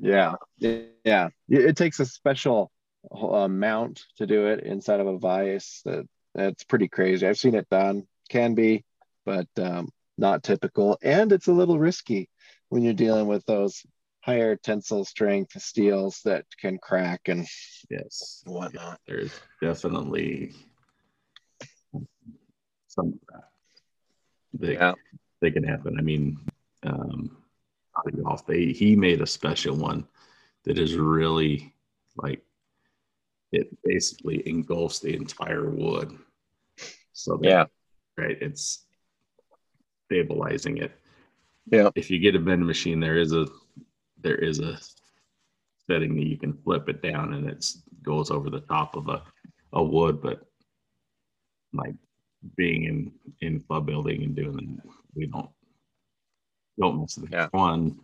Yeah, 0.00 0.34
yeah. 0.58 1.28
It 1.48 1.64
it 1.64 1.76
takes 1.76 2.00
a 2.00 2.06
special 2.06 2.70
uh, 3.12 3.48
mount 3.48 4.04
to 4.16 4.26
do 4.26 4.46
it 4.46 4.60
inside 4.64 5.00
of 5.00 5.06
a 5.06 5.18
vise. 5.18 5.82
That 5.84 6.06
that's 6.34 6.64
pretty 6.64 6.88
crazy. 6.88 7.26
I've 7.26 7.38
seen 7.38 7.54
it 7.54 7.68
done. 7.70 8.06
Can 8.28 8.54
be, 8.54 8.84
but 9.24 9.48
um, 9.58 9.90
not 10.16 10.42
typical. 10.42 10.96
And 11.02 11.32
it's 11.32 11.48
a 11.48 11.52
little 11.52 11.78
risky 11.78 12.28
when 12.68 12.82
you're 12.82 12.92
dealing 12.94 13.26
with 13.26 13.44
those 13.46 13.84
higher 14.20 14.54
tensile 14.56 15.04
strength 15.04 15.60
steels 15.60 16.20
that 16.24 16.44
can 16.60 16.78
crack 16.78 17.22
and 17.26 17.46
Yes. 17.90 18.42
whatnot. 18.46 19.00
There's 19.08 19.32
definitely 19.60 20.52
some 22.86 23.08
of 23.08 23.20
that. 23.32 23.44
That, 24.60 24.72
Yeah. 24.74 24.94
that 25.40 25.50
can 25.52 25.64
happen. 25.64 25.98
I 25.98 26.02
mean, 26.02 26.38
um, 26.84 26.90
out 26.92 27.30
of 27.30 27.39
golf, 28.22 28.46
they 28.46 28.66
he 28.66 28.96
made 28.96 29.20
a 29.20 29.26
special 29.26 29.76
one 29.76 30.06
that 30.64 30.78
is 30.78 30.94
really 30.94 31.74
like 32.16 32.42
it 33.52 33.68
basically 33.84 34.46
engulfs 34.48 35.00
the 35.00 35.14
entire 35.14 35.68
wood. 35.70 36.16
So 37.12 37.36
that, 37.38 37.48
Yeah. 37.48 37.64
right, 38.16 38.38
it's 38.40 38.86
stabilizing 40.06 40.78
it. 40.78 40.92
Yeah. 41.66 41.90
If 41.94 42.10
you 42.10 42.18
get 42.18 42.36
a 42.36 42.38
bend 42.38 42.66
machine, 42.66 43.00
there 43.00 43.18
is 43.18 43.32
a 43.32 43.46
there 44.20 44.36
is 44.36 44.60
a 44.60 44.78
setting 45.88 46.14
that 46.16 46.26
you 46.26 46.36
can 46.38 46.52
flip 46.62 46.88
it 46.88 47.02
down 47.02 47.34
and 47.34 47.48
it 47.48 47.64
goes 48.02 48.30
over 48.30 48.50
the 48.50 48.60
top 48.60 48.96
of 48.96 49.08
a, 49.08 49.22
a 49.72 49.82
wood, 49.82 50.20
but 50.22 50.46
like 51.72 51.94
being 52.56 52.84
in 52.84 53.12
in 53.40 53.60
club 53.60 53.86
building 53.86 54.22
and 54.22 54.34
doing 54.36 54.76
that, 54.76 54.92
we 55.14 55.26
don't 55.26 55.50
don't 56.78 57.00
miss 57.00 57.14
the 57.14 57.28
Yeah. 57.30 57.48
one. 57.52 57.98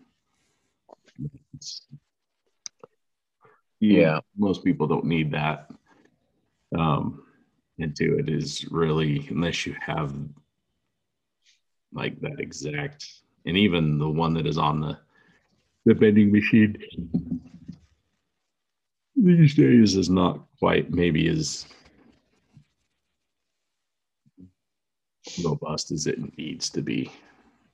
Yeah. 3.80 4.20
most 4.36 4.64
people 4.64 4.86
don't 4.86 5.04
need 5.04 5.30
that 5.32 5.70
um 6.76 7.22
into 7.78 8.18
it 8.18 8.28
is 8.28 8.66
really 8.70 9.26
unless 9.28 9.66
you 9.66 9.74
have 9.80 10.14
like 11.92 12.18
that 12.20 12.40
exact 12.40 13.06
and 13.44 13.56
even 13.56 13.98
the 13.98 14.08
one 14.08 14.34
that 14.34 14.46
is 14.46 14.58
on 14.58 14.80
the 14.80 14.98
the 15.84 15.94
bending 15.94 16.32
machine 16.32 16.76
these 19.14 19.54
days 19.54 19.94
is 19.96 20.10
not 20.10 20.44
quite 20.58 20.90
maybe 20.90 21.28
as 21.28 21.66
robust 25.44 25.90
as 25.92 26.06
it 26.06 26.18
needs 26.38 26.70
to 26.70 26.82
be 26.82 27.10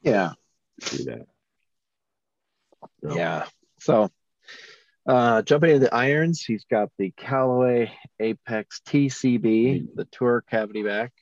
Yeah. 0.03 0.33
Do 0.91 1.05
that 1.05 1.27
So, 3.03 3.17
Yeah. 3.17 3.47
So 3.81 4.11
uh 5.07 5.43
jumping 5.43 5.71
into 5.71 5.87
the 5.87 5.95
irons, 5.95 6.45
he's 6.45 6.65
got 6.65 6.91
the 6.99 7.11
Callaway 7.17 7.93
Apex 8.21 8.81
TCB, 8.87 9.89
the 9.95 10.05
tour 10.07 10.45
cavity 10.49 10.83
back, 10.83 11.13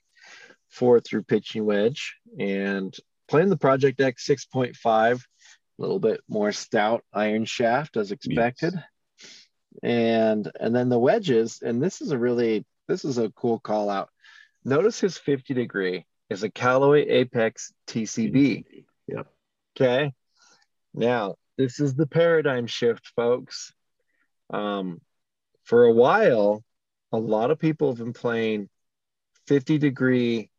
four 0.69 1.01
through 1.01 1.23
pitching 1.25 1.65
wedge, 1.65 2.17
and 2.39 2.95
playing 3.29 3.49
the 3.49 3.57
Project 3.57 4.01
X 4.01 4.27
6.5, 4.27 4.77
a 5.17 5.21
little 5.79 5.99
bit 6.01 6.21
more 6.29 6.53
stout 6.53 7.05
iron 7.13 7.45
shaft 7.45 7.97
as 7.97 8.13
expected. 8.13 8.75
And 9.83 10.51
and 10.61 10.75
then 10.75 10.89
the 10.89 10.99
wedges, 10.99 11.63
and 11.63 11.83
this 11.83 12.03
is 12.03 12.11
a 12.11 12.19
really 12.19 12.67
this 12.89 13.05
is 13.05 13.19
a 13.19 13.31
cool 13.31 13.59
call 13.61 13.89
out. 13.89 14.11
Notice 14.65 15.01
his 15.01 15.17
50 15.17 15.55
degree 15.55 16.05
is 16.29 16.43
a 16.43 16.51
Callaway 16.51 17.09
Apex 17.09 17.73
TCB. 17.87 18.85
yep 19.07 19.27
Okay. 19.77 20.13
Now, 20.95 21.37
this 21.57 21.81
is 21.81 21.95
the 21.95 22.07
paradigm 22.07 22.67
shift, 22.67 23.13
folks. 23.15 23.73
Um, 24.51 25.01
for 25.65 25.85
a 25.85 25.93
while, 25.93 26.65
a 27.13 27.19
lot 27.19 27.51
of 27.51 27.59
people 27.59 27.89
have 27.89 27.99
been 27.99 28.13
playing 28.13 28.69
50 29.47 29.79
degree 29.79 30.51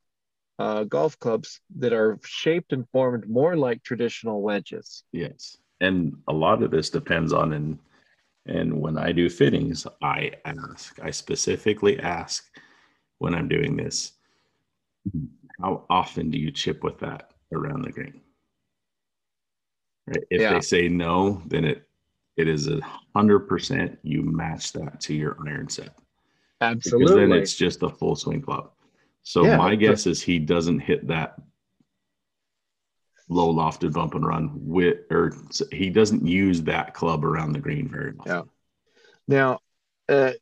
uh, 0.59 0.83
golf 0.83 1.17
clubs 1.19 1.59
that 1.77 1.93
are 1.93 2.19
shaped 2.23 2.71
and 2.71 2.87
formed 2.89 3.27
more 3.27 3.55
like 3.55 3.83
traditional 3.83 4.41
wedges. 4.41 5.03
Yes. 5.11 5.57
And 5.79 6.17
a 6.27 6.33
lot 6.33 6.61
of 6.61 6.71
this 6.71 6.89
depends 6.89 7.33
on 7.33 7.53
and 7.53 7.79
and 8.45 8.81
when 8.81 8.97
I 8.97 9.11
do 9.11 9.29
fittings, 9.29 9.85
I 10.01 10.31
ask, 10.45 10.99
I 11.01 11.11
specifically 11.11 11.99
ask 11.99 12.43
when 13.19 13.35
I'm 13.35 13.47
doing 13.47 13.75
this, 13.77 14.13
how 15.61 15.85
often 15.91 16.31
do 16.31 16.39
you 16.39 16.51
chip 16.51 16.83
with 16.83 16.99
that 16.99 17.31
around 17.53 17.83
the 17.83 17.91
green? 17.91 18.19
If 20.29 20.41
Yeah. 20.41 20.53
they 20.53 20.61
say 20.61 20.87
no, 20.87 21.41
then 21.47 21.65
it 21.65 21.87
it 22.37 22.47
is 22.47 22.67
a 22.67 22.79
hundred 23.15 23.41
percent 23.41 23.99
you 24.03 24.23
match 24.23 24.71
that 24.73 24.99
to 25.01 25.13
your 25.13 25.37
iron 25.45 25.69
set. 25.69 25.97
Absolutely. 26.61 27.05
Because 27.05 27.15
then 27.15 27.31
it's 27.33 27.55
just 27.55 27.83
a 27.83 27.89
full 27.89 28.15
swing 28.15 28.41
club. 28.41 28.71
So 29.23 29.43
Yeah, 29.43 29.57
my 29.57 29.75
guess 29.75 30.07
is 30.07 30.21
he 30.21 30.39
doesn't 30.39 30.79
hit 30.79 31.07
that 31.07 31.39
low 33.29 33.53
lofted 33.53 33.93
bump 33.93 34.15
and 34.15 34.25
run 34.25 34.51
with, 34.53 34.99
or 35.09 35.33
he 35.71 35.89
doesn't 35.89 36.25
use 36.25 36.63
that 36.63 36.93
club 36.93 37.23
around 37.23 37.53
the 37.53 37.59
green 37.59 37.87
very 37.87 38.13
much. 38.13 38.27
Yeah. 38.27 38.43
Now, 39.27 39.59
uh, 40.09 40.33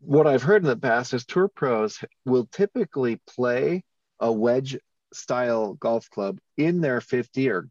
what 0.00 0.26
I've 0.26 0.42
heard 0.42 0.62
in 0.62 0.68
the 0.68 0.76
past 0.76 1.14
is 1.14 1.24
tour 1.24 1.48
pros 1.48 1.98
will 2.24 2.46
typically 2.46 3.20
play 3.26 3.82
a 4.20 4.30
wedge 4.30 4.78
style 5.12 5.74
golf 5.74 6.08
club 6.10 6.38
in 6.56 6.80
their 6.80 7.00
50 7.00 7.50
or 7.50 7.68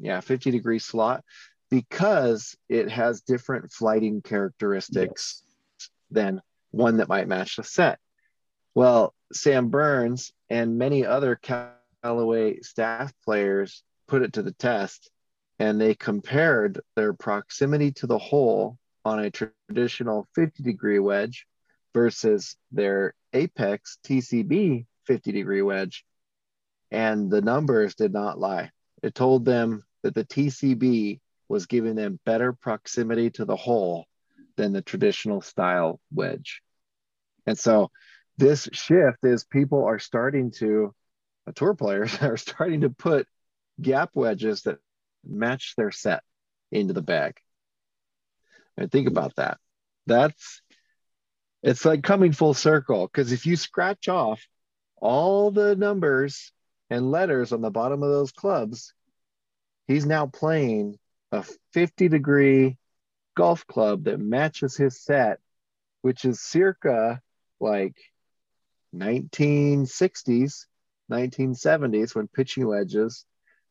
yeah 0.00 0.20
50 0.20 0.50
degree 0.50 0.78
slot 0.78 1.24
because 1.70 2.56
it 2.68 2.88
has 2.90 3.22
different 3.22 3.72
flighting 3.72 4.22
characteristics 4.22 5.42
than 6.10 6.40
one 6.70 6.98
that 6.98 7.08
might 7.08 7.28
match 7.28 7.56
the 7.56 7.64
set. 7.64 7.98
Well, 8.74 9.14
Sam 9.32 9.68
Burns 9.68 10.32
and 10.48 10.78
many 10.78 11.04
other 11.04 11.38
Callaway 12.02 12.60
staff 12.60 13.12
players 13.24 13.82
put 14.06 14.22
it 14.22 14.34
to 14.34 14.42
the 14.42 14.52
test 14.52 15.10
and 15.58 15.80
they 15.80 15.94
compared 15.94 16.80
their 16.96 17.12
proximity 17.12 17.92
to 17.92 18.06
the 18.06 18.18
hole 18.18 18.78
on 19.04 19.20
a 19.20 19.30
traditional 19.30 20.26
50 20.34 20.62
degree 20.62 20.98
wedge 20.98 21.46
versus 21.92 22.56
their 22.72 23.14
Apex 23.32 23.98
TCB 24.04 24.86
50 25.06 25.32
degree 25.32 25.62
wedge. 25.62 26.04
And 26.90 27.30
the 27.30 27.40
numbers 27.40 27.94
did 27.94 28.12
not 28.12 28.38
lie. 28.38 28.70
It 29.04 29.14
told 29.14 29.44
them 29.44 29.84
that 30.02 30.14
the 30.14 30.24
TCB 30.24 31.20
was 31.46 31.66
giving 31.66 31.94
them 31.94 32.18
better 32.24 32.54
proximity 32.54 33.28
to 33.32 33.44
the 33.44 33.54
hole 33.54 34.06
than 34.56 34.72
the 34.72 34.80
traditional 34.80 35.42
style 35.42 36.00
wedge. 36.10 36.62
And 37.46 37.58
so 37.58 37.90
this 38.38 38.66
shift 38.72 39.18
is 39.22 39.44
people 39.44 39.84
are 39.84 39.98
starting 39.98 40.52
to 40.52 40.94
uh, 41.46 41.52
tour 41.54 41.74
players 41.74 42.16
are 42.22 42.38
starting 42.38 42.80
to 42.80 42.88
put 42.88 43.28
gap 43.78 44.08
wedges 44.14 44.62
that 44.62 44.78
match 45.22 45.74
their 45.76 45.90
set 45.90 46.22
into 46.72 46.94
the 46.94 47.02
bag. 47.02 47.36
And 48.78 48.90
think 48.90 49.06
about 49.06 49.36
that. 49.36 49.58
That's 50.06 50.62
it's 51.62 51.84
like 51.84 52.02
coming 52.02 52.32
full 52.32 52.54
circle 52.54 53.06
because 53.06 53.32
if 53.32 53.44
you 53.44 53.56
scratch 53.56 54.08
off 54.08 54.46
all 54.96 55.50
the 55.50 55.76
numbers 55.76 56.53
and 56.90 57.10
letters 57.10 57.52
on 57.52 57.60
the 57.60 57.70
bottom 57.70 58.02
of 58.02 58.10
those 58.10 58.32
clubs, 58.32 58.92
he's 59.86 60.06
now 60.06 60.26
playing 60.26 60.98
a 61.32 61.44
50 61.72 62.08
degree 62.08 62.76
golf 63.36 63.66
club 63.66 64.04
that 64.04 64.20
matches 64.20 64.76
his 64.76 65.02
set, 65.02 65.40
which 66.02 66.24
is 66.24 66.40
circa 66.40 67.20
like 67.60 67.96
1960s, 68.94 70.66
1970s 71.10 72.14
when 72.14 72.28
pitching 72.28 72.66
wedges 72.66 73.24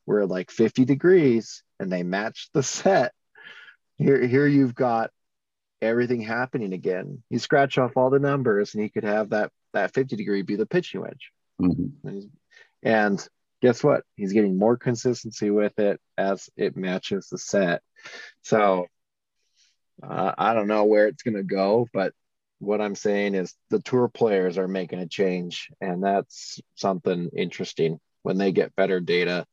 were 0.05 0.25
like 0.25 0.51
50 0.51 0.85
degrees 0.85 1.63
and 1.79 1.91
they 1.91 2.03
matched 2.03 2.51
the 2.53 2.63
set. 2.63 3.13
Here, 3.97 4.25
here 4.27 4.47
you've 4.47 4.75
got 4.75 5.11
everything 5.81 6.21
happening 6.21 6.73
again. 6.73 7.23
You 7.29 7.39
scratch 7.39 7.77
off 7.77 7.95
all 7.95 8.09
the 8.09 8.19
numbers 8.19 8.73
and 8.73 8.83
he 8.83 8.89
could 8.89 9.03
have 9.03 9.29
that 9.29 9.51
that 9.73 9.93
50 9.93 10.15
degree 10.15 10.43
be 10.43 10.55
the 10.55 10.65
pitching 10.67 11.01
wedge. 11.01 11.31
Mm-hmm. 11.61 12.19
And 12.83 13.25
guess 13.61 13.83
what? 13.83 14.03
He's 14.15 14.33
getting 14.33 14.57
more 14.57 14.77
consistency 14.77 15.49
with 15.49 15.79
it 15.79 15.99
as 16.17 16.49
it 16.57 16.75
matches 16.75 17.27
the 17.31 17.37
set. 17.37 17.81
So 18.41 18.87
uh, 20.01 20.33
I 20.37 20.53
don't 20.53 20.67
know 20.67 20.83
where 20.83 21.07
it's 21.07 21.23
going 21.23 21.37
to 21.37 21.43
go, 21.43 21.87
but 21.93 22.13
what 22.59 22.81
I'm 22.81 22.95
saying 22.95 23.35
is 23.35 23.53
the 23.69 23.79
tour 23.79 24.07
players 24.07 24.57
are 24.57 24.67
making 24.67 24.99
a 24.99 25.07
change, 25.07 25.69
and 25.81 26.03
that's 26.03 26.59
something 26.75 27.29
interesting 27.35 27.99
when 28.23 28.37
they 28.37 28.51
get 28.51 28.75
better 28.75 28.99
data 28.99 29.45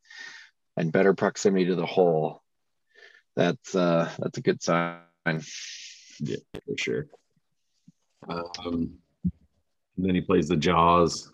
and 0.76 0.92
better 0.92 1.14
proximity 1.14 1.66
to 1.66 1.74
the 1.74 1.86
hole. 1.86 2.42
That's 3.36 3.74
uh, 3.74 4.10
that's 4.18 4.38
a 4.38 4.42
good 4.42 4.62
sign. 4.62 5.00
Yeah, 6.20 6.36
for 6.66 6.76
sure. 6.76 7.06
Um, 8.28 8.98
and 9.96 10.06
then 10.06 10.14
he 10.14 10.20
plays 10.20 10.48
the 10.48 10.56
Jaws. 10.56 11.32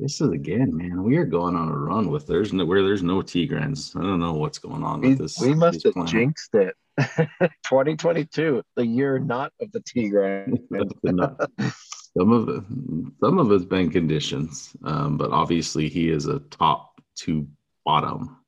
This 0.00 0.22
is 0.22 0.30
again, 0.30 0.74
man. 0.74 1.02
We 1.02 1.18
are 1.18 1.26
going 1.26 1.54
on 1.54 1.68
a 1.68 1.76
run 1.76 2.10
with 2.10 2.26
there's 2.26 2.54
no 2.54 2.64
where 2.64 2.82
there's 2.82 3.02
no 3.02 3.20
T-Grants. 3.20 3.94
I 3.94 4.00
don't 4.00 4.18
know 4.18 4.32
what's 4.32 4.58
going 4.58 4.82
on 4.82 5.02
we, 5.02 5.10
with 5.10 5.18
this. 5.18 5.38
We 5.38 5.52
must 5.52 5.84
have 5.84 6.06
jinxed 6.06 6.54
it. 6.54 6.74
2022, 6.98 8.62
the 8.76 8.86
year 8.86 9.18
not 9.18 9.52
of 9.60 9.70
the 9.72 9.80
T-Grant. 9.80 10.58
some 12.16 12.32
of 12.32 12.48
it, 12.48 12.64
some 13.22 13.38
of 13.38 13.52
it's 13.52 13.66
been 13.66 13.90
conditions, 13.90 14.74
um, 14.84 15.18
but 15.18 15.32
obviously 15.32 15.90
he 15.90 16.08
is 16.08 16.26
a 16.26 16.38
top 16.38 16.98
to 17.16 17.46
bottom. 17.84 18.38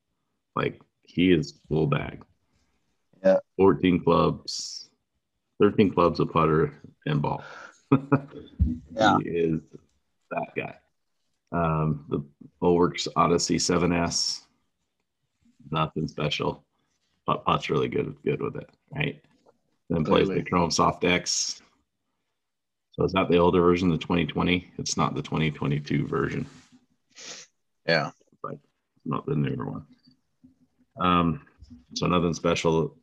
Like 0.56 0.80
he 1.02 1.32
is 1.32 1.60
full 1.68 1.86
bag. 1.86 2.24
Yeah. 3.22 3.40
14 3.58 4.02
clubs, 4.02 4.88
13 5.60 5.92
clubs 5.92 6.18
of 6.18 6.32
putter 6.32 6.72
and 7.04 7.20
ball. 7.20 7.44
yeah. 8.94 9.18
He 9.22 9.28
is 9.28 9.60
that 10.30 10.48
guy. 10.56 10.76
Um, 11.52 12.04
the 12.08 12.24
Bulwark's 12.60 13.08
Odyssey 13.16 13.56
7S, 13.56 14.42
nothing 15.70 16.08
special. 16.08 16.64
But 17.26 17.44
putt's 17.44 17.70
really 17.70 17.88
good 17.88 18.16
good 18.24 18.42
with 18.42 18.56
it, 18.56 18.68
right? 18.94 19.22
Then 19.88 20.04
plays 20.04 20.28
the 20.28 20.42
Chrome 20.42 20.70
Soft 20.70 21.04
X. 21.04 21.62
So 22.92 23.04
is 23.04 23.12
that 23.12 23.28
the 23.28 23.38
older 23.38 23.60
version, 23.60 23.88
the 23.88 23.98
2020? 23.98 24.72
It's 24.78 24.96
not 24.96 25.14
the 25.14 25.22
2022 25.22 26.06
version. 26.06 26.46
Yeah. 27.86 28.10
But 28.42 28.56
not 29.04 29.24
the 29.26 29.34
newer 29.34 29.70
one. 29.70 29.86
Um, 31.00 31.46
so 31.94 32.06
nothing 32.06 32.34
special 32.34 32.96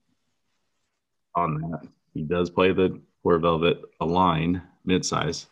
on 1.36 1.62
that. 1.62 1.88
He 2.14 2.24
does 2.24 2.50
play 2.50 2.72
the 2.72 3.00
Tour 3.24 3.40
Velvet 3.40 3.82
Align 4.00 4.62
midsize. 4.88 5.48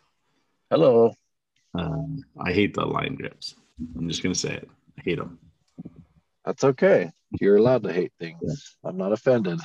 Hello. 0.70 1.12
Um, 1.78 2.24
I 2.44 2.52
hate 2.52 2.74
the 2.74 2.84
line 2.84 3.14
grips. 3.14 3.54
I'm 3.96 4.08
just 4.08 4.22
gonna 4.22 4.34
say 4.34 4.54
it. 4.54 4.68
I 4.98 5.02
hate 5.02 5.18
them. 5.18 5.38
That's 6.44 6.64
okay. 6.64 7.10
You're 7.40 7.56
allowed 7.56 7.84
to 7.84 7.92
hate 7.92 8.12
things. 8.18 8.40
Yeah. 8.42 8.88
I'm 8.88 8.96
not 8.96 9.12
offended. 9.12 9.60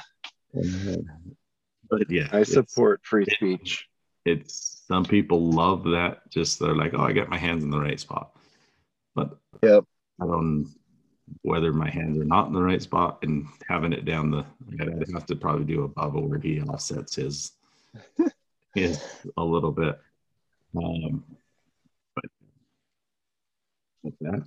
But 1.89 2.09
yeah, 2.09 2.27
I 2.31 2.43
support 2.43 3.01
free 3.03 3.25
speech. 3.25 3.87
It, 4.25 4.39
it's 4.39 4.83
some 4.87 5.05
people 5.05 5.49
love 5.49 5.83
that. 5.85 6.29
Just 6.29 6.59
they're 6.59 6.75
like, 6.75 6.93
oh, 6.93 7.01
I 7.01 7.13
got 7.13 7.29
my 7.29 7.37
hands 7.37 7.63
in 7.63 7.71
the 7.71 7.79
right 7.79 7.99
spot. 7.99 8.35
But 9.15 9.37
yep, 9.63 9.85
I 10.21 10.25
don't 10.25 10.71
whether 11.41 11.73
my 11.73 11.89
hands 11.89 12.19
are 12.19 12.25
not 12.25 12.47
in 12.47 12.53
the 12.53 12.61
right 12.61 12.81
spot 12.81 13.19
and 13.23 13.47
having 13.67 13.93
it 13.93 14.05
down 14.05 14.29
the. 14.29 14.45
I'd 14.79 15.09
have 15.13 15.25
to 15.27 15.35
probably 15.35 15.65
do 15.65 15.83
above 15.83 16.13
where 16.13 16.39
he 16.39 16.61
offsets 16.61 17.15
his 17.15 17.53
his 18.75 19.01
a 19.37 19.43
little 19.43 19.71
bit. 19.71 19.99
Um, 20.75 21.23
like 24.03 24.17
that, 24.21 24.43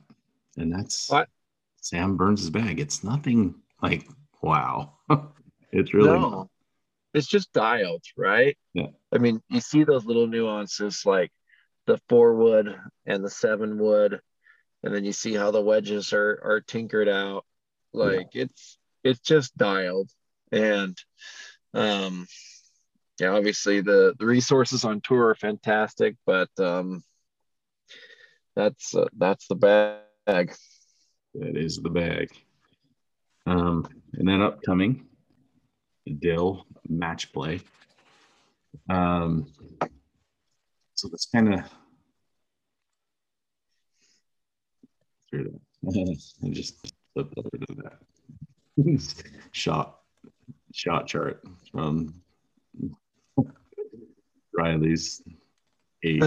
and 0.57 0.73
that's 0.73 1.09
what 1.09 1.29
Sam 1.81 2.17
Burns' 2.17 2.51
bag. 2.51 2.81
It's 2.81 3.05
nothing 3.05 3.55
like 3.83 4.09
wow. 4.43 4.95
it's 5.73 5.95
really 5.95 6.19
no. 6.19 6.51
it's 7.15 7.27
just 7.27 7.53
dialed, 7.53 8.05
right? 8.17 8.57
Yeah. 8.75 8.89
I 9.13 9.19
mean, 9.19 9.41
you 9.49 9.61
see 9.61 9.85
those 9.85 10.05
little 10.05 10.27
nuances 10.27 11.05
like 11.07 11.31
the 11.87 11.99
four 12.09 12.35
wood 12.35 12.77
and 13.07 13.25
the 13.25 13.31
seven 13.31 13.79
wood, 13.79 14.21
and 14.83 14.95
then 14.95 15.05
you 15.05 15.13
see 15.13 15.35
how 15.35 15.51
the 15.51 15.63
wedges 15.63 16.13
are 16.13 16.41
are 16.43 16.61
tinkered 16.61 17.09
out. 17.09 17.45
Like 17.93 18.29
yeah. 18.33 18.43
it's 18.43 18.79
it's 19.05 19.21
just 19.21 19.57
dialed. 19.57 20.11
And 20.53 20.97
um 21.75 22.27
yeah, 23.21 23.29
obviously 23.29 23.81
the 23.81 24.15
the 24.19 24.27
resources 24.27 24.85
on 24.85 25.01
tour 25.01 25.29
are 25.29 25.35
fantastic, 25.35 26.17
but 26.27 26.51
um 26.59 27.03
that's 28.57 28.95
uh, 28.95 29.07
that's 29.17 29.47
the 29.47 29.55
bag. 29.55 30.55
That 31.35 31.57
is 31.57 31.77
the 31.77 31.91
bag. 31.91 32.31
Um, 33.47 33.87
and 34.15 34.27
then 34.27 34.43
upcoming, 34.43 35.07
Dell 36.19 36.67
match 36.89 37.33
play. 37.33 37.61
Um, 38.89 39.53
so 40.95 41.09
that's 41.09 41.27
kind 41.27 41.55
of 41.55 41.61
and 45.33 46.55
just 46.55 46.93
flip 47.13 47.33
over 47.37 47.51
to 47.51 47.75
that 47.83 47.99
shot 49.53 50.01
shot 50.73 51.07
chart 51.07 51.43
from 51.71 52.15
Riley's 54.57 55.23
eight. 56.07 56.23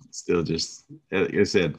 Still 0.10 0.42
just 0.42 0.84
like 1.10 1.34
I 1.34 1.42
said, 1.44 1.76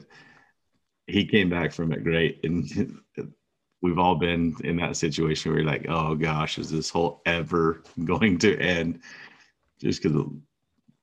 he 1.06 1.24
came 1.24 1.50
back 1.50 1.72
from 1.72 1.92
it 1.92 2.04
great. 2.04 2.40
And 2.44 3.02
we've 3.82 3.98
all 3.98 4.14
been 4.14 4.54
in 4.64 4.76
that 4.76 4.96
situation 4.96 5.50
where 5.50 5.60
you're 5.60 5.70
like, 5.70 5.86
oh 5.88 6.14
gosh, 6.14 6.58
is 6.58 6.70
this 6.70 6.90
hole 6.90 7.22
ever 7.26 7.82
going 8.04 8.38
to 8.38 8.58
end? 8.58 9.00
Just 9.80 10.02
because 10.02 10.20
it 10.20 10.26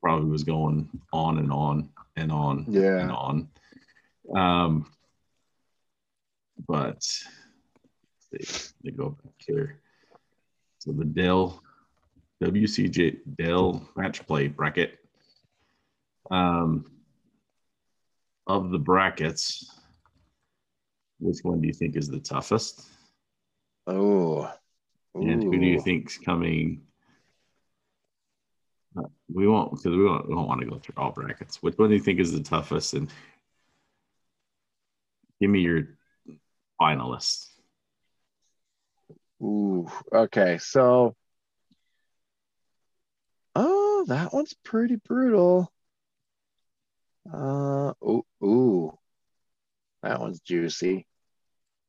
probably 0.02 0.30
was 0.30 0.44
going 0.44 0.90
on 1.12 1.40
and 1.40 1.52
on 1.52 1.90
and 2.16 2.32
on 2.32 2.66
yeah. 2.68 3.00
and 3.00 3.12
on. 3.12 3.50
Um, 4.36 4.92
but 6.68 7.04
they 8.32 8.92
go 8.92 9.10
back 9.10 9.34
here. 9.40 9.80
So 10.80 10.92
the 10.92 11.06
Dell 11.06 11.62
WGC 12.44 13.20
Dell 13.38 13.88
match 13.96 14.26
play 14.28 14.48
bracket. 14.48 15.00
Um, 16.30 16.86
of 18.46 18.72
the 18.72 18.80
brackets, 18.80 19.70
which 21.20 21.40
one 21.44 21.62
do 21.62 21.68
you 21.68 21.74
think 21.74 21.96
is 21.96 22.10
the 22.10 22.20
toughest? 22.20 22.88
Oh. 23.86 24.52
And 25.16 25.44
who 25.44 25.58
do 25.58 25.66
you 25.66 25.82
think's 25.82 26.18
coming? 26.18 26.82
Uh, 28.98 29.04
we 29.34 29.48
won't 29.48 29.72
because 29.72 29.96
we 29.96 30.04
won't, 30.04 30.28
we 30.28 30.36
won't 30.36 30.48
want 30.48 30.62
to 30.62 30.68
go 30.68 30.78
through 30.78 30.96
all 30.98 31.12
brackets. 31.12 31.62
Which 31.64 31.78
one 31.78 31.90
do 31.90 31.96
you 31.96 32.02
think 32.02 32.20
is 32.20 32.32
the 32.32 32.44
toughest? 32.44 32.94
And 32.94 33.10
give 35.42 35.50
me 35.50 35.62
your 35.62 35.84
finalists. 36.80 37.48
Ooh, 39.42 39.88
okay. 40.12 40.58
So, 40.58 41.16
oh, 43.56 44.06
that 44.08 44.34
one's 44.34 44.54
pretty 44.64 44.96
brutal. 44.96 45.72
Uh, 47.32 47.94
ooh, 48.04 48.26
ooh, 48.44 48.98
that 50.04 50.20
one's 50.20 50.40
juicy. 50.40 51.08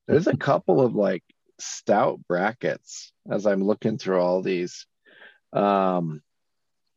There's 0.07 0.27
a 0.27 0.37
couple 0.37 0.81
of 0.81 0.95
like 0.95 1.23
stout 1.61 2.21
brackets 2.29 3.13
as 3.31 3.47
I'm 3.47 3.63
looking 3.63 3.99
through 3.99 4.21
all 4.21 4.43
these. 4.43 4.87
Um, 5.53 6.23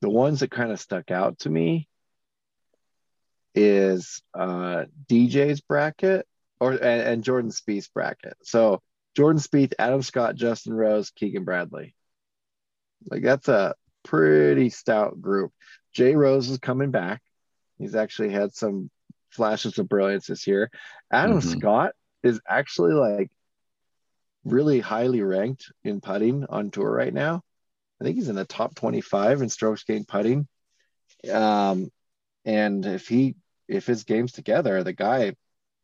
the 0.01 0.09
ones 0.09 0.39
that 0.39 0.51
kind 0.51 0.71
of 0.71 0.79
stuck 0.79 1.11
out 1.11 1.39
to 1.39 1.49
me 1.49 1.87
is 3.53 4.21
uh, 4.33 4.85
DJ's 5.09 5.61
bracket 5.61 6.25
or 6.59 6.71
and, 6.71 6.83
and 6.83 7.23
Jordan 7.23 7.51
Spieth's 7.51 7.89
bracket. 7.89 8.37
So 8.43 8.81
Jordan 9.15 9.41
Spieth, 9.41 9.73
Adam 9.77 10.01
Scott, 10.01 10.35
Justin 10.35 10.73
Rose, 10.73 11.11
Keegan 11.11 11.43
Bradley. 11.43 11.95
Like 13.09 13.23
that's 13.23 13.47
a 13.47 13.75
pretty 14.03 14.69
stout 14.69 15.21
group. 15.21 15.51
Jay 15.93 16.15
Rose 16.15 16.49
is 16.49 16.59
coming 16.59 16.91
back. 16.91 17.21
He's 17.81 17.95
actually 17.95 18.29
had 18.29 18.53
some 18.53 18.89
flashes 19.29 19.77
of 19.79 19.89
brilliance 19.89 20.27
this 20.27 20.47
year. 20.47 20.69
Adam 21.11 21.39
mm-hmm. 21.39 21.59
Scott 21.59 21.93
is 22.23 22.39
actually 22.47 22.93
like 22.93 23.31
really 24.43 24.79
highly 24.79 25.21
ranked 25.21 25.71
in 25.83 26.01
putting 26.01 26.45
on 26.45 26.71
tour 26.71 26.89
right 26.89 27.13
now. 27.13 27.41
I 27.99 28.03
think 28.03 28.15
he's 28.15 28.29
in 28.29 28.35
the 28.35 28.45
top 28.45 28.75
25 28.75 29.41
in 29.41 29.49
strokes 29.49 29.83
gained 29.83 30.07
putting. 30.07 30.47
Um, 31.31 31.91
and 32.45 32.85
if 32.85 33.07
he 33.07 33.35
if 33.67 33.85
his 33.85 34.03
game's 34.03 34.31
together, 34.31 34.83
the 34.83 34.93
guy 34.93 35.35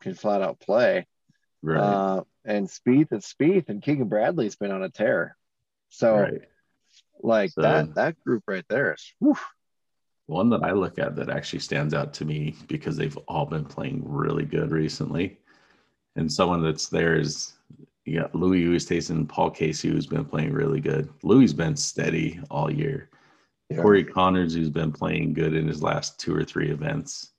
can 0.01 0.13
flat 0.13 0.41
out 0.41 0.59
play. 0.59 1.05
Right. 1.61 1.79
Uh, 1.79 2.23
and 2.43 2.67
Spieth 2.67 3.11
and 3.11 3.21
Spieth 3.21 3.69
and 3.69 3.81
Keegan 3.81 4.09
Bradley's 4.09 4.55
been 4.55 4.71
on 4.71 4.83
a 4.83 4.89
tear. 4.89 5.37
So 5.89 6.17
right. 6.17 6.41
like 7.21 7.51
so, 7.51 7.61
that 7.61 7.95
that 7.95 8.23
group 8.23 8.43
right 8.47 8.65
there 8.67 8.93
is 8.93 9.13
whew. 9.19 9.37
One 10.27 10.49
that 10.49 10.63
I 10.63 10.71
look 10.71 10.99
at 10.99 11.15
that 11.15 11.29
actually 11.29 11.59
stands 11.59 11.93
out 11.93 12.13
to 12.15 12.25
me 12.25 12.55
because 12.67 12.97
they've 12.97 13.17
all 13.27 13.45
been 13.45 13.65
playing 13.65 14.03
really 14.05 14.45
good 14.45 14.71
recently. 14.71 15.37
And 16.15 16.31
someone 16.31 16.63
that's 16.63 16.89
there 16.89 17.15
is 17.15 17.53
you 18.07 18.21
got 18.21 18.33
Louis 18.33 18.63
Oosthuizen 18.63 19.09
and 19.11 19.29
Paul 19.29 19.51
Casey, 19.51 19.89
who's 19.89 20.07
been 20.07 20.25
playing 20.25 20.53
really 20.53 20.79
good. 20.79 21.09
Louis's 21.23 21.53
been 21.53 21.75
steady 21.75 22.39
all 22.49 22.71
year. 22.71 23.09
Yeah. 23.69 23.81
Corey 23.81 24.03
Conners, 24.03 24.53
who's 24.53 24.69
been 24.69 24.93
playing 24.93 25.33
good 25.33 25.53
in 25.53 25.67
his 25.67 25.83
last 25.83 26.17
two 26.17 26.33
or 26.33 26.45
three 26.45 26.69
events, 26.69 27.33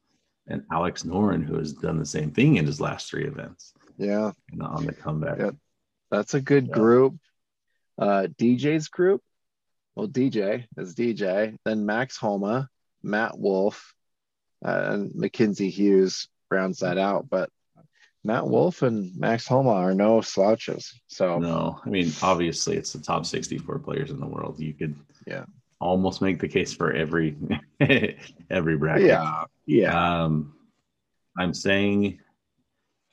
and 0.46 0.62
Alex 0.70 1.04
Noren, 1.04 1.42
who 1.42 1.56
has 1.56 1.72
done 1.72 1.98
the 1.98 2.04
same 2.04 2.30
thing 2.30 2.56
in 2.56 2.66
his 2.66 2.82
last 2.82 3.08
three 3.08 3.24
events. 3.24 3.72
Yeah, 3.96 4.32
and 4.52 4.62
on 4.62 4.84
the 4.84 4.92
comeback. 4.92 5.38
Yeah. 5.38 5.50
That's 6.10 6.34
a 6.34 6.40
good 6.40 6.68
yeah. 6.68 6.74
group. 6.74 7.16
Uh, 7.98 8.28
DJ's 8.38 8.88
group. 8.88 9.22
Well, 9.96 10.06
DJ 10.06 10.66
is 10.76 10.94
DJ. 10.94 11.56
Then 11.64 11.86
Max 11.86 12.16
Homa, 12.18 12.68
Matt 13.02 13.38
Wolff 13.38 13.94
uh, 14.64 14.90
and 14.92 15.14
Mackenzie 15.14 15.70
Hughes 15.70 16.28
rounds 16.50 16.80
that 16.80 16.98
out. 16.98 17.28
But 17.28 17.50
Matt 18.24 18.46
Wolff 18.46 18.82
and 18.82 19.16
Max 19.16 19.46
Homa 19.46 19.70
are 19.70 19.94
no 19.94 20.20
slouches. 20.20 20.92
So 21.06 21.38
no, 21.38 21.80
I 21.84 21.88
mean 21.88 22.12
obviously 22.22 22.76
it's 22.76 22.92
the 22.92 23.00
top 23.00 23.26
64 23.26 23.78
players 23.78 24.10
in 24.10 24.20
the 24.20 24.26
world. 24.26 24.58
You 24.58 24.74
could 24.74 24.96
yeah 25.26 25.44
almost 25.80 26.20
make 26.20 26.40
the 26.40 26.48
case 26.48 26.72
for 26.72 26.92
every 26.92 27.36
every 28.50 28.76
bracket. 28.76 29.06
Yeah. 29.06 29.44
Yeah. 29.66 30.22
Um 30.22 30.54
I'm 31.38 31.54
saying 31.54 32.18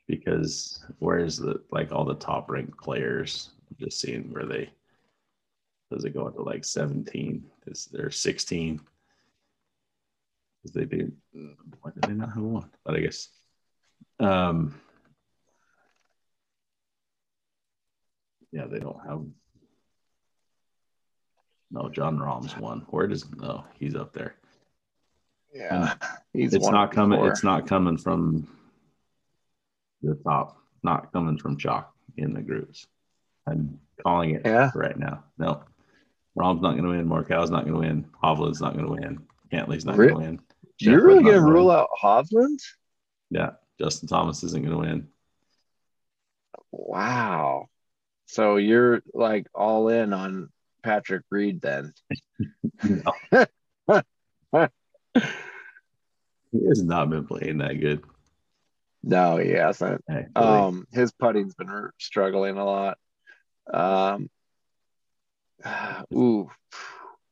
because 0.07 0.83
where's 0.99 1.37
the 1.37 1.61
like 1.71 1.91
all 1.91 2.05
the 2.05 2.15
top 2.15 2.49
ranked 2.49 2.79
players? 2.79 3.51
I'm 3.69 3.77
just 3.85 3.99
seeing 3.99 4.31
where 4.31 4.45
they 4.45 4.69
does 5.91 6.03
it 6.03 6.13
go 6.15 6.27
into 6.27 6.41
like 6.41 6.65
17? 6.65 7.45
Is 7.67 7.85
there 7.91 8.09
16? 8.09 8.81
Because 10.65 10.73
they 10.73 10.85
do 10.85 11.11
why 11.81 11.91
did 11.91 12.03
they 12.09 12.15
not 12.15 12.33
have 12.33 12.43
one? 12.43 12.71
But 12.83 12.95
I 12.95 13.01
guess 13.01 13.29
um 14.19 14.73
yeah, 18.51 18.65
they 18.65 18.79
don't 18.79 18.99
have 19.07 19.21
no, 21.71 21.89
Jon 21.89 22.17
Rahm's 22.17 22.57
one. 22.57 22.85
Where 22.89 23.05
does 23.05 23.29
no? 23.35 23.65
He's 23.77 23.95
up 23.95 24.13
there. 24.13 24.35
Yeah, 25.53 25.95
he's 26.31 26.53
it's 26.53 26.69
not 26.69 26.91
coming. 26.91 27.19
Before. 27.19 27.29
It's 27.29 27.43
not 27.43 27.67
coming 27.67 27.97
from 27.97 28.47
the 30.01 30.15
top. 30.15 30.57
Not 30.83 31.11
coming 31.11 31.37
from 31.37 31.57
chalk 31.57 31.93
in 32.15 32.33
the 32.33 32.41
groups. 32.41 32.87
I'm 33.45 33.79
calling 34.01 34.35
it 34.35 34.43
yeah. 34.45 34.71
right 34.73 34.97
now. 34.97 35.25
No, 35.37 35.63
Rahm's 36.35 36.61
not 36.61 36.77
going 36.77 36.83
to 36.83 36.89
win. 36.89 37.09
Morikawa's 37.09 37.51
not 37.51 37.65
going 37.65 37.73
to 37.73 37.79
win. 37.79 38.05
Hovland's 38.23 38.61
not 38.61 38.73
going 38.73 38.85
to 38.85 38.91
win. 38.91 39.25
Cantlay's 39.51 39.85
not 39.85 39.97
going 39.97 40.09
to 40.09 40.15
win. 40.15 40.39
You're 40.79 41.05
really 41.05 41.23
going 41.23 41.35
to 41.35 41.41
rule 41.41 41.71
out 41.71 41.89
Hovland? 42.01 42.59
Yeah, 43.29 43.51
Justin 43.79 44.07
Thomas 44.07 44.43
isn't 44.43 44.61
going 44.61 44.73
to 44.75 44.89
win. 44.89 45.07
Wow. 46.71 47.67
So 48.27 48.57
you're 48.57 49.01
like 49.13 49.47
all 49.53 49.87
in 49.87 50.11
on 50.13 50.49
Patrick 50.83 51.23
Reed 51.31 51.61
then. 51.61 51.93
he 52.81 52.97
has 56.67 56.83
not 56.83 57.09
been 57.09 57.25
playing 57.25 57.59
that 57.59 57.79
good. 57.79 58.03
No, 59.03 59.37
he 59.37 59.51
hasn't. 59.51 60.03
Hey, 60.07 60.25
um, 60.35 60.87
his 60.91 61.11
putting's 61.11 61.53
been 61.55 61.89
struggling 61.99 62.57
a 62.57 62.65
lot. 62.65 62.97
Um, 63.71 64.29
ooh, 66.13 66.49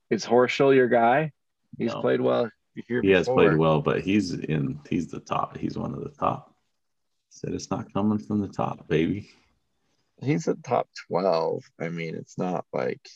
is 0.09 0.25
Horschel 0.25 0.75
your 0.75 0.87
guy? 0.87 1.31
He's 1.77 1.93
no. 1.93 2.01
played 2.01 2.21
well. 2.21 2.49
He 2.75 2.81
before. 2.81 3.15
has 3.15 3.27
played 3.27 3.57
well, 3.57 3.81
but 3.81 4.01
he's 4.01 4.33
in. 4.33 4.79
He's 4.89 5.07
the 5.07 5.19
top. 5.19 5.57
He's 5.57 5.77
one 5.77 5.93
of 5.93 6.03
the 6.03 6.09
top. 6.09 6.53
Said 7.29 7.53
it's 7.53 7.71
not 7.71 7.91
coming 7.93 8.19
from 8.19 8.41
the 8.41 8.47
top, 8.47 8.87
baby. 8.87 9.31
He's 10.21 10.47
a 10.47 10.55
top 10.55 10.87
twelve. 11.07 11.63
I 11.79 11.89
mean, 11.89 12.15
it's 12.15 12.37
not 12.37 12.65
like 12.73 13.07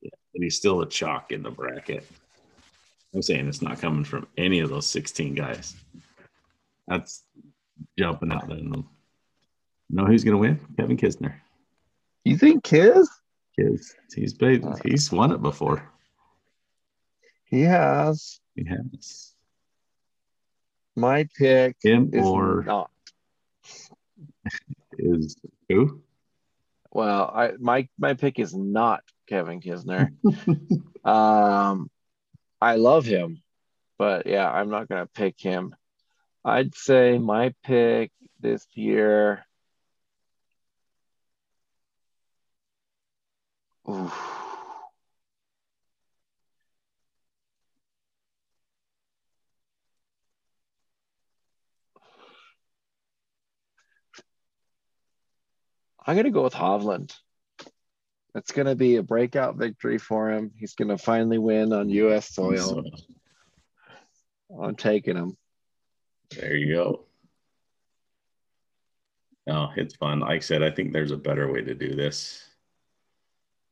yeah, 0.00 0.10
but 0.32 0.42
he's 0.42 0.56
still 0.56 0.80
a 0.80 0.88
chalk 0.88 1.32
in 1.32 1.42
the 1.42 1.50
bracket. 1.50 2.06
I'm 3.14 3.22
saying 3.22 3.48
it's 3.48 3.62
not 3.62 3.80
coming 3.80 4.04
from 4.04 4.26
any 4.36 4.60
of 4.60 4.68
those 4.68 4.86
16 4.86 5.34
guys. 5.34 5.74
That's 6.86 7.24
jumping 7.98 8.32
out 8.32 8.48
there. 8.48 8.58
Know 9.90 10.04
who's 10.04 10.24
going 10.24 10.34
to 10.34 10.38
win? 10.38 10.60
Kevin 10.78 10.96
Kisner. 10.96 11.34
You 12.24 12.36
think 12.36 12.64
Kiz? 12.64 13.08
Kiz. 13.58 13.94
He's 14.14 14.34
played. 14.34 14.64
Uh. 14.64 14.76
He's 14.84 15.10
won 15.10 15.32
it 15.32 15.40
before. 15.40 15.90
He 17.48 17.62
has. 17.62 18.40
He 18.54 18.64
has. 18.68 19.34
My 20.94 21.28
pick 21.36 21.76
him 21.82 22.10
or 22.14 22.62
not 22.66 22.90
is 24.98 25.36
who? 25.68 26.02
Well, 26.90 27.30
I 27.34 27.52
my 27.58 27.88
my 27.98 28.14
pick 28.14 28.38
is 28.38 28.54
not 28.54 29.02
Kevin 29.26 29.60
Kisner. 29.60 30.12
um, 31.04 31.90
I 32.60 32.76
love 32.76 33.06
him, 33.06 33.42
but 33.96 34.26
yeah, 34.26 34.50
I'm 34.50 34.68
not 34.68 34.88
gonna 34.88 35.06
pick 35.06 35.40
him. 35.40 35.74
I'd 36.44 36.74
say 36.74 37.18
my 37.18 37.54
pick 37.64 38.10
this 38.40 38.66
year. 38.74 39.46
Oof. 43.88 44.37
I'm 56.08 56.16
gonna 56.16 56.32
go 56.32 56.42
with 56.42 56.54
Hovland. 56.54 57.14
It's 58.34 58.52
going 58.52 58.66
to 58.66 58.76
be 58.76 58.96
a 58.96 59.02
breakout 59.02 59.56
victory 59.56 59.98
for 59.98 60.30
him. 60.30 60.52
He's 60.56 60.74
going 60.74 60.88
to 60.88 60.98
finally 60.98 61.38
win 61.38 61.72
on 61.72 61.88
U.S. 61.88 62.32
soil. 62.32 62.84
I'm 64.62 64.76
taking 64.76 65.16
him. 65.16 65.36
There 66.30 66.54
you 66.54 66.74
go. 66.74 67.06
No, 69.46 69.70
it's 69.76 69.96
fun. 69.96 70.20
Like 70.20 70.30
I 70.30 70.38
said, 70.38 70.62
I 70.62 70.70
think 70.70 70.92
there's 70.92 71.10
a 71.10 71.16
better 71.16 71.50
way 71.50 71.62
to 71.62 71.74
do 71.74 71.94
this. 71.96 72.44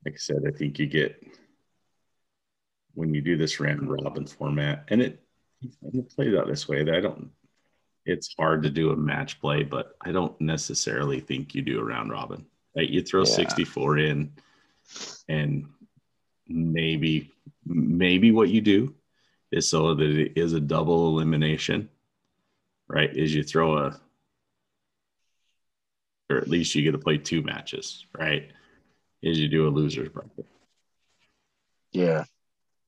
Like 0.04 0.14
I 0.14 0.18
said, 0.18 0.42
I 0.48 0.50
think 0.50 0.78
you 0.78 0.86
get 0.86 1.22
when 2.94 3.12
you 3.14 3.20
do 3.20 3.36
this 3.36 3.60
round 3.60 3.90
robin 3.90 4.26
format, 4.26 4.86
and 4.88 5.02
it, 5.02 5.22
it 5.92 6.10
plays 6.10 6.34
out 6.34 6.48
this 6.48 6.66
way. 6.66 6.82
That 6.82 6.94
I 6.94 7.00
don't. 7.00 7.30
It's 8.06 8.34
hard 8.38 8.62
to 8.62 8.70
do 8.70 8.90
a 8.90 8.96
match 8.96 9.40
play, 9.40 9.62
but 9.64 9.96
I 10.00 10.12
don't 10.12 10.40
necessarily 10.40 11.20
think 11.20 11.54
you 11.54 11.62
do 11.62 11.80
a 11.80 11.84
round 11.84 12.10
robin. 12.10 12.46
Right? 12.76 12.88
You 12.88 13.02
throw 13.02 13.20
yeah. 13.20 13.34
64 13.34 13.98
in 13.98 14.32
and 15.28 15.66
maybe 16.48 17.32
maybe 17.64 18.30
what 18.30 18.48
you 18.48 18.60
do 18.60 18.94
is 19.50 19.68
so 19.68 19.94
that 19.94 20.10
it 20.10 20.32
is 20.36 20.52
a 20.52 20.60
double 20.60 21.08
elimination 21.08 21.88
right 22.88 23.16
is 23.16 23.34
you 23.34 23.42
throw 23.42 23.78
a 23.78 24.00
or 26.30 26.38
at 26.38 26.48
least 26.48 26.74
you 26.74 26.82
get 26.82 26.92
to 26.92 26.98
play 26.98 27.18
two 27.18 27.42
matches 27.42 28.06
right 28.16 28.50
is 29.22 29.38
you 29.38 29.48
do 29.48 29.66
a 29.66 29.70
losers 29.70 30.08
bracket 30.08 30.46
yeah 31.92 32.24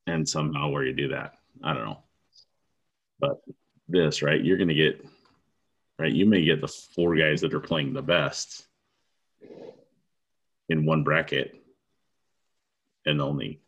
and 0.07 0.27
somehow 0.27 0.69
where 0.69 0.83
you 0.83 0.93
do 0.93 1.09
that 1.09 1.35
i 1.63 1.73
don't 1.73 1.85
know 1.85 1.99
but 3.19 3.41
this 3.89 4.21
right 4.21 4.43
you're 4.43 4.57
going 4.57 4.69
to 4.69 4.73
get 4.73 5.05
right 5.97 6.13
you 6.13 6.25
may 6.25 6.43
get 6.43 6.61
the 6.61 6.67
four 6.67 7.15
guys 7.15 7.41
that 7.41 7.53
are 7.53 7.59
playing 7.59 7.93
the 7.93 8.01
best 8.01 8.65
in 10.69 10.85
one 10.85 11.03
bracket 11.03 11.55
and 13.05 13.21
only 13.21 13.59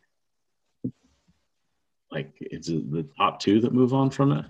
like 2.12 2.36
it's 2.40 2.68
the 2.68 3.08
top 3.16 3.40
two 3.40 3.60
that 3.60 3.72
move 3.72 3.94
on 3.94 4.10
from 4.10 4.32
it. 4.32 4.44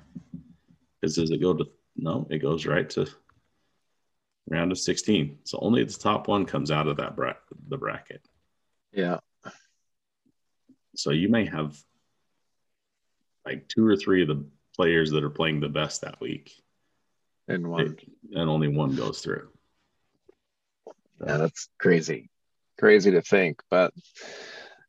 Because 1.01 1.17
does 1.17 1.31
it 1.31 1.41
go 1.41 1.55
to 1.55 1.65
no? 1.97 2.27
It 2.29 2.39
goes 2.39 2.67
right 2.67 2.89
to 2.91 3.07
round 4.49 4.73
of 4.73 4.79
16. 4.79 5.39
So 5.45 5.59
only 5.63 5.85
the 5.85 5.93
top 5.93 6.29
one 6.29 6.45
comes 6.45 6.71
out 6.71 6.89
of 6.89 6.97
that 6.97 7.15
bra- 7.15 7.35
the 7.69 7.79
bracket. 7.79 8.21
Yeah. 8.93 9.19
So 10.97 11.11
you 11.11 11.29
may 11.29 11.47
have 11.47 11.77
like 13.47 13.69
two 13.69 13.87
or 13.87 13.97
three 13.97 14.23
of 14.23 14.29
the 14.29 14.45
players 14.77 15.11
that 15.11 15.25
are 15.25 15.31
playing 15.31 15.61
the 15.61 15.69
best 15.69 16.03
that 16.03 16.21
week, 16.21 16.53
And 17.49 17.69
one. 17.69 17.97
and 18.33 18.49
only 18.51 18.69
one 18.69 18.95
goes 18.95 19.21
through. 19.21 19.49
Yeah, 21.25 21.37
that's 21.37 21.69
crazy. 21.79 22.31
Crazy 22.79 23.13
to 23.13 23.23
think, 23.23 23.61
but 23.71 23.93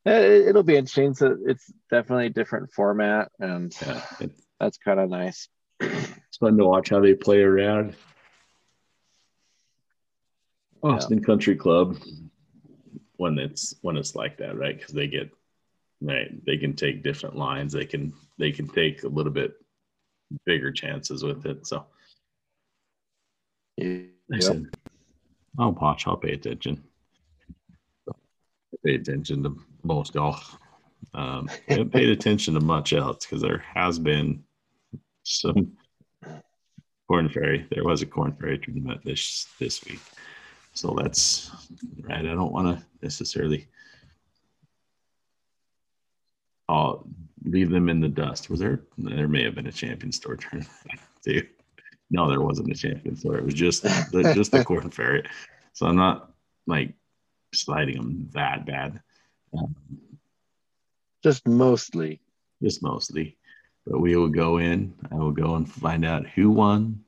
eh, 0.06 0.18
it, 0.20 0.48
it'll 0.50 0.64
be 0.64 0.78
interesting. 0.78 1.14
So 1.14 1.38
it's 1.46 1.72
definitely 1.92 2.28
a 2.28 2.32
different 2.32 2.72
format, 2.74 3.32
and 3.40 3.76
Yeah, 3.82 4.02
it, 4.20 4.32
that's 4.60 4.78
kind 4.78 5.00
of 5.00 5.10
nice. 5.10 5.48
it's 5.80 6.38
fun 6.40 6.58
to 6.58 6.66
watch 6.66 6.90
how 6.90 7.00
they 7.02 7.14
play 7.14 7.42
around. 7.42 7.96
Austin 10.82 11.24
Country 11.24 11.56
Club 11.56 11.98
when 13.18 13.38
it's 13.40 13.76
when 13.82 13.96
it's 13.96 14.16
like 14.16 14.38
that, 14.38 14.58
right? 14.58 14.78
Because 14.78 14.94
they 14.94 15.08
get 15.08 15.32
right, 16.02 16.44
they 16.46 16.58
can 16.58 16.76
take 16.76 17.04
different 17.04 17.36
lines. 17.38 17.72
They 17.74 17.86
can 17.86 18.14
they 18.38 18.52
can 18.52 18.68
take 18.68 19.04
a 19.04 19.08
little 19.08 19.32
bit 19.32 19.54
bigger 20.46 20.72
chances 20.72 21.24
with 21.24 21.46
it. 21.46 21.66
So 21.66 21.86
I 23.82 24.40
said, 24.40 24.66
I'll 25.60 25.72
watch. 25.72 26.08
I'll 26.08 26.18
pay 26.18 26.34
attention. 26.34 26.84
Pay 28.86 28.96
attention 28.96 29.44
to 29.44 29.58
most 29.84 30.14
golf. 30.14 30.58
Um, 31.14 31.50
I 31.70 31.74
haven't 31.74 31.92
paid 31.94 32.10
attention 32.10 32.54
to 32.56 32.60
much 32.60 32.94
else 32.94 33.26
because 33.26 33.42
there 33.42 33.64
has 33.74 34.00
been 34.00 34.44
some 35.24 35.74
Korn 37.08 37.30
Ferry. 37.30 37.68
There 37.70 37.84
was 37.84 38.02
a 38.02 38.06
Korn 38.06 38.34
Ferry 38.34 38.58
tournament 38.58 39.02
this 39.04 39.48
this 39.60 39.84
week, 39.86 40.00
so 40.74 40.96
that's 40.98 41.52
right. 42.02 42.26
I 42.26 42.34
don't 42.34 42.52
want 42.52 42.78
to 42.80 42.86
necessarily. 43.02 43.68
I'll 46.68 47.06
leave 47.46 47.70
them 47.70 47.90
in 47.90 48.00
the 48.00 48.10
dust. 48.10 48.50
Was 48.50 48.60
there? 48.60 48.82
There 48.98 49.28
may 49.28 49.44
have 49.44 49.56
been 49.56 49.68
a 49.68 49.72
Champions 49.72 50.20
Tour 50.20 50.36
tournament 50.36 50.70
too. 51.26 51.46
No, 52.10 52.30
there 52.30 52.42
wasn't 52.42 52.72
a 52.72 52.76
Champions 52.76 53.24
Tour. 53.24 53.38
It 53.38 53.46
was 53.46 53.54
just 53.54 53.84
the, 53.84 54.32
just 54.36 54.52
the 54.52 54.64
Korn 54.66 54.90
Ferry. 54.92 55.24
So 55.74 55.88
I'm 55.88 55.96
not 55.96 56.32
like 56.68 56.94
sliding 57.54 57.98
them 57.98 58.30
that 58.34 58.66
bad. 58.66 59.02
Um, 59.58 59.76
Just 61.24 61.48
mostly. 61.48 62.20
just 62.62 62.82
mostly. 62.84 63.38
But 63.86 64.00
we 64.00 64.16
will 64.16 64.30
go 64.30 64.58
in. 64.60 64.94
I 65.12 65.16
will 65.16 65.32
go 65.32 65.56
and 65.56 65.70
find 65.70 66.06
out 66.06 66.28
who 66.28 66.52
won 66.52 67.04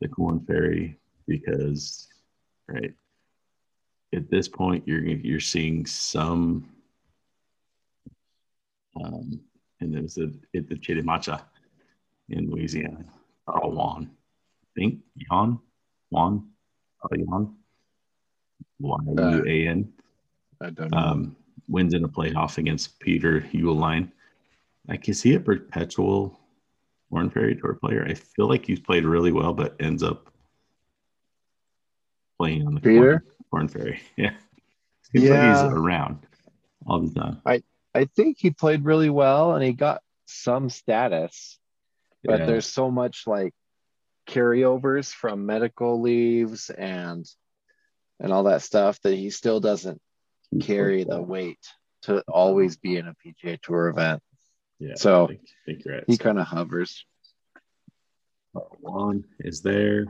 the 0.00 0.08
Korn 0.08 0.40
Ferry 0.40 0.98
because, 1.26 2.08
right 2.68 2.92
at 4.14 4.30
this 4.30 4.48
point, 4.48 4.86
you're 4.86 5.04
you're 5.04 5.40
seeing 5.40 5.84
some, 5.86 6.68
um, 9.02 9.40
and 9.80 9.94
it 9.94 10.02
was 10.02 10.18
at, 10.18 10.30
at 10.54 10.68
the 10.68 10.74
Chitimacha 10.76 11.42
in 12.30 12.50
Louisiana. 12.50 13.04
Juan, 13.48 14.10
I 14.64 14.80
think 14.80 15.00
Juan, 15.30 15.60
Juan, 16.10 16.48
Carl 17.00 17.20
Yuan, 17.20 17.54
Y 18.80 18.98
U 19.06 19.44
A 19.46 19.68
N 19.68 19.92
I 20.60 20.70
don't 20.70 20.90
know. 20.90 20.98
um, 20.98 21.36
wins 21.68 21.94
in 21.94 22.04
a 22.04 22.08
playoff 22.08 22.58
against 22.58 22.98
Peter 23.00 23.42
Uihlein. 23.52 24.10
Like, 24.88 25.08
is 25.08 25.22
he 25.22 25.34
a 25.34 25.40
perpetual 25.40 26.38
Korn 27.10 27.30
Ferry 27.30 27.56
Tour 27.56 27.74
player? 27.74 28.04
I 28.08 28.14
feel 28.14 28.48
like 28.48 28.64
he's 28.66 28.80
played 28.80 29.04
really 29.04 29.32
well, 29.32 29.52
but 29.52 29.76
ends 29.80 30.02
up 30.02 30.32
playing 32.38 32.66
on 32.66 32.74
the 32.74 32.80
Peter? 32.80 33.24
Korn, 33.50 33.68
Korn 33.68 33.68
Ferry. 33.68 34.00
Yeah. 34.16 34.32
Seems 35.12 35.30
like 35.30 35.40
he's 35.40 35.72
around 35.72 36.18
all 36.86 37.00
the 37.00 37.14
time. 37.14 37.40
I 37.46 37.62
think 38.04 38.36
he 38.38 38.50
played 38.50 38.84
really 38.84 39.10
well 39.10 39.54
and 39.54 39.64
he 39.64 39.72
got 39.72 40.02
some 40.26 40.68
status, 40.70 41.58
but 42.24 42.40
Yeah. 42.40 42.46
there's 42.46 42.66
so 42.66 42.90
much 42.90 43.26
like 43.26 43.54
carryovers 44.28 45.12
from 45.12 45.46
medical 45.46 46.00
leaves 46.00 46.68
and 46.70 47.24
and 48.18 48.32
all 48.32 48.44
that 48.44 48.62
stuff 48.62 49.00
that 49.02 49.14
he 49.14 49.30
still 49.30 49.60
doesn't 49.60 50.00
carry 50.60 51.04
the 51.04 51.20
weight 51.20 51.60
to 52.02 52.22
always 52.28 52.76
be 52.76 52.96
in 52.96 53.06
a 53.06 53.14
PGA 53.14 53.60
Tour 53.60 53.88
event. 53.88 54.22
Yeah. 54.78 54.94
so 54.96 55.24
I 55.24 55.26
think, 55.28 55.40
I 55.42 55.64
think 55.66 55.82
right. 55.86 56.04
He 56.06 56.16
kind 56.16 56.38
of 56.38 56.46
hovers. 56.46 57.04
Yuan 58.82 59.24
is 59.40 59.60
there. 59.60 60.06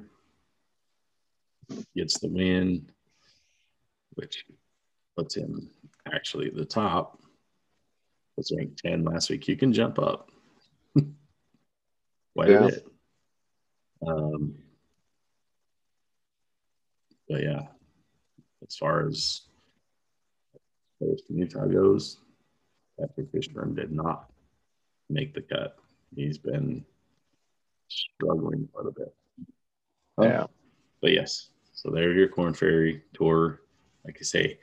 Gets 1.96 2.20
the 2.20 2.28
win, 2.28 2.88
which 4.14 4.44
puts 5.16 5.34
him 5.34 5.68
actually 6.12 6.46
at 6.46 6.54
the 6.54 6.64
top. 6.64 7.20
Was 8.36 8.52
ranked 8.56 8.82
10 8.84 9.04
last 9.04 9.30
week. 9.30 9.48
You 9.48 9.56
can 9.56 9.72
jump 9.72 9.98
up. 9.98 10.30
Quite 12.34 12.50
Yeah. 12.50 12.64
a 12.66 12.70
bit. 12.70 12.86
Um, 14.06 14.54
but 17.28 17.42
yeah, 17.42 17.66
as 18.66 18.76
far 18.76 19.06
as 19.06 19.42
as 21.02 21.22
Utah 21.28 21.66
goes, 21.66 22.18
Patrick 23.00 23.32
Fishburn 23.32 23.74
did 23.74 23.90
not 23.90 24.30
make 25.10 25.34
the 25.34 25.42
cut. 25.42 25.78
He's 26.14 26.38
been 26.38 26.84
struggling 27.88 28.68
quite 28.72 28.86
a 28.86 28.92
bit. 28.92 29.14
Yeah. 30.20 30.46
But 31.02 31.12
yes, 31.12 31.50
so 31.72 31.90
there 31.90 32.12
your 32.12 32.28
Korn 32.28 32.54
Ferry 32.54 33.02
tour. 33.12 33.62
Like 34.04 34.18
I 34.20 34.22
say, 34.24 34.58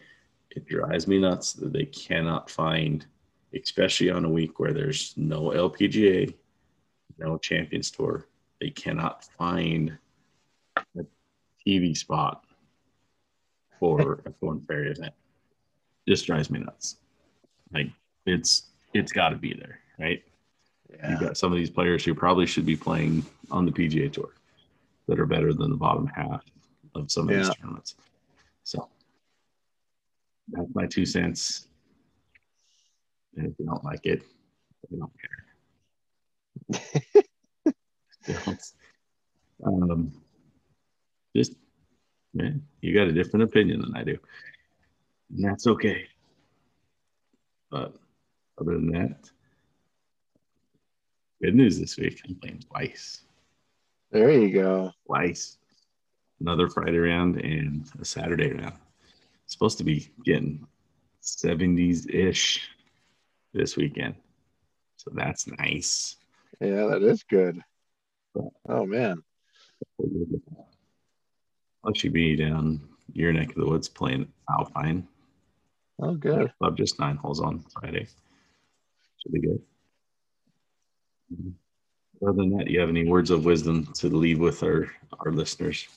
it 0.51 0.65
drives 0.67 1.07
me 1.07 1.19
nuts 1.19 1.53
that 1.53 1.73
they 1.73 1.85
cannot 1.85 2.49
find, 2.49 3.05
especially 3.61 4.09
on 4.09 4.25
a 4.25 4.30
week 4.30 4.59
where 4.59 4.73
there's 4.73 5.13
no 5.17 5.49
LPGA, 5.49 6.34
no 7.17 7.38
Champions 7.38 7.91
Tour. 7.91 8.27
They 8.59 8.69
cannot 8.69 9.25
find 9.38 9.97
a 10.77 11.05
TV 11.65 11.95
spot 11.95 12.45
for 13.80 14.21
a 14.25 14.31
Korn 14.31 14.61
Ferry 14.61 14.91
event. 14.91 15.13
Just 16.07 16.25
drives 16.25 16.49
me 16.49 16.59
nuts. 16.59 16.97
Like 17.73 17.88
it's 18.25 18.63
it's 18.93 19.11
got 19.11 19.30
to 19.30 19.35
be 19.35 19.53
there, 19.53 19.80
right? 19.99 20.23
Yeah. 20.89 21.11
You've 21.11 21.19
got 21.19 21.38
some 21.38 21.51
of 21.51 21.57
these 21.57 21.69
players 21.69 22.05
who 22.05 22.13
probably 22.13 22.45
should 22.45 22.65
be 22.65 22.75
playing 22.75 23.25
on 23.49 23.65
the 23.65 23.71
PGA 23.71 24.11
Tour 24.11 24.30
that 25.07 25.19
are 25.19 25.25
better 25.25 25.53
than 25.53 25.69
the 25.71 25.77
bottom 25.77 26.07
half 26.07 26.43
of 26.95 27.11
some 27.11 27.30
of 27.30 27.35
Yeah. 27.35 27.43
these 27.43 27.55
tournaments. 27.55 27.95
So 28.63 28.88
that's 30.49 30.73
my 30.73 30.85
two 30.85 31.05
cents. 31.05 31.67
And 33.35 33.47
if 33.47 33.53
you 33.60 33.65
don't 33.65 33.84
like 33.84 34.05
it, 34.05 34.23
I 34.91 34.95
don't 34.97 35.11
care. 36.72 38.53
Um, 39.65 40.11
just, 41.35 41.53
man, 42.34 42.64
you 42.81 42.93
got 42.93 43.07
a 43.07 43.14
different 43.14 43.43
opinion 43.43 43.81
than 43.81 43.95
I 43.95 44.03
do. 44.03 44.18
And 45.30 45.43
that's 45.43 45.68
okay. 45.68 46.05
But 47.72 47.93
other 48.60 48.73
than 48.73 48.91
that, 48.91 49.30
good 51.41 51.55
news 51.55 51.80
this 51.80 51.97
week. 51.97 52.22
I'm 52.27 52.35
playing 52.35 52.64
twice. 52.69 53.22
There 54.11 54.31
you 54.31 54.53
go. 54.53 54.91
Twice. 55.07 55.57
Another 56.39 56.69
Friday 56.69 56.97
round 56.97 57.38
and 57.38 57.89
a 57.99 58.05
Saturday 58.05 58.51
round. 58.51 58.76
supposed 59.45 59.77
to 59.77 59.84
be 59.84 60.10
getting 60.26 60.68
70s 61.23 62.14
ish 62.14 62.69
this 63.53 63.77
weekend. 63.77 64.15
So 64.97 65.11
that's 65.13 65.47
nice. 65.47 66.15
Yeah, 66.59 66.88
that 66.88 67.03
is 67.03 67.23
good. 67.23 67.61
Oh 68.67 68.85
man. 68.85 69.21
I'll 69.99 71.89
actually 71.89 72.09
be 72.11 72.35
down 72.35 72.81
your 73.11 73.34
neck 73.34 73.49
of 73.49 73.55
the 73.55 73.65
woods 73.65 73.89
playing 73.89 74.31
Alpine. 74.49 75.07
Oh 76.01 76.15
good. 76.15 76.51
Club 76.59 76.77
just 76.77 76.99
nine 76.99 77.17
holes 77.17 77.39
on 77.41 77.63
Friday. 77.80 78.07
Should 79.21 79.34
be 79.34 79.41
good. 79.41 79.61
Mhm. 81.34 81.53
Other 82.21 82.34
than 82.34 82.57
that, 82.57 82.65
do 82.67 82.71
you 82.71 82.80
have 82.80 82.89
any 82.89 83.07
words 83.07 83.31
of 83.31 83.43
wisdom 83.43 83.85
to 83.95 84.07
leave 84.07 84.39
with 84.39 84.63
our, 84.63 84.89
our 85.19 85.31
listeners? 85.31 85.88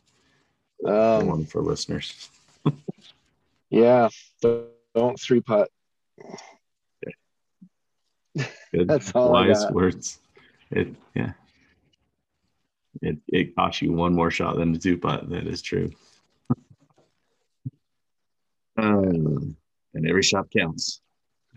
Um, 0.85 1.27
One 1.27 1.47
for 1.47 1.63
listeners. 1.63 2.31
yeah. 3.71 4.09
Don't 4.43 5.21
three 5.21 5.41
putt. 5.41 5.71
Good. 8.77 8.89
That's 8.89 9.11
all 9.13 9.33
Wise 9.33 9.65
words. 9.71 10.19
It 10.71 10.95
yeah. 11.15 11.33
It 13.01 13.17
it 13.29 13.57
costs 13.57 13.81
you 13.81 13.93
one 13.93 14.15
more 14.15 14.31
shot 14.31 14.57
than 14.57 14.73
the 14.73 14.79
two 14.79 14.99
putt. 14.99 15.31
That 15.31 15.47
is 15.47 15.63
true. 15.63 15.91
um, 18.77 19.57
and 19.95 20.07
every 20.07 20.23
shot 20.23 20.51
counts. 20.55 21.01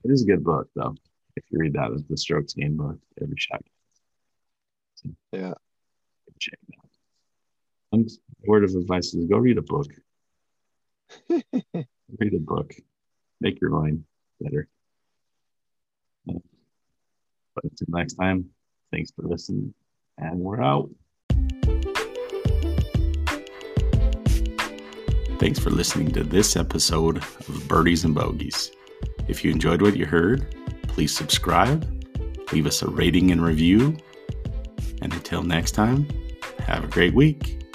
It 0.05 0.11
is 0.11 0.23
a 0.23 0.25
good 0.25 0.45
book 0.45 0.69
though. 0.75 0.95
If 1.35 1.43
you 1.49 1.59
read 1.59 1.73
that 1.73 1.91
as 1.91 2.03
the 2.05 2.15
strokes 2.15 2.53
gained 2.53 2.77
book, 2.77 2.97
every 3.21 3.35
shot. 3.37 3.61
Counts. 5.03 5.17
Yeah. 5.33 5.53
check 6.39 6.59
word 8.45 8.63
of 8.63 8.71
advice 8.75 9.13
is 9.13 9.27
go 9.27 9.37
read 9.37 9.57
a 9.57 9.61
book. 9.61 9.87
read 11.29 12.33
a 12.33 12.39
book. 12.39 12.73
Make 13.41 13.59
your 13.59 13.71
mind 13.71 14.05
better. 14.39 14.69
But 17.61 17.71
until 17.71 17.87
next 17.89 18.13
time, 18.13 18.45
thanks 18.89 19.11
for 19.11 19.23
listening, 19.23 19.73
and 20.17 20.39
we're 20.39 20.61
out. 20.61 20.89
Thanks 25.39 25.59
for 25.59 25.69
listening 25.69 26.11
to 26.13 26.23
this 26.23 26.55
episode 26.55 27.17
of 27.17 27.65
Birdies 27.67 28.05
and 28.05 28.15
Bogies. 28.15 28.71
If 29.27 29.43
you 29.43 29.51
enjoyed 29.51 29.81
what 29.81 29.97
you 29.97 30.05
heard, 30.05 30.55
please 30.83 31.13
subscribe, 31.13 31.85
leave 32.53 32.65
us 32.65 32.81
a 32.81 32.87
rating 32.87 33.31
and 33.31 33.43
review, 33.43 33.97
and 35.01 35.13
until 35.13 35.43
next 35.43 35.71
time, 35.71 36.07
have 36.59 36.85
a 36.85 36.87
great 36.87 37.13
week. 37.13 37.68